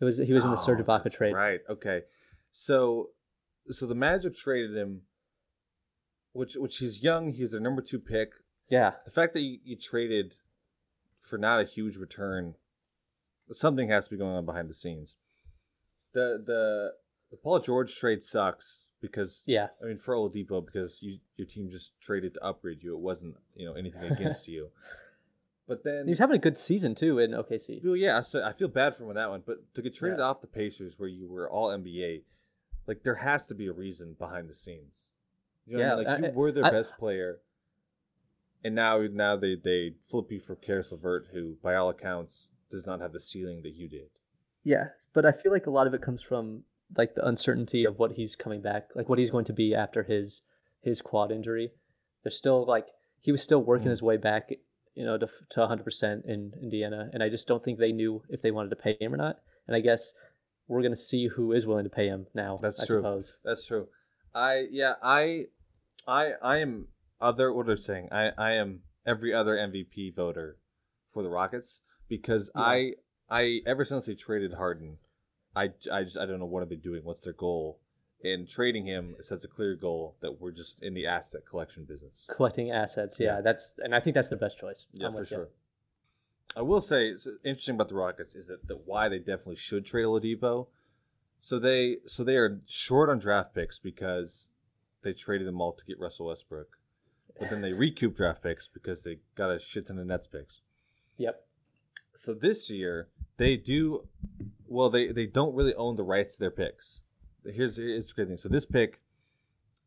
It 0.00 0.04
was 0.04 0.18
he 0.18 0.32
was 0.32 0.44
in 0.44 0.50
the 0.50 0.56
Serge 0.56 0.80
Oh, 0.80 0.84
Ibaka 0.84 1.12
trade. 1.12 1.34
Right. 1.34 1.60
Okay. 1.68 2.02
So 2.52 3.10
so 3.68 3.86
the 3.86 3.94
Magic 3.94 4.34
traded 4.36 4.76
him 4.76 5.02
which 6.32 6.54
which 6.54 6.76
he's 6.78 7.02
young, 7.02 7.32
he's 7.32 7.50
their 7.52 7.60
number 7.60 7.82
two 7.82 7.98
pick. 7.98 8.30
Yeah. 8.68 8.92
The 9.04 9.10
fact 9.10 9.32
that 9.34 9.40
you, 9.40 9.58
you 9.64 9.76
traded 9.76 10.34
for 11.18 11.38
not 11.38 11.60
a 11.60 11.64
huge 11.64 11.96
return, 11.96 12.54
something 13.50 13.88
has 13.88 14.04
to 14.04 14.10
be 14.10 14.16
going 14.18 14.36
on 14.36 14.46
behind 14.46 14.68
the 14.70 14.74
scenes. 14.74 15.16
The 16.12 16.42
the 16.44 16.90
the 17.30 17.36
Paul 17.36 17.60
George 17.60 17.96
trade 17.96 18.22
sucks 18.22 18.84
because 19.00 19.42
Yeah. 19.46 19.68
I 19.82 19.86
mean, 19.86 19.98
for 19.98 20.14
Oladipo, 20.14 20.64
because 20.64 20.98
you 21.00 21.18
your 21.36 21.46
team 21.46 21.68
just 21.70 21.92
traded 22.00 22.34
to 22.34 22.44
upgrade 22.44 22.82
you. 22.82 22.94
It 22.94 23.00
wasn't 23.00 23.34
you 23.54 23.66
know 23.66 23.74
anything 23.74 24.04
against 24.16 24.46
you. 24.46 24.68
But 25.70 25.84
then, 25.84 26.04
He 26.06 26.10
was 26.10 26.18
having 26.18 26.34
a 26.34 26.40
good 26.40 26.58
season 26.58 26.96
too 26.96 27.20
in 27.20 27.30
OKC. 27.32 27.80
well, 27.84 27.94
yeah, 27.96 28.22
so 28.22 28.42
I 28.42 28.52
feel 28.52 28.66
bad 28.66 28.96
for 28.96 29.04
him 29.04 29.08
with 29.08 29.16
that 29.16 29.30
one. 29.30 29.42
But 29.46 29.72
to 29.74 29.82
get 29.82 29.94
traded 29.94 30.18
Yeah. 30.18 30.24
off 30.24 30.40
the 30.40 30.48
Pacers, 30.48 30.98
where 30.98 31.08
you 31.08 31.28
were 31.28 31.48
all 31.48 31.70
NBA, 31.70 32.24
like 32.88 33.04
there 33.04 33.14
has 33.14 33.46
to 33.46 33.54
be 33.54 33.68
a 33.68 33.72
reason 33.72 34.14
behind 34.18 34.50
the 34.50 34.54
scenes. 34.54 35.10
You 35.66 35.76
know 35.76 35.84
what 35.84 35.92
I 35.92 35.96
mean? 35.96 36.04
Yeah, 36.06 36.12
like 36.26 36.32
you 36.34 36.38
were 36.40 36.50
their 36.50 36.64
I- 36.64 36.70
best 36.72 36.98
player, 36.98 37.40
and 38.64 38.74
now 38.74 39.00
now 39.12 39.36
they 39.36 39.54
they 39.54 39.94
flip 40.02 40.32
you 40.32 40.40
for 40.40 40.56
Caris 40.56 40.90
LeVert, 40.92 41.28
who 41.32 41.56
by 41.62 41.76
all 41.76 41.88
accounts 41.88 42.50
does 42.70 42.86
not 42.86 43.00
have 43.00 43.12
the 43.12 43.20
ceiling 43.20 43.62
that 43.62 43.74
you 43.74 43.88
did. 43.88 44.10
Yeah, 44.64 44.88
but 45.12 45.24
I 45.24 45.30
feel 45.32 45.52
like 45.52 45.66
a 45.66 45.70
lot 45.70 45.86
of 45.86 45.94
it 45.94 46.02
comes 46.02 46.20
from 46.22 46.64
like 46.96 47.14
the 47.14 47.24
uncertainty 47.26 47.84
of 47.84 47.98
what 47.98 48.12
he's 48.12 48.34
coming 48.34 48.60
back, 48.60 48.88
like 48.96 49.08
what 49.08 49.18
he's 49.20 49.30
going 49.30 49.44
to 49.44 49.52
be 49.52 49.72
after 49.74 50.02
his 50.02 50.42
his 50.80 51.00
quad 51.00 51.30
injury. 51.30 51.72
There's 52.24 52.36
still 52.36 52.66
like 52.66 52.88
he 53.20 53.30
was 53.30 53.42
still 53.42 53.62
working 53.62 53.86
Mm. 53.86 53.90
his 53.90 54.02
way 54.02 54.16
back, 54.16 54.50
you 55.00 55.06
know, 55.06 55.16
to 55.16 55.26
to 55.50 55.60
100% 55.60 56.26
in 56.26 56.52
Indiana, 56.62 57.08
and 57.14 57.22
I 57.22 57.30
just 57.30 57.48
don't 57.48 57.64
think 57.64 57.78
they 57.78 57.90
knew 57.90 58.22
if 58.28 58.42
they 58.42 58.50
wanted 58.50 58.68
to 58.68 58.76
pay 58.76 58.98
him 59.00 59.14
or 59.14 59.16
not. 59.16 59.38
And 59.66 59.74
I 59.74 59.80
guess 59.80 60.12
we're 60.68 60.82
gonna 60.82 60.94
see 60.94 61.26
who 61.26 61.52
is 61.52 61.66
willing 61.66 61.84
to 61.84 61.90
pay 61.90 62.06
him 62.06 62.26
now. 62.34 62.58
That's 62.60 62.82
I 62.82 62.86
true. 62.86 62.98
suppose. 62.98 63.34
That's 63.42 63.64
true. 63.66 63.88
I 64.34 64.66
yeah 64.70 64.94
I 65.02 65.46
I 66.06 66.32
I 66.42 66.58
am 66.58 66.88
other 67.18 67.50
what 67.50 67.70
am 67.70 67.78
saying? 67.78 68.08
I 68.12 68.30
I 68.36 68.50
am 68.52 68.80
every 69.06 69.32
other 69.32 69.56
MVP 69.56 70.14
voter 70.14 70.58
for 71.14 71.22
the 71.22 71.30
Rockets 71.30 71.80
because 72.06 72.50
Yeah. 72.54 72.60
I 72.62 72.92
I 73.30 73.60
ever 73.66 73.86
since 73.86 74.04
they 74.04 74.14
traded 74.14 74.52
Harden, 74.52 74.98
I 75.56 75.70
I 75.90 76.04
just 76.04 76.18
I 76.18 76.26
don't 76.26 76.40
know 76.40 76.44
what 76.44 76.62
are 76.62 76.66
they 76.66 76.76
doing? 76.76 77.04
What's 77.04 77.22
their 77.22 77.32
goal? 77.32 77.80
And 78.22 78.46
trading 78.46 78.84
him 78.84 79.16
sets 79.22 79.44
a 79.44 79.48
clear 79.48 79.74
goal 79.74 80.14
that 80.20 80.40
we're 80.40 80.50
just 80.50 80.82
in 80.82 80.92
the 80.92 81.06
asset 81.06 81.40
collection 81.48 81.84
business. 81.84 82.26
Collecting 82.28 82.70
assets, 82.70 83.18
yeah, 83.18 83.36
Yeah. 83.36 83.40
that's 83.40 83.72
and 83.78 83.94
I 83.94 84.00
think 84.00 84.14
that's 84.14 84.28
the 84.28 84.36
best 84.36 84.58
choice. 84.58 84.84
Yeah, 84.92 85.06
I'm 85.06 85.12
for 85.14 85.20
with 85.20 85.30
you. 85.30 85.36
sure. 85.38 85.48
I 86.56 86.62
will 86.62 86.80
say 86.82 87.06
it's 87.08 87.26
interesting 87.44 87.76
about 87.76 87.88
the 87.88 87.94
Rockets 87.94 88.34
is 88.34 88.48
that, 88.48 88.66
that 88.68 88.86
why 88.86 89.08
they 89.08 89.18
definitely 89.18 89.56
should 89.56 89.86
trade 89.86 90.04
Oladipo. 90.04 90.66
So 91.40 91.58
they 91.58 91.98
so 92.06 92.22
they 92.22 92.36
are 92.36 92.60
short 92.66 93.08
on 93.08 93.18
draft 93.18 93.54
picks 93.54 93.78
because 93.78 94.48
they 95.02 95.14
traded 95.14 95.46
them 95.46 95.60
all 95.60 95.72
to 95.72 95.84
get 95.86 95.98
Russell 95.98 96.26
Westbrook, 96.26 96.76
but 97.38 97.48
then 97.48 97.62
they 97.62 97.72
recoup 97.84 98.14
draft 98.16 98.42
picks 98.42 98.68
because 98.68 99.02
they 99.02 99.20
got 99.34 99.50
a 99.50 99.58
shit 99.58 99.86
ton 99.86 99.98
of 99.98 100.06
Nets 100.06 100.26
picks. 100.26 100.60
Yep. 101.16 101.42
So 102.16 102.34
this 102.34 102.68
year 102.68 103.08
they 103.38 103.56
do 103.56 104.06
well. 104.66 104.90
They 104.90 105.10
they 105.12 105.24
don't 105.24 105.54
really 105.54 105.74
own 105.74 105.96
the 105.96 106.02
rights 106.02 106.34
to 106.34 106.40
their 106.40 106.50
picks. 106.50 107.00
Here's 107.44 107.78
it's 107.78 108.08
the 108.08 108.14
great 108.14 108.28
thing. 108.28 108.36
So 108.36 108.48
this 108.48 108.66
pick, 108.66 109.00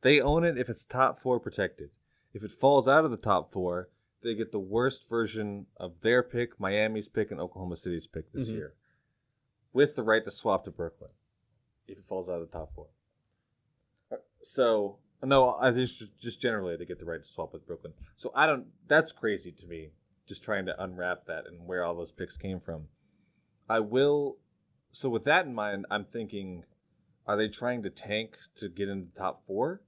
They 0.02 0.20
own 0.20 0.44
it 0.44 0.58
if 0.58 0.70
it's 0.70 0.86
top 0.86 1.20
four 1.20 1.40
protected. 1.40 1.90
If 2.34 2.44
it 2.44 2.52
falls 2.52 2.88
out 2.88 3.06
of 3.06 3.12
the 3.12 3.18
top 3.18 3.52
four, 3.52 3.90
they 4.22 4.34
get 4.36 4.52
the 4.52 4.60
worst 4.60 5.08
version 5.10 5.68
of 5.78 6.02
their 6.02 6.24
pick, 6.24 6.60
Miami's 6.60 7.10
pick, 7.10 7.32
and 7.32 7.40
Oklahoma 7.40 7.76
City's 7.76 8.08
pick 8.08 8.32
this 8.32 8.50
Mhm. 8.50 8.54
year, 8.54 8.76
with 9.72 9.96
the 9.96 10.04
right 10.04 10.24
to 10.24 10.32
swap 10.32 10.66
to 10.66 10.72
Brooklyn 10.72 11.12
if 11.88 11.98
it 11.98 12.06
falls 12.06 12.30
out 12.30 12.42
of 12.42 12.50
the 12.50 12.58
top 12.58 12.74
four. 12.74 12.90
So 14.42 15.00
no, 15.22 15.52
I 15.56 15.72
just 15.72 16.20
just 16.20 16.42
generally 16.42 16.76
they 16.76 16.86
get 16.86 17.00
the 17.00 17.06
right 17.06 17.22
to 17.22 17.28
swap 17.28 17.54
with 17.54 17.66
Brooklyn. 17.66 17.94
So 18.16 18.32
I 18.36 18.46
don't. 18.48 18.68
That's 18.88 19.12
crazy 19.12 19.52
to 19.52 19.68
me. 19.68 19.92
Just 20.26 20.44
trying 20.44 20.66
to 20.66 20.84
unwrap 20.84 21.26
that 21.26 21.46
and 21.48 21.66
where 21.68 21.84
all 21.84 21.96
those 21.96 22.12
picks 22.12 22.38
came 22.38 22.60
from. 22.60 22.88
I 23.70 23.80
will. 23.80 24.38
So 24.92 25.10
with 25.10 25.24
that 25.24 25.46
in 25.46 25.54
mind, 25.54 25.86
I'm 25.90 26.06
thinking, 26.06 26.66
are 27.28 27.38
they 27.38 27.48
trying 27.48 27.84
to 27.84 27.90
tank 27.90 28.38
to 28.58 28.70
get 28.70 28.90
into 28.90 29.08
the 29.14 29.20
top 29.20 29.44
four? 29.48 29.82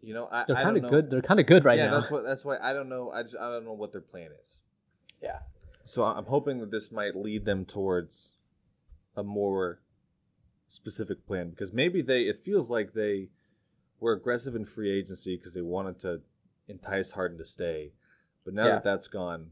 You 0.00 0.14
know, 0.14 0.28
I, 0.30 0.44
They're 0.46 0.56
kind 0.56 0.76
of 0.76 0.88
good. 0.88 1.10
They're 1.10 1.22
kind 1.22 1.40
of 1.40 1.46
good 1.46 1.64
right 1.64 1.78
yeah, 1.78 1.86
now. 1.86 1.94
Yeah, 1.94 2.00
that's 2.00 2.12
what. 2.12 2.24
That's 2.24 2.44
why 2.44 2.56
I 2.62 2.72
don't 2.72 2.88
know. 2.88 3.10
I 3.10 3.22
just 3.22 3.36
I 3.36 3.50
don't 3.50 3.64
know 3.64 3.72
what 3.72 3.92
their 3.92 4.00
plan 4.00 4.30
is. 4.40 4.56
Yeah. 5.22 5.40
So 5.84 6.04
I'm 6.04 6.26
hoping 6.26 6.58
that 6.58 6.70
this 6.70 6.92
might 6.92 7.16
lead 7.16 7.44
them 7.44 7.64
towards 7.64 8.32
a 9.16 9.22
more 9.22 9.80
specific 10.68 11.26
plan 11.26 11.50
because 11.50 11.72
maybe 11.72 12.02
they. 12.02 12.22
It 12.22 12.36
feels 12.36 12.70
like 12.70 12.92
they 12.92 13.28
were 13.98 14.12
aggressive 14.12 14.54
in 14.54 14.64
free 14.64 14.96
agency 14.96 15.36
because 15.36 15.54
they 15.54 15.62
wanted 15.62 16.00
to 16.02 16.20
entice 16.68 17.10
Harden 17.10 17.38
to 17.38 17.44
stay, 17.44 17.92
but 18.44 18.54
now 18.54 18.66
Yeah. 18.66 18.72
that 18.72 18.84
that's 18.84 19.08
gone, 19.08 19.50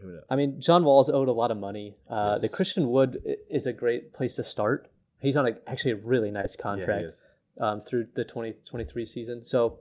who 0.00 0.12
knows? 0.12 0.24
I 0.30 0.36
mean, 0.36 0.60
John 0.60 0.84
Wall's 0.84 1.08
owed 1.10 1.28
a 1.28 1.32
lot 1.32 1.50
of 1.50 1.56
money. 1.58 1.96
Uh, 2.08 2.38
The 2.38 2.48
Christian 2.48 2.88
Wood 2.90 3.22
is 3.48 3.66
a 3.66 3.72
great 3.72 4.12
place 4.12 4.36
to 4.36 4.44
start. 4.44 4.90
He's 5.20 5.36
on 5.36 5.46
a, 5.46 5.56
actually 5.66 5.92
a 5.92 5.96
really 5.96 6.30
nice 6.30 6.56
contract 6.56 7.04
is. 7.06 7.12
um, 7.58 7.82
through 7.82 8.08
the 8.14 8.24
2023 8.24 9.04
season. 9.06 9.42
So 9.42 9.78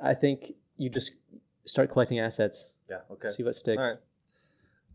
I 0.00 0.14
think 0.14 0.52
you 0.76 0.90
just 0.90 1.12
start 1.64 1.90
collecting 1.90 2.18
assets, 2.18 2.66
Yeah. 2.90 2.98
Okay. 3.10 3.28
see 3.30 3.42
what 3.42 3.54
sticks. 3.54 3.80
All 3.82 3.90
right. 3.90 3.98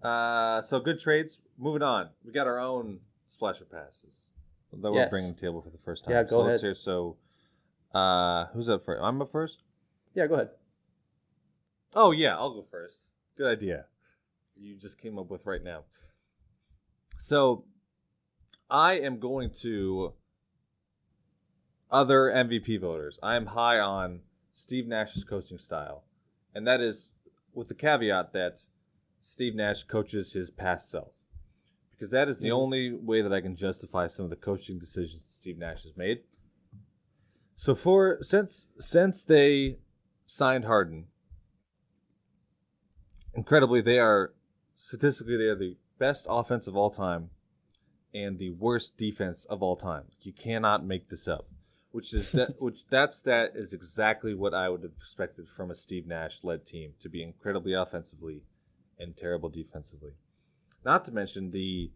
Uh, 0.08 0.62
so 0.62 0.80
good 0.80 1.00
trades. 1.00 1.40
Moving 1.58 1.82
on. 1.82 2.10
We 2.24 2.32
got 2.32 2.48
our 2.48 2.60
own 2.60 3.00
splasher 3.28 3.66
passes 3.66 4.30
that 4.72 4.92
we're 4.92 5.00
Yes. 5.00 5.10
bringing 5.10 5.34
to 5.34 5.40
the 5.40 5.48
table 5.48 5.62
for 5.62 5.72
the 5.72 5.78
first 5.80 6.04
time. 6.06 6.14
Yeah, 6.14 6.24
go 6.24 6.30
so 6.30 6.38
let's 6.42 6.48
ahead. 6.50 6.62
hear. 6.62 6.74
So, 6.76 7.18
uh, 7.94 8.46
who's 8.54 8.70
up 8.70 8.86
first? 8.86 9.02
I'm 9.04 9.22
up 9.22 9.32
first. 9.32 9.64
Yeah, 10.14 10.28
go 10.28 10.36
ahead. 10.36 10.50
Oh 11.96 12.12
yeah, 12.12 12.38
I'll 12.38 12.54
go 12.54 12.62
first. 12.70 13.02
Good 13.36 13.48
idea. 13.48 13.86
You 14.62 14.76
just 14.76 15.00
came 15.00 15.18
up 15.18 15.30
with 15.30 15.46
right 15.46 15.64
now. 15.64 15.86
So, 17.18 17.66
I 18.70 19.00
am 19.00 19.20
going 19.20 19.52
to 19.62 20.14
other 21.90 22.32
MVP 22.32 22.80
voters. 22.80 23.18
I 23.24 23.36
am 23.36 23.48
high 23.48 23.80
on 23.80 24.22
Steve 24.54 24.86
Nash's 24.86 25.24
coaching 25.24 25.58
style, 25.58 26.04
and 26.54 26.68
that 26.68 26.82
is 26.82 27.10
with 27.54 27.70
the 27.70 27.74
caveat 27.74 28.34
that 28.34 28.66
Steve 29.22 29.56
Nash 29.56 29.84
coaches 29.84 30.34
his 30.34 30.52
past 30.52 30.90
self, 30.90 31.14
because 31.92 32.10
that 32.12 32.28
is 32.28 32.40
the 32.40 32.50
Mhm. 32.50 32.54
only 32.54 32.94
way 32.94 33.22
that 33.22 33.34
I 33.34 33.42
can 33.42 33.56
justify 33.56 34.08
some 34.08 34.26
of 34.26 34.30
the 34.30 34.36
coaching 34.36 34.78
decisions 34.78 35.24
that 35.26 35.34
Steve 35.34 35.58
Nash 35.58 35.84
has 35.84 35.96
made. 35.96 36.24
So 37.56 37.76
for 37.76 38.22
since 38.22 38.70
since 38.78 39.24
they 39.24 39.80
signed 40.26 40.66
Harden, 40.66 41.08
incredibly 43.34 43.82
they 43.82 44.00
are 44.00 44.34
statistically 44.82 45.38
they 45.38 45.44
are 45.44 45.56
the 45.56 45.76
best 45.98 46.26
offense 46.30 46.68
of 46.68 46.76
all 46.76 46.90
time 46.90 47.30
and 48.14 48.40
the 48.40 48.50
worst 48.52 48.98
defense 48.98 49.46
of 49.46 49.62
all 49.62 49.76
time. 49.76 50.06
You 50.22 50.32
cannot 50.34 50.86
make 50.86 51.10
this 51.10 51.28
up. 51.28 51.46
Which 51.92 52.14
is 52.14 52.32
that 52.32 52.56
which 52.62 52.88
that 52.90 53.16
stat 53.16 53.54
is 53.56 53.74
exactly 53.74 54.34
what 54.34 54.54
I 54.54 54.70
would 54.70 54.84
have 54.84 54.92
expected 54.98 55.48
from 55.48 55.72
a 55.72 55.76
Steve 55.76 56.06
Nash 56.08 56.44
led 56.44 56.66
team 56.66 56.94
to 57.02 57.10
be 57.10 57.24
incredibly 57.24 57.74
offensively 57.74 58.42
and 59.00 59.16
terrible 59.18 59.50
defensively. 59.50 60.12
Not 60.86 61.06
to 61.06 61.12
mention 61.12 61.52
the 61.52 61.92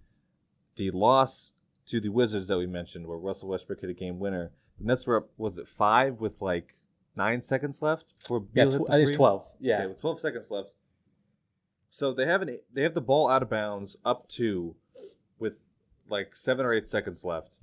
the 0.76 0.92
loss 0.92 1.52
to 1.88 2.00
the 2.02 2.10
Wizards 2.10 2.48
that 2.48 2.58
we 2.58 2.66
mentioned 2.66 3.06
where 3.08 3.18
Russell 3.18 3.50
Westbrook 3.50 3.82
hit 3.82 3.90
a 3.90 3.94
game 3.94 4.20
winner. 4.20 4.52
The 4.80 4.86
Nets 4.86 5.06
were 5.06 5.18
up 5.18 5.30
was 5.38 5.58
it 5.58 5.68
five 5.68 6.20
with 6.20 6.42
like 6.42 6.76
nine 7.16 7.42
seconds 7.44 7.82
left 7.82 8.06
before 8.22 8.44
Yeah, 8.54 8.64
Beal 8.66 8.72
hit 8.72 8.82
tw- 8.82 8.88
the 8.88 8.94
I 8.94 8.96
think 8.98 9.06
three? 9.08 9.14
it's 9.14 9.18
12. 9.18 9.48
Yeah. 9.60 9.78
Okay, 9.78 9.88
with 9.88 10.02
12 10.02 10.20
seconds 10.20 10.52
left. 10.52 10.70
So 11.94 12.12
they 12.12 12.26
have 12.26 12.42
an 12.42 12.58
they 12.74 12.82
have 12.82 12.96
the 12.96 13.02
ball 13.02 13.30
out 13.30 13.44
of 13.44 13.52
bounds 13.52 13.98
up 14.04 14.28
two 14.28 14.76
with 15.38 15.60
like 16.10 16.36
7 16.36 16.66
or 16.66 16.74
8 16.74 16.88
seconds 16.88 17.24
left. 17.24 17.60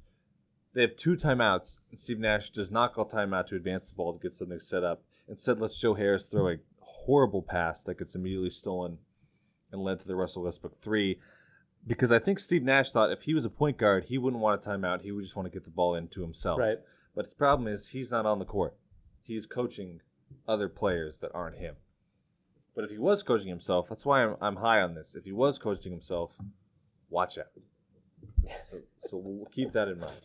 They 0.72 0.82
have 0.82 0.94
two 0.94 1.16
timeouts 1.16 1.80
and 1.90 1.98
Steve 1.98 2.20
Nash 2.20 2.50
does 2.50 2.70
not 2.70 2.94
call 2.94 3.06
timeout 3.06 3.48
to 3.48 3.56
advance 3.56 3.86
the 3.86 3.96
ball 3.96 4.12
to 4.12 4.22
get 4.22 4.36
something 4.36 4.60
set 4.60 4.84
up. 4.84 5.02
Instead 5.26 5.58
lets 5.58 5.80
Joe 5.80 5.94
Harris 5.94 6.26
throw 6.26 6.48
a 6.48 6.58
horrible 6.78 7.42
pass 7.42 7.82
that 7.82 7.98
gets 7.98 8.14
immediately 8.14 8.50
stolen 8.50 8.98
and 9.72 9.82
led 9.82 9.98
to 9.98 10.06
the 10.06 10.14
Russell 10.14 10.44
Westbrook 10.44 10.76
3 10.80 11.18
because 11.84 12.12
I 12.12 12.20
think 12.20 12.38
Steve 12.38 12.62
Nash 12.62 12.92
thought 12.92 13.10
if 13.10 13.22
he 13.22 13.34
was 13.34 13.44
a 13.44 13.50
point 13.50 13.78
guard, 13.78 14.04
he 14.04 14.16
wouldn't 14.16 14.40
want 14.40 14.64
a 14.64 14.68
timeout. 14.68 15.00
He 15.00 15.10
would 15.10 15.24
just 15.24 15.34
want 15.34 15.46
to 15.46 15.52
get 15.52 15.64
the 15.64 15.70
ball 15.70 15.96
into 15.96 16.22
himself. 16.22 16.60
Right. 16.60 16.78
But 17.16 17.30
the 17.30 17.34
problem 17.34 17.66
is 17.66 17.88
he's 17.88 18.12
not 18.12 18.26
on 18.26 18.38
the 18.38 18.44
court. 18.44 18.76
He's 19.24 19.46
coaching 19.46 20.02
other 20.46 20.68
players 20.68 21.18
that 21.18 21.32
aren't 21.34 21.56
him. 21.56 21.74
But 22.74 22.84
if 22.84 22.90
he 22.90 22.98
was 22.98 23.22
coaching 23.22 23.48
himself, 23.48 23.88
that's 23.88 24.06
why 24.06 24.22
I'm, 24.24 24.36
I'm 24.40 24.56
high 24.56 24.80
on 24.82 24.94
this. 24.94 25.14
If 25.16 25.24
he 25.24 25.32
was 25.32 25.58
coaching 25.58 25.92
himself, 25.92 26.36
watch 27.10 27.36
out. 27.38 27.46
So, 28.70 28.78
so 29.00 29.16
we'll 29.18 29.46
keep 29.46 29.72
that 29.72 29.88
in 29.88 29.98
mind. 29.98 30.20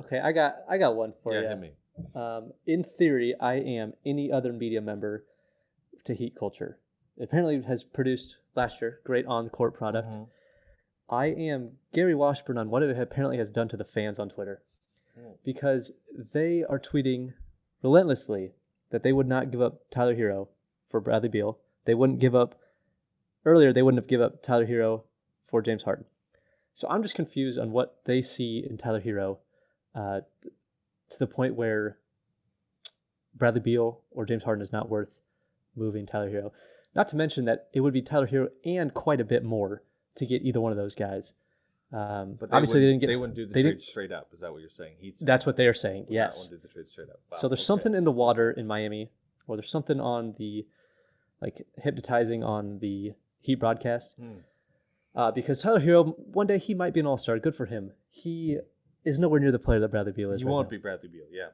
Okay, 0.00 0.18
I 0.18 0.32
got 0.32 0.56
I 0.68 0.78
got 0.78 0.96
one 0.96 1.12
for 1.22 1.32
you. 1.32 1.40
yeah, 1.40 1.42
you. 1.44 1.48
hit 1.50 1.60
me. 1.60 1.72
Um, 2.14 2.52
in 2.66 2.82
theory, 2.84 3.34
I 3.38 3.54
am 3.54 3.92
any 4.04 4.32
other 4.32 4.52
media 4.52 4.80
member 4.80 5.24
to 6.04 6.14
Heat 6.14 6.34
Culture. 6.38 6.78
It 7.18 7.24
apparently 7.24 7.60
has 7.62 7.84
produced 7.84 8.36
last 8.56 8.80
year 8.80 9.00
great 9.04 9.26
on 9.26 9.48
court 9.50 9.74
product. 9.74 10.08
Mhm. 10.08 10.28
I 11.10 11.26
am 11.26 11.72
Gary 11.92 12.14
Washburn 12.14 12.56
on 12.56 12.70
what 12.70 12.82
it 12.82 12.98
apparently 12.98 13.36
has 13.36 13.50
done 13.50 13.68
to 13.68 13.76
the 13.76 13.84
fans 13.84 14.18
on 14.18 14.30
Twitter 14.30 14.62
Mm. 15.18 15.36
because 15.44 15.92
they 16.32 16.64
are 16.64 16.80
tweeting 16.80 17.34
relentlessly 17.82 18.52
that 18.92 19.02
they 19.02 19.12
would 19.12 19.26
not 19.26 19.50
give 19.50 19.60
up 19.60 19.90
Tyler 19.90 20.14
Herro 20.14 20.48
for 20.88 21.00
Bradley 21.00 21.28
Beal. 21.28 21.58
They 21.84 21.94
wouldn't 21.94 22.20
give 22.20 22.34
up 22.34 22.60
earlier. 23.44 23.72
They 23.72 23.82
wouldn't 23.82 24.02
have 24.02 24.08
give 24.08 24.20
up 24.20 24.42
Tyler 24.42 24.66
Herro 24.66 25.02
for 25.48 25.60
James 25.60 25.82
Harden. 25.82 26.04
So 26.74 26.88
I'm 26.88 27.02
just 27.02 27.14
confused 27.14 27.58
on 27.58 27.72
what 27.72 27.98
they 28.04 28.22
see 28.22 28.64
in 28.68 28.78
Tyler 28.78 29.00
Herro, 29.00 29.38
uh, 29.94 30.20
to 31.10 31.18
the 31.18 31.26
point 31.26 31.54
where 31.54 31.98
Bradley 33.34 33.60
Beal 33.60 34.00
or 34.10 34.24
James 34.24 34.44
Harden 34.44 34.62
is 34.62 34.72
not 34.72 34.88
worth 34.88 35.14
moving 35.74 36.06
Tyler 36.06 36.30
Herro. 36.30 36.52
Not 36.94 37.08
to 37.08 37.16
mention 37.16 37.46
that 37.46 37.68
it 37.72 37.80
would 37.80 37.92
be 37.92 38.02
Tyler 38.02 38.28
Herro 38.28 38.48
and 38.64 38.92
quite 38.94 39.20
a 39.20 39.24
bit 39.24 39.44
more 39.44 39.82
to 40.14 40.26
get 40.26 40.42
either 40.42 40.60
one 40.60 40.72
of 40.72 40.78
those 40.78 40.94
guys. 40.94 41.34
Um, 41.92 42.34
But 42.40 42.50
they 42.50 42.56
obviously, 42.56 42.80
they 42.80 42.86
didn't 42.86 43.00
get. 43.00 43.06
They 43.08 43.16
wouldn't 43.16 43.36
do 43.36 43.46
the 43.46 43.52
trade 43.52 43.62
didn't- 43.64 43.82
straight 43.82 44.12
up. 44.12 44.28
Is 44.32 44.40
that 44.40 44.50
what 44.50 44.60
you're 44.62 44.70
saying? 44.70 44.94
He's 44.98 45.18
That's 45.18 45.44
what 45.44 45.56
they 45.56 45.66
are 45.66 45.74
saying. 45.74 46.04
not 46.04 46.10
Yes. 46.12 46.38
want 46.38 46.50
do 46.50 46.56
the 46.66 46.72
trade 46.72 46.88
straight 46.88 47.10
up. 47.10 47.20
Wow, 47.30 47.38
So 47.38 47.48
there's 47.48 47.60
okay. 47.60 47.64
something 47.66 47.94
in 47.94 48.04
the 48.04 48.10
water 48.12 48.50
in 48.50 48.66
Miami, 48.66 49.10
or 49.46 49.56
there's 49.56 49.70
something 49.70 50.00
on 50.00 50.34
the, 50.38 50.66
like 51.42 51.66
hypnotizing 51.76 52.42
on 52.42 52.78
the 52.78 53.12
Heat 53.40 53.56
broadcast. 53.56 54.14
Hmm. 54.18 54.32
Uh, 55.14 55.30
because 55.32 55.60
Tyler 55.60 55.80
Herro, 55.80 56.16
one 56.18 56.46
day 56.46 56.58
he 56.58 56.72
might 56.74 56.94
be 56.94 57.00
an 57.00 57.06
All 57.06 57.18
Star. 57.18 57.38
Good 57.38 57.54
for 57.56 57.66
him. 57.66 57.92
He 58.08 58.58
is 59.04 59.18
nowhere 59.18 59.40
near 59.40 59.52
the 59.52 59.58
player 59.58 59.80
that 59.80 59.88
Bradley 59.88 60.12
Beal 60.12 60.30
is. 60.32 60.40
He 60.40 60.44
right 60.46 60.50
won't 60.52 60.68
now. 60.68 60.70
be 60.70 60.76
Bradley 60.78 61.08
Beal. 61.08 61.26
Yeah. 61.30 61.48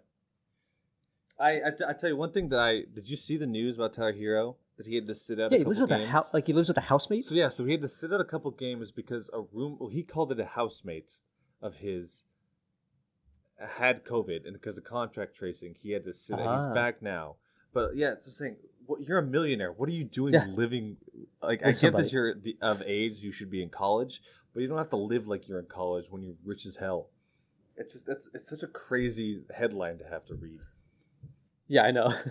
I, 1.41 1.53
I, 1.67 1.71
t- 1.77 1.85
I 1.89 1.93
tell 1.95 2.11
you 2.11 2.17
one 2.17 2.31
thing 2.33 2.49
that 2.51 2.59
I 2.61 2.83
did 2.93 3.09
you 3.09 3.17
see 3.17 3.37
the 3.37 3.47
news 3.47 3.77
about 3.77 3.93
Tyler 3.95 4.13
Herro 4.13 4.57
that 4.79 4.87
he 4.87 4.95
had 4.95 5.07
to 5.07 5.15
sit 5.15 5.39
out 5.39 5.51
Yeah, 5.53 5.57
a 5.57 5.59
he 5.61 5.65
lives 5.67 5.81
with 5.81 5.91
a 5.91 6.07
house. 6.07 6.33
Like 6.33 6.47
he 6.47 6.53
lives 6.55 6.69
with 6.69 6.79
a 6.79 6.83
housemate. 6.83 7.25
So 7.27 7.35
yeah, 7.35 7.49
so 7.49 7.65
he 7.65 7.73
had 7.73 7.83
to 7.83 7.89
sit 7.89 8.13
out 8.13 8.21
a 8.21 8.25
couple 8.25 8.51
games 8.53 8.91
because 8.91 9.29
a 9.35 9.43
room. 9.53 9.77
Well, 9.79 9.91
he 9.91 10.03
called 10.03 10.33
it 10.33 10.41
a 10.41 10.47
housemate 10.47 11.19
of 11.61 11.77
his 11.77 12.25
had 13.59 14.05
COVID, 14.05 14.45
and 14.47 14.53
because 14.55 14.79
of 14.79 14.85
contact 14.85 15.35
tracing, 15.35 15.75
he 15.83 15.91
had 15.91 16.05
to 16.05 16.13
sit. 16.13 16.39
out. 16.39 16.57
He's 16.59 16.67
Ah. 16.67 16.75
back 16.75 17.03
now, 17.03 17.37
but 17.75 17.97
yeah, 17.97 18.13
it's 18.13 18.25
just 18.25 18.39
saying. 18.39 18.57
What, 18.87 19.03
you're 19.03 19.19
a 19.19 19.23
millionaire. 19.23 19.71
What 19.73 19.91
are 19.91 19.93
you 19.93 20.05
doing 20.05 20.33
Yeah. 20.33 20.47
living? 20.47 20.97
Like 21.43 21.63
I 21.63 21.67
With 21.67 21.75
get 21.75 21.77
somebody. 21.77 22.05
that 22.05 22.13
you're 22.13 22.35
the, 22.35 22.57
of 22.63 22.83
age, 22.87 23.19
you 23.23 23.33
should 23.33 23.51
be 23.51 23.63
in 23.63 23.69
college, 23.69 24.23
but 24.55 24.61
you 24.61 24.67
don't 24.69 24.79
have 24.79 24.89
to 24.91 24.97
live 24.97 25.29
like 25.29 25.47
you're 25.47 25.59
in 25.59 25.67
college 25.67 26.07
when 26.11 26.23
you're 26.23 26.37
rich 26.43 26.65
as 26.65 26.77
hell. 26.77 27.11
It's 27.77 27.93
just 27.93 28.07
that's 28.07 28.29
it's 28.33 28.49
such 28.49 28.63
a 28.63 28.67
crazy 28.67 29.43
headline 29.55 29.99
to 29.99 30.05
have 30.09 30.25
to 30.27 30.35
read. 30.37 30.61
Yeah, 31.67 31.83
I 31.83 31.91
know. 31.91 32.09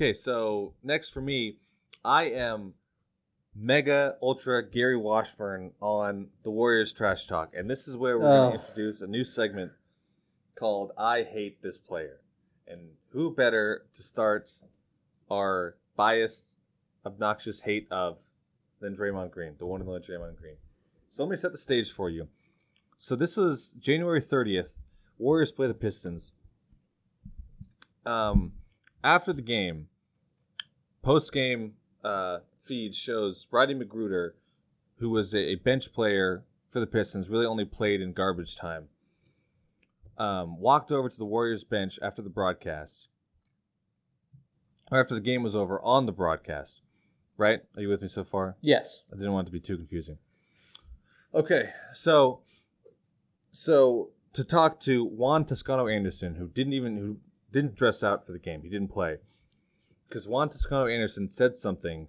Okay, 0.00 0.14
so 0.14 0.72
next 0.82 1.10
for 1.10 1.20
me, 1.20 1.58
I 2.02 2.30
am 2.30 2.72
mega 3.54 4.16
ultra 4.22 4.66
Gary 4.66 4.96
Washburn 4.96 5.72
on 5.82 6.28
the 6.42 6.50
Warriors 6.50 6.90
Trash 6.90 7.26
Talk, 7.26 7.52
and 7.54 7.68
this 7.68 7.86
is 7.86 7.98
where 7.98 8.18
we're 8.18 8.24
going 8.24 8.54
Oh. 8.54 8.56
to 8.56 8.62
introduce 8.62 9.02
a 9.02 9.06
new 9.06 9.24
segment 9.24 9.72
called 10.54 10.92
"I 10.96 11.22
Hate 11.24 11.60
This 11.60 11.76
Player," 11.76 12.22
and 12.66 12.96
who 13.10 13.34
better 13.34 13.84
to 13.92 14.02
start 14.02 14.50
our 15.30 15.76
biased, 15.96 16.56
obnoxious 17.04 17.60
hate 17.60 17.86
of 17.90 18.22
than 18.78 18.96
Draymond 18.96 19.32
Green, 19.32 19.54
the 19.58 19.66
one 19.66 19.82
and 19.82 19.90
only 19.90 20.00
Draymond 20.00 20.36
Green. 20.38 20.56
So 21.10 21.24
let 21.24 21.30
me 21.30 21.36
set 21.36 21.52
the 21.52 21.58
stage 21.58 21.92
for 21.92 22.08
you. 22.08 22.26
So 22.96 23.16
this 23.16 23.36
was 23.36 23.68
January 23.78 24.22
30th 24.22 24.78
Warriors 25.18 25.52
play 25.52 25.66
the 25.66 25.74
Pistons. 25.74 26.32
Um, 28.06 28.54
after 29.04 29.34
the 29.34 29.42
game, 29.42 29.89
post 31.02 31.32
game 31.32 31.74
uh, 32.04 32.38
feed 32.58 32.94
shows 32.94 33.48
Roddy 33.50 33.74
McGruder, 33.74 34.32
who 34.98 35.10
was 35.10 35.34
a, 35.34 35.38
a 35.38 35.54
bench 35.56 35.92
player 35.92 36.44
for 36.70 36.80
the 36.80 36.86
Pistons, 36.86 37.28
really 37.28 37.46
only 37.46 37.64
played 37.64 38.00
in 38.00 38.12
garbage 38.12 38.56
time. 38.56 38.88
Um, 40.18 40.60
walked 40.60 40.92
over 40.92 41.08
to 41.08 41.16
the 41.16 41.24
Warriors 41.24 41.64
bench 41.64 41.98
after 42.02 42.20
the 42.20 42.28
broadcast, 42.28 43.08
or 44.90 45.00
after 45.00 45.14
the 45.14 45.20
game 45.20 45.42
was 45.42 45.56
over 45.56 45.80
on 45.80 46.06
the 46.06 46.12
broadcast. 46.12 46.82
Right? 47.36 47.60
Are 47.74 47.80
you 47.80 47.88
with 47.88 48.02
me 48.02 48.08
so 48.08 48.22
far? 48.22 48.56
Yes. 48.60 49.00
I 49.10 49.16
didn't 49.16 49.32
want 49.32 49.46
it 49.46 49.50
to 49.50 49.52
be 49.52 49.60
too 49.60 49.78
confusing. 49.78 50.18
Okay, 51.32 51.70
so 51.94 52.40
so 53.52 54.10
to 54.32 54.44
talk 54.44 54.80
to 54.80 55.04
Juan 55.04 55.44
Toscano 55.44 55.86
Anderson, 55.86 56.34
who 56.34 56.48
didn't 56.48 56.72
even 56.72 56.96
who 56.96 57.16
didn't 57.52 57.76
dress 57.76 58.02
out 58.02 58.26
for 58.26 58.32
the 58.32 58.38
game, 58.38 58.62
he 58.62 58.68
didn't 58.68 58.92
play, 58.92 59.18
because 60.10 60.26
Juan 60.26 60.48
Toscano 60.48 60.88
Anderson 60.88 61.28
said 61.28 61.56
something 61.56 62.08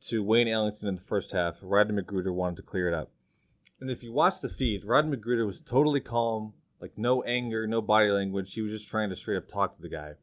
to 0.00 0.24
Wayne 0.24 0.48
Ellington 0.48 0.88
in 0.88 0.94
the 0.94 1.00
first 1.00 1.30
half. 1.32 1.56
Rodney 1.60 2.02
McGruder 2.02 2.32
wanted 2.32 2.56
to 2.56 2.62
clear 2.62 2.88
it 2.88 2.94
up, 2.94 3.10
and 3.80 3.90
if 3.90 4.02
you 4.02 4.12
watch 4.12 4.40
the 4.40 4.48
feed, 4.48 4.84
Rodney 4.84 5.16
McGruder 5.16 5.46
was 5.46 5.60
totally 5.60 6.00
calm, 6.00 6.54
like 6.80 6.96
no 6.96 7.22
anger, 7.22 7.66
no 7.66 7.82
body 7.82 8.10
language. 8.10 8.54
He 8.54 8.62
was 8.62 8.72
just 8.72 8.88
trying 8.88 9.10
to 9.10 9.16
straight 9.16 9.36
up 9.36 9.46
talk 9.46 9.76
to 9.76 9.82
the 9.82 9.90
guy. 9.90 10.14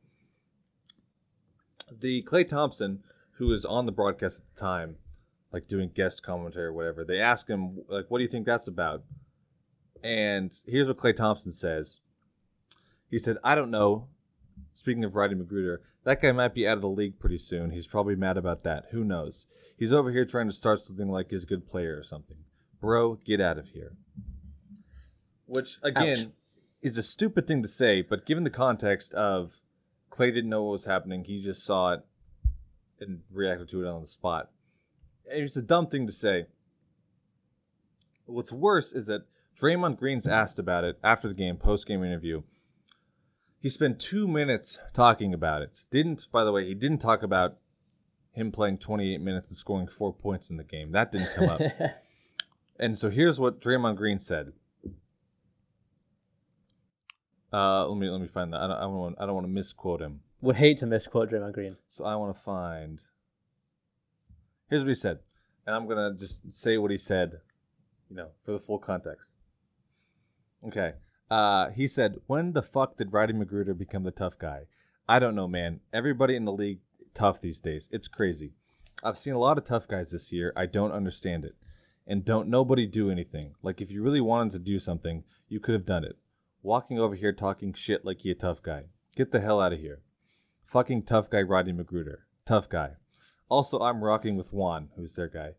The 1.91 2.23
Klay 2.23 2.47
Thompson, 2.47 3.03
who 3.33 3.47
was 3.47 3.65
on 3.65 3.85
the 3.85 3.91
broadcast 3.91 4.39
at 4.39 4.55
the 4.55 4.59
time, 4.59 4.95
like 5.53 5.67
doing 5.67 5.91
guest 5.93 6.23
commentary 6.23 6.65
or 6.65 6.73
whatever, 6.73 7.05
they 7.05 7.19
ask 7.19 7.47
him 7.47 7.83
like, 7.87 8.09
"What 8.09 8.17
do 8.17 8.23
you 8.23 8.29
think 8.29 8.47
that's 8.47 8.67
about?" 8.67 9.03
And 10.03 10.51
here's 10.65 10.87
what 10.87 10.97
Klay 10.97 11.15
Thompson 11.15 11.51
says. 11.51 11.99
He 13.11 13.19
said, 13.19 13.37
"I 13.43 13.53
don't 13.53 13.69
know." 13.69 14.07
Speaking 14.73 15.03
of 15.03 15.15
Rodney 15.15 15.37
McGruder, 15.37 15.77
that 16.03 16.21
guy 16.21 16.31
might 16.31 16.53
be 16.53 16.67
out 16.67 16.77
of 16.77 16.81
the 16.81 16.89
league 16.89 17.19
pretty 17.19 17.37
soon. 17.37 17.71
He's 17.71 17.87
probably 17.87 18.15
mad 18.15 18.37
about 18.37 18.63
that. 18.63 18.85
Who 18.91 19.03
knows? 19.03 19.45
He's 19.77 19.91
over 19.93 20.11
here 20.11 20.25
trying 20.25 20.47
to 20.47 20.53
start 20.53 20.79
something 20.79 21.09
like 21.09 21.29
he's 21.29 21.43
a 21.43 21.47
good 21.47 21.67
player 21.67 21.97
or 21.97 22.03
something. 22.03 22.37
Bro, 22.79 23.19
get 23.25 23.41
out 23.41 23.57
of 23.57 23.69
here. 23.69 23.93
Which 25.45 25.77
again 25.83 26.17
Ouch. 26.17 26.27
is 26.81 26.97
a 26.97 27.03
stupid 27.03 27.45
thing 27.47 27.61
to 27.61 27.67
say, 27.67 28.01
but 28.01 28.25
given 28.25 28.43
the 28.43 28.49
context 28.49 29.13
of 29.13 29.59
Klay 30.09 30.33
didn't 30.33 30.49
know 30.49 30.63
what 30.63 30.71
was 30.71 30.85
happening, 30.85 31.25
he 31.25 31.41
just 31.41 31.63
saw 31.63 31.93
it 31.93 32.01
and 32.99 33.21
reacted 33.31 33.69
to 33.69 33.83
it 33.83 33.87
on 33.87 34.01
the 34.01 34.07
spot. 34.07 34.49
It's 35.25 35.57
a 35.57 35.61
dumb 35.61 35.87
thing 35.87 36.07
to 36.07 36.13
say. 36.13 36.45
What's 38.25 38.51
worse 38.51 38.93
is 38.93 39.07
that 39.07 39.25
Draymond 39.59 39.97
Green's 39.97 40.27
asked 40.27 40.59
about 40.59 40.83
it 40.83 40.97
after 41.03 41.27
the 41.27 41.33
game, 41.33 41.57
post 41.57 41.87
game 41.87 42.03
interview. 42.03 42.41
He 43.61 43.69
spent 43.69 43.99
two 43.99 44.27
minutes 44.27 44.79
talking 44.91 45.35
about 45.35 45.61
it. 45.61 45.85
Didn't, 45.91 46.27
by 46.31 46.43
the 46.43 46.51
way, 46.51 46.67
he 46.67 46.73
didn't 46.73 46.97
talk 46.97 47.21
about 47.21 47.57
him 48.31 48.51
playing 48.51 48.79
28 48.79 49.21
minutes 49.21 49.49
and 49.49 49.57
scoring 49.57 49.87
four 49.87 50.11
points 50.11 50.49
in 50.49 50.57
the 50.57 50.63
game. 50.63 50.91
That 50.93 51.11
didn't 51.11 51.33
come 51.35 51.47
up. 51.47 51.61
and 52.79 52.97
so 52.97 53.11
here's 53.11 53.39
what 53.39 53.61
Draymond 53.61 53.97
Green 53.97 54.17
said. 54.17 54.53
Uh, 57.53 57.87
let 57.87 57.99
me 57.99 58.09
let 58.09 58.21
me 58.21 58.27
find 58.27 58.51
that. 58.53 58.61
I 58.61 58.67
don't, 58.67 58.77
I 58.77 58.81
don't 58.81 58.93
want 58.93 59.15
I 59.19 59.25
don't 59.25 59.35
want 59.35 59.45
to 59.45 59.51
misquote 59.51 60.01
him. 60.01 60.21
Would 60.41 60.55
hate 60.55 60.77
to 60.77 60.85
misquote 60.87 61.29
Draymond 61.29 61.53
Green. 61.53 61.75
So 61.89 62.05
I 62.05 62.15
want 62.15 62.35
to 62.35 62.41
find. 62.41 63.01
Here's 64.69 64.83
what 64.83 64.87
he 64.87 64.95
said, 64.95 65.19
and 65.67 65.75
I'm 65.75 65.85
gonna 65.85 66.15
just 66.17 66.53
say 66.53 66.77
what 66.77 66.91
he 66.91 66.97
said, 66.97 67.41
you 68.09 68.15
know, 68.15 68.29
for 68.45 68.53
the 68.53 68.59
full 68.59 68.79
context. 68.79 69.29
Okay. 70.65 70.93
Uh, 71.31 71.69
he 71.69 71.87
said, 71.87 72.19
"When 72.27 72.51
the 72.51 72.61
fuck 72.61 72.97
did 72.97 73.13
Roddy 73.13 73.31
McGruder 73.31 73.77
become 73.77 74.03
the 74.03 74.11
tough 74.11 74.37
guy? 74.37 74.67
I 75.07 75.17
don't 75.19 75.33
know, 75.33 75.47
man. 75.47 75.79
Everybody 75.93 76.35
in 76.35 76.43
the 76.43 76.51
league 76.51 76.81
tough 77.13 77.39
these 77.39 77.61
days. 77.61 77.87
It's 77.89 78.09
crazy. 78.09 78.51
I've 79.01 79.17
seen 79.17 79.33
a 79.33 79.39
lot 79.39 79.57
of 79.57 79.63
tough 79.63 79.87
guys 79.87 80.11
this 80.11 80.33
year. 80.33 80.51
I 80.57 80.65
don't 80.65 80.91
understand 80.91 81.45
it, 81.45 81.55
and 82.05 82.25
don't 82.25 82.49
nobody 82.49 82.85
do 82.85 83.09
anything. 83.09 83.55
Like 83.63 83.79
if 83.79 83.89
you 83.89 84.03
really 84.03 84.19
wanted 84.19 84.51
to 84.53 84.59
do 84.59 84.77
something, 84.77 85.23
you 85.47 85.61
could 85.61 85.73
have 85.73 85.85
done 85.85 86.03
it. 86.03 86.17
Walking 86.63 86.99
over 86.99 87.15
here 87.15 87.31
talking 87.31 87.71
shit 87.71 88.03
like 88.03 88.25
you 88.25 88.33
a 88.33 88.35
tough 88.35 88.61
guy. 88.61 88.87
Get 89.15 89.31
the 89.31 89.39
hell 89.39 89.61
out 89.61 89.71
of 89.71 89.79
here." 89.79 90.01
Fucking 90.65 91.03
tough 91.03 91.29
guy 91.29 91.43
Roddy 91.43 91.71
McGruder. 91.71 92.23
Tough 92.45 92.67
guy. 92.67 92.97
Also, 93.47 93.79
I'm 93.79 94.03
rocking 94.03 94.35
with 94.35 94.51
Juan, 94.51 94.89
who's 94.97 95.13
their 95.13 95.29
guy. 95.29 95.55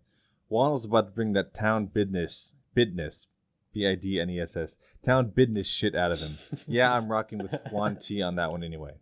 Juan 0.48 0.72
was 0.72 0.84
about 0.84 1.06
to 1.06 1.12
bring 1.12 1.32
that 1.32 1.54
town 1.54 1.86
bidness, 1.86 2.52
bidness, 2.74 3.26
B 3.72 3.86
I 3.86 3.94
D 3.94 4.20
N 4.20 4.30
E 4.30 4.40
S 4.40 4.56
S, 4.56 4.76
town 5.02 5.32
bidness 5.34 5.66
shit 5.66 5.94
out 5.94 6.12
of 6.12 6.20
him. 6.20 6.38
yeah, 6.66 6.94
I'm 6.94 7.10
rocking 7.10 7.38
with 7.38 7.54
Juan 7.70 7.96
T 7.96 8.22
on 8.22 8.36
that 8.36 8.50
one 8.50 8.62
anyway. 8.62 8.92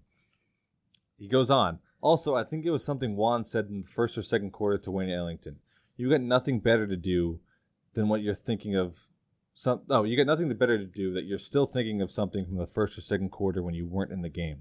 He 1.18 1.28
goes 1.28 1.50
on. 1.50 1.78
Also, 2.00 2.34
I 2.34 2.44
think 2.44 2.64
it 2.64 2.70
was 2.70 2.84
something 2.84 3.16
Juan 3.16 3.44
said 3.44 3.66
in 3.66 3.82
the 3.82 3.86
first 3.86 4.16
or 4.16 4.22
second 4.22 4.52
quarter 4.52 4.78
to 4.78 4.90
Wayne 4.90 5.10
Ellington. 5.10 5.56
You 5.96 6.08
got 6.08 6.22
nothing 6.22 6.60
better 6.60 6.86
to 6.86 6.96
do 6.96 7.40
than 7.94 8.08
what 8.08 8.22
you're 8.22 8.34
thinking 8.34 8.74
of. 8.74 8.96
Some, 9.52 9.82
oh, 9.90 10.04
you 10.04 10.16
got 10.16 10.26
nothing 10.26 10.48
better 10.54 10.78
to 10.78 10.86
do 10.86 11.12
that 11.12 11.24
you're 11.24 11.38
still 11.38 11.66
thinking 11.66 12.00
of 12.00 12.10
something 12.10 12.46
from 12.46 12.56
the 12.56 12.66
first 12.66 12.96
or 12.96 13.02
second 13.02 13.30
quarter 13.30 13.62
when 13.62 13.74
you 13.74 13.86
weren't 13.86 14.12
in 14.12 14.22
the 14.22 14.30
game. 14.30 14.60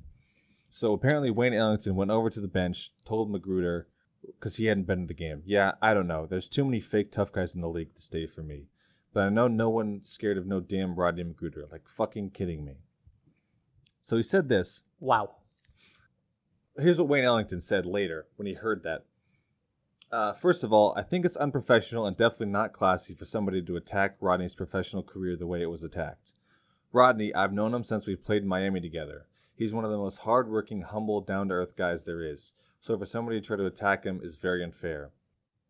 So 0.70 0.94
apparently 0.94 1.32
Wayne 1.32 1.54
Ellington 1.54 1.96
went 1.96 2.12
over 2.12 2.30
to 2.30 2.42
the 2.42 2.48
bench, 2.48 2.92
told 3.06 3.32
McGruder, 3.32 3.86
because 4.26 4.58
he 4.58 4.66
hadn't 4.66 4.88
been 4.88 5.02
in 5.02 5.08
the 5.08 5.14
game. 5.14 5.42
Yeah, 5.46 5.74
I 5.82 5.94
don't 5.94 6.08
know. 6.08 6.26
There's 6.26 6.50
too 6.50 6.66
many 6.66 6.80
fake 6.80 7.12
tough 7.12 7.32
guys 7.32 7.56
in 7.56 7.62
the 7.62 7.70
league 7.70 7.96
to 7.96 8.02
stay 8.02 8.28
for 8.28 8.44
me. 8.44 8.66
But 9.14 9.24
I 9.24 9.30
know 9.30 9.48
no 9.48 9.70
one's 9.70 10.10
scared 10.10 10.38
of 10.38 10.46
no 10.46 10.60
damn 10.60 10.96
Rodney 10.96 11.24
McGruder. 11.24 11.72
Like 11.72 11.88
fucking 11.88 12.32
kidding 12.32 12.64
me. 12.64 12.78
So 14.02 14.18
he 14.18 14.24
said 14.24 14.50
this. 14.50 14.82
Wow. 15.00 15.36
Here's 16.78 16.98
what 16.98 17.08
Wayne 17.08 17.26
Ellington 17.26 17.62
said 17.62 17.86
later 17.86 18.28
when 18.36 18.48
he 18.48 18.54
heard 18.54 18.84
that. 18.84 19.06
Uh, 20.12 20.34
first 20.34 20.64
of 20.64 20.74
all, 20.74 20.94
I 20.98 21.04
think 21.04 21.26
it's 21.26 21.38
unprofessional 21.38 22.08
and 22.08 22.18
definitely 22.18 22.48
not 22.48 22.74
classy 22.74 23.14
for 23.14 23.26
somebody 23.26 23.62
to 23.62 23.76
attack 23.76 24.16
Rodney's 24.20 24.56
professional 24.56 25.04
career 25.04 25.36
the 25.36 25.46
way 25.46 25.62
it 25.62 25.70
was 25.70 25.84
attacked. 25.84 26.34
Rodney, 26.92 27.34
I've 27.36 27.54
known 27.54 27.74
him 27.74 27.84
since 27.84 28.08
we 28.08 28.16
played 28.16 28.42
in 28.42 28.48
Miami 28.48 28.82
together. 28.82 29.28
He's 29.54 29.74
one 29.74 29.86
of 29.86 29.92
the 29.92 29.98
most 29.98 30.20
hardworking, 30.20 30.82
humble, 30.82 31.22
down 31.22 31.50
to 31.50 31.56
earth 31.56 31.76
guys 31.76 32.06
there 32.06 32.24
is. 32.24 32.54
So 32.80 32.98
for 32.98 33.06
somebody 33.06 33.40
to 33.40 33.46
try 33.46 33.58
to 33.58 33.66
attack 33.66 34.06
him 34.06 34.22
is 34.24 34.38
very 34.38 34.64
unfair. 34.64 35.12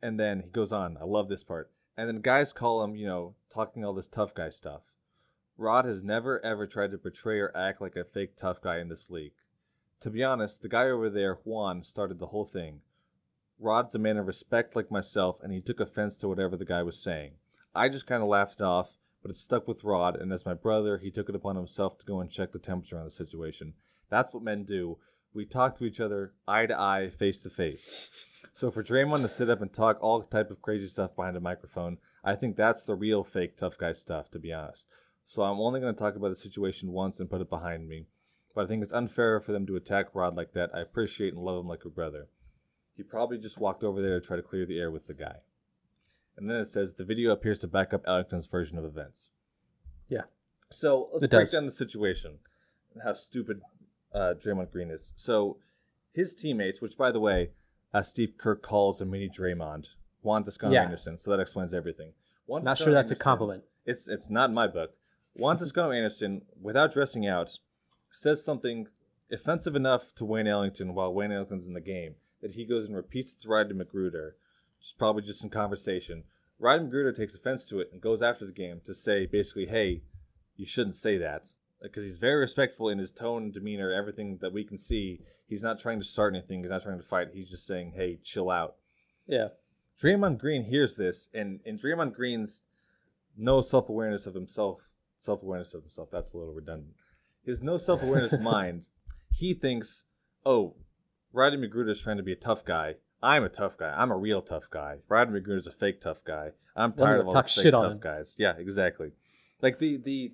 And 0.01 0.17
then 0.17 0.41
he 0.41 0.49
goes 0.49 0.71
on. 0.71 0.97
I 1.01 1.05
love 1.05 1.27
this 1.27 1.43
part. 1.43 1.71
And 1.99 2.07
then 2.07 2.21
guys 2.21 2.53
call 2.53 2.81
him, 2.81 2.95
you 2.95 3.05
know, 3.05 3.35
talking 3.53 3.83
all 3.83 3.91
this 3.91 4.07
tough 4.07 4.33
guy 4.33 4.51
stuff. 4.51 4.83
Rod 5.57 5.83
has 5.83 6.01
never 6.01 6.39
ever 6.45 6.65
tried 6.65 6.91
to 6.91 6.97
portray 6.97 7.41
or 7.41 7.51
act 7.53 7.81
like 7.81 7.97
a 7.97 8.05
fake 8.05 8.37
tough 8.37 8.61
guy 8.61 8.79
in 8.79 8.87
this 8.87 9.09
league. 9.09 9.33
To 9.99 10.09
be 10.09 10.23
honest, 10.23 10.61
the 10.61 10.69
guy 10.69 10.89
over 10.89 11.09
there, 11.09 11.41
Juan, 11.43 11.83
started 11.83 12.17
the 12.17 12.27
whole 12.27 12.45
thing. 12.45 12.79
Rod's 13.59 13.95
a 13.95 13.99
man 13.99 14.15
of 14.15 14.27
respect 14.27 14.77
like 14.77 14.89
myself, 14.89 15.41
and 15.43 15.51
he 15.51 15.59
took 15.59 15.81
offense 15.81 16.15
to 16.19 16.29
whatever 16.29 16.55
the 16.55 16.63
guy 16.63 16.83
was 16.83 16.97
saying. 16.97 17.33
I 17.75 17.89
just 17.89 18.07
kind 18.07 18.23
of 18.23 18.29
laughed 18.29 18.61
it 18.61 18.63
off, 18.63 18.97
but 19.21 19.29
it 19.29 19.35
stuck 19.35 19.67
with 19.67 19.83
Rod, 19.83 20.15
and 20.15 20.31
as 20.31 20.45
my 20.45 20.53
brother, 20.53 20.99
he 20.99 21.11
took 21.11 21.27
it 21.27 21.35
upon 21.35 21.57
himself 21.57 21.97
to 21.97 22.05
go 22.05 22.21
and 22.21 22.31
check 22.31 22.53
the 22.53 22.59
temperature 22.59 22.97
on 22.97 23.03
the 23.03 23.11
situation. 23.11 23.73
That's 24.09 24.33
what 24.33 24.41
men 24.41 24.63
do. 24.63 24.99
We 25.33 25.45
talk 25.45 25.77
to 25.77 25.85
each 25.85 25.99
other 25.99 26.31
eye 26.47 26.65
to 26.65 26.79
eye, 26.79 27.09
face 27.09 27.41
to 27.43 27.49
face. 27.49 28.07
So 28.53 28.71
for 28.71 28.83
Draymond 28.83 29.21
to 29.21 29.29
sit 29.29 29.49
up 29.49 29.61
and 29.61 29.71
talk 29.71 29.97
all 30.01 30.21
type 30.23 30.51
of 30.51 30.61
crazy 30.61 30.87
stuff 30.87 31.15
behind 31.15 31.37
a 31.37 31.39
microphone, 31.39 31.97
I 32.23 32.35
think 32.35 32.55
that's 32.55 32.85
the 32.85 32.95
real 32.95 33.23
fake 33.23 33.57
tough 33.57 33.77
guy 33.77 33.93
stuff, 33.93 34.29
to 34.31 34.39
be 34.39 34.51
honest. 34.51 34.87
So 35.27 35.43
I'm 35.43 35.59
only 35.59 35.79
going 35.79 35.93
to 35.93 35.99
talk 35.99 36.15
about 36.15 36.29
the 36.29 36.35
situation 36.35 36.91
once 36.91 37.19
and 37.19 37.29
put 37.29 37.41
it 37.41 37.49
behind 37.49 37.87
me. 37.87 38.07
But 38.55 38.63
I 38.65 38.67
think 38.67 38.81
it's 38.83 38.91
unfair 38.91 39.39
for 39.39 39.51
them 39.51 39.65
to 39.67 39.75
attack 39.75 40.13
Rod 40.13 40.35
like 40.35 40.53
that. 40.53 40.71
I 40.73 40.79
appreciate 40.79 41.33
and 41.33 41.43
love 41.43 41.59
him 41.61 41.67
like 41.67 41.85
a 41.85 41.89
brother. 41.89 42.27
He 42.97 43.03
probably 43.03 43.37
just 43.37 43.59
walked 43.59 43.83
over 43.83 44.01
there 44.01 44.19
to 44.19 44.25
try 44.25 44.35
to 44.35 44.43
clear 44.43 44.65
the 44.65 44.79
air 44.79 44.91
with 44.91 45.07
the 45.07 45.13
guy. 45.13 45.37
And 46.35 46.49
then 46.49 46.57
it 46.57 46.67
says 46.69 46.93
the 46.93 47.05
video 47.05 47.31
appears 47.31 47.59
to 47.59 47.67
back 47.67 47.93
up 47.93 48.03
Ellington's 48.07 48.47
version 48.47 48.77
of 48.77 48.85
events. 48.85 49.29
Yeah. 50.07 50.23
So 50.71 51.09
let's 51.13 51.25
It 51.25 51.31
break 51.31 51.45
does. 51.45 51.51
down 51.51 51.65
the 51.65 51.71
situation 51.71 52.39
and 52.93 53.03
how 53.03 53.13
stupid 53.13 53.61
uh, 54.13 54.33
Draymond 54.43 54.71
Green 54.71 54.89
is. 54.89 55.11
So 55.15 55.57
his 56.11 56.33
teammates, 56.35 56.81
which 56.81 56.97
by 56.97 57.11
the 57.11 57.19
way, 57.19 57.51
uh, 57.93 58.01
Steve 58.01 58.33
Kerr 58.37 58.55
calls 58.55 59.01
a 59.01 59.05
mini 59.05 59.29
Draymond, 59.29 59.87
Juan 60.21 60.43
Toscano 60.43 60.73
Yeah. 60.73 60.83
Anderson. 60.83 61.17
So 61.17 61.31
that 61.31 61.39
explains 61.39 61.73
everything. 61.73 62.13
Juan 62.45 62.63
Not 62.63 62.77
Toscano 62.77 62.85
sure 62.87 62.93
that's 62.93 63.11
a 63.11 63.15
compliment. 63.15 63.63
It's 63.85 64.07
it's 64.07 64.29
not 64.29 64.49
in 64.49 64.55
my 64.55 64.67
book. 64.67 64.93
Juan 65.35 65.57
Toscano 65.59 65.91
Anderson, 65.91 66.41
without 66.61 66.93
dressing 66.93 67.27
out, 67.27 67.57
says 68.11 68.43
something 68.43 68.87
offensive 69.31 69.75
enough 69.75 70.13
to 70.15 70.25
Wayne 70.25 70.47
Ellington 70.47 70.93
while 70.95 71.13
Wayne 71.13 71.31
Ellington's 71.31 71.67
in 71.67 71.73
the 71.73 71.81
game 71.81 72.15
that 72.41 72.53
he 72.53 72.65
goes 72.65 72.87
and 72.87 72.95
repeats 72.95 73.33
it 73.33 73.41
to 73.41 73.49
Rodney 73.49 73.75
McGruder. 73.75 74.31
It's 74.79 74.91
probably 74.91 75.21
just 75.23 75.43
in 75.43 75.49
conversation. 75.49 76.23
Rodney 76.57 76.89
McGruder 76.89 77.15
takes 77.15 77.35
offense 77.35 77.65
to 77.69 77.79
it 77.79 77.89
and 77.91 78.01
goes 78.01 78.21
after 78.21 78.45
the 78.45 78.51
game 78.51 78.81
to 78.85 78.93
say 78.93 79.25
basically, 79.25 79.65
"Hey, 79.67 80.01
you 80.55 80.65
shouldn't 80.65 80.95
say 80.95 81.17
that." 81.17 81.45
Because 81.81 82.03
he's 82.03 82.19
very 82.19 82.35
respectful 82.35 82.89
in 82.89 82.99
his 82.99 83.11
tone 83.11 83.51
demeanor, 83.51 83.93
everything 83.93 84.37
that 84.41 84.51
we 84.51 84.63
can 84.63 84.77
see. 84.77 85.21
He's 85.47 85.63
not 85.63 85.79
trying 85.79 85.99
to 85.99 86.05
start 86.05 86.35
anything. 86.35 86.59
He's 86.59 86.69
not 86.69 86.83
trying 86.83 86.99
to 86.99 87.05
fight. 87.05 87.29
He's 87.33 87.49
just 87.49 87.65
saying, 87.65 87.93
"Hey, 87.95 88.19
chill 88.21 88.49
out." 88.49 88.75
Yeah. 89.27 89.49
Draymond 90.01 90.39
Green 90.39 90.63
hears 90.63 90.95
this, 90.95 91.29
and 91.33 91.59
in 91.65 91.77
Draymond 91.77 92.13
Green's 92.13 92.63
no 93.37 93.61
self 93.61 93.89
awareness 93.89 94.25
of 94.25 94.33
himself, 94.33 94.89
self 95.17 95.43
awareness 95.43 95.73
of 95.73 95.81
himself, 95.81 96.09
that's 96.11 96.33
a 96.33 96.37
little 96.37 96.53
redundant. 96.53 96.95
his 97.43 97.63
no 97.63 97.77
self 97.77 98.03
awareness 98.03 98.37
mind, 98.41 98.85
he 99.33 99.53
thinks, 99.53 100.03
oh, 100.45 100.75
Rodney 101.31 101.67
McGruder 101.67 101.91
is 101.91 102.01
trying 102.01 102.17
to 102.17 102.23
be 102.23 102.33
a 102.33 102.37
tough 102.37 102.65
guy. 102.65 102.95
I'm 103.21 103.43
a 103.43 103.49
tough 103.49 103.77
guy. 103.77 103.93
I'm 103.95 104.11
a 104.11 104.17
real 104.17 104.41
tough 104.41 104.69
guy. 104.69 104.97
McGruder 105.09 105.57
is 105.57 105.67
a 105.67 105.71
fake 105.71 106.01
tough 106.01 106.23
guy. 106.23 106.51
I'm 106.75 106.93
tired 106.93 107.21
of 107.21 107.27
all 107.27 107.33
the 107.33 107.43
fake 107.43 107.71
tough 107.71 107.99
guys. 107.99 108.35
Yeah, 108.37 108.53
exactly. 108.57 109.11
Like 109.61 109.79
the 109.79 109.97
the 109.97 110.33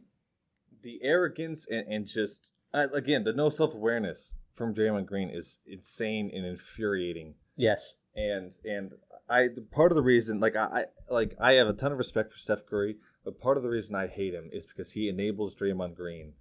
the 0.85 0.99
arrogance 1.01 1.65
and, 1.69 1.85
and 1.91 2.05
just 2.07 2.49
uh, 2.73 2.87
again 2.93 3.23
the 3.25 3.33
no 3.33 3.49
self 3.49 3.73
awareness 3.73 4.35
from 4.53 4.73
Draymond 4.73 5.07
Green 5.07 5.29
is 5.29 5.59
insane 5.65 6.31
and 6.33 6.45
infuriating 6.45 7.33
Yes. 7.57 7.95
and 8.15 8.51
and 8.63 8.93
I 9.27 9.47
the 9.47 9.61
part 9.61 9.91
of 9.91 9.95
the 9.95 10.03
reason 10.03 10.39
like 10.39 10.55
I, 10.55 10.85
I 11.09 11.13
like 11.13 11.35
I 11.41 11.53
have 11.53 11.67
a 11.67 11.73
ton 11.73 11.91
of 11.91 11.97
respect 11.97 12.31
for 12.31 12.37
Steph 12.37 12.65
Curry, 12.67 12.97
but 13.25 13.41
part 13.41 13.57
of 13.57 13.63
the 13.63 13.69
reason 13.69 13.95
I 13.95 14.07
hate 14.07 14.33
him 14.35 14.49
is 14.53 14.65
because 14.67 14.91
he 14.91 15.09
enables 15.09 15.55
Draymond 15.55 15.95
Green. 15.95 16.33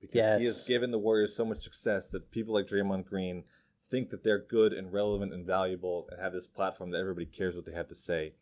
Because 0.00 0.40
he 0.40 0.46
has 0.46 0.66
given 0.66 0.90
the 0.90 0.98
Warriors 0.98 1.36
so 1.36 1.44
much 1.44 1.60
success 1.60 2.08
that 2.08 2.32
people 2.32 2.54
like 2.54 2.66
Draymond 2.66 3.04
Green 3.06 3.44
think 3.90 4.08
that 4.10 4.24
they're 4.24 4.42
good 4.42 4.72
and 4.72 4.92
relevant 4.92 5.32
and 5.34 5.46
valuable 5.46 6.08
and 6.10 6.20
have 6.20 6.32
this 6.32 6.46
platform 6.46 6.90
that 6.90 6.98
everybody 6.98 7.26
cares 7.26 7.54
what 7.54 7.66
they 7.66 7.72
have 7.72 7.88
to 7.88 7.94
say. 7.94 8.32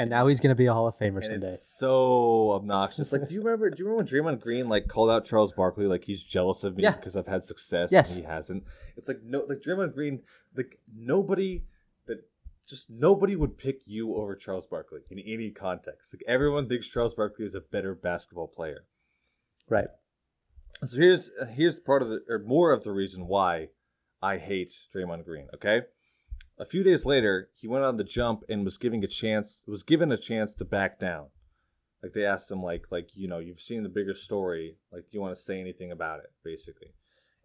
And 0.00 0.10
now 0.10 0.28
he's 0.28 0.40
gonna 0.40 0.54
be 0.54 0.66
a 0.66 0.72
Hall 0.72 0.86
of 0.86 0.96
Famer 0.96 1.16
And 1.16 1.24
someday. 1.24 1.48
it's 1.48 1.62
so 1.62 2.52
obnoxious. 2.52 3.10
Like, 3.10 3.26
do 3.28 3.34
you 3.34 3.42
remember? 3.42 3.68
Do 3.70 3.82
you 3.82 3.88
remember 3.88 4.04
when 4.22 4.36
Draymond 4.36 4.40
Green 4.40 4.68
like 4.68 4.86
called 4.88 5.10
out 5.10 5.24
Charles 5.24 5.52
Barkley 5.52 5.86
like 5.86 6.04
he's 6.04 6.22
jealous 6.22 6.62
of 6.64 6.76
me 6.76 6.84
Yeah. 6.84 6.92
because 6.96 7.16
I've 7.16 7.26
had 7.26 7.42
success 7.42 7.90
Yes. 7.90 8.14
and 8.14 8.24
he 8.24 8.30
hasn't? 8.30 8.64
It's 8.96 9.08
like 9.08 9.22
no, 9.24 9.40
like 9.40 9.58
Draymond 9.60 9.94
Green, 9.94 10.22
like 10.56 10.78
nobody 10.96 11.64
that 12.06 12.18
just 12.66 12.90
nobody 12.90 13.34
would 13.34 13.58
pick 13.58 13.80
you 13.86 14.14
over 14.14 14.36
Charles 14.36 14.66
Barkley 14.68 15.00
in 15.10 15.18
any 15.18 15.50
context. 15.50 16.14
Like 16.14 16.22
everyone 16.28 16.68
thinks 16.68 16.86
Charles 16.86 17.14
Barkley 17.14 17.44
is 17.46 17.54
a 17.56 17.60
better 17.60 17.94
basketball 17.94 18.46
player. 18.48 18.84
Right. 19.68 19.88
So 20.86 20.96
here's 20.96 21.30
here's 21.54 21.80
part 21.80 22.02
of 22.02 22.08
the 22.08 22.20
or 22.28 22.38
more 22.38 22.70
of 22.72 22.84
the 22.84 22.92
reason 22.92 23.26
why 23.26 23.70
I 24.22 24.36
hate 24.38 24.78
Draymond 24.94 25.24
Green. 25.24 25.48
Okay, 25.54 25.82
a 26.58 26.64
few 26.64 26.82
days 26.82 27.06
later, 27.06 27.50
he 27.54 27.68
went 27.68 27.84
on 27.84 27.96
the 27.96 28.04
jump 28.04 28.44
and 28.48 28.64
was 28.64 28.76
giving 28.76 29.04
a 29.04 29.08
chance 29.08 29.62
was 29.66 29.82
given 29.82 30.12
a 30.12 30.16
chance 30.16 30.54
to 30.54 30.64
back 30.64 30.98
down. 30.98 31.28
Like 32.02 32.12
they 32.12 32.24
asked 32.24 32.50
him, 32.50 32.62
like 32.62 32.86
like 32.90 33.10
you 33.14 33.28
know 33.28 33.38
you've 33.38 33.60
seen 33.60 33.82
the 33.82 33.88
bigger 33.88 34.14
story. 34.14 34.76
Like 34.92 35.02
do 35.02 35.08
you 35.12 35.20
want 35.20 35.36
to 35.36 35.42
say 35.42 35.60
anything 35.60 35.92
about 35.92 36.20
it, 36.20 36.32
basically? 36.44 36.94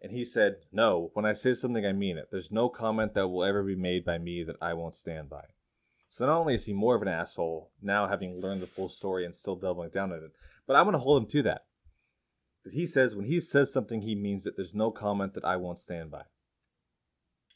And 0.00 0.12
he 0.12 0.24
said, 0.24 0.56
"No. 0.72 1.10
When 1.14 1.24
I 1.24 1.32
say 1.32 1.54
something, 1.54 1.86
I 1.86 1.92
mean 1.92 2.18
it. 2.18 2.28
There's 2.30 2.52
no 2.52 2.68
comment 2.68 3.14
that 3.14 3.28
will 3.28 3.44
ever 3.44 3.62
be 3.62 3.76
made 3.76 4.04
by 4.04 4.18
me 4.18 4.44
that 4.44 4.56
I 4.60 4.74
won't 4.74 4.94
stand 4.94 5.30
by." 5.30 5.44
So 6.10 6.26
not 6.26 6.38
only 6.38 6.54
is 6.54 6.66
he 6.66 6.72
more 6.72 6.94
of 6.94 7.02
an 7.02 7.08
asshole 7.08 7.72
now, 7.82 8.06
having 8.06 8.40
learned 8.40 8.62
the 8.62 8.66
full 8.66 8.88
story 8.88 9.24
and 9.24 9.34
still 9.34 9.56
doubling 9.56 9.90
down 9.90 10.12
on 10.12 10.18
it, 10.18 10.32
but 10.66 10.76
I'm 10.76 10.84
going 10.84 10.92
to 10.92 10.98
hold 11.00 11.22
him 11.22 11.28
to 11.30 11.42
that 11.42 11.62
that 12.64 12.72
he 12.72 12.86
says 12.86 13.14
when 13.14 13.26
he 13.26 13.38
says 13.38 13.72
something, 13.72 14.02
he 14.02 14.14
means 14.14 14.46
it. 14.46 14.54
There's 14.56 14.74
no 14.74 14.90
comment 14.90 15.34
that 15.34 15.44
I 15.44 15.56
won't 15.56 15.78
stand 15.78 16.10
by. 16.10 16.22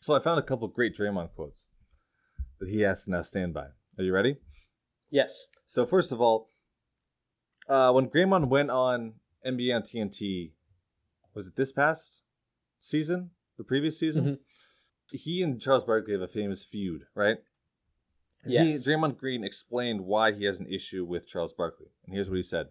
So 0.01 0.15
I 0.15 0.20
found 0.20 0.39
a 0.39 0.43
couple 0.43 0.69
great 0.69 0.97
Draymond 0.97 1.31
quotes 1.35 1.66
that 2.61 2.69
he 2.69 2.81
has 2.81 3.05
to 3.05 3.11
now 3.11 3.23
stand 3.23 3.55
by. 3.55 3.66
Are 3.99 4.05
you 4.05 4.12
ready? 4.12 4.37
Yes. 5.11 5.45
So 5.66 5.87
first 5.87 6.12
of 6.12 6.20
all, 6.20 6.51
uh, 7.69 7.93
when 7.93 8.09
Draymond 8.09 8.49
went 8.49 8.70
on 8.70 9.15
NBA 9.47 9.75
on 9.75 9.83
TNT, 9.83 10.53
was 11.35 11.47
it 11.47 11.57
this 11.57 11.73
past 11.73 12.23
season, 12.79 13.31
the 13.57 13.65
previous 13.65 13.99
season? 13.99 14.25
Mhm. 14.25 14.39
He 15.11 15.43
and 15.43 15.61
Charles 15.61 15.85
Barkley 15.85 16.12
have 16.12 16.23
a 16.23 16.29
famous 16.29 16.65
feud, 16.65 17.07
right? 17.15 17.39
And 18.45 18.53
Yes. 18.53 18.85
He, 18.85 18.91
Draymond 18.91 19.19
Green 19.19 19.43
explained 19.45 20.03
why 20.03 20.33
he 20.33 20.45
has 20.45 20.61
an 20.61 20.66
issue 20.73 21.05
with 21.05 21.27
Charles 21.27 21.55
Barkley, 21.55 21.89
and 22.05 22.15
here's 22.15 22.29
what 22.31 22.37
he 22.37 22.43
said. 22.43 22.69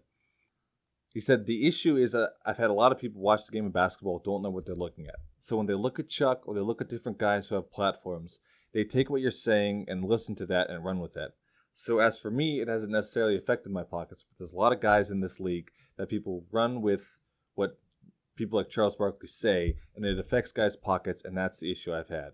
He 1.12 1.20
said 1.20 1.46
the 1.46 1.66
issue 1.66 1.96
is 1.96 2.12
that 2.12 2.34
I've 2.44 2.56
had 2.58 2.70
a 2.70 2.74
lot 2.74 2.92
of 2.92 2.98
people 2.98 3.20
watch 3.20 3.44
the 3.44 3.52
game 3.52 3.66
of 3.66 3.72
basketball 3.72 4.18
don't 4.20 4.42
know 4.42 4.50
what 4.50 4.66
they're 4.66 4.74
looking 4.74 5.06
at. 5.06 5.16
So 5.38 5.56
when 5.56 5.66
they 5.66 5.74
look 5.74 5.98
at 5.98 6.08
Chuck 6.08 6.42
or 6.46 6.54
they 6.54 6.60
look 6.60 6.80
at 6.80 6.88
different 6.88 7.18
guys 7.18 7.48
who 7.48 7.54
have 7.54 7.72
platforms, 7.72 8.40
they 8.72 8.84
take 8.84 9.08
what 9.08 9.20
you're 9.20 9.30
saying 9.30 9.86
and 9.88 10.04
listen 10.04 10.34
to 10.36 10.46
that 10.46 10.70
and 10.70 10.84
run 10.84 10.98
with 10.98 11.14
that. 11.14 11.32
So 11.74 12.00
as 12.00 12.18
for 12.18 12.30
me, 12.30 12.60
it 12.60 12.68
hasn't 12.68 12.92
necessarily 12.92 13.36
affected 13.36 13.70
my 13.70 13.84
pockets, 13.84 14.24
but 14.24 14.38
there's 14.38 14.52
a 14.52 14.56
lot 14.56 14.72
of 14.72 14.80
guys 14.80 15.10
in 15.10 15.20
this 15.20 15.38
league 15.38 15.70
that 15.96 16.08
people 16.08 16.44
run 16.50 16.82
with 16.82 17.20
what 17.54 17.78
people 18.36 18.58
like 18.58 18.68
Charles 18.68 18.96
Barkley 18.96 19.28
say, 19.28 19.76
and 19.94 20.04
it 20.04 20.18
affects 20.18 20.52
guys' 20.52 20.76
pockets, 20.76 21.22
and 21.24 21.36
that's 21.36 21.58
the 21.58 21.70
issue 21.70 21.94
I've 21.94 22.08
had. 22.08 22.30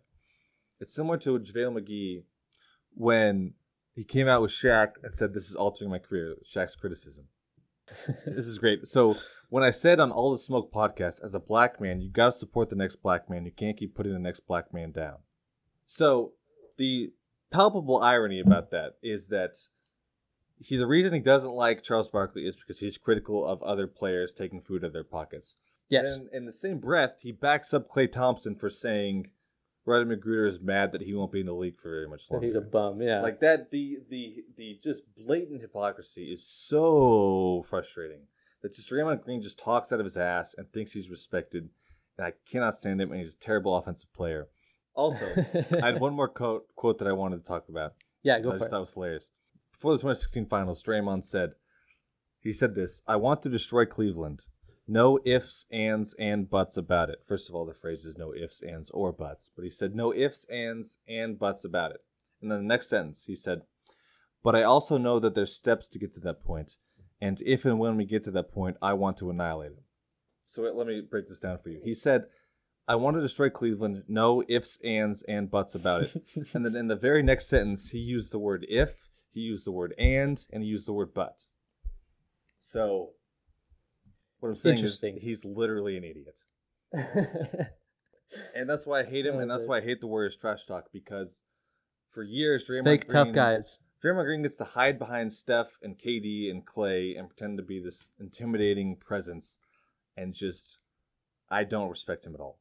It's 0.81 0.95
similar 0.95 1.19
to 1.19 1.39
JaVale 1.39 1.79
McGee 1.79 2.25
when 2.95 3.55
he 3.95 4.05
came 4.05 4.29
out 4.29 4.43
with 4.43 4.51
Shaq 4.51 4.93
and 5.03 5.15
said, 5.15 5.35
This 5.35 5.49
is 5.49 5.57
altering 5.57 5.91
my 5.91 5.99
career, 5.99 6.37
Shaq's 6.45 6.77
criticism. 6.77 7.29
This 8.27 8.47
is 8.47 8.59
great. 8.59 8.87
So 8.87 9.17
when 9.51 9.63
I 9.63 9.71
said 9.71 10.01
on 10.01 10.11
All 10.11 10.33
the 10.33 10.39
Smoke 10.39 10.73
podcast, 10.73 11.23
as 11.23 11.35
a 11.35 11.41
black 11.41 11.81
man, 11.81 12.01
you 12.01 12.11
gotta 12.11 12.33
support 12.33 12.71
the 12.71 12.77
next 12.77 12.97
black 12.97 13.29
man. 13.31 13.45
You 13.45 13.53
can't 13.53 13.77
keep 13.77 13.95
putting 13.95 14.13
the 14.13 14.19
next 14.19 14.41
black 14.47 14.73
man 14.73 14.91
down. 14.91 15.19
So 15.87 16.33
the 16.77 17.13
palpable 17.51 18.01
irony 18.01 18.41
about 18.41 18.71
that 18.71 18.97
is 19.03 19.29
that 19.29 19.53
he 20.59 20.77
the 20.77 20.87
reason 20.87 21.13
he 21.13 21.21
doesn't 21.21 21.53
like 21.53 21.83
Charles 21.83 22.09
Barkley 22.09 22.47
is 22.47 22.57
because 22.57 22.81
he's 22.81 22.99
critical 22.99 23.47
of 23.47 23.63
other 23.63 23.87
players 23.87 24.33
taking 24.33 24.61
food 24.61 24.83
out 24.83 24.89
of 24.89 24.93
their 24.93 25.05
pockets. 25.05 25.57
Yes. 25.89 26.13
And 26.13 26.29
in 26.33 26.47
the 26.47 26.53
same 26.53 26.79
breath, 26.79 27.21
he 27.21 27.33
backs 27.33 27.75
up 27.75 27.91
Klay 27.91 28.11
Thompson 28.11 28.57
for 28.57 28.71
saying 28.71 29.29
Rodney 29.87 30.17
McGruder 30.17 30.49
is 30.49 30.61
mad 30.61 30.93
that 30.93 31.03
he 31.03 31.13
won't 31.15 31.31
be 31.33 31.41
in 31.41 31.47
the 31.47 31.53
league 31.53 31.77
for 31.79 31.91
very 31.91 32.09
much 32.09 32.27
That 32.29 32.35
longer. 32.35 32.47
he's 32.47 32.57
a 32.57 32.61
bum. 32.61 33.03
Yeah. 33.03 33.21
Like 33.21 33.41
that, 33.41 33.71
the 33.71 33.99
the 34.09 34.45
the 34.57 34.79
just 34.83 35.03
blatant 35.17 35.61
hypocrisy 35.61 36.33
is 36.33 36.47
so 36.47 37.65
frustrating. 37.69 38.21
That 38.63 38.75
just 38.75 38.89
Draymond 38.89 39.23
Green 39.23 39.43
just 39.43 39.59
talks 39.59 39.93
out 39.93 40.01
of 40.01 40.05
his 40.07 40.17
ass 40.17 40.55
and 40.57 40.71
thinks 40.73 40.93
he's 40.93 41.11
respected, 41.11 41.69
and 42.17 42.27
I 42.27 42.33
cannot 42.51 42.77
stand 42.77 43.01
him. 43.01 43.11
And 43.13 43.21
he's 43.21 43.35
a 43.35 43.39
terrible 43.39 43.77
offensive 43.77 44.13
player. 44.15 44.49
Also, 44.95 45.27
I 45.83 45.87
had 45.93 46.01
one 46.01 46.15
more 46.15 46.29
quote 46.29 46.67
quote 46.75 46.99
that 46.99 47.09
I 47.09 47.13
wanted 47.13 47.39
to 47.39 47.45
talk 47.45 47.69
about. 47.69 47.93
yeah. 48.23 48.41
Go 48.41 48.53
just 48.53 48.71
for 48.71 48.75
it. 48.75 48.79
it 48.79 48.81
was 48.81 48.95
hilarious. 48.95 49.31
Before 49.73 49.93
the 49.93 49.99
2016 49.99 50.47
finals, 50.47 50.83
Draymond 50.83 51.25
said, 51.25 51.51
he 52.41 52.53
said 52.55 52.75
this, 52.75 53.03
I 53.07 53.17
want 53.17 53.43
to 53.43 53.49
destroy 53.51 53.85
Cleveland. 53.85 54.45
No 54.87 55.19
ifs, 55.25 55.65
ands, 55.73 56.15
and 56.19 56.49
buts 56.49 56.77
about 56.77 57.09
it. 57.09 57.23
First 57.27 57.49
of 57.49 57.55
all, 57.55 57.65
the 57.65 57.73
phrase 57.73 58.05
is 58.05 58.19
no 58.19 58.35
ifs, 58.35 58.63
ands, 58.63 58.91
or 58.91 59.13
buts. 59.13 59.51
But 59.57 59.65
he 59.65 59.71
said 59.71 59.95
no 59.95 60.13
ifs, 60.13 60.45
ands, 60.51 60.99
and 61.09 61.39
buts 61.39 61.65
about 61.65 61.93
it. 61.93 62.01
And 62.43 62.51
then 62.51 62.59
the 62.59 62.65
next 62.65 62.89
sentence, 62.91 63.25
he 63.27 63.35
said, 63.35 63.63
But 64.43 64.55
I 64.55 64.63
also 64.63 64.99
know 64.99 65.19
that 65.21 65.35
there's 65.35 65.57
steps 65.57 65.89
to 65.89 65.99
get 65.99 66.13
to 66.15 66.21
that 66.21 66.45
point. 66.45 66.77
And 67.21 67.41
if 67.47 67.65
and 67.65 67.79
when 67.79 67.97
we 67.97 68.05
get 68.05 68.25
to 68.25 68.31
that 68.33 68.53
point, 68.53 68.77
I 68.83 68.93
want 68.93 69.17
to 69.19 69.31
annihilate 69.31 69.73
him. 69.73 69.85
So 70.47 70.63
let 70.63 70.87
me 70.87 71.01
break 71.01 71.29
this 71.29 71.39
down 71.39 71.59
for 71.59 71.71
you. 71.71 71.81
He 71.83 71.95
said, 71.95 72.25
I 72.87 72.97
want 72.97 73.17
to 73.17 73.23
destroy 73.23 73.49
Cleveland. 73.49 74.05
No 74.09 74.45
ifs, 74.47 74.79
ands, 74.85 75.23
and 75.23 75.51
buts 75.51 75.75
about 75.75 76.03
it. 76.03 76.23
And 76.55 76.65
then 76.65 76.77
in 76.77 76.89
the 76.89 76.97
very 76.97 77.23
next 77.23 77.49
sentence, 77.49 77.89
he 77.89 77.99
used 77.99 78.33
the 78.33 78.39
word 78.39 78.67
if, 78.69 79.09
he 79.33 79.41
used 79.41 79.67
the 79.67 79.73
word 79.73 79.95
and, 79.99 80.39
and 80.53 80.63
he 80.63 80.69
used 80.69 80.87
the 80.87 80.93
word 80.93 81.15
but. 81.15 81.47
So, 82.61 83.13
what 84.45 84.51
I'm 84.51 84.57
saying 84.57 84.79
is 84.79 85.01
he's 85.21 85.45
literally 85.45 85.97
an 85.97 86.05
idiot. 86.05 86.41
And 88.55 88.69
that's 88.69 88.87
why 88.87 89.01
I 89.01 89.05
hate 89.05 89.27
him, 89.27 89.37
oh, 89.37 89.39
and 89.41 89.51
that's 89.51 89.67
why 89.67 89.79
I 89.79 89.81
hate 89.81 90.01
the 90.01 90.07
Warriors 90.07 90.37
trash 90.37 90.67
talk, 90.67 90.87
because 90.93 91.43
for 92.11 92.23
years, 92.23 92.69
Draymond 92.69 92.85
Fake 92.85 93.09
tough 93.09 93.27
Green- 93.27 93.35
guys. 93.35 93.79
Draymond 94.03 94.25
Green 94.25 94.43
gets 94.43 94.57
to 94.57 94.65
hide 94.65 94.99
behind 94.99 95.33
Steph 95.33 95.79
and 95.83 95.97
KD 95.99 96.51
and 96.51 96.67
Klay 96.67 97.19
and 97.19 97.29
pretend 97.29 97.59
to 97.59 97.63
be 97.63 97.81
this 97.81 98.11
intimidating 98.19 98.97
presence, 98.97 99.59
and 100.17 100.35
just, 100.35 100.79
I 101.49 101.65
don't 101.65 101.91
respect 101.91 102.27
him 102.27 102.35
at 102.35 102.41
all. 102.41 102.59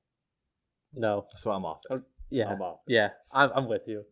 No. 0.94 1.26
So 1.36 1.52
I'm 1.52 1.66
off 1.66 1.82
it. 1.90 1.96
Oh, 1.96 2.02
yeah. 2.30 2.50
I'm 2.50 2.62
off. 2.62 2.80
Yeah. 2.88 3.10
I'm, 3.32 3.50
I'm 3.56 3.68
with 3.68 3.88
you. 3.88 4.04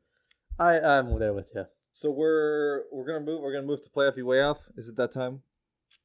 I 0.60 0.80
I'm 0.80 1.18
there 1.19 1.34
with 1.34 1.48
you. 1.56 1.65
So 1.93 2.10
we're 2.11 2.84
we're 2.91 3.06
gonna 3.06 3.22
move. 3.22 3.41
We're 3.41 3.53
gonna 3.53 3.65
move 3.68 3.84
to 3.84 3.89
playoff 3.89 4.22
way 4.23 4.41
off. 4.41 4.57
Is 4.77 4.88
it 4.88 4.95
that 4.98 5.11
time? 5.11 5.41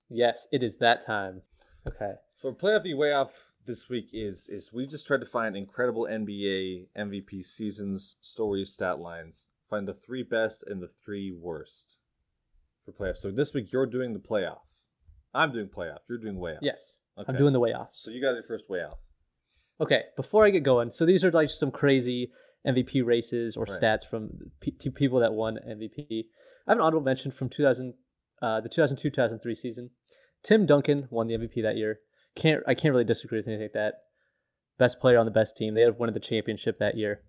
Yes, 0.08 0.46
it 0.52 0.62
is 0.62 0.76
that 0.78 1.04
time. 1.04 1.42
Okay. 1.86 2.12
So 2.36 2.52
playoff 2.52 2.84
E 2.86 2.94
way 2.94 3.12
off 3.12 3.52
this 3.66 3.88
week 3.88 4.08
is 4.12 4.48
is 4.48 4.72
we 4.72 4.86
just 4.86 5.06
tried 5.06 5.20
to 5.20 5.26
find 5.26 5.56
incredible 5.56 6.06
NBA 6.10 6.88
MVP 6.96 7.44
seasons, 7.44 8.16
stories, 8.20 8.72
stat 8.72 8.98
lines. 8.98 9.48
Find 9.70 9.86
the 9.88 9.94
three 9.94 10.22
best 10.22 10.62
and 10.66 10.80
the 10.80 10.90
three 11.04 11.32
worst 11.32 11.98
for 12.84 12.92
playoffs. 12.92 13.16
So 13.16 13.30
this 13.30 13.52
week 13.54 13.72
you're 13.72 13.86
doing 13.86 14.12
the 14.12 14.20
playoff. 14.20 14.58
I'm 15.34 15.52
doing 15.52 15.68
playoff. 15.68 15.98
You're 16.08 16.18
doing 16.18 16.38
way 16.38 16.52
off. 16.52 16.58
Yes. 16.62 16.98
Okay. 17.18 17.32
I'm 17.32 17.38
doing 17.38 17.52
the 17.52 17.60
way 17.60 17.72
off. 17.72 17.88
So 17.92 18.10
you 18.10 18.20
got 18.22 18.32
your 18.34 18.44
first 18.44 18.68
way 18.70 18.80
off. 18.80 18.98
Okay, 19.80 20.02
before 20.16 20.46
I 20.46 20.50
get 20.50 20.62
going, 20.62 20.90
so 20.90 21.04
these 21.04 21.22
are 21.24 21.30
like 21.30 21.50
some 21.50 21.70
crazy 21.70 22.30
MVP 22.66 23.04
races 23.04 23.56
or 23.56 23.64
Right. 23.64 23.78
stats 23.82 24.04
from 24.06 24.30
p- 24.60 24.70
people 24.94 25.20
that 25.20 25.32
won 25.34 25.58
MVP. 25.68 26.28
I 26.66 26.70
have 26.72 26.78
an 26.78 26.84
honorable 26.84 27.04
mention 27.04 27.30
from 27.30 27.48
2000, 27.50 27.94
uh, 28.40 28.60
the 28.62 28.68
2002-2003 28.70 29.54
season. 29.54 29.90
Tim 30.46 30.64
Duncan 30.66 31.08
won 31.10 31.26
the 31.26 31.34
MVP 31.34 31.62
that 31.62 31.76
year. 31.76 31.98
Can't 32.36 32.62
I 32.66 32.74
can't 32.74 32.92
really 32.92 33.04
disagree 33.04 33.38
with 33.38 33.48
anything 33.48 33.64
like 33.64 33.72
that. 33.72 33.94
Best 34.78 35.00
player 35.00 35.18
on 35.18 35.26
the 35.26 35.32
best 35.32 35.56
team. 35.56 35.74
They 35.74 35.80
had 35.82 35.98
won 35.98 36.12
the 36.12 36.20
championship 36.20 36.78
that 36.78 36.96
year. 36.96 37.22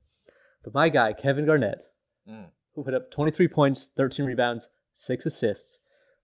But 0.63 0.73
my 0.73 0.89
guy 0.89 1.13
Kevin 1.13 1.45
Garnett, 1.45 1.83
Mm. 2.29 2.47
who 2.75 2.83
put 2.83 2.93
up 2.93 3.09
23 3.09 3.47
points, 3.47 3.89
13 3.95 4.25
rebounds, 4.25 4.69
six 4.93 5.25
assists 5.25 5.79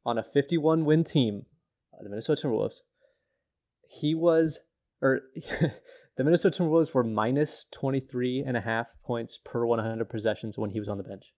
on 0.06 0.18
a 0.18 0.24
51 0.24 0.84
win 0.86 1.04
team, 1.06 1.46
uh, 1.94 2.04
the 2.04 2.10
Minnesota 2.10 2.46
Timberwolves. 2.46 2.82
He 3.88 4.14
was 4.14 4.60
or 5.02 5.22
the 6.18 6.24
Minnesota 6.24 6.62
Timberwolves 6.64 6.94
were 6.94 7.04
minus 7.04 7.66
23 7.72 8.44
and 8.46 8.58
a 8.58 8.62
half 8.62 8.88
points 9.06 9.40
per 9.44 9.66
100 9.66 10.10
possessions 10.10 10.58
when 10.58 10.72
he 10.72 10.80
was 10.80 10.90
on 10.90 10.98
the 10.98 11.04
bench. 11.04 11.34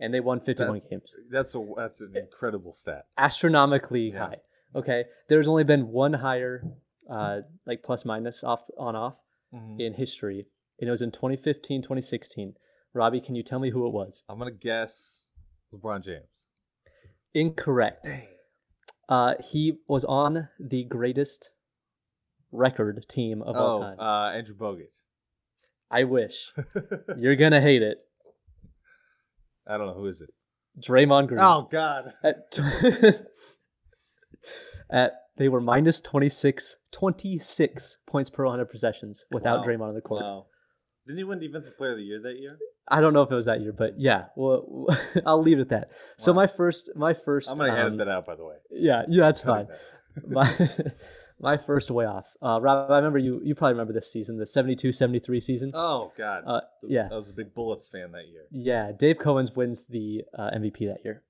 And 0.00 0.12
they 0.12 0.20
won 0.20 0.40
51 0.40 0.66
That's- 0.74 0.88
games. 0.88 1.12
That's 1.30 1.54
a 1.54 1.64
that's 1.76 2.00
an 2.00 2.16
incredible 2.16 2.72
stat. 2.72 3.06
Astronomically 3.16 4.10
Yeah. 4.12 4.18
high. 4.26 4.36
Okay. 4.74 5.04
There's 5.28 5.48
only 5.48 5.64
been 5.64 5.88
one 5.88 6.12
higher, 6.12 6.64
uh, 7.10 7.40
like 7.66 7.82
plus 7.82 8.04
minus 8.04 8.42
off 8.44 8.62
on 8.78 8.96
off 8.96 9.16
in 9.78 9.94
history. 9.94 10.46
And 10.80 10.88
it 10.88 10.90
was 10.90 11.02
in 11.02 11.10
2015, 11.12 11.82
2016. 11.82 12.54
Robbie, 12.94 13.20
can 13.20 13.34
you 13.34 13.42
tell 13.42 13.58
me 13.58 13.70
who 13.70 13.86
it 13.86 13.92
was? 13.92 14.22
I'm 14.28 14.38
gonna 14.38 14.50
guess 14.50 15.22
LeBron 15.72 16.04
James. 16.04 16.46
Incorrect. 17.34 18.06
Uh, 19.08 19.34
he 19.50 19.78
was 19.88 20.04
on 20.04 20.48
the 20.60 20.84
greatest 20.84 21.50
record 22.50 23.04
team 23.08 23.42
of 23.42 23.56
all 23.56 23.78
oh, 23.78 23.80
time. 23.82 23.98
uh, 23.98 24.30
Andrew 24.32 24.54
Bogut. 24.54 24.88
I 25.90 26.04
wish. 26.04 26.52
You're 27.18 27.36
gonna 27.36 27.60
hate 27.60 27.82
it. 27.82 27.98
I 29.66 29.76
don't 29.76 29.86
know 29.86 29.94
who 29.94 30.06
is 30.06 30.20
it. 30.20 30.30
Draymond 30.80 31.28
Green. 31.28 31.40
Oh 31.40 31.68
God. 31.70 32.14
At, 34.92 35.12
they 35.38 35.48
were 35.48 35.60
minus 35.60 36.00
26, 36.00 36.76
26 36.92 37.96
points 38.06 38.30
per 38.30 38.44
100 38.44 38.66
possessions 38.66 39.24
without 39.30 39.60
Wow. 39.60 39.66
Draymond 39.66 39.88
on 39.88 39.94
the 39.94 40.00
court. 40.00 40.22
Wow. 40.22 40.46
Didn't 41.06 41.18
he 41.18 41.24
win 41.24 41.40
Defensive 41.40 41.76
Player 41.76 41.92
of 41.92 41.96
the 41.96 42.04
Year 42.04 42.20
that 42.22 42.38
year? 42.38 42.58
I 42.88 43.00
don't 43.00 43.12
know 43.12 43.22
if 43.22 43.30
it 43.30 43.34
was 43.34 43.46
that 43.46 43.60
year, 43.60 43.72
but 43.72 43.94
yeah. 43.98 44.26
Well, 44.36 44.86
I'll 45.26 45.42
leave 45.42 45.58
it 45.58 45.62
at 45.62 45.68
that. 45.70 45.90
So 46.18 46.32
my 46.32 46.46
first, 46.46 46.90
my 46.94 47.14
first. 47.14 47.50
I'm 47.50 47.56
gonna 47.56 47.72
um, 47.72 47.78
edit 47.78 47.98
that 47.98 48.08
out, 48.08 48.26
by 48.26 48.36
the 48.36 48.44
way. 48.44 48.56
Yeah, 48.70 49.02
yeah, 49.08 49.24
that's 49.24 49.40
fine. 49.40 49.66
My 50.28 50.54
my 51.40 51.56
first 51.56 51.90
way 51.90 52.04
off. 52.04 52.26
Uh, 52.42 52.60
Rob, 52.60 52.90
I 52.90 52.96
remember 52.96 53.18
you. 53.18 53.40
You 53.42 53.54
probably 53.54 53.72
remember 53.72 53.94
this 53.94 54.12
season, 54.12 54.36
the 54.36 54.44
72-73 54.44 55.42
season. 55.42 55.70
Oh 55.72 56.12
God. 56.18 56.42
Uh, 56.46 56.60
yeah. 56.86 57.08
I 57.10 57.14
was 57.14 57.30
a 57.30 57.32
big 57.32 57.54
Bullets 57.54 57.88
fan 57.88 58.12
that 58.12 58.28
year. 58.28 58.42
Yeah, 58.50 58.92
Dave 58.92 59.16
Cowens 59.16 59.56
wins 59.56 59.86
the 59.86 60.20
uh, 60.38 60.50
MVP 60.54 60.80
that 60.80 60.98
year. 61.02 61.22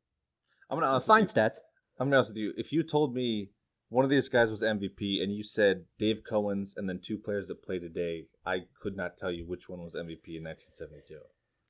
I'm 0.68 0.80
gonna 0.80 1.01
Fine 1.01 1.26
stats. 1.26 1.59
I'm 1.98 2.06
gonna 2.06 2.16
honest 2.16 2.31
with 2.31 2.39
you. 2.39 2.52
If 2.56 2.73
you 2.73 2.82
told 2.82 3.14
me 3.14 3.51
one 3.89 4.05
of 4.05 4.10
these 4.10 4.28
guys 4.28 4.51
was 4.51 4.62
MVP 4.62 5.23
and 5.23 5.32
you 5.35 5.43
said 5.43 5.85
Dave 5.98 6.23
Cowens 6.28 6.77
and 6.77 6.89
then 6.89 6.98
two 7.02 7.19
players 7.19 7.47
that 7.48 7.62
play 7.62 7.78
today, 7.78 8.27
I 8.47 8.60
could 8.81 8.97
not 8.97 9.19
tell 9.19 9.31
you 9.31 9.47
which 9.47 9.69
one 9.69 9.82
was 9.85 9.94
MVP 9.94 10.36
in 10.36 10.44
1972. 10.44 11.19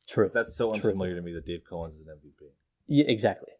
True. 0.09 0.31
That's 0.33 0.55
so 0.55 0.67
True. 0.67 0.91
unfamiliar 0.91 1.17
to 1.17 1.23
me 1.23 1.33
that 1.33 1.47
Dave 1.47 1.63
Cowens 1.69 1.95
is 1.95 2.07
an 2.07 2.15
MVP. 2.15 2.51
Yeah, 2.87 3.05
exactly. 3.09 3.51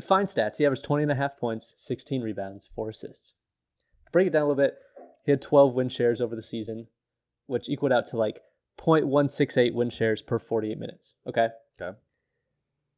Fine 0.00 0.26
stats. 0.26 0.56
He 0.56 0.66
averaged 0.66 0.84
20 0.84 1.04
and 1.04 1.12
a 1.12 1.14
half 1.14 1.38
points, 1.38 1.74
16 1.76 2.22
rebounds, 2.22 2.68
4 2.74 2.90
assists. 2.90 3.34
To 4.06 4.10
break 4.12 4.26
it 4.26 4.30
down 4.30 4.42
a 4.42 4.48
little 4.48 4.62
bit, 4.62 4.74
he 5.24 5.32
had 5.32 5.42
12 5.42 5.74
win 5.74 5.88
shares 5.88 6.20
over 6.20 6.36
the 6.36 6.42
season, 6.42 6.86
which 7.46 7.68
equaled 7.68 7.92
out 7.92 8.06
to 8.08 8.16
like 8.16 8.40
0.168 8.78 9.74
win 9.74 9.90
shares 9.90 10.22
per 10.22 10.38
48 10.38 10.78
minutes. 10.78 11.14
Okay? 11.26 11.48
Okay. 11.80 11.96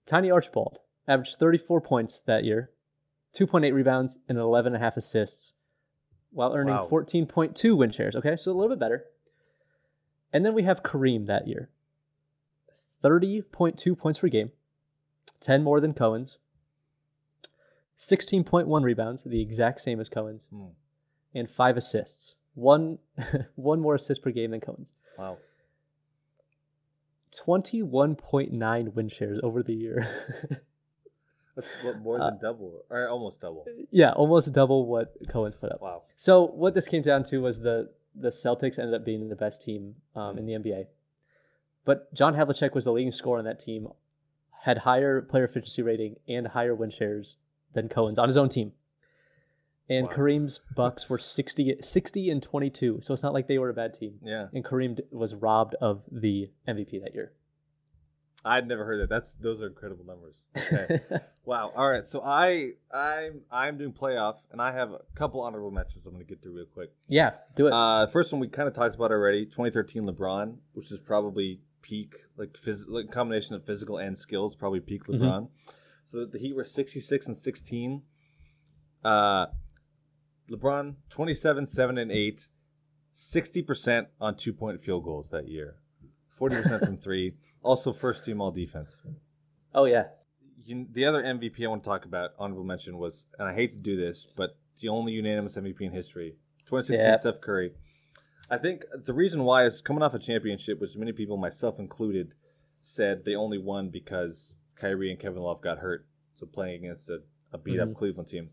Tiny 0.07 0.31
Archibald 0.31 0.79
averaged 1.07 1.39
34 1.39 1.81
points 1.81 2.21
that 2.27 2.45
year, 2.45 2.71
2.8 3.35 3.73
rebounds, 3.73 4.19
and 4.29 4.39
11 4.39 4.75
and 4.75 4.83
a 4.83 4.85
half 4.85 4.97
assists, 4.97 5.55
while 6.31 6.55
earning 6.55 6.75
Wow. 6.75 6.89
14.2 6.91 7.77
win 7.77 7.91
shares. 7.91 8.15
Okay, 8.17 8.37
so 8.37 8.51
a 8.51 8.55
little 8.55 8.69
bit 8.71 8.79
better. 8.79 9.07
And 10.33 10.45
then 10.45 10.55
we 10.55 10.63
have 10.65 10.83
Kareem 10.83 11.27
that 11.27 11.47
year 11.47 11.69
30.2 13.03 13.97
points 13.99 14.19
per 14.21 14.29
game, 14.29 14.53
10 15.41 15.63
more 15.63 15.81
than 15.81 15.93
Cowens, 15.95 16.37
16.1 17.99 18.83
rebounds, 18.83 19.23
the 19.25 19.41
exact 19.41 19.81
same 19.81 20.01
as 20.01 20.09
Cowens, 20.09 20.47
Hmm. 20.51 20.69
and 21.35 21.51
5 21.51 21.77
assists. 21.77 22.37
One, 22.55 22.99
one 23.57 23.81
more 23.81 23.95
assist 23.95 24.23
per 24.23 24.31
game 24.31 24.51
than 24.53 24.61
Cowens. 24.61 24.93
Wow. 25.19 25.39
21.9 27.33 28.95
win 28.95 29.09
shares 29.09 29.41
over 29.43 29.63
the 29.63 29.73
year. 29.75 30.07
That's 31.55 31.69
what, 31.83 31.99
more 31.99 32.21
Uh, 32.21 32.31
than 32.31 32.39
double, 32.41 32.85
or 32.89 33.09
almost 33.09 33.41
double. 33.41 33.67
yeah, 33.91 34.13
almost 34.13 34.53
double 34.53 34.87
what 34.87 35.21
Cowens 35.29 35.55
put 35.59 35.71
up. 35.73 35.81
Wow. 35.83 36.03
So 36.17 36.47
what 36.47 36.75
this 36.75 36.87
came 36.89 37.03
down 37.03 37.25
to 37.25 37.39
was 37.43 37.61
the 37.61 37.91
the 38.15 38.29
Celtics 38.31 38.79
ended 38.79 38.95
up 38.95 39.05
being 39.05 39.29
the 39.29 39.37
best 39.37 39.63
team 39.63 39.95
um, 40.15 40.37
in 40.39 40.45
the 40.47 40.53
NBA, 40.55 40.87
but 41.85 42.13
John 42.15 42.35
Havlicek 42.35 42.75
was 42.75 42.85
the 42.85 42.93
leading 42.93 43.11
scorer 43.13 43.39
on 43.39 43.45
that 43.47 43.59
team, 43.59 43.89
had 44.63 44.79
higher 44.79 45.23
player 45.23 45.45
efficiency 45.45 45.81
rating 45.83 46.17
and 46.29 46.47
higher 46.49 46.75
win 46.75 46.91
shares 46.91 47.39
than 47.73 47.89
Cowens 47.89 48.19
on 48.19 48.29
his 48.29 48.37
own 48.37 48.49
team. 48.51 48.73
And 49.89 50.07
Wow. 50.07 50.13
Kareem's 50.15 50.61
Bucks 50.77 51.09
were 51.11 51.19
60, 51.19 51.77
60 51.81 52.31
and 52.31 52.43
22, 52.43 53.01
so 53.03 53.13
it's 53.15 53.23
not 53.23 53.33
like 53.35 53.47
they 53.49 53.59
were 53.59 53.71
a 53.71 53.75
bad 53.75 53.95
team. 53.95 54.19
Yeah. 54.23 54.49
And 54.55 54.65
Kareem 54.65 55.01
was 55.11 55.35
robbed 55.35 55.75
of 55.81 56.03
the 56.11 56.51
MVP 56.69 57.01
that 57.03 57.15
year. 57.15 57.33
I'd 58.45 58.67
never 58.67 58.85
heard 58.85 59.01
that. 59.03 59.09
That's 59.09 59.35
those 59.35 59.61
are 59.63 59.69
incredible 59.69 60.05
numbers. 60.05 60.45
Okay. 60.57 61.01
wow. 61.45 61.73
All 61.77 61.89
right. 61.89 62.05
So 62.05 62.21
I 62.23 62.73
I'm 62.93 63.43
I'm 63.51 63.79
doing 63.79 63.93
playoff, 63.93 64.37
and 64.51 64.61
I 64.61 64.73
have 64.73 64.91
a 64.91 64.99
couple 65.15 65.41
honorable 65.41 65.71
mentions. 65.71 66.07
I'm 66.07 66.13
going 66.13 66.25
to 66.25 66.29
get 66.29 66.43
through 66.43 66.57
real 66.57 66.67
quick. 66.67 66.91
yeah, 67.09 67.33
do 67.55 67.69
it. 67.69 67.73
Uh, 67.73 68.07
first 68.09 68.33
one 68.33 68.41
we 68.41 68.49
kind 68.49 68.67
of 68.69 68.75
talked 68.75 68.97
about 68.97 69.13
already. 69.13 69.45
2013 69.45 70.03
LeBron, 70.05 70.57
which 70.73 70.91
is 70.91 70.99
probably 70.99 71.61
peak 71.83 72.15
like 72.37 72.53
phys- 72.55 72.89
like 72.89 73.11
combination 73.13 73.55
of 73.55 73.65
physical 73.65 73.99
and 73.99 74.17
skills, 74.19 74.57
probably 74.57 74.81
peak 74.81 75.05
Mhm. 75.05 75.21
LeBron. 75.21 75.49
So 76.05 76.25
the 76.27 76.39
Heat 76.39 76.55
were 76.57 76.65
66 76.65 77.27
and 77.27 77.37
16. 77.37 78.03
Uh, 79.05 79.47
LeBron 80.51 80.97
27, 81.11 81.65
7 81.67 81.99
and 81.99 82.11
8, 82.13 82.49
60% 83.15 84.07
on 84.21 84.37
two 84.37 84.53
point 84.53 84.81
field 84.81 85.05
goals 85.05 85.31
that 85.31 85.49
year, 85.49 85.77
40% 86.39 86.85
from 86.85 86.97
three. 87.03 87.35
Also, 87.63 87.93
first 87.93 88.25
team 88.25 88.41
all 88.41 88.51
defense. 88.51 88.97
oh 89.75 89.85
yeah, 89.85 90.07
You, 90.65 90.87
the 90.93 91.05
other 91.05 91.23
MVP 91.23 91.65
I 91.65 91.69
want 91.69 91.83
to 91.85 91.89
talk 91.89 92.05
about, 92.05 92.31
honorable 92.39 92.65
mention, 92.65 92.99
was, 92.99 93.25
and 93.39 93.49
I 93.49 93.55
hate 93.55 93.71
to 93.73 93.77
do 93.79 93.97
this, 93.97 94.27
but 94.37 94.57
the 94.81 94.89
only 94.89 95.13
unanimous 95.13 95.57
MVP 95.57 95.81
in 95.83 95.93
history, 95.93 96.35
2016 96.67 97.07
Yep. 97.07 97.21
Steph 97.21 97.41
Curry. 97.41 97.73
I 98.51 98.59
think 98.59 98.85
the 99.07 99.15
reason 99.15 99.45
why 99.45 99.65
is 99.65 99.81
coming 99.81 100.03
off 100.03 100.15
a 100.15 100.19
championship, 100.19 100.81
which 100.81 100.97
many 100.97 101.13
people, 101.13 101.37
myself 101.37 101.79
included, 101.79 102.35
said 102.83 103.25
they 103.25 103.35
only 103.37 103.59
won 103.59 103.91
because 103.91 104.57
Kyrie 104.77 105.11
and 105.11 105.21
Kevin 105.21 105.43
Love 105.43 105.63
got 105.63 105.79
hurt, 105.79 106.07
so 106.39 106.47
playing 106.47 106.85
against 106.85 107.09
a, 107.09 107.21
a 107.53 107.59
beat 107.59 107.79
up 107.79 107.89
Mhm. 107.91 107.95
Cleveland 107.97 108.29
team. 108.29 108.51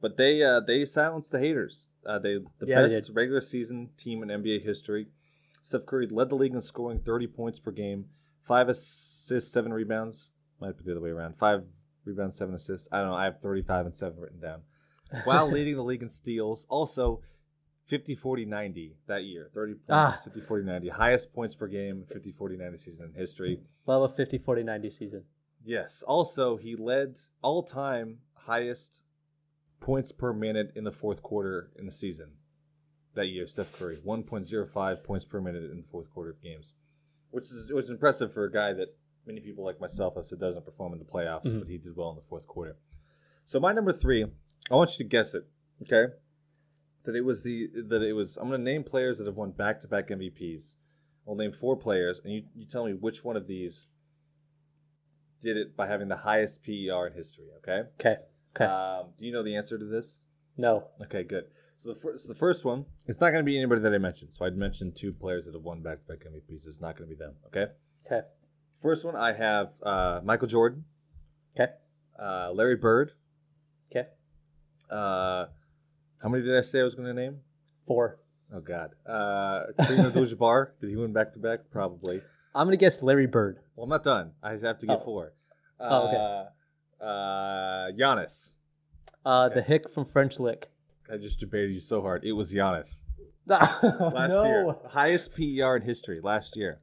But 0.00 0.16
they 0.18 0.42
uh, 0.42 0.60
they 0.60 0.84
silenced 0.84 1.32
the 1.32 1.38
haters. 1.40 1.86
Uh, 2.04 2.18
they 2.18 2.34
the 2.58 2.66
Yeah, 2.66 2.82
they 2.82 2.98
best 3.00 3.10
regular 3.14 3.40
season 3.40 3.90
team 3.96 4.22
in 4.22 4.28
NBA 4.28 4.62
history. 4.62 5.08
Steph 5.62 5.86
Curry 5.86 6.06
led 6.10 6.28
the 6.28 6.36
league 6.36 6.54
in 6.54 6.60
scoring 6.60 7.00
30 7.00 7.26
points 7.28 7.58
per 7.58 7.70
game, 7.70 8.06
five 8.42 8.68
assists, 8.68 9.52
seven 9.52 9.72
rebounds. 9.72 10.30
Might 10.60 10.76
be 10.76 10.84
the 10.84 10.92
other 10.92 11.00
way 11.00 11.10
around. 11.10 11.36
Five 11.38 11.64
rebounds, 12.04 12.36
seven 12.36 12.54
assists. 12.54 12.88
I 12.92 13.00
don't 13.00 13.10
know. 13.10 13.16
I 13.16 13.24
have 13.24 13.40
35 13.40 13.86
and 13.86 13.94
seven 13.94 14.18
written 14.20 14.40
down. 14.40 14.62
While 15.24 15.48
leading 15.52 15.76
the 15.76 15.84
league 15.84 16.02
in 16.02 16.10
steals, 16.10 16.66
also 16.68 17.22
50 17.86 18.14
40 18.14 18.44
90 18.44 18.96
that 19.06 19.24
year. 19.24 19.50
30 19.54 19.72
points, 19.74 19.84
Ah. 19.90 20.20
50 20.24 20.40
40 20.40 20.64
90. 20.64 20.88
Highest 20.88 21.32
points 21.32 21.54
per 21.56 21.66
game, 21.66 22.04
50 22.12 22.32
40 22.32 22.56
90 22.56 22.76
season 22.78 23.06
in 23.06 23.14
history. 23.20 23.60
well 23.86 24.04
a 24.04 24.08
50 24.08 24.38
40 24.38 24.62
90 24.62 24.90
season. 24.90 25.24
Yes. 25.64 26.02
Also, 26.06 26.56
he 26.56 26.76
led 26.76 27.16
all 27.42 27.62
time 27.62 28.18
highest 28.34 29.00
points 29.80 30.12
per 30.12 30.32
minute 30.32 30.72
in 30.76 30.84
the 30.84 30.92
fourth 30.92 31.22
quarter 31.22 31.70
in 31.78 31.86
the 31.86 31.92
season 31.92 32.28
that 33.14 33.26
year. 33.26 33.46
Steph 33.46 33.72
Curry, 33.78 33.98
1.05 34.06 35.04
points 35.04 35.24
per 35.24 35.40
minute 35.40 35.64
in 35.70 35.78
the 35.78 35.86
fourth 35.90 36.10
quarter 36.10 36.30
of 36.30 36.40
games, 36.42 36.74
which 37.30 37.44
is 37.44 37.70
which 37.72 37.84
is 37.84 37.90
impressive 37.90 38.32
for 38.32 38.44
a 38.44 38.52
guy 38.52 38.72
that 38.72 38.88
many 39.26 39.40
people 39.40 39.64
like 39.64 39.80
myself 39.80 40.14
have 40.16 40.26
said 40.26 40.40
doesn't 40.40 40.64
perform 40.64 40.92
in 40.92 40.98
the 40.98 41.04
playoffs, 41.04 41.44
Mhm. 41.46 41.60
but 41.60 41.68
he 41.68 41.78
did 41.78 41.94
well 41.96 42.10
in 42.10 42.16
the 42.16 42.22
fourth 42.22 42.46
quarter. 42.46 42.76
So 43.44 43.60
my 43.60 43.72
number 43.72 43.92
three, 43.92 44.24
I 44.70 44.74
want 44.74 44.90
you 44.92 45.04
to 45.04 45.08
guess 45.08 45.34
it. 45.34 45.44
Okay. 45.82 46.12
That 47.04 47.16
it 47.16 47.22
was 47.22 47.42
the 47.42 47.68
that 47.88 48.02
it 48.02 48.12
was. 48.12 48.36
I'm 48.36 48.48
going 48.48 48.60
to 48.60 48.64
name 48.64 48.84
players 48.84 49.18
that 49.18 49.26
have 49.26 49.36
won 49.36 49.52
back 49.52 49.80
to 49.80 49.88
back 49.88 50.08
MVPs. 50.10 50.76
I'll 51.26 51.34
name 51.34 51.52
four 51.52 51.76
players, 51.76 52.20
and 52.24 52.32
you, 52.32 52.44
you 52.54 52.66
tell 52.66 52.84
me 52.84 52.92
which 52.92 53.24
one 53.24 53.36
of 53.36 53.46
these 53.46 53.86
did 55.40 55.56
it 55.56 55.76
by 55.76 55.86
having 55.86 56.08
the 56.08 56.16
highest 56.16 56.62
PER 56.62 57.06
in 57.06 57.12
history. 57.14 57.46
Okay. 57.58 57.88
Okay. 57.98 58.16
Okay. 58.54 58.64
Um, 58.64 59.10
do 59.16 59.24
you 59.24 59.32
know 59.32 59.42
the 59.42 59.56
answer 59.56 59.78
to 59.78 59.84
this? 59.84 60.20
no. 60.56 60.88
Okay, 61.02 61.22
good. 61.22 61.44
So 61.82 61.94
the 61.94 61.98
first, 61.98 62.28
the 62.28 62.34
first 62.34 62.62
one, 62.66 62.84
it's 63.06 63.20
not 63.20 63.30
going 63.30 63.42
to 63.42 63.46
be 63.50 63.56
anybody 63.56 63.80
that 63.80 63.94
I 63.94 63.96
mentioned. 63.96 64.34
So 64.34 64.44
I'd 64.44 64.54
mentioned 64.54 64.96
two 64.96 65.14
players 65.14 65.46
that 65.46 65.54
have 65.54 65.62
won 65.62 65.80
back-to-back 65.80 66.18
MVPs. 66.30 66.66
It's 66.66 66.78
not 66.78 66.94
going 66.98 67.08
to 67.08 67.16
be 67.16 67.18
them. 67.18 67.32
Okay. 67.46 67.72
Okay. 68.06 68.20
First 68.82 69.02
one, 69.06 69.16
I 69.16 69.32
have 69.32 69.68
uh, 69.82 70.20
Michael 70.22 70.46
Jordan, 70.48 70.84
Okay. 71.58 71.72
uh, 72.22 72.52
Larry 72.52 72.76
Bird. 72.76 73.12
Okay. 73.90 74.08
Uh, 74.90 75.46
how 76.22 76.28
many 76.28 76.44
did 76.44 76.54
I 76.58 76.60
say 76.60 76.80
I 76.80 76.82
was 76.82 76.94
going 76.94 77.06
to 77.08 77.14
name? 77.14 77.38
Four. 77.86 78.18
Oh 78.54 78.60
God. 78.60 78.90
Uh, 79.06 79.62
Kareem 79.80 80.04
Abdul-Jabbar. 80.06 80.72
Did 80.82 80.90
he 80.90 80.96
win 80.96 81.14
back-to-back? 81.14 81.70
Probably. 81.70 82.20
I'm 82.54 82.66
gonna 82.66 82.76
guess 82.76 83.00
Larry 83.02 83.26
Bird. 83.26 83.58
Well, 83.74 83.84
I'm 83.84 83.90
not 83.90 84.04
done. 84.04 84.32
I 84.42 84.50
have 84.56 84.78
to 84.78 84.86
get 84.86 84.98
Oh. 85.00 85.04
four. 85.04 85.32
Uh, 85.78 85.88
Oh, 85.88 86.08
okay. 86.08 86.48
Uh, 87.00 87.92
Giannis. 87.98 88.50
Uh, 89.24 89.44
Okay. 89.46 89.54
the 89.54 89.62
hick 89.62 89.88
from 89.94 90.04
French 90.04 90.38
Lick. 90.40 90.68
I 91.12 91.16
just 91.16 91.40
debated 91.40 91.72
you 91.72 91.80
so 91.80 92.00
hard. 92.02 92.24
It 92.24 92.32
was 92.32 92.52
Giannis. 92.52 93.00
last 93.46 93.82
no. 93.82 94.44
year. 94.44 94.74
Highest 94.88 95.36
PER 95.36 95.76
in 95.76 95.82
history 95.82 96.20
last 96.22 96.56
year, 96.56 96.80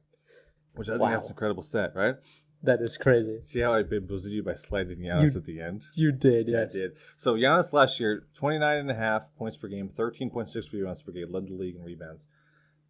which 0.74 0.88
I 0.88 0.92
think 0.92 1.02
Wow. 1.02 1.10
that's 1.10 1.26
an 1.26 1.32
incredible 1.32 1.62
set, 1.62 1.94
right? 1.94 2.16
That 2.64 2.80
is 2.82 2.98
crazy. 2.98 3.38
See 3.44 3.60
how 3.60 3.72
I 3.72 3.84
bamboozled 3.84 4.32
you 4.32 4.42
by 4.42 4.54
sliding 4.54 4.98
Giannis 4.98 5.32
You- 5.34 5.38
at 5.40 5.44
the 5.46 5.60
end? 5.60 5.84
You 5.94 6.12
did, 6.12 6.48
yes. 6.48 6.70
I 6.74 6.78
did. 6.78 6.92
So 7.16 7.34
Giannis 7.34 7.72
last 7.72 8.00
year, 8.00 8.26
29 8.34 8.76
and 8.78 8.90
a 8.90 8.94
half 8.94 9.34
points 9.36 9.56
per 9.56 9.68
game, 9.68 9.88
13.6 9.88 10.72
rebounds 10.72 11.00
per 11.00 11.12
game, 11.12 11.30
led 11.32 11.46
the 11.46 11.54
league 11.54 11.76
in 11.76 11.82
rebounds. 11.84 12.24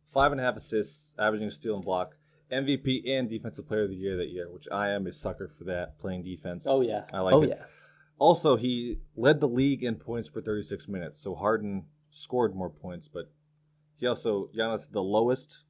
Five 0.09 0.32
and 0.32 0.40
a 0.40 0.44
half 0.44 0.56
assists, 0.56 1.12
averaging 1.19 1.48
a 1.48 1.51
steal 1.51 1.74
and 1.77 1.85
block. 1.85 2.16
MVP 2.51 3.06
and 3.10 3.28
Defensive 3.28 3.69
Player 3.69 3.82
of 3.82 3.90
the 3.90 3.94
Year 3.97 4.16
that 4.16 4.31
year, 4.31 4.51
which 4.51 4.66
I 4.73 4.89
am 4.89 5.06
a 5.06 5.12
sucker 5.12 5.48
for 5.59 5.65
that, 5.65 5.98
playing 5.98 6.23
defense. 6.24 6.66
Oh 6.66 6.81
yeah. 6.81 7.05
I 7.12 7.20
like 7.20 7.35
oh 7.35 7.43
it. 7.43 7.51
yeah. 7.51 7.65
Also, 8.19 8.57
he 8.57 8.99
led 9.16 9.40
the 9.40 9.49
league 9.49 9.85
in 9.85 9.95
points 9.95 10.28
for 10.28 10.40
36 10.40 10.89
minutes. 10.89 11.20
So 11.20 11.35
Harden 11.35 11.85
scored 12.11 12.55
more 12.55 12.70
points, 12.70 13.07
but 13.09 13.31
he 13.97 14.07
also 14.07 14.49
Giannis 14.57 14.90
the 14.90 15.03
lowest 15.03 15.65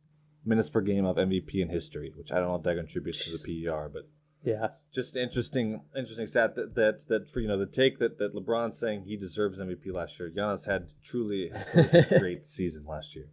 minutes 0.45 0.69
per 0.71 0.81
game 0.81 1.05
of 1.05 1.17
MVP 1.17 1.57
in 1.57 1.69
history, 1.69 2.13
which 2.17 2.33
I 2.33 2.37
don't 2.39 2.49
know 2.49 2.57
if 2.57 2.63
that 2.63 2.77
contributes 2.77 3.25
to 3.25 3.37
the 3.37 3.39
PER, 3.67 3.91
but 3.93 4.09
Yeah. 4.45 4.69
just 4.93 5.17
interesting, 5.17 5.83
interesting 5.97 6.27
stat 6.27 6.55
that 6.55 6.75
that, 6.75 7.07
that 7.09 7.29
for 7.31 7.41
you 7.41 7.49
know 7.49 7.59
the 7.59 7.67
take 7.67 7.99
that 7.99 8.19
that 8.19 8.35
LeBron's 8.35 8.79
saying 8.79 9.03
he 9.03 9.17
deserves 9.17 9.59
MVP 9.59 9.93
last 9.95 10.19
year. 10.19 10.31
Giannis 10.35 10.65
had 10.67 10.89
truly 11.03 11.51
a 11.75 12.19
great 12.19 12.47
season 12.49 12.87
last 12.87 13.15
year. 13.15 13.27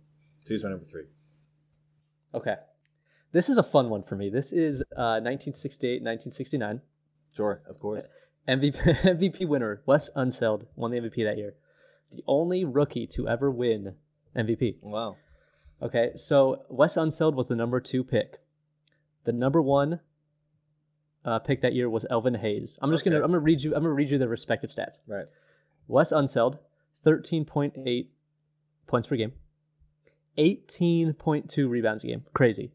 So 0.43 0.53
he's 0.53 0.63
my 0.63 0.69
number 0.71 0.85
three. 0.85 1.05
Okay. 2.33 2.55
This 3.31 3.49
is 3.49 3.57
a 3.57 3.63
fun 3.63 3.89
one 3.89 4.03
for 4.03 4.15
me. 4.15 4.29
This 4.29 4.53
is 4.53 4.81
uh, 4.95 5.19
1968, 5.19 6.01
1969. 6.01 6.81
Sure, 7.35 7.61
of 7.67 7.79
course. 7.79 8.05
MVP, 8.47 8.75
MVP 9.03 9.47
winner 9.47 9.81
Wes 9.85 10.09
Unseld 10.15 10.65
won 10.75 10.91
the 10.91 10.99
MVP 10.99 11.23
that 11.25 11.37
year. 11.37 11.55
The 12.11 12.23
only 12.27 12.63
rookie 12.63 13.07
to 13.07 13.27
ever 13.27 13.49
win 13.49 13.95
MVP. 14.35 14.77
Wow. 14.81 15.17
Okay, 15.81 16.11
so 16.15 16.63
Wes 16.69 16.95
Unseld 16.95 17.33
was 17.33 17.47
the 17.47 17.55
number 17.55 17.79
two 17.79 18.03
pick. 18.03 18.39
The 19.25 19.33
number 19.33 19.61
one 19.61 19.99
uh, 21.25 21.39
pick 21.39 21.61
that 21.61 21.73
year 21.73 21.89
was 21.89 22.05
Elvin 22.09 22.35
Hayes. 22.35 22.77
I'm 22.81 22.91
just 22.91 23.03
gonna 23.03 23.17
I'm 23.17 23.23
gonna 23.23 23.39
read 23.39 23.61
you 23.61 23.75
I'm 23.75 23.81
gonna 23.81 23.93
read 23.93 24.09
you 24.11 24.17
the 24.17 24.27
respective 24.27 24.69
stats. 24.69 24.99
Right. 25.07 25.25
Wes 25.87 26.13
Unseld, 26.13 26.59
13.8 27.05 28.07
points 28.87 29.07
per 29.07 29.15
game, 29.15 29.33
18.2 30.37 31.69
rebounds 31.69 32.03
a 32.03 32.07
game, 32.07 32.23
crazy, 32.33 32.71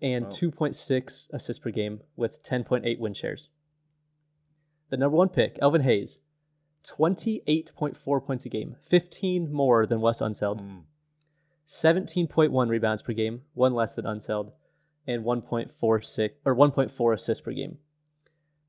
and 0.00 0.24
Wow. 0.24 0.30
2.6 0.30 1.28
assists 1.32 1.62
per 1.62 1.70
game 1.70 2.00
with 2.16 2.42
10.8 2.42 2.98
win 2.98 3.14
shares. 3.14 3.48
The 4.92 4.98
number 4.98 5.16
one 5.16 5.30
pick, 5.30 5.58
Elvin 5.62 5.80
Hayes, 5.80 6.18
28.4 6.84 8.26
points 8.26 8.44
a 8.44 8.50
game, 8.50 8.76
15 8.90 9.50
more 9.50 9.86
than 9.86 10.02
Wes 10.02 10.20
Unseld. 10.20 10.60
Mm. 10.60 10.82
17.1 11.66 12.68
rebounds 12.68 13.00
per 13.00 13.14
game, 13.14 13.40
one 13.54 13.72
less 13.72 13.94
than 13.94 14.04
Unseld, 14.04 14.52
and 15.06 15.24
1.46 15.24 16.30
or 16.44 16.54
1.4 16.54 17.14
assists 17.14 17.40
per 17.40 17.52
game, 17.52 17.78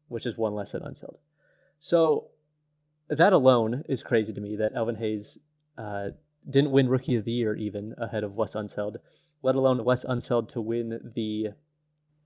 which 0.07 0.25
is 0.25 0.37
one 0.37 0.55
less 0.55 0.71
than 0.71 0.83
Unseld. 0.83 1.17
So 1.79 2.29
that 3.09 3.33
alone 3.33 3.83
is 3.89 4.01
crazy 4.01 4.31
to 4.31 4.39
me 4.39 4.55
that 4.55 4.71
Elvin 4.77 4.95
Hayes 4.95 5.37
uh, 5.77 6.11
didn't 6.49 6.71
win 6.71 6.87
Rookie 6.87 7.17
of 7.17 7.25
the 7.25 7.33
Year 7.33 7.53
even 7.53 7.95
ahead 7.97 8.23
of 8.23 8.35
Wes 8.35 8.55
Unseld, 8.55 8.95
let 9.41 9.55
alone 9.55 9.83
Wes 9.83 10.05
Unseld 10.05 10.47
to 10.53 10.61
win 10.61 11.11
the 11.15 11.49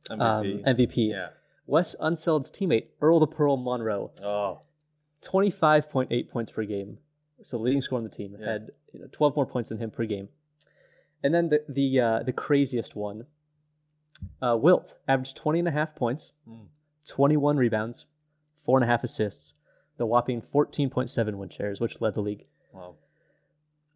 MVP. 0.08 0.22
um, 0.22 0.46
MVP. 0.68 1.10
yeah. 1.10 1.30
Wes 1.68 1.96
Unseld's 2.00 2.50
teammate 2.50 2.88
Earl 3.02 3.20
the 3.20 3.28
Pearl 3.28 3.58
Monroe, 3.58 4.12
Oh. 4.24 4.62
25.8 5.22 6.30
points 6.30 6.52
per 6.52 6.64
game. 6.64 6.98
So 7.44 7.58
leading 7.60 7.82
scorer 7.82 7.98
on 8.00 8.04
the 8.04 8.10
team 8.10 8.36
Yeah. 8.40 8.52
had 8.54 8.72
you 8.94 9.00
know, 9.02 9.08
12 9.12 9.36
more 9.36 9.46
points 9.46 9.70
than 9.70 9.78
him 9.78 9.92
per 9.92 10.06
game. 10.06 10.30
And 11.24 11.34
then 11.34 11.50
the 11.50 11.64
the 11.68 12.00
uh, 12.00 12.24
the 12.24 12.34
craziest 12.34 12.96
one, 12.96 13.26
uh, 14.42 14.58
Wilt 14.60 14.98
averaged 15.08 15.36
20 15.38 15.60
and 15.60 15.68
a 15.68 15.72
half 15.72 15.96
points, 15.96 16.32
Mm. 16.48 16.68
21 17.06 17.58
rebounds, 17.58 18.06
four 18.64 18.78
and 18.78 18.84
a 18.84 18.88
half 18.88 19.04
assists, 19.04 19.54
the 19.98 20.06
whopping 20.06 20.42
14.7 20.42 21.38
win 21.38 21.50
shares, 21.50 21.80
which 21.80 22.02
led 22.02 22.14
the 22.14 22.22
league. 22.22 22.46
Wow. 22.72 22.96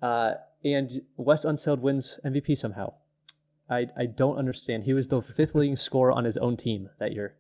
Uh, 0.02 0.36
and 0.66 1.02
Wes 1.18 1.46
Unseld 1.46 1.80
wins 1.80 2.20
MVP 2.24 2.56
somehow. 2.58 2.94
I 3.70 3.88
I 3.96 4.06
don't 4.08 4.38
understand. 4.38 4.84
He 4.84 4.94
was 4.94 5.08
the 5.08 5.22
fifth 5.22 5.56
leading 5.56 5.76
scorer 5.76 6.12
on 6.12 6.26
his 6.26 6.38
own 6.38 6.58
team 6.58 6.90
that 7.00 7.14
year. 7.14 7.36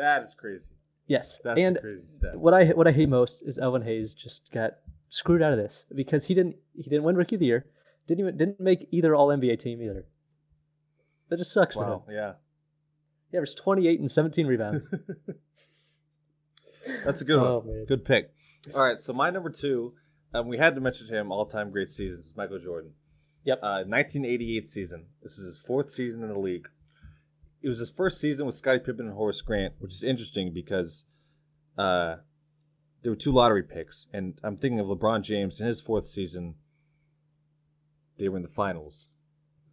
That 0.00 0.22
is 0.22 0.34
crazy. 0.34 0.64
Yes, 1.06 1.40
That's 1.44 1.58
and 1.60 1.76
a 1.76 1.80
crazy 1.80 2.06
stat. 2.08 2.36
what 2.38 2.54
I 2.54 2.66
what 2.68 2.86
I 2.86 2.92
hate 2.92 3.08
most 3.08 3.42
is 3.42 3.58
Elvin 3.58 3.82
Hayes 3.82 4.14
just 4.14 4.50
got 4.52 4.72
screwed 5.08 5.42
out 5.42 5.52
of 5.52 5.58
this 5.58 5.84
because 5.94 6.24
he 6.26 6.34
didn't 6.34 6.56
he 6.74 6.84
didn't 6.84 7.02
win 7.02 7.16
Rookie 7.16 7.36
of 7.36 7.40
the 7.40 7.46
Year, 7.46 7.66
didn't 8.06 8.20
even 8.20 8.36
didn't 8.36 8.60
make 8.60 8.86
either 8.92 9.14
All 9.14 9.28
NBA 9.28 9.58
team 9.58 9.82
either. 9.82 10.06
That 11.28 11.36
just 11.38 11.52
sucks 11.52 11.74
for 11.74 11.84
him. 11.84 11.90
Wow. 11.90 12.04
Yeah. 12.10 12.32
He 13.30 13.36
averaged 13.36 13.58
28 13.58 14.00
and 14.00 14.10
17 14.10 14.46
rebounds. 14.46 14.86
That's 17.04 17.20
a 17.20 17.24
good 17.24 17.38
Oh, 17.38 17.58
one. 17.58 17.66
man. 17.68 17.84
Good 17.86 18.04
pick. 18.04 18.32
All 18.74 18.82
right, 18.82 19.00
so 19.00 19.12
my 19.12 19.30
number 19.30 19.50
two, 19.50 19.94
um, 20.34 20.48
we 20.48 20.58
had 20.58 20.74
to 20.74 20.80
mention 20.80 21.06
him 21.08 21.30
all-time 21.32 21.70
great 21.70 21.88
seasons, 21.90 22.32
Michael 22.36 22.58
Jordan. 22.58 22.92
Yep. 23.44 23.58
Uh, 23.62 23.84
1988 23.86 24.68
season. 24.68 25.06
This 25.22 25.38
is 25.38 25.46
his 25.46 25.58
fourth 25.58 25.90
season 25.90 26.22
in 26.22 26.28
the 26.28 26.38
league. 26.38 26.68
It 27.62 27.68
was 27.68 27.78
his 27.78 27.90
first 27.90 28.20
season 28.20 28.46
with 28.46 28.54
Scottie 28.54 28.78
Pippen 28.78 29.06
and 29.06 29.14
Horace 29.14 29.42
Grant, 29.42 29.74
which 29.78 29.92
is 29.92 30.02
interesting 30.02 30.52
because 30.52 31.04
uh, 31.76 32.16
there 33.02 33.12
were 33.12 33.16
two 33.16 33.32
lottery 33.32 33.62
picks, 33.62 34.06
and 34.12 34.38
I'm 34.42 34.56
thinking 34.56 34.80
of 34.80 34.86
LeBron 34.86 35.22
James 35.22 35.60
in 35.60 35.66
his 35.66 35.80
fourth 35.80 36.08
season. 36.08 36.54
They 38.18 38.28
were 38.28 38.36
in 38.36 38.42
the 38.42 38.48
finals. 38.48 39.08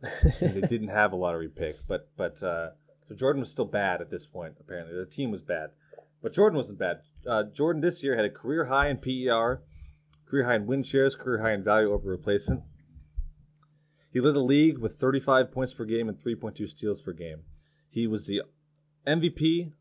they 0.42 0.62
didn't 0.70 0.90
have 0.90 1.12
a 1.12 1.16
lottery 1.16 1.50
pick. 1.50 1.76
But 1.88 2.10
but 2.18 2.42
uh, 2.44 2.70
so 3.08 3.16
Jordan 3.16 3.40
was 3.40 3.52
still 3.52 3.66
bad 3.66 4.02
at 4.02 4.10
this 4.10 4.26
point. 4.26 4.56
Apparently, 4.60 4.96
the 4.96 5.06
team 5.06 5.32
was 5.32 5.42
bad, 5.42 5.72
but 6.22 6.34
Jordan 6.34 6.58
wasn't 6.58 6.80
bad. 6.80 7.02
Uh, 7.28 7.44
Jordan 7.44 7.82
this 7.82 8.04
year 8.04 8.16
had 8.16 8.26
a 8.26 8.30
career 8.30 8.66
high 8.66 8.90
in 8.90 8.98
PER, 8.98 9.62
career 10.30 10.46
high 10.46 10.56
in 10.56 10.66
win 10.66 10.84
shares, 10.84 11.16
career 11.16 11.42
high 11.42 11.54
in 11.54 11.64
value 11.64 11.92
over 11.92 12.10
replacement. 12.10 12.64
He 14.12 14.22
led 14.22 14.34
the 14.34 14.40
league 14.40 14.78
with 14.78 15.00
35 15.00 15.52
points 15.52 15.74
per 15.74 15.86
game 15.86 16.10
and 16.10 16.18
3.2 16.18 16.68
steals 16.70 17.02
per 17.02 17.14
game. 17.14 17.42
He 17.90 18.08
was 18.08 18.26
the 18.26 18.42
MVP, 19.06 19.72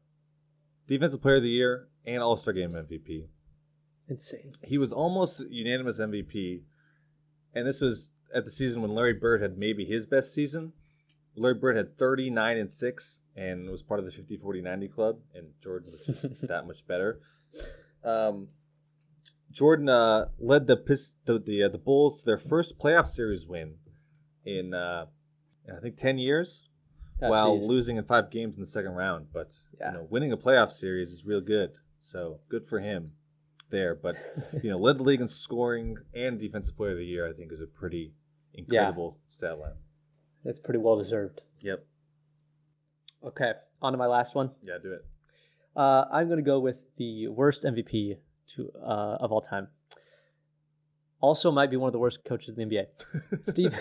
Defensive 0.87 1.21
Player 1.23 1.37
of 1.37 1.43
the 1.43 1.49
Year, 1.51 1.89
and 2.05 2.23
All 2.23 2.37
Star 2.37 2.53
Game 2.55 2.73
MVP 2.73 3.27
Insane. 4.09 4.53
he 4.63 4.79
was 4.79 4.93
almost 4.93 5.43
unanimous 5.51 5.99
MVP, 5.99 6.63
and 7.55 7.67
this 7.67 7.81
was 7.81 8.11
at 8.35 8.45
the 8.45 8.51
season 8.51 8.83
when 8.83 8.93
Larry 8.95 9.15
Bird 9.15 9.43
had 9.43 9.59
maybe 9.59 9.85
his 9.85 10.07
best 10.07 10.33
season. 10.33 10.73
Larry 11.35 11.55
Bird 11.55 11.77
had 11.77 11.99
39 11.99 12.57
and 12.57 12.73
6 12.73 13.21
and 13.37 13.69
was 13.69 13.83
part 13.83 14.01
of 14.01 14.07
the 14.07 14.13
50 14.13 14.37
40 14.37 14.63
90 14.63 14.89
club, 14.89 15.19
and 15.35 15.49
Jordan 15.63 15.93
was 15.93 16.01
just 16.07 16.41
that 16.49 16.67
much 16.67 16.87
better. 16.87 17.21
Um, 18.05 18.49
Jordan 19.51 19.89
uh, 19.89 20.27
led 20.39 20.67
the 20.67 20.77
Pist- 20.77 21.17
the 21.25 21.39
the, 21.39 21.65
uh, 21.65 21.69
the 21.69 21.79
Bulls 21.79 22.21
to 22.21 22.27
their 22.27 22.39
first 22.39 22.79
playoff 22.79 23.07
series 23.09 23.47
win 23.47 23.75
in 24.45 24.73
uh, 24.73 25.07
I 25.75 25.81
think 25.81 25.97
10 25.97 26.19
years, 26.19 26.66
Oh, 27.23 27.31
while 27.31 27.57
jeez. 27.57 27.67
losing 27.67 27.97
in 27.97 28.05
five 28.05 28.31
games 28.31 28.57
in 28.57 28.61
the 28.63 28.67
second 28.67 28.93
round. 28.93 29.29
But 29.33 29.51
Yeah. 29.81 29.93
you 29.93 29.99
know, 29.99 30.07
winning 30.11 30.33
a 30.33 30.37
playoff 30.37 30.71
series 30.71 31.13
is 31.13 31.25
real 31.25 31.41
good. 31.41 31.73
So 32.01 32.41
good 32.49 32.67
for 32.67 32.79
him 32.81 33.13
there. 33.71 33.95
But 33.95 34.17
you 34.63 34.71
know, 34.71 34.79
led 34.79 34.99
the 34.99 35.03
league 35.05 35.21
in 35.21 35.29
scoring 35.29 35.97
and 36.15 36.39
defensive 36.39 36.77
player 36.77 36.93
of 36.93 36.99
the 36.99 37.07
year. 37.07 37.27
I 37.29 37.33
think 37.33 37.53
is 37.53 37.61
a 37.61 37.67
pretty 37.67 38.13
incredible 38.55 39.19
stat 39.29 39.59
line. 39.59 39.73
That's 40.45 40.61
pretty 40.61 40.79
well 40.79 40.97
deserved. 40.97 41.41
Yep. 41.61 41.85
Okay, 43.25 43.53
on 43.83 43.93
to 43.93 43.99
my 43.99 44.07
last 44.07 44.35
one. 44.35 44.51
Yeah, 44.63 44.79
do 44.83 44.93
it. 44.93 45.05
Uh, 45.75 46.05
I'm 46.13 46.27
going 46.29 46.39
to 46.39 46.45
go 46.45 46.61
with 46.61 46.77
the 46.97 47.29
worst 47.29 47.65
MVP 47.65 48.17
to 48.55 48.71
uh, 48.81 49.17
of 49.21 49.33
all 49.33 49.41
time. 49.41 49.69
Also, 51.21 51.51
might 51.51 51.71
be 51.71 51.77
one 51.77 51.89
of 51.89 51.93
the 51.93 51.99
worst 51.99 52.25
coaches 52.25 52.57
in 52.57 52.69
the 52.69 52.77
NBA. 52.77 52.87
Steve 53.43 53.75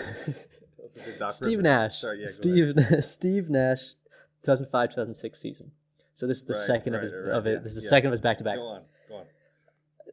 This 0.94 1.06
is 1.06 1.18
Doc 1.18 1.32
Steve. 1.32 1.60
Nash. 1.60 1.98
Sorry, 2.00 2.20
yeah, 2.20 2.26
Steve 2.26 2.74
Steve 3.04 3.50
Nash, 3.50 3.94
2005 4.42 4.90
2006 4.90 5.40
season. 5.40 5.70
So 6.14 6.26
this 6.26 6.38
is 6.38 6.44
the 6.44 6.54
Right, 6.54 6.62
second 6.62 6.94
of 6.94 7.02
his 7.02 7.12
right, 7.12 7.32
of 7.36 7.46
it. 7.46 7.50
yeah, 7.54 7.58
This 7.58 7.76
is 7.76 7.82
the 7.84 7.86
yeah. 7.86 7.90
second 7.90 8.06
of 8.08 8.12
his 8.12 8.20
back 8.20 8.38
to 8.38 8.44
back. 8.44 8.56
Go 8.56 8.62
on. 8.66 8.82
Go 9.08 9.14
on. 9.16 9.24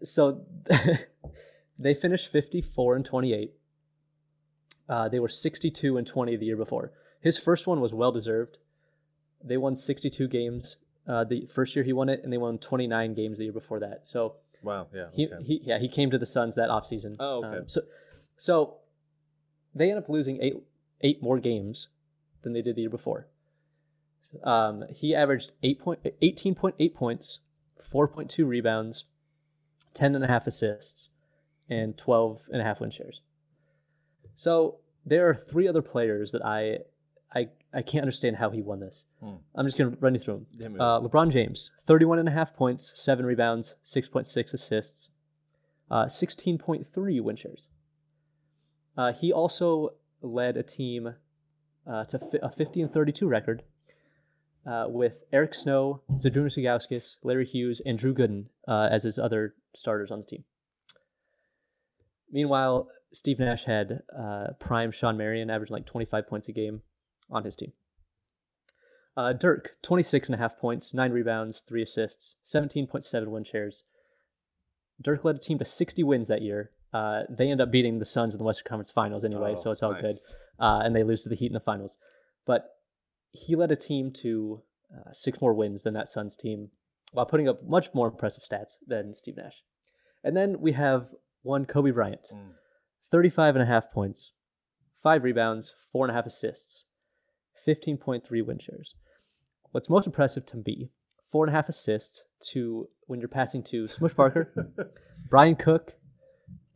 So 0.03 0.41
they 1.79 1.93
finished 1.93 2.31
54 2.31 2.95
and 2.97 3.05
28. 3.05 3.53
Uh, 4.89 5.07
they 5.09 5.19
were 5.19 5.29
62 5.29 5.97
and 5.97 6.05
20 6.05 6.35
the 6.35 6.45
year 6.45 6.57
before. 6.57 6.91
His 7.21 7.37
first 7.37 7.67
one 7.67 7.79
was 7.79 7.93
well 7.93 8.11
deserved. 8.11 8.57
They 9.43 9.57
won 9.57 9.75
62 9.75 10.27
games 10.27 10.77
uh, 11.07 11.23
the 11.25 11.45
first 11.47 11.75
year 11.75 11.83
he 11.83 11.91
won 11.91 12.07
it, 12.07 12.21
and 12.23 12.31
they 12.31 12.37
won 12.37 12.57
29 12.57 13.13
games 13.13 13.37
the 13.37 13.43
year 13.45 13.53
before 13.53 13.79
that. 13.81 14.01
So 14.07 14.35
Wow. 14.61 14.87
Yeah. 14.93 15.07
he, 15.13 15.27
okay. 15.27 15.43
he 15.43 15.61
yeah 15.63 15.77
he 15.77 15.89
came 15.89 16.09
to 16.11 16.17
the 16.17 16.25
Suns 16.25 16.55
that 16.55 16.69
offseason. 16.69 17.17
Oh, 17.19 17.43
okay. 17.43 17.57
Um, 17.59 17.67
so 17.67 17.81
so 18.37 18.75
they 19.75 19.89
end 19.89 19.99
up 19.99 20.09
losing 20.09 20.41
eight 20.41 20.55
eight 21.01 21.21
more 21.21 21.39
games 21.39 21.89
than 22.41 22.53
they 22.53 22.61
did 22.61 22.75
the 22.75 22.81
year 22.81 22.89
before. 22.89 23.27
Um, 24.43 24.85
he 24.89 25.13
averaged 25.13 25.51
eight 25.61 25.79
point 25.79 25.99
eighteen 26.21 26.55
point 26.55 26.75
eight 26.79 26.95
points, 26.95 27.39
four 27.81 28.07
point 28.07 28.29
two 28.29 28.45
rebounds, 28.45 29.05
ten 29.93 30.15
and 30.15 30.23
a 30.23 30.27
half 30.27 30.47
assists, 30.47 31.09
and 31.69 31.97
twelve 31.97 32.41
and 32.51 32.61
a 32.61 32.63
half 32.63 32.79
win 32.79 32.89
shares. 32.89 33.21
So 34.35 34.79
there 35.05 35.29
are 35.29 35.35
three 35.35 35.67
other 35.67 35.81
players 35.81 36.31
that 36.31 36.43
I 36.43 36.79
I 37.33 37.49
I 37.73 37.81
can't 37.81 38.03
understand 38.03 38.37
how 38.37 38.49
he 38.49 38.61
won 38.61 38.79
this. 38.79 39.05
Hmm. 39.19 39.35
I'm 39.55 39.65
just 39.65 39.77
gonna 39.77 39.95
run 39.99 40.13
you 40.13 40.19
through 40.19 40.45
them. 40.57 40.79
Uh, 40.79 40.99
LeBron 41.01 41.31
James, 41.31 41.71
31 41.87 42.19
and 42.19 42.27
a 42.27 42.31
half 42.31 42.55
points, 42.55 42.91
seven 42.95 43.25
rebounds, 43.25 43.75
6.6 43.85 44.53
assists, 44.53 45.09
uh, 45.89 46.05
16.3 46.05 47.21
win 47.21 47.35
shares. 47.35 47.67
Uh, 48.97 49.13
he 49.13 49.31
also 49.33 49.93
led 50.21 50.57
a 50.57 50.63
team 50.63 51.15
uh, 51.87 52.05
to 52.05 52.19
fi- 52.19 52.39
a 52.41 52.49
50 52.49 52.81
and 52.81 52.93
32 52.93 53.27
record 53.27 53.63
uh, 54.65 54.85
with 54.87 55.23
Eric 55.31 55.53
Snow, 55.53 56.01
Zydrunas 56.17 57.15
Larry 57.23 57.45
Hughes, 57.45 57.81
and 57.85 57.97
Drew 57.97 58.13
Gooden 58.13 58.45
uh, 58.67 58.87
as 58.91 59.03
his 59.03 59.19
other 59.19 59.55
starters 59.75 60.11
on 60.11 60.19
the 60.19 60.25
team. 60.25 60.43
Meanwhile, 62.31 62.89
Steve 63.11 63.39
Nash 63.39 63.65
had 63.65 64.01
uh, 64.17 64.47
prime 64.59 64.91
Shawn 64.91 65.17
Marion 65.17 65.49
averaging 65.49 65.75
like 65.75 65.85
25 65.85 66.27
points 66.27 66.47
a 66.47 66.51
game 66.51 66.81
on 67.29 67.43
his 67.43 67.55
team. 67.55 67.73
Uh, 69.15 69.33
Dirk, 69.33 69.77
26 69.83 70.29
and 70.29 70.35
a 70.35 70.39
half 70.39 70.57
points, 70.57 70.93
9 70.93 71.11
rebounds, 71.11 71.61
3 71.61 71.83
assists, 71.83 72.37
17.7 72.45 73.27
win 73.27 73.43
shares. 73.43 73.83
Dirk 74.99 75.23
led 75.23 75.35
a 75.35 75.39
team 75.39 75.59
to 75.59 75.65
60 75.65 76.01
wins 76.03 76.27
that 76.27 76.41
year. 76.41 76.71
Uh, 76.93 77.23
they 77.29 77.49
end 77.49 77.59
up 77.61 77.71
beating 77.71 77.97
the 77.99 78.05
Suns 78.05 78.33
in 78.33 78.37
the 78.37 78.43
Western 78.43 78.67
Conference 78.69 78.91
Finals 78.91 79.25
anyway, 79.25 79.53
Oh, 79.57 79.61
so 79.61 79.71
it's 79.71 79.81
all 79.83 79.93
nice. 79.93 80.01
good. 80.01 80.15
Uh, 80.59 80.81
and 80.83 80.95
they 80.95 81.03
lose 81.03 81.23
to 81.23 81.29
the 81.29 81.35
Heat 81.35 81.47
in 81.47 81.53
the 81.53 81.59
finals. 81.59 81.97
But 82.45 82.65
he 83.31 83.55
led 83.55 83.71
a 83.71 83.75
team 83.75 84.11
to 84.21 84.61
uh, 84.95 85.11
six 85.11 85.41
more 85.41 85.53
wins 85.53 85.81
than 85.83 85.95
that 85.95 86.07
Suns 86.07 86.37
team 86.37 86.69
while 87.13 87.25
putting 87.25 87.47
up 87.49 87.63
much 87.63 87.93
more 87.93 88.07
impressive 88.07 88.43
stats 88.43 88.73
than 88.85 89.13
Steve 89.15 89.37
Nash. 89.37 89.63
And 90.23 90.37
then 90.37 90.59
we 90.59 90.71
have 90.73 91.07
one 91.41 91.65
Kobe 91.65 91.91
Bryant, 91.91 92.27
Mm. 92.31 92.51
35 93.11 93.55
and 93.55 93.63
a 93.63 93.65
half 93.65 93.91
points, 93.91 94.31
5 95.03 95.23
rebounds, 95.23 95.75
4.5 95.93 96.25
assists, 96.27 96.85
15.3 97.67 98.45
win 98.45 98.59
shares. 98.59 98.95
What's 99.71 99.89
most 99.89 100.05
impressive 100.07 100.45
to 100.47 100.57
me, 100.65 100.89
4.5 101.33 101.69
assists 101.69 102.23
to 102.51 102.87
when 103.07 103.19
you're 103.19 103.29
passing 103.29 103.63
to 103.63 103.87
Smush 103.87 104.15
Parker, 104.15 104.51
Brian 105.29 105.55
Cook, 105.55 105.93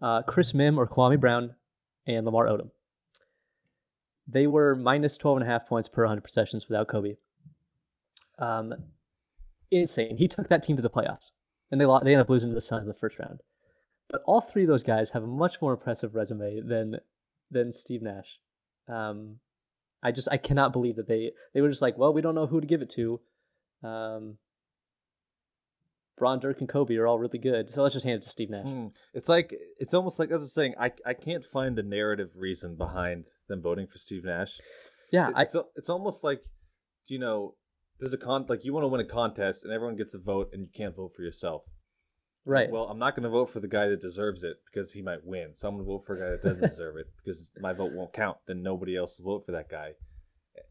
uh, 0.01 0.21
Chris 0.23 0.53
Mihm 0.53 0.77
or 0.77 0.87
Kwame 0.87 1.19
Brown, 1.19 1.55
and 2.05 2.25
Lamar 2.25 2.47
Odom. 2.47 2.71
They 4.27 4.47
were 4.47 4.75
minus 4.75 5.17
12 5.17 5.37
and 5.37 5.47
a 5.47 5.51
half 5.51 5.67
points 5.67 5.87
per 5.87 6.03
100 6.03 6.21
possessions 6.21 6.67
without 6.67 6.87
Kobe. 6.87 7.15
Um, 8.39 8.73
insane. 9.71 10.17
He 10.17 10.27
took 10.27 10.49
that 10.49 10.63
team 10.63 10.75
to 10.75 10.81
the 10.81 10.89
playoffs, 10.89 11.31
and 11.71 11.79
they 11.79 11.85
they 11.85 12.11
ended 12.11 12.19
up 12.19 12.29
losing 12.29 12.49
to 12.49 12.55
the 12.55 12.61
Suns 12.61 12.83
in 12.83 12.87
the 12.87 12.93
first 12.93 13.19
round. 13.19 13.41
But 14.09 14.21
all 14.25 14.41
three 14.41 14.63
of 14.63 14.69
those 14.69 14.83
guys 14.83 15.09
have 15.11 15.23
a 15.23 15.27
much 15.27 15.61
more 15.61 15.73
impressive 15.73 16.15
resume 16.15 16.61
than 16.61 16.99
than 17.51 17.73
Steve 17.73 18.01
Nash. 18.01 18.39
Um, 18.87 19.39
I 20.03 20.11
just 20.11 20.27
I 20.31 20.37
cannot 20.37 20.73
believe 20.73 20.97
that 20.97 21.07
they 21.07 21.31
they 21.53 21.61
were 21.61 21.69
just 21.69 21.81
like, 21.81 21.97
well, 21.97 22.13
we 22.13 22.21
don't 22.21 22.35
know 22.35 22.47
who 22.47 22.61
to 22.61 22.67
give 22.67 22.81
it 22.81 22.89
to. 22.91 23.19
Um, 23.83 24.37
Bron, 26.17 26.39
Dirk, 26.39 26.59
and 26.59 26.69
Kobe 26.69 26.95
are 26.95 27.05
all 27.05 27.19
really 27.19 27.37
good, 27.37 27.69
so 27.69 27.83
let's 27.83 27.93
just 27.93 28.05
hand 28.05 28.21
it 28.21 28.23
to 28.23 28.29
Steve 28.29 28.49
Nash. 28.49 28.65
Mm. 28.65 28.91
It's 29.13 29.29
like 29.29 29.53
it's 29.77 29.93
almost 29.93 30.17
like 30.17 30.31
as 30.31 30.39
I 30.39 30.43
was 30.43 30.53
saying, 30.53 30.73
I 30.79 30.91
I 31.05 31.13
can't 31.13 31.45
find 31.45 31.77
the 31.77 31.83
narrative 31.83 32.31
reason 32.35 32.75
behind 32.75 33.27
them 33.47 33.61
voting 33.61 33.87
for 33.87 33.97
Steve 33.97 34.23
Nash. 34.25 34.59
Yeah, 35.11 35.29
I 35.35 35.43
It's 35.43 35.55
it's 35.75 35.89
almost 35.89 36.23
like 36.23 36.41
you 37.05 37.19
know, 37.19 37.55
there's 37.99 38.13
a 38.13 38.17
con 38.17 38.45
like 38.49 38.65
you 38.65 38.73
want 38.73 38.83
to 38.83 38.87
win 38.87 39.01
a 39.01 39.05
contest 39.05 39.63
and 39.63 39.71
everyone 39.71 39.95
gets 39.95 40.15
a 40.15 40.19
vote 40.19 40.49
and 40.53 40.61
you 40.61 40.69
can't 40.75 40.95
vote 40.95 41.13
for 41.15 41.21
yourself. 41.21 41.63
right. 42.45 42.69
Well, 42.69 42.85
I'm 42.85 42.99
not 42.99 43.15
going 43.15 43.23
to 43.23 43.29
vote 43.29 43.51
for 43.51 43.59
the 43.59 43.67
guy 43.67 43.87
that 43.87 44.01
deserves 44.01 44.43
it 44.43 44.57
because 44.65 44.91
he 44.91 45.01
might 45.01 45.23
win. 45.23 45.51
So 45.53 45.67
I'm 45.67 45.75
going 45.75 45.85
to 45.85 45.91
vote 45.91 46.05
for 46.05 46.15
a 46.15 46.19
guy 46.19 46.31
that 46.31 46.41
doesn't 46.41 46.61
deserve 46.69 46.97
it 46.97 47.07
because 47.23 47.51
my 47.59 47.73
vote 47.73 47.91
won't 47.93 48.13
count. 48.13 48.37
Then 48.47 48.63
nobody 48.63 48.97
else 48.97 49.17
will 49.17 49.37
vote 49.37 49.45
for 49.45 49.51
that 49.51 49.69
guy, 49.69 49.91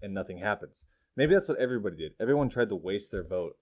and 0.03 0.13
nothing 0.13 0.39
happens. 0.39 0.85
Maybe 1.17 1.35
that's 1.35 1.49
what 1.49 1.59
everybody 1.59 1.97
did. 1.97 2.13
Everyone 2.21 2.49
tried 2.49 2.69
to 2.69 2.77
waste 2.77 3.11
their 3.11 3.27
vote 3.27 3.57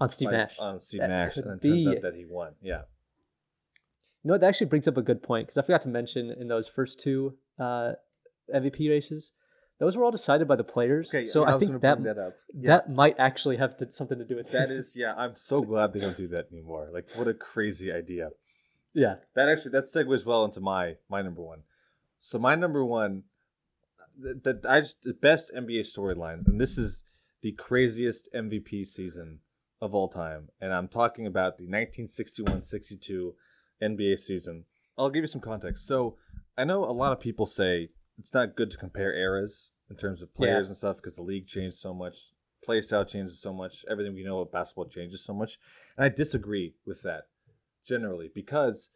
on 0.00 0.08
Steve 0.08 0.30
Nash. 0.30 0.56
on 0.58 0.78
Steve 0.78 1.00
That 1.00 1.08
Nash, 1.08 1.36
and 1.36 1.46
it 1.46 1.62
turns 1.62 1.86
out 1.86 2.02
that 2.02 2.14
he 2.14 2.24
won. 2.24 2.52
Yeah. 2.62 2.82
You 4.22 4.28
know 4.28 4.34
what? 4.34 4.40
That 4.40 4.48
actually 4.48 4.66
brings 4.66 4.88
up 4.88 4.96
a 4.96 5.02
good 5.02 5.22
point 5.22 5.46
because 5.46 5.58
I 5.58 5.62
forgot 5.62 5.82
to 5.82 5.88
mention 5.88 6.30
in 6.30 6.48
those 6.48 6.66
first 6.66 7.00
two 7.00 7.34
uh, 7.58 7.92
MVP 8.52 8.88
races, 8.88 9.32
those 9.78 9.96
were 9.96 10.04
all 10.04 10.10
decided 10.10 10.48
by 10.48 10.56
the 10.56 10.64
players. 10.64 11.14
so 11.30 11.46
I, 11.46 11.58
think 11.58 11.80
that 11.82 12.02
that, 12.04 12.18
up. 12.70 12.88
might 12.88 13.16
actually 13.18 13.56
have 13.56 13.76
to, 13.78 13.90
something 13.90 14.18
to 14.18 14.24
do 14.24 14.36
with 14.36 14.50
That 14.52 14.70
is, 14.70 14.94
yeah. 14.96 15.14
I'm 15.16 15.36
so 15.36 15.62
glad 15.62 15.92
they 15.92 16.00
don't 16.00 16.16
do 16.16 16.28
that 16.28 16.46
anymore. 16.52 16.88
Like, 16.92 17.06
what 17.14 17.28
a 17.28 17.34
crazy 17.34 17.92
idea. 17.92 18.30
yeah. 18.92 19.16
That 19.34 19.48
actually 19.48 19.72
that 19.72 19.84
segues 19.84 20.24
well 20.24 20.44
into 20.44 20.60
my 20.60 20.96
my 21.08 21.22
number 21.22 21.42
one. 21.42 21.60
So 22.20 22.38
my 22.38 22.54
number 22.54 22.84
one, 22.84 23.24
the, 24.18 24.34
the 24.34 24.70
I 24.70 24.80
just 24.80 25.02
the 25.02 25.12
best 25.12 25.52
NBA 25.54 25.80
storylines, 25.80 26.46
and 26.46 26.60
this 26.60 26.78
is 26.78 27.02
the 27.42 27.52
craziest 27.52 28.30
MVP 28.32 28.86
season 28.86 29.40
of 29.84 29.94
all 29.94 30.08
time, 30.08 30.48
and 30.62 30.72
I'm 30.72 30.88
talking 30.88 31.26
about 31.26 31.58
the 31.58 31.68
1961-62 31.68 33.32
NBA 33.82 34.18
season. 34.18 34.64
I'll 34.96 35.10
give 35.10 35.22
you 35.22 35.28
some 35.28 35.40
context. 35.42 35.86
So 35.86 36.16
I 36.56 36.64
know 36.64 36.84
a 36.84 36.92
lot 36.92 37.12
of 37.12 37.20
people 37.20 37.44
say 37.46 37.90
it's 38.18 38.32
not 38.32 38.56
good 38.56 38.70
to 38.70 38.78
compare 38.78 39.12
eras 39.12 39.70
in 39.90 39.96
terms 39.96 40.22
of 40.22 40.34
players 40.34 40.66
Yeah. 40.66 40.70
and 40.70 40.76
stuff 40.76 40.96
because 40.96 41.16
the 41.16 41.22
league 41.22 41.46
changed 41.46 41.76
so 41.76 41.92
much, 41.92 42.16
play 42.64 42.80
style 42.80 43.04
changes 43.04 43.40
so 43.42 43.52
much, 43.52 43.84
everything 43.90 44.14
we 44.14 44.24
know 44.24 44.40
about 44.40 44.52
basketball 44.52 44.88
changes 44.88 45.22
so 45.22 45.34
much, 45.34 45.58
and 45.98 46.04
I 46.04 46.08
disagree 46.08 46.74
with 46.86 47.02
that 47.02 47.24
generally 47.84 48.30
because 48.34 48.88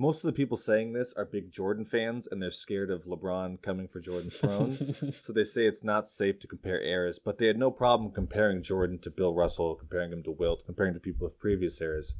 most 0.00 0.24
of 0.24 0.28
the 0.28 0.32
people 0.32 0.56
saying 0.56 0.94
this 0.94 1.12
are 1.12 1.26
big 1.26 1.52
Jordan 1.52 1.84
fans 1.84 2.26
and 2.26 2.40
they're 2.40 2.50
scared 2.50 2.90
of 2.90 3.04
LeBron 3.04 3.60
coming 3.60 3.86
for 3.86 4.00
Jordan's 4.00 4.34
throne. 4.34 4.94
so 5.22 5.34
they 5.34 5.44
say 5.44 5.66
it's 5.66 5.84
not 5.84 6.08
safe 6.08 6.40
to 6.40 6.46
compare 6.46 6.80
eras, 6.80 7.18
but 7.22 7.36
they 7.36 7.46
had 7.46 7.58
no 7.58 7.70
problem 7.70 8.10
comparing 8.10 8.62
Jordan 8.62 8.98
to 9.00 9.10
Bill 9.10 9.34
Russell, 9.34 9.74
comparing 9.74 10.10
him 10.10 10.22
to 10.22 10.30
Wilt, 10.30 10.64
comparing 10.64 10.94
to 10.94 11.00
people 11.00 11.26
of 11.26 11.38
previous 11.38 11.78
eras. 11.82 12.14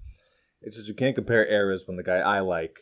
It's 0.60 0.76
just 0.76 0.88
you 0.88 0.94
can't 0.94 1.14
compare 1.14 1.46
eras 1.46 1.84
when 1.86 1.96
the 1.96 2.02
guy 2.02 2.18
I 2.18 2.40
like 2.40 2.80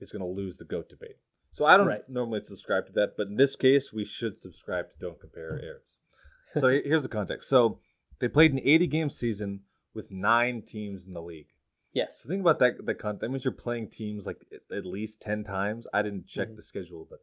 is 0.00 0.10
going 0.10 0.22
to 0.22 0.26
lose 0.26 0.56
the 0.56 0.64
GOAT 0.64 0.88
debate. 0.88 1.16
So 1.52 1.66
I 1.66 1.76
don't 1.76 1.86
Right. 1.86 2.08
normally 2.08 2.42
subscribe 2.42 2.86
to 2.86 2.92
that, 2.94 3.18
but 3.18 3.26
in 3.26 3.36
this 3.36 3.54
case, 3.54 3.92
we 3.92 4.06
should 4.06 4.38
subscribe 4.38 4.86
to 4.92 4.98
don't 4.98 5.20
compare 5.20 5.62
eras. 5.62 5.96
So 6.58 6.68
here's 6.68 7.02
the 7.02 7.08
context. 7.08 7.50
So 7.50 7.80
they 8.18 8.28
played 8.28 8.52
an 8.52 8.60
80 8.64 8.86
game 8.86 9.10
season 9.10 9.60
with 9.92 10.10
nine 10.10 10.62
teams 10.62 11.04
in 11.04 11.12
the 11.12 11.20
league. 11.22 11.48
Yes. 11.94 12.20
So 12.20 12.28
think 12.28 12.42
about 12.42 12.58
that. 12.58 12.84
The 12.84 13.16
that 13.20 13.28
means 13.30 13.44
you're 13.44 13.52
playing 13.52 13.88
teams 13.88 14.26
like 14.26 14.44
at- 14.70 14.84
least 14.84 15.22
ten 15.22 15.42
times. 15.44 15.86
I 15.94 16.02
didn't 16.02 16.26
check 16.26 16.48
Mhm. 16.48 16.56
the 16.56 16.62
schedule, 16.62 17.06
but 17.08 17.20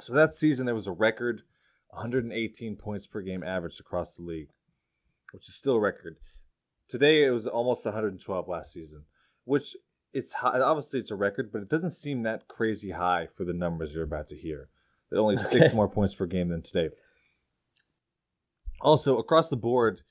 so 0.00 0.12
that 0.14 0.34
season 0.34 0.66
there 0.66 0.74
was 0.74 0.88
a 0.88 0.92
record 0.92 1.42
118 1.90 2.76
points 2.76 3.06
per 3.06 3.20
game 3.20 3.42
averaged 3.44 3.78
across 3.78 4.16
the 4.16 4.22
league, 4.22 4.48
which 5.32 5.48
is 5.48 5.54
still 5.54 5.76
a 5.76 5.80
record. 5.80 6.16
Today 6.88 7.24
it 7.24 7.30
was 7.30 7.46
almost 7.46 7.84
112 7.84 8.48
last 8.48 8.72
season, 8.72 9.04
which 9.44 9.76
it's 10.12 10.32
high, 10.32 10.58
obviously 10.60 10.98
it's 10.98 11.10
a 11.10 11.14
record, 11.16 11.52
but 11.52 11.62
it 11.62 11.68
doesn't 11.68 11.90
seem 11.90 12.22
that 12.22 12.48
crazy 12.48 12.90
high 12.90 13.26
for 13.36 13.44
the 13.44 13.52
numbers 13.54 13.94
you're 13.94 14.04
about 14.04 14.28
to 14.28 14.36
hear. 14.36 14.68
That 15.10 15.18
only 15.18 15.36
six 15.70 15.72
more 15.72 15.88
points 15.88 16.14
per 16.14 16.26
game 16.26 16.48
than 16.48 16.62
today. 16.62 16.90
Also, 18.80 19.18
across 19.18 19.48
the 19.48 19.56
board, 19.56 20.02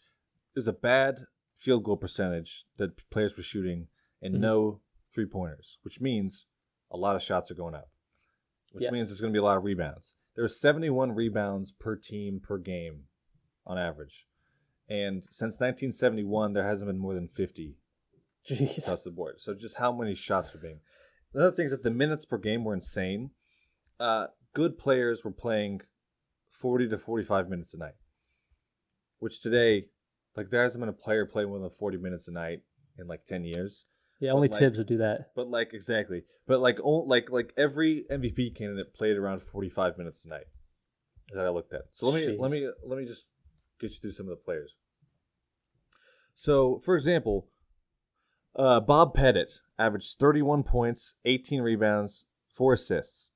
there's 0.53 0.67
a 0.67 0.73
bad 0.73 1.25
field 1.61 1.83
goal 1.83 1.95
percentage 1.97 2.65
that 2.77 2.97
players 3.11 3.37
were 3.37 3.43
shooting 3.43 3.87
and 4.21 4.35
Mhm. 4.35 4.39
no 4.39 4.81
three 5.13 5.27
pointers, 5.27 5.77
which 5.83 6.01
means 6.01 6.47
a 6.89 6.97
lot 6.97 7.15
of 7.15 7.21
shots 7.21 7.51
are 7.51 7.55
going 7.55 7.75
up, 7.75 7.91
which 8.71 8.83
Yes. 8.83 8.91
means 8.91 9.09
there's 9.09 9.21
going 9.21 9.31
to 9.31 9.37
be 9.37 9.41
a 9.41 9.43
lot 9.43 9.57
of 9.57 9.63
rebounds. 9.63 10.15
There 10.35 10.43
are 10.43 10.47
71 10.49 11.11
rebounds 11.11 11.71
per 11.71 11.95
team 11.95 12.39
per 12.39 12.57
game 12.57 13.07
on 13.65 13.77
average. 13.77 14.27
And 14.89 15.23
since 15.29 15.59
1971, 15.59 16.53
there 16.53 16.63
hasn't 16.63 16.89
been 16.89 16.97
more 16.97 17.13
than 17.13 17.27
50 17.27 17.77
Jeez. 18.45 18.79
across 18.79 19.03
the 19.03 19.11
board. 19.11 19.39
So 19.39 19.53
just 19.53 19.77
how 19.77 19.91
many 19.91 20.15
shots 20.15 20.55
are 20.55 20.59
being. 20.59 20.81
Another 21.33 21.55
thing 21.55 21.65
is 21.65 21.71
that 21.71 21.83
the 21.83 21.91
minutes 21.91 22.25
per 22.25 22.37
game 22.39 22.63
were 22.63 22.73
insane. 22.73 23.31
Uh, 23.99 24.27
good 24.53 24.77
players 24.79 25.23
were 25.23 25.31
playing 25.31 25.81
40 26.49 26.89
to 26.89 26.97
45 26.97 27.49
minutes 27.49 27.73
a 27.73 27.77
night, 27.77 27.95
which 29.19 29.41
today, 29.41 29.89
like 30.35 30.49
there 30.49 30.61
hasn't 30.63 30.81
been 30.81 30.89
a 30.89 30.93
player 30.93 31.25
playing 31.25 31.49
more 31.49 31.59
than 31.59 31.69
40 31.69 31.97
minutes 31.97 32.27
a 32.27 32.31
night 32.31 32.61
in 32.97 33.07
like 33.07 33.25
10 33.25 33.43
years. 33.43 33.85
Yeah, 34.19 34.31
only 34.31 34.49
Thibs 34.49 34.77
would 34.77 34.87
do 34.87 34.97
that. 34.97 35.31
But 35.35 35.49
like 35.49 35.73
exactly, 35.73 36.23
but 36.47 36.59
like 36.59 36.77
o- 36.83 37.05
like 37.07 37.31
like 37.31 37.53
every 37.57 38.05
MVP 38.11 38.55
candidate 38.55 38.93
played 38.93 39.17
around 39.17 39.41
45 39.41 39.97
minutes 39.97 40.25
a 40.25 40.29
night 40.29 40.45
that 41.33 41.45
I 41.45 41.49
looked 41.49 41.73
at. 41.73 41.81
So 41.91 42.07
let 42.07 42.15
me 42.15 42.37
let 42.37 42.51
me 42.51 42.69
let 42.85 42.99
me 42.99 43.05
just 43.05 43.27
get 43.79 43.89
you 43.89 43.97
through 43.97 44.11
some 44.11 44.27
of 44.27 44.31
the 44.31 44.35
players. 44.43 44.75
So, 46.35 46.79
for 46.83 46.95
example, 46.95 47.47
uh, 48.55 48.79
Bob 48.79 49.13
Pettit 49.13 49.59
averaged 49.77 50.17
31 50.19 50.63
points, 50.63 51.15
18 51.25 51.61
rebounds, 51.61 52.25
four 52.53 52.73
assists. 52.73 53.31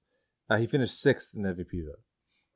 Uh, 0.49 0.57
he 0.57 0.67
finished 0.67 0.99
sixth 0.99 1.35
in 1.35 1.43
MVP. 1.43 1.83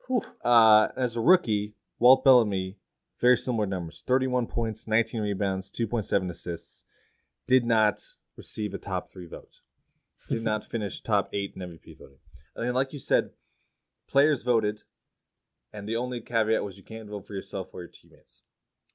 Whew. 0.06 0.22
Uh, 0.44 0.88
as 0.96 1.16
a 1.16 1.20
rookie, 1.20 1.74
Walt 1.98 2.24
Bellamy, 2.24 2.78
very 3.20 3.36
similar 3.36 3.66
numbers 3.66 4.02
31 4.06 4.46
points, 4.46 4.88
19 4.88 5.20
rebounds, 5.20 5.70
2.7 5.70 6.30
assists, 6.30 6.84
did 7.46 7.64
not 7.64 8.02
receive 8.36 8.74
a 8.74 8.78
top 8.78 9.10
three 9.10 9.26
vote. 9.26 9.60
did 10.28 10.42
not 10.42 10.64
finish 10.70 11.00
top 11.00 11.28
eight 11.32 11.52
in 11.54 11.62
MVP 11.62 11.98
voting. 11.98 12.18
And 12.56 12.66
then, 12.66 12.74
like 12.74 12.92
you 12.92 12.98
said, 12.98 13.30
players 14.08 14.42
voted, 14.42 14.82
and 15.72 15.88
the 15.88 15.96
only 15.96 16.20
caveat 16.20 16.64
was 16.64 16.76
you 16.76 16.84
can't 16.84 17.08
vote 17.08 17.26
for 17.26 17.34
yourself 17.34 17.70
or 17.72 17.82
your 17.82 17.90
teammates. 17.90 18.42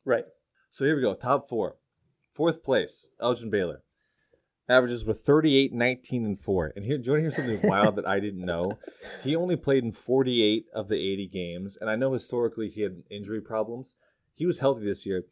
Right. 0.04 0.26
So 0.72 0.86
here 0.86 0.96
we 0.96 1.02
go. 1.02 1.14
Top 1.14 1.48
four. 1.48 1.78
Fourth 2.34 2.64
place, 2.64 3.10
Elgin 3.22 3.50
Baylor. 3.50 3.82
Averages 4.68 5.06
were 5.06 5.14
38, 5.14 5.74
19, 5.74 6.26
and 6.26 6.40
4. 6.40 6.74
And 6.76 6.84
here, 6.84 6.98
do 6.98 7.04
you 7.06 7.12
want 7.12 7.20
to 7.20 7.22
hear 7.22 7.32
something 7.32 7.70
wild 7.70 7.96
that 7.98 8.08
I 8.08 8.20
didn't 8.20 8.44
know? 8.44 8.80
He 9.24 9.36
only 9.36 9.56
played 9.56 9.84
in 9.84 9.92
48 9.92 10.66
of 10.74 10.88
the 10.88 10.96
80 10.96 11.28
games. 11.28 11.78
And 11.80 11.90
I 11.90 11.96
know 11.96 12.12
historically 12.14 12.70
he 12.70 12.82
had 12.82 13.04
injury 13.12 13.42
problems. 13.42 13.94
He 14.36 14.46
was 14.46 14.60
healthy 14.60 14.86
this 14.86 15.06
year. 15.06 15.24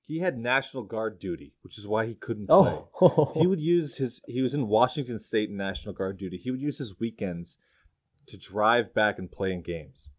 He 0.00 0.18
had 0.18 0.38
National 0.38 0.82
Guard 0.82 1.18
duty, 1.18 1.54
which 1.62 1.78
is 1.78 1.86
why 1.86 2.06
he 2.06 2.14
couldn't 2.14 2.50
oh. 2.50 2.62
play. 2.62 3.08
Oh. 3.08 3.32
He 3.34 3.46
would 3.46 3.60
use 3.60 3.96
his, 3.96 4.20
he 4.26 4.42
was 4.42 4.54
in 4.54 4.68
Washington 4.68 5.18
State 5.18 5.50
in 5.50 5.56
National 5.56 5.94
Guard 5.94 6.18
duty. 6.18 6.38
He 6.38 6.50
would 6.50 6.60
use 6.60 6.78
his 6.78 6.98
weekends 6.98 7.58
to 8.26 8.36
drive 8.36 8.94
back 8.94 9.18
and 9.18 9.30
play 9.30 9.52
in 9.52 9.62
games. 9.62 10.10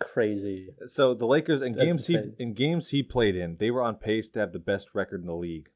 Crazy. 0.00 0.68
So 0.86 1.14
the 1.14 1.26
Lakers 1.26 1.62
in 1.62 1.72
That's 1.72 1.84
games 1.84 2.06
he 2.06 2.18
in 2.38 2.54
games 2.54 2.90
he 2.90 3.02
played 3.02 3.36
in, 3.36 3.56
they 3.58 3.70
were 3.70 3.82
on 3.82 3.94
pace 3.94 4.28
to 4.30 4.40
have 4.40 4.52
the 4.52 4.58
best 4.58 4.94
record 4.94 5.20
in 5.20 5.26
the 5.26 5.34
league. 5.34 5.68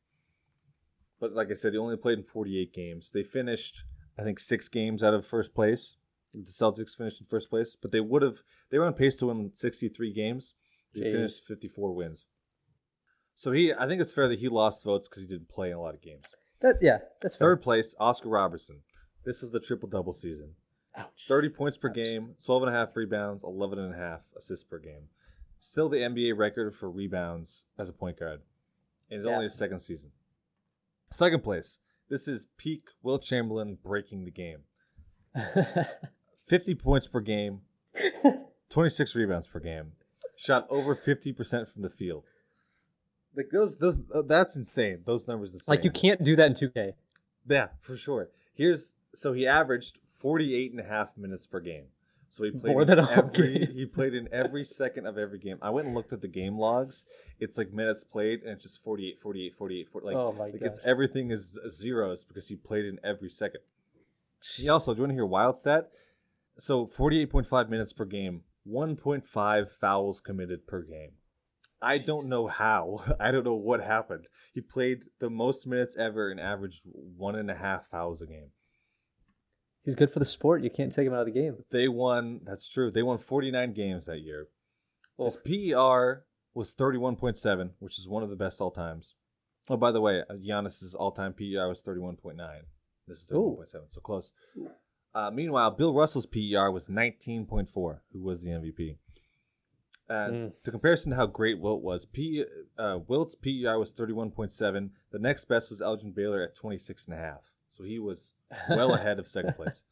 But 1.21 1.33
like 1.33 1.51
I 1.51 1.55
said, 1.55 1.73
he 1.73 1.79
only 1.79 1.97
played 1.97 2.19
in 2.19 2.25
48 2.25 2.73
games. 2.73 3.11
They 3.13 3.23
finished, 3.23 3.85
I 4.19 4.23
think, 4.23 4.39
six 4.39 4.69
games 4.69 5.03
out 5.03 5.15
of 5.15 5.27
first 5.27 5.55
place. 5.55 5.97
The 6.35 6.53
Celtics 6.53 6.97
finished 6.97 7.21
in 7.21 7.27
first 7.27 7.49
place, 7.49 7.77
but 7.81 7.91
they 7.91 8.01
would 8.01 8.23
have 8.23 8.39
they 8.71 8.79
were 8.79 8.87
on 8.87 8.93
pace 8.95 9.17
to 9.17 9.27
win 9.27 9.51
63 9.55 10.13
games. 10.13 10.55
Jeez. 11.01 11.13
finished 11.13 11.45
54 11.45 11.93
wins. 11.95 12.27
So 13.35 13.53
he, 13.53 13.73
I 13.73 13.87
think 13.87 14.01
it's 14.01 14.13
fair 14.15 14.29
that 14.29 14.39
he 14.41 14.49
lost 14.49 14.83
votes 14.85 15.09
because 15.09 15.23
he 15.23 15.29
didn't 15.29 15.49
play 15.49 15.71
in 15.71 15.77
a 15.77 15.81
lot 15.81 15.95
of 15.95 16.03
games. 16.03 16.25
That 16.61 16.77
yeah, 16.83 16.99
that's 17.23 17.37
fair. 17.37 17.49
Third 17.51 17.63
place, 17.63 17.95
Oscar 18.01 18.29
Robertson. 18.31 18.81
This 19.25 19.43
was 19.43 19.53
the 19.53 19.61
triple 19.61 19.89
double 19.89 20.13
season. 20.13 20.55
Ouch. 20.97 21.27
30 21.29 21.51
points 21.51 21.79
per 21.79 21.89
Ouch. 21.91 21.95
game, 21.95 22.35
12 22.45 22.63
and 22.65 22.75
a 22.75 22.79
half 22.79 22.97
rebounds, 22.97 23.45
11 23.45 23.79
and 23.79 23.95
a 23.95 23.97
half 23.97 24.23
assists 24.37 24.65
per 24.65 24.79
game. 24.81 25.09
Still 25.61 25.89
the 25.89 25.99
NBA 25.99 26.37
record 26.37 26.75
for 26.75 26.91
rebounds 26.91 27.65
as 27.79 27.89
a 27.89 27.93
point 27.93 28.19
guard. 28.19 28.41
And 29.11 29.19
it's 29.19 29.27
Yeah. 29.27 29.33
only 29.33 29.45
his 29.45 29.55
second 29.55 29.79
season. 29.81 30.11
Second 31.13 31.43
place. 31.45 31.79
This 32.09 32.27
is 32.27 32.47
peak 32.57 32.83
Wilt 33.03 33.23
Chamberlain 33.23 33.79
breaking 33.83 34.25
the 34.25 34.31
game. 34.33 34.61
50 36.49 36.75
points 36.77 37.07
per 37.07 37.21
game, 37.21 37.61
26 38.71 39.15
rebounds 39.15 39.47
per 39.47 39.61
game. 39.61 39.93
Shot 40.41 40.69
over 40.71 40.95
50% 40.95 41.69
from 41.69 41.83
the 41.83 41.91
field. 41.91 42.23
Like 43.37 43.51
those 43.51 43.77
those 43.77 44.01
uh, 44.15 44.23
that's 44.23 44.55
insane. 44.55 45.01
Those 45.05 45.27
numbers 45.27 45.53
the 45.53 45.59
same. 45.59 45.73
like 45.73 45.85
you 45.85 45.91
can't 45.91 46.23
do 46.23 46.37
that 46.37 46.47
in 46.47 46.55
2K. 46.55 46.93
Yeah, 47.49 47.69
for 47.81 47.97
sure. 47.97 48.29
Here's 48.55 48.95
so 49.15 49.33
he 49.33 49.49
averaged 49.49 49.99
48 50.21 50.71
and 50.71 50.81
a 50.81 50.85
half 50.85 51.17
minutes 51.17 51.45
per 51.47 51.59
game. 51.59 51.87
So 52.31 52.45
he 52.45 52.53
played 52.53 52.73
More 52.73 52.85
than 52.85 53.01
every 53.01 53.59
game. 53.59 53.73
he 53.75 53.85
played 53.85 54.15
in 54.15 54.29
every 54.33 54.63
second 54.63 55.07
of 55.07 55.19
every 55.19 55.39
game. 55.39 55.59
I 55.61 55.71
went 55.71 55.87
and 55.87 55.95
looked 55.97 56.13
at 56.13 56.21
the 56.21 56.29
game 56.29 56.57
logs. 56.57 57.05
It's 57.41 57.59
like 57.59 57.73
minutes 57.73 58.05
played 58.05 58.43
and 58.43 58.51
it's 58.53 58.63
just 58.63 58.85
48 58.85 59.19
48 59.19 59.55
48 59.57 59.89
40, 59.89 60.07
like 60.07 60.17
oh 60.17 60.33
my 60.33 60.45
like 60.45 60.53
god. 60.53 60.63
it's 60.63 60.79
everything 60.85 61.33
is 61.33 61.59
zeros 61.69 62.25
because 62.25 62.47
he 62.47 62.55
played 62.55 62.85
in 62.85 63.01
every 63.03 63.29
second. 63.29 63.61
He 64.57 64.69
also, 64.69 64.95
do 64.95 64.99
you 64.99 65.03
want 65.03 65.11
to 65.11 65.15
hear 65.15 65.27
wild 65.27 65.57
stat? 65.57 65.91
So 66.59 66.87
48.5 66.87 67.69
minutes 67.69 67.93
per 67.93 68.05
game, 68.05 68.43
1.5 68.69 69.69
fouls 69.69 70.21
committed 70.21 70.67
per 70.67 70.83
game. 70.83 71.13
I 71.81 71.99
don't 71.99 72.27
know 72.27 72.47
how. 72.47 73.05
I 73.21 73.31
don't 73.31 73.45
know 73.45 73.55
what 73.55 73.81
happened. 73.81 74.27
He 74.53 74.61
played 74.61 75.05
the 75.21 75.31
most 75.31 75.67
minutes 75.67 75.97
ever 75.97 76.31
and 76.31 76.41
averaged 76.41 76.83
one 76.85 77.37
and 77.37 77.51
a 77.51 77.55
half 77.55 77.89
fouls 77.89 78.21
a 78.21 78.27
game. 78.27 78.51
He's 79.85 79.95
good 79.95 80.11
for 80.11 80.19
the 80.19 80.25
sport. 80.25 80.63
You 80.63 80.71
can't 80.71 80.93
take 80.93 81.07
him 81.07 81.15
out 81.15 81.21
of 81.21 81.27
the 81.27 81.41
game. 81.41 81.57
They 81.71 81.89
won, 81.89 82.41
that's 82.45 82.69
true. 82.69 82.91
They 82.91 83.03
won 83.03 83.19
49 83.19 83.73
games 83.73 84.07
that 84.07 84.21
year. 84.21 84.49
Oh, 85.19 85.25
His 85.25 85.37
PER 85.37 86.25
was 86.53 86.75
31.7, 86.75 87.71
which 87.79 87.99
is 87.99 88.09
one 88.09 88.23
of 88.23 88.31
the 88.31 88.37
best 88.37 88.61
all 88.61 88.71
times. 88.71 89.15
Oh, 89.71 89.77
by 89.77 89.93
the 89.93 90.01
way, 90.01 90.23
uh, 90.29 90.35
Giannis's 90.35 90.95
all 90.95 91.13
time 91.13 91.33
PER 91.33 91.69
was 91.69 91.83
31.9. 91.83 92.37
This 93.07 93.19
is 93.19 93.33
Ooh. 93.33 93.59
31.7, 93.61 93.91
so 93.91 94.01
close. 94.01 94.33
Uh, 95.15 95.31
meanwhile, 95.31 95.71
Bill 95.71 95.95
Russell's 95.95 96.27
PER 96.27 96.71
was 96.71 96.89
19.4, 96.89 98.01
who 98.13 98.23
was 98.23 98.41
the 98.43 98.51
MVP. 98.51 98.97
And 100.11 100.53
Mm. 100.53 100.63
to 100.65 100.71
comparison 100.71 101.11
to 101.11 101.17
how 101.17 101.27
great 101.27 101.59
Wilt 101.61 101.83
was, 101.83 102.07
P, 102.07 102.45
uh, 102.79 103.01
Wilt's 103.09 103.35
PER 103.35 103.79
was 103.79 103.93
31.7. 103.93 104.91
The 105.11 105.19
next 105.19 105.45
best 105.47 105.71
was 105.71 105.83
Elgin 105.83 106.13
Baylor 106.13 106.43
at 106.43 106.55
26.5. 106.57 107.41
So 107.73 107.85
he 107.85 107.99
was 107.99 108.33
well 108.71 108.95
ahead 108.95 109.19
of 109.19 109.27
second 109.29 109.55
place. 109.55 109.83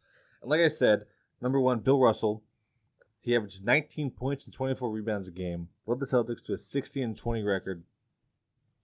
And 0.40 0.50
like 0.50 0.60
I 0.60 0.68
said, 0.68 1.06
number 1.40 1.60
one, 1.60 1.80
Bill 1.80 2.00
Russell. 2.00 2.42
He 3.20 3.34
averaged 3.34 3.66
19 3.66 4.12
points 4.12 4.44
and 4.44 4.54
24 4.54 4.88
rebounds 4.90 5.26
a 5.26 5.32
game, 5.32 5.68
led 5.84 5.98
the 5.98 6.06
Celtics 6.06 6.44
to 6.46 6.52
a 6.52 6.58
60 6.58 7.02
and 7.02 7.16
20 7.16 7.42
record, 7.42 7.82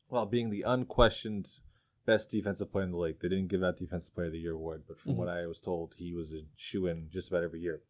while 0.09 0.27
being 0.27 0.51
the 0.51 0.63
unquestioned 0.63 1.49
best 2.05 2.31
defensive 2.31 2.71
player 2.73 2.85
in 2.85 2.91
the 2.91 2.97
league. 2.97 3.21
They 3.21 3.29
didn't 3.29 3.49
give 3.49 3.63
out 3.63 3.77
Defensive 3.79 4.15
Player 4.15 4.27
of 4.27 4.33
the 4.33 4.39
Year 4.41 4.55
award, 4.55 4.85
but 4.89 4.99
from 4.99 5.13
Mhm. 5.13 5.17
what 5.17 5.29
I 5.29 5.47
was 5.47 5.61
told, 5.61 5.95
he 5.99 6.13
was 6.13 6.33
a 6.33 6.47
shoe 6.57 6.87
in 6.87 7.09
just 7.11 7.29
about 7.29 7.45
every 7.45 7.61
year. 7.61 7.83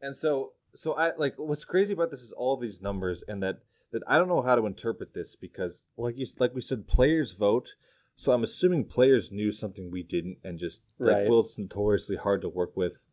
And 0.00 0.16
so, 0.16 0.54
so 0.74 0.94
I 0.94 1.14
like 1.16 1.38
what's 1.38 1.64
crazy 1.64 1.92
about 1.92 2.10
this 2.10 2.22
is 2.22 2.32
all 2.32 2.56
these 2.56 2.80
numbers, 2.80 3.22
and 3.26 3.42
that 3.42 3.62
that 3.92 4.02
I 4.06 4.18
don't 4.18 4.28
know 4.28 4.42
how 4.42 4.54
to 4.54 4.66
interpret 4.66 5.14
this 5.14 5.34
because, 5.34 5.84
like 5.96 6.16
you 6.16 6.26
like 6.38 6.54
we 6.54 6.60
said, 6.60 6.86
players 6.86 7.32
vote. 7.32 7.74
So 8.14 8.32
I'm 8.32 8.42
assuming 8.42 8.84
players 8.84 9.32
knew 9.32 9.50
something 9.50 9.90
we 9.90 10.02
didn't, 10.02 10.38
and 10.44 10.58
just 10.58 10.82
like 10.98 11.16
Right. 11.16 11.28
Wilt's 11.28 11.58
notoriously 11.58 12.16
hard 12.16 12.42
to 12.42 12.48
work 12.48 12.76
with. 12.76 13.04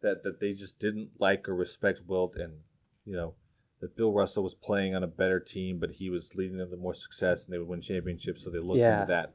That 0.00 0.22
that 0.24 0.40
they 0.40 0.52
just 0.52 0.78
didn't 0.78 1.20
like 1.20 1.48
or 1.48 1.54
respect 1.54 2.00
Wilt, 2.06 2.36
and 2.36 2.62
you 3.04 3.14
know 3.14 3.34
that 3.80 3.96
Bill 3.96 4.12
Russell 4.12 4.42
was 4.42 4.54
playing 4.54 4.94
on 4.96 5.02
a 5.04 5.06
better 5.06 5.38
team, 5.40 5.78
but 5.78 5.90
he 5.92 6.10
was 6.10 6.34
leading 6.34 6.56
them 6.58 6.70
to 6.70 6.76
more 6.76 6.94
success, 6.94 7.44
and 7.44 7.52
they 7.54 7.58
would 7.58 7.68
win 7.68 7.80
championships. 7.80 8.42
So 8.44 8.50
they 8.50 8.58
looked 8.58 8.78
Yeah. 8.80 9.02
into 9.02 9.12
that. 9.12 9.34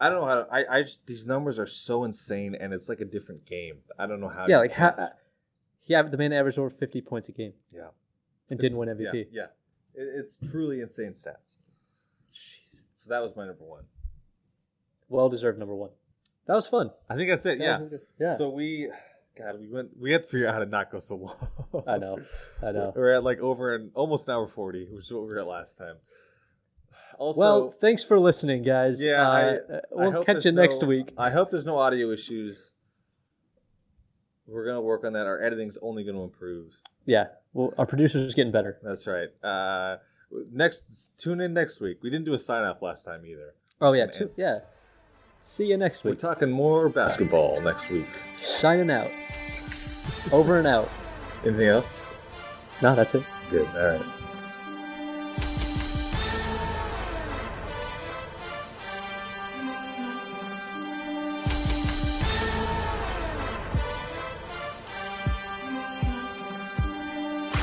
I 0.00 0.10
don't 0.10 0.20
know 0.20 0.26
how. 0.26 0.42
To, 0.42 0.46
I 0.52 0.78
I 0.78 0.82
just 0.82 1.06
these 1.06 1.26
numbers 1.26 1.58
are 1.58 1.66
so 1.66 2.04
insane, 2.04 2.54
and 2.54 2.72
it's 2.72 2.88
like 2.88 3.00
a 3.00 3.04
different 3.04 3.44
game. 3.46 3.78
I 3.98 4.06
don't 4.06 4.20
know 4.20 4.28
how. 4.28 4.46
yeah, 4.46 4.58
like 4.58 4.72
how 4.72 5.10
he 5.80 5.94
av- 5.96 6.10
the 6.10 6.16
man 6.18 6.32
averaged 6.32 6.58
over 6.58 6.70
50 6.70 7.00
points 7.00 7.28
a 7.28 7.32
game 7.32 7.54
Yeah. 7.72 7.88
and 8.50 8.60
didn't 8.60 8.78
win 8.78 8.88
MVP. 8.90 9.28
Yeah, 9.32 9.46
yeah. 9.94 10.02
It, 10.02 10.06
it's 10.20 10.38
truly 10.50 10.80
insane 10.82 11.14
stats. 11.14 11.56
Jeez. 12.32 12.80
So 13.00 13.08
that 13.10 13.22
was 13.22 13.34
my 13.36 13.46
number 13.46 13.64
one. 13.64 13.84
Well 15.08 15.28
deserved 15.30 15.58
number 15.58 15.74
one. 15.74 15.90
That 16.46 16.54
was 16.54 16.66
fun. 16.66 16.90
I 17.08 17.16
think 17.16 17.30
that's 17.30 17.44
it. 17.46 17.58
That 17.58 17.64
Yeah. 17.90 17.98
Yeah. 18.20 18.36
So 18.36 18.50
we, 18.50 18.90
God, 19.38 19.60
we 19.60 19.68
went. 19.68 19.90
We 19.98 20.12
had 20.12 20.22
to 20.24 20.28
figure 20.28 20.48
out 20.48 20.54
how 20.54 20.60
to 20.60 20.66
not 20.66 20.90
go 20.90 20.98
so 20.98 21.16
long. 21.16 21.84
I 21.86 21.98
know. 21.98 22.18
I 22.62 22.72
know. 22.72 22.92
We're 22.94 23.12
at 23.12 23.22
like 23.24 23.38
over 23.38 23.74
an 23.74 23.90
almost 23.94 24.26
an 24.28 24.34
hour 24.34 24.46
forty, 24.48 24.86
which 24.90 25.04
is 25.04 25.12
what 25.12 25.22
we 25.22 25.28
were 25.28 25.38
at 25.38 25.46
last 25.46 25.78
time. 25.78 25.96
Also, 27.18 27.40
well, 27.40 27.70
thanks 27.72 28.04
for 28.04 28.18
listening, 28.20 28.62
guys. 28.62 29.02
Yeah, 29.02 29.28
Uh, 29.28 29.34
I 29.34 29.58
we'll 29.90 30.12
hope 30.12 30.26
catch 30.26 30.44
you 30.44 30.52
next 30.52 30.82
no- 30.82 30.88
week. 30.88 31.12
I 31.18 31.30
hope 31.30 31.50
there's 31.50 31.66
no 31.66 31.76
audio 31.76 32.10
issues. 32.12 32.70
We're 34.46 34.64
gonna 34.64 34.80
work 34.80 35.04
on 35.04 35.12
that. 35.14 35.26
Our 35.26 35.42
editing's 35.42 35.76
only 35.82 36.04
gonna 36.04 36.22
improve. 36.22 36.72
Yeah. 37.06 37.26
Well, 37.52 37.74
our 37.76 37.86
producer's 37.86 38.34
getting 38.34 38.52
better. 38.52 38.78
That's 38.82 39.06
right. 39.06 39.28
Uh, 39.44 39.96
next, 40.52 40.84
tune 41.18 41.40
in 41.40 41.52
next 41.54 41.80
week. 41.80 41.98
We 42.02 42.10
didn't 42.10 42.24
do 42.26 42.34
a 42.34 42.38
sign 42.38 42.62
off 42.64 42.82
last 42.82 43.04
time 43.04 43.26
either. 43.26 43.54
Oh 43.80 43.92
yeah. 43.94 44.06
Two, 44.06 44.30
yeah. 44.36 44.60
See 45.40 45.66
you 45.66 45.76
next 45.76 46.04
week. 46.04 46.14
We're 46.14 46.20
talking 46.20 46.50
more 46.50 46.88
basketball 46.88 47.60
next 47.62 47.90
week. 47.90 48.04
Signing 48.04 48.90
out. 48.90 49.08
Over 50.30 50.58
and 50.58 50.66
out. 50.66 50.88
Anything 51.44 51.68
else? 51.68 51.96
No, 52.82 52.94
that's 52.94 53.14
it. 53.14 53.24
Good. 53.50 53.66
All 53.68 53.86
right. 53.86 54.02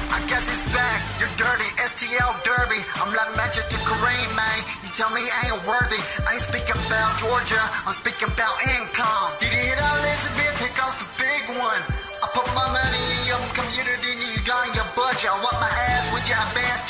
I 0.10 0.28
guess 0.28 0.50
it's 0.50 0.74
back, 0.74 1.04
you're 1.20 1.30
dirty, 1.38 1.70
STL 1.78 2.34
derby. 2.44 2.82
I'm 2.96 3.14
like 3.14 3.38
magic 3.38 3.68
to 3.70 3.78
Kareem, 3.86 4.36
man. 4.36 4.64
You 4.82 4.90
tell 4.96 5.12
me 5.12 5.22
I 5.22 5.54
ain't 5.54 5.68
worthy. 5.68 6.02
I 6.28 6.34
ain't 6.34 6.42
speaking 6.42 6.82
about 6.88 7.20
Georgia, 7.20 7.62
I'm 7.86 7.94
speaking 7.94 8.30
about 8.34 8.58
income. 8.64 9.32
Did 9.40 9.54
you 9.54 9.60
hear 9.60 9.76
that, 9.76 10.00
Elizabeth? 10.02 10.35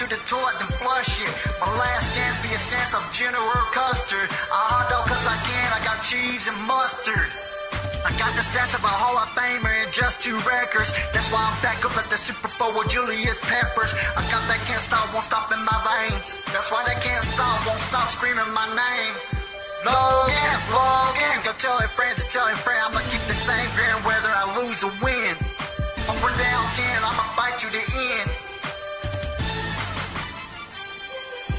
To 0.10 0.16
the 0.16 0.22
toilet 0.30 0.54
and 0.62 0.70
flush 0.78 1.18
it. 1.18 1.34
My 1.58 1.70
last 1.82 2.14
dance 2.14 2.38
be 2.46 2.50
a 2.54 2.62
stance 2.62 2.94
of 2.94 3.02
General 3.10 3.66
Custard. 3.74 4.30
I 4.30 4.60
hot 4.70 4.86
dog 4.90 5.10
cause 5.10 5.26
I 5.26 5.38
can, 5.42 5.68
I 5.74 5.82
got 5.82 5.98
cheese 6.06 6.46
and 6.46 6.58
mustard. 6.70 7.30
I 8.06 8.14
got 8.22 8.30
the 8.38 8.46
stats 8.46 8.78
of 8.78 8.86
a 8.86 8.94
Hall 9.02 9.18
of 9.18 9.26
Famer 9.34 9.74
and 9.82 9.90
just 9.90 10.22
two 10.22 10.38
records. 10.46 10.94
That's 11.10 11.26
why 11.34 11.42
I'm 11.42 11.58
back 11.66 11.82
up 11.82 11.98
at 11.98 12.06
the 12.14 12.22
Super 12.22 12.54
Bowl 12.62 12.70
with 12.78 12.94
Julius 12.94 13.42
Peppers. 13.50 13.98
I 14.14 14.22
got 14.30 14.46
that 14.46 14.62
can't 14.70 14.84
stop, 14.84 15.10
won't 15.10 15.26
stop 15.26 15.50
in 15.50 15.62
my 15.66 15.78
veins. 15.82 16.38
That's 16.54 16.70
why 16.70 16.86
they 16.86 16.98
can't 17.02 17.26
stop, 17.26 17.66
won't 17.66 17.82
stop 17.82 18.06
screaming 18.14 18.52
my 18.54 18.68
name. 18.78 19.14
Log 19.90 20.30
in, 20.30 20.58
log 20.70 21.18
in, 21.18 21.38
go 21.50 21.52
tell 21.58 21.82
your 21.82 21.90
friends 21.98 22.22
to 22.22 22.26
tell 22.30 22.46
your 22.46 22.62
friend 22.62 22.78
I'ma 22.94 23.02
keep 23.10 23.26
the 23.26 23.38
same 23.38 23.70
grin 23.74 23.98
whether 24.06 24.30
I 24.30 24.46
lose 24.54 24.86
or 24.86 24.94
win. 25.02 25.34
Up 26.06 26.22
or 26.22 26.34
down 26.38 26.64
10, 26.78 27.02
I'ma 27.02 27.26
fight 27.34 27.58
you 27.66 27.74
to 27.74 27.82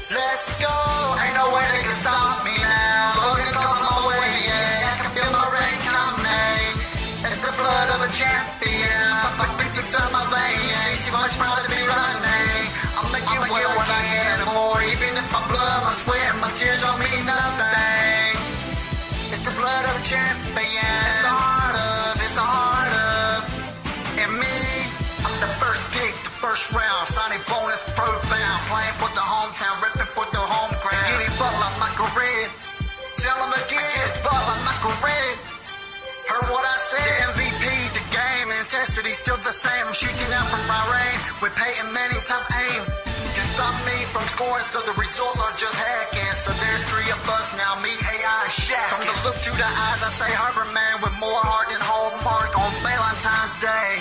Let's 0.07 0.47
go. 0.63 0.71
Ain't 1.19 1.35
no 1.35 1.51
way 1.51 1.67
they 1.75 1.83
can 1.83 1.97
stop 1.99 2.39
me 2.47 2.55
now. 2.55 3.11
Logan 3.19 3.51
calls 3.51 3.75
my 3.83 4.07
way, 4.07 4.31
yeah. 4.47 4.87
I 4.87 5.03
can 5.03 5.11
feel 5.11 5.31
my 5.35 5.43
rain 5.51 5.77
coming. 5.83 6.63
It's 7.27 7.43
the 7.43 7.51
blood 7.51 7.87
of 7.91 7.99
a 8.07 8.09
champion. 8.15 9.11
Pump 9.35 9.59
beat 9.59 9.75
inside 9.75 10.07
my 10.15 10.23
veins. 10.31 11.03
Too 11.03 11.11
much 11.11 11.35
proud 11.35 11.59
to 11.59 11.67
be 11.67 11.83
running. 11.83 12.63
I'll 12.95 13.11
make 13.11 13.27
you 13.27 13.39
get 13.51 13.67
what 13.75 13.83
I 13.83 14.01
get 14.15 14.26
intensity 38.67 39.15
still 39.15 39.39
the 39.47 39.55
same. 39.55 39.87
I'm 39.87 39.95
shooting 39.95 40.27
out 40.35 40.43
from 40.51 40.59
my 40.67 40.83
range 40.91 41.23
with 41.39 41.55
Peyton 41.55 41.87
Manning 41.95 42.19
top 42.27 42.43
aim. 42.51 42.83
Can 43.31 43.47
stop 43.47 43.71
me 43.87 43.95
from 44.11 44.27
scoring, 44.27 44.67
so 44.67 44.83
the 44.83 44.91
results 44.99 45.39
are 45.39 45.55
just 45.55 45.71
hacking. 45.71 46.35
So 46.35 46.51
there's 46.59 46.83
three 46.91 47.07
of 47.07 47.23
us 47.31 47.55
now, 47.55 47.79
me, 47.79 47.95
AI, 47.95 48.27
and 48.27 48.51
Shaq. 48.51 48.91
From 48.91 49.07
the 49.07 49.15
look 49.23 49.39
to 49.39 49.51
the 49.55 49.63
eyes, 49.63 50.03
I 50.03 50.11
say 50.11 50.27
Harbor 50.35 50.67
Man 50.75 50.99
with 50.99 51.15
more 51.15 51.39
heart 51.47 51.71
than 51.71 51.79
Hallmark 51.79 52.51
on 52.59 52.71
Valentine's 52.83 53.55
Day. 53.63 53.91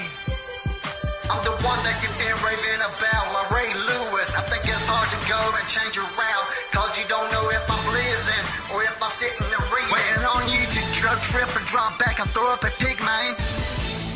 I'm 1.30 1.42
the 1.46 1.54
one 1.62 1.78
that 1.86 1.94
you've 2.02 2.18
been 2.18 2.34
raving 2.42 2.82
about, 2.82 3.24
like 3.38 3.46
Ray 3.54 3.70
Lewis. 3.70 4.34
I 4.34 4.42
think 4.50 4.66
it's 4.66 4.82
hard 4.90 5.06
to 5.14 5.20
go 5.30 5.38
and 5.62 5.66
change 5.70 5.94
your 5.94 6.10
route, 6.18 6.46
cause 6.74 6.90
you 6.98 7.06
don't 7.06 7.30
know 7.30 7.46
if 7.54 7.62
I'm 7.70 7.82
blizzing 7.86 8.44
or 8.74 8.82
if 8.82 8.98
I'm 8.98 9.14
sitting 9.14 9.46
and 9.46 9.66
reading. 9.70 9.94
Waiting 9.94 10.26
on 10.26 10.42
you 10.50 10.66
to 10.66 10.80
drug 10.90 11.22
trip 11.22 11.46
and 11.54 11.66
drop 11.70 12.02
back 12.02 12.18
and 12.18 12.26
throw 12.34 12.50
up 12.50 12.66
a 12.66 12.72
pig, 12.82 12.98
man. 13.06 13.38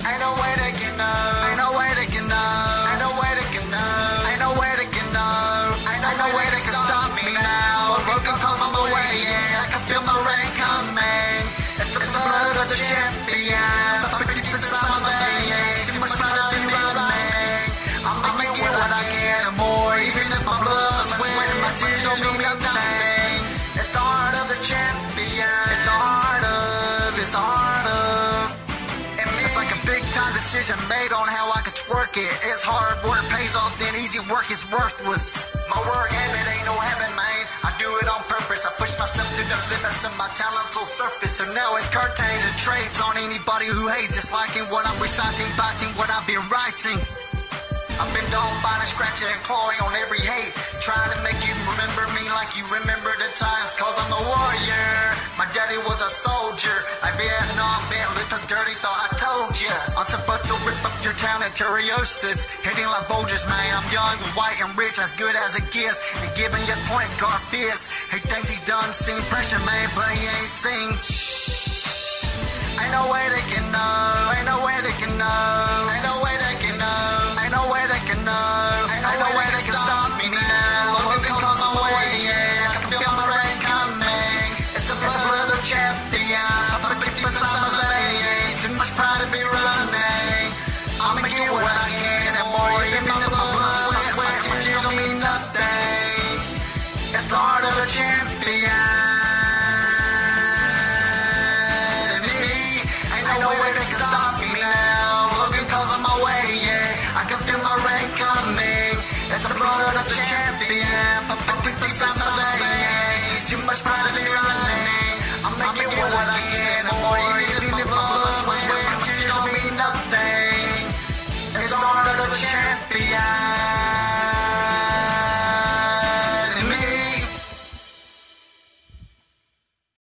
Ain't 0.00 0.20
no 0.20 0.32
way 0.40 0.52
they 0.56 0.72
can 0.80 0.96
know. 0.96 1.48
Ain't 1.48 1.60
no 1.60 1.68
way 1.76 1.90
they 1.98 2.08
can 2.08 2.26
know. 2.28 2.88
Ain't 2.88 3.00
no 3.04 3.10
way 3.20 3.30
they 3.36 3.48
can 3.52 3.66
know. 3.68 4.28
Ain't 4.32 4.40
no 4.40 4.50
way 4.56 4.72
they 4.80 4.88
can 4.88 5.08
know. 5.12 5.76
Ain't 5.92 6.00
no 6.00 6.28
way 6.36 6.46
they 6.48 6.62
can 6.64 6.76
stop 6.88 7.10
me 7.12 7.28
now. 7.36 8.00
Broken 8.08 8.36
calls 8.40 8.62
on 8.64 8.72
the 8.72 8.84
way, 8.94 9.10
yeah. 9.28 9.62
I 9.62 9.66
can 9.72 9.82
feel 9.84 10.02
my 10.08 10.16
rain 10.24 10.50
coming. 10.56 11.40
It's 11.84 11.92
the 11.92 12.00
blood 12.00 12.56
of 12.64 12.66
the 12.72 12.78
champion. 12.80 14.39
Made 30.90 31.14
on 31.14 31.30
how 31.30 31.46
I 31.54 31.62
could 31.62 31.78
twerk 31.78 32.18
it. 32.18 32.34
It's 32.50 32.66
hard 32.66 32.98
work 33.06 33.22
pays 33.30 33.54
off, 33.54 33.70
then 33.78 33.94
easy 33.94 34.18
work 34.26 34.50
is 34.50 34.66
worthless. 34.74 35.46
My 35.70 35.78
work 35.86 36.10
habit 36.10 36.46
ain't 36.50 36.66
no 36.66 36.74
heaven, 36.74 37.14
man. 37.14 37.42
I 37.62 37.70
do 37.78 37.86
it 38.02 38.10
on 38.10 38.18
purpose. 38.26 38.66
I 38.66 38.74
push 38.74 38.98
myself 38.98 39.30
to 39.38 39.42
the 39.46 39.58
limits 39.70 40.02
of 40.02 40.10
my 40.18 40.26
talents 40.34 40.74
will 40.74 40.90
surface. 40.90 41.38
So 41.38 41.46
now 41.54 41.78
it's 41.78 41.86
curtains 41.94 42.42
and 42.42 42.56
trades 42.58 42.98
on 42.98 43.14
anybody 43.22 43.70
who 43.70 43.86
hates, 43.86 44.18
disliking 44.18 44.66
what 44.66 44.82
I'm 44.82 44.98
reciting, 44.98 45.46
biting 45.54 45.94
what 45.94 46.10
I've 46.10 46.26
been 46.26 46.42
writing. 46.50 46.98
I've 48.02 48.10
been 48.10 48.26
dog 48.34 48.50
biting, 48.58 48.90
scratching, 48.90 49.30
and 49.30 49.42
clawing 49.46 49.78
on 49.86 49.94
every 49.94 50.18
hate. 50.26 50.50
Trying 50.82 51.14
to 51.14 51.18
make 51.22 51.38
you 51.46 51.54
remember 51.70 52.02
me 52.18 52.26
like 52.34 52.58
you 52.58 52.66
remember 52.66 53.14
the 53.14 53.30
times. 53.38 53.70
Cause 53.78 53.94
I'm 53.94 54.10
a 54.10 54.22
warrior. 54.26 55.19
My 55.40 55.48
daddy 55.56 55.80
was 55.88 55.96
a 56.04 56.12
soldier. 56.12 56.84
I 57.00 57.16
Vietnam 57.16 57.80
been 57.88 58.04
little 58.12 58.44
dirty, 58.44 58.76
thought 58.76 59.08
I 59.08 59.16
told 59.16 59.56
ya. 59.56 59.72
I'm 59.96 60.04
supposed 60.04 60.44
to 60.52 60.54
rip 60.68 60.76
up 60.84 60.92
your 61.00 61.16
town 61.16 61.40
at 61.40 61.56
Teriosis. 61.56 62.44
Hitting 62.60 62.84
like 62.84 63.08
vultures, 63.08 63.48
man. 63.48 63.72
I'm 63.72 63.88
young, 63.88 64.20
white, 64.36 64.60
and 64.60 64.68
rich, 64.76 65.00
as 65.00 65.16
good 65.16 65.32
as 65.32 65.56
it 65.56 65.64
gets. 65.72 65.96
And 66.20 66.28
giving 66.36 66.60
your 66.68 66.76
point 66.92 67.08
guard 67.16 67.40
fist. 67.48 67.88
He 68.12 68.20
thinks 68.20 68.52
he's 68.52 68.60
done 68.68 68.92
seen 68.92 69.16
pressure, 69.32 69.56
man, 69.64 69.88
but 69.96 70.12
he 70.12 70.28
ain't 70.28 70.44
seen. 70.44 70.92
Shh. 71.00 72.28
Ain't 72.76 72.92
no 72.92 73.08
way 73.08 73.24
they 73.32 73.44
can 73.48 73.64
know. 73.72 74.36
Ain't 74.36 74.44
no 74.44 74.60
way 74.60 74.76
they 74.84 74.92
can 75.00 75.16
know. 75.16 75.88
Ain't 75.88 76.04
no 76.04 76.20
way 76.20 76.36
they 76.36 76.56
can 76.60 76.76
know. 76.76 77.40
Ain't 77.40 77.54
no 77.56 77.64
way 77.72 77.80
they 77.88 78.02
can 78.04 78.20
know. 78.28 78.92
Ain't 78.92 79.24
no 79.24 79.30
way 79.40 79.49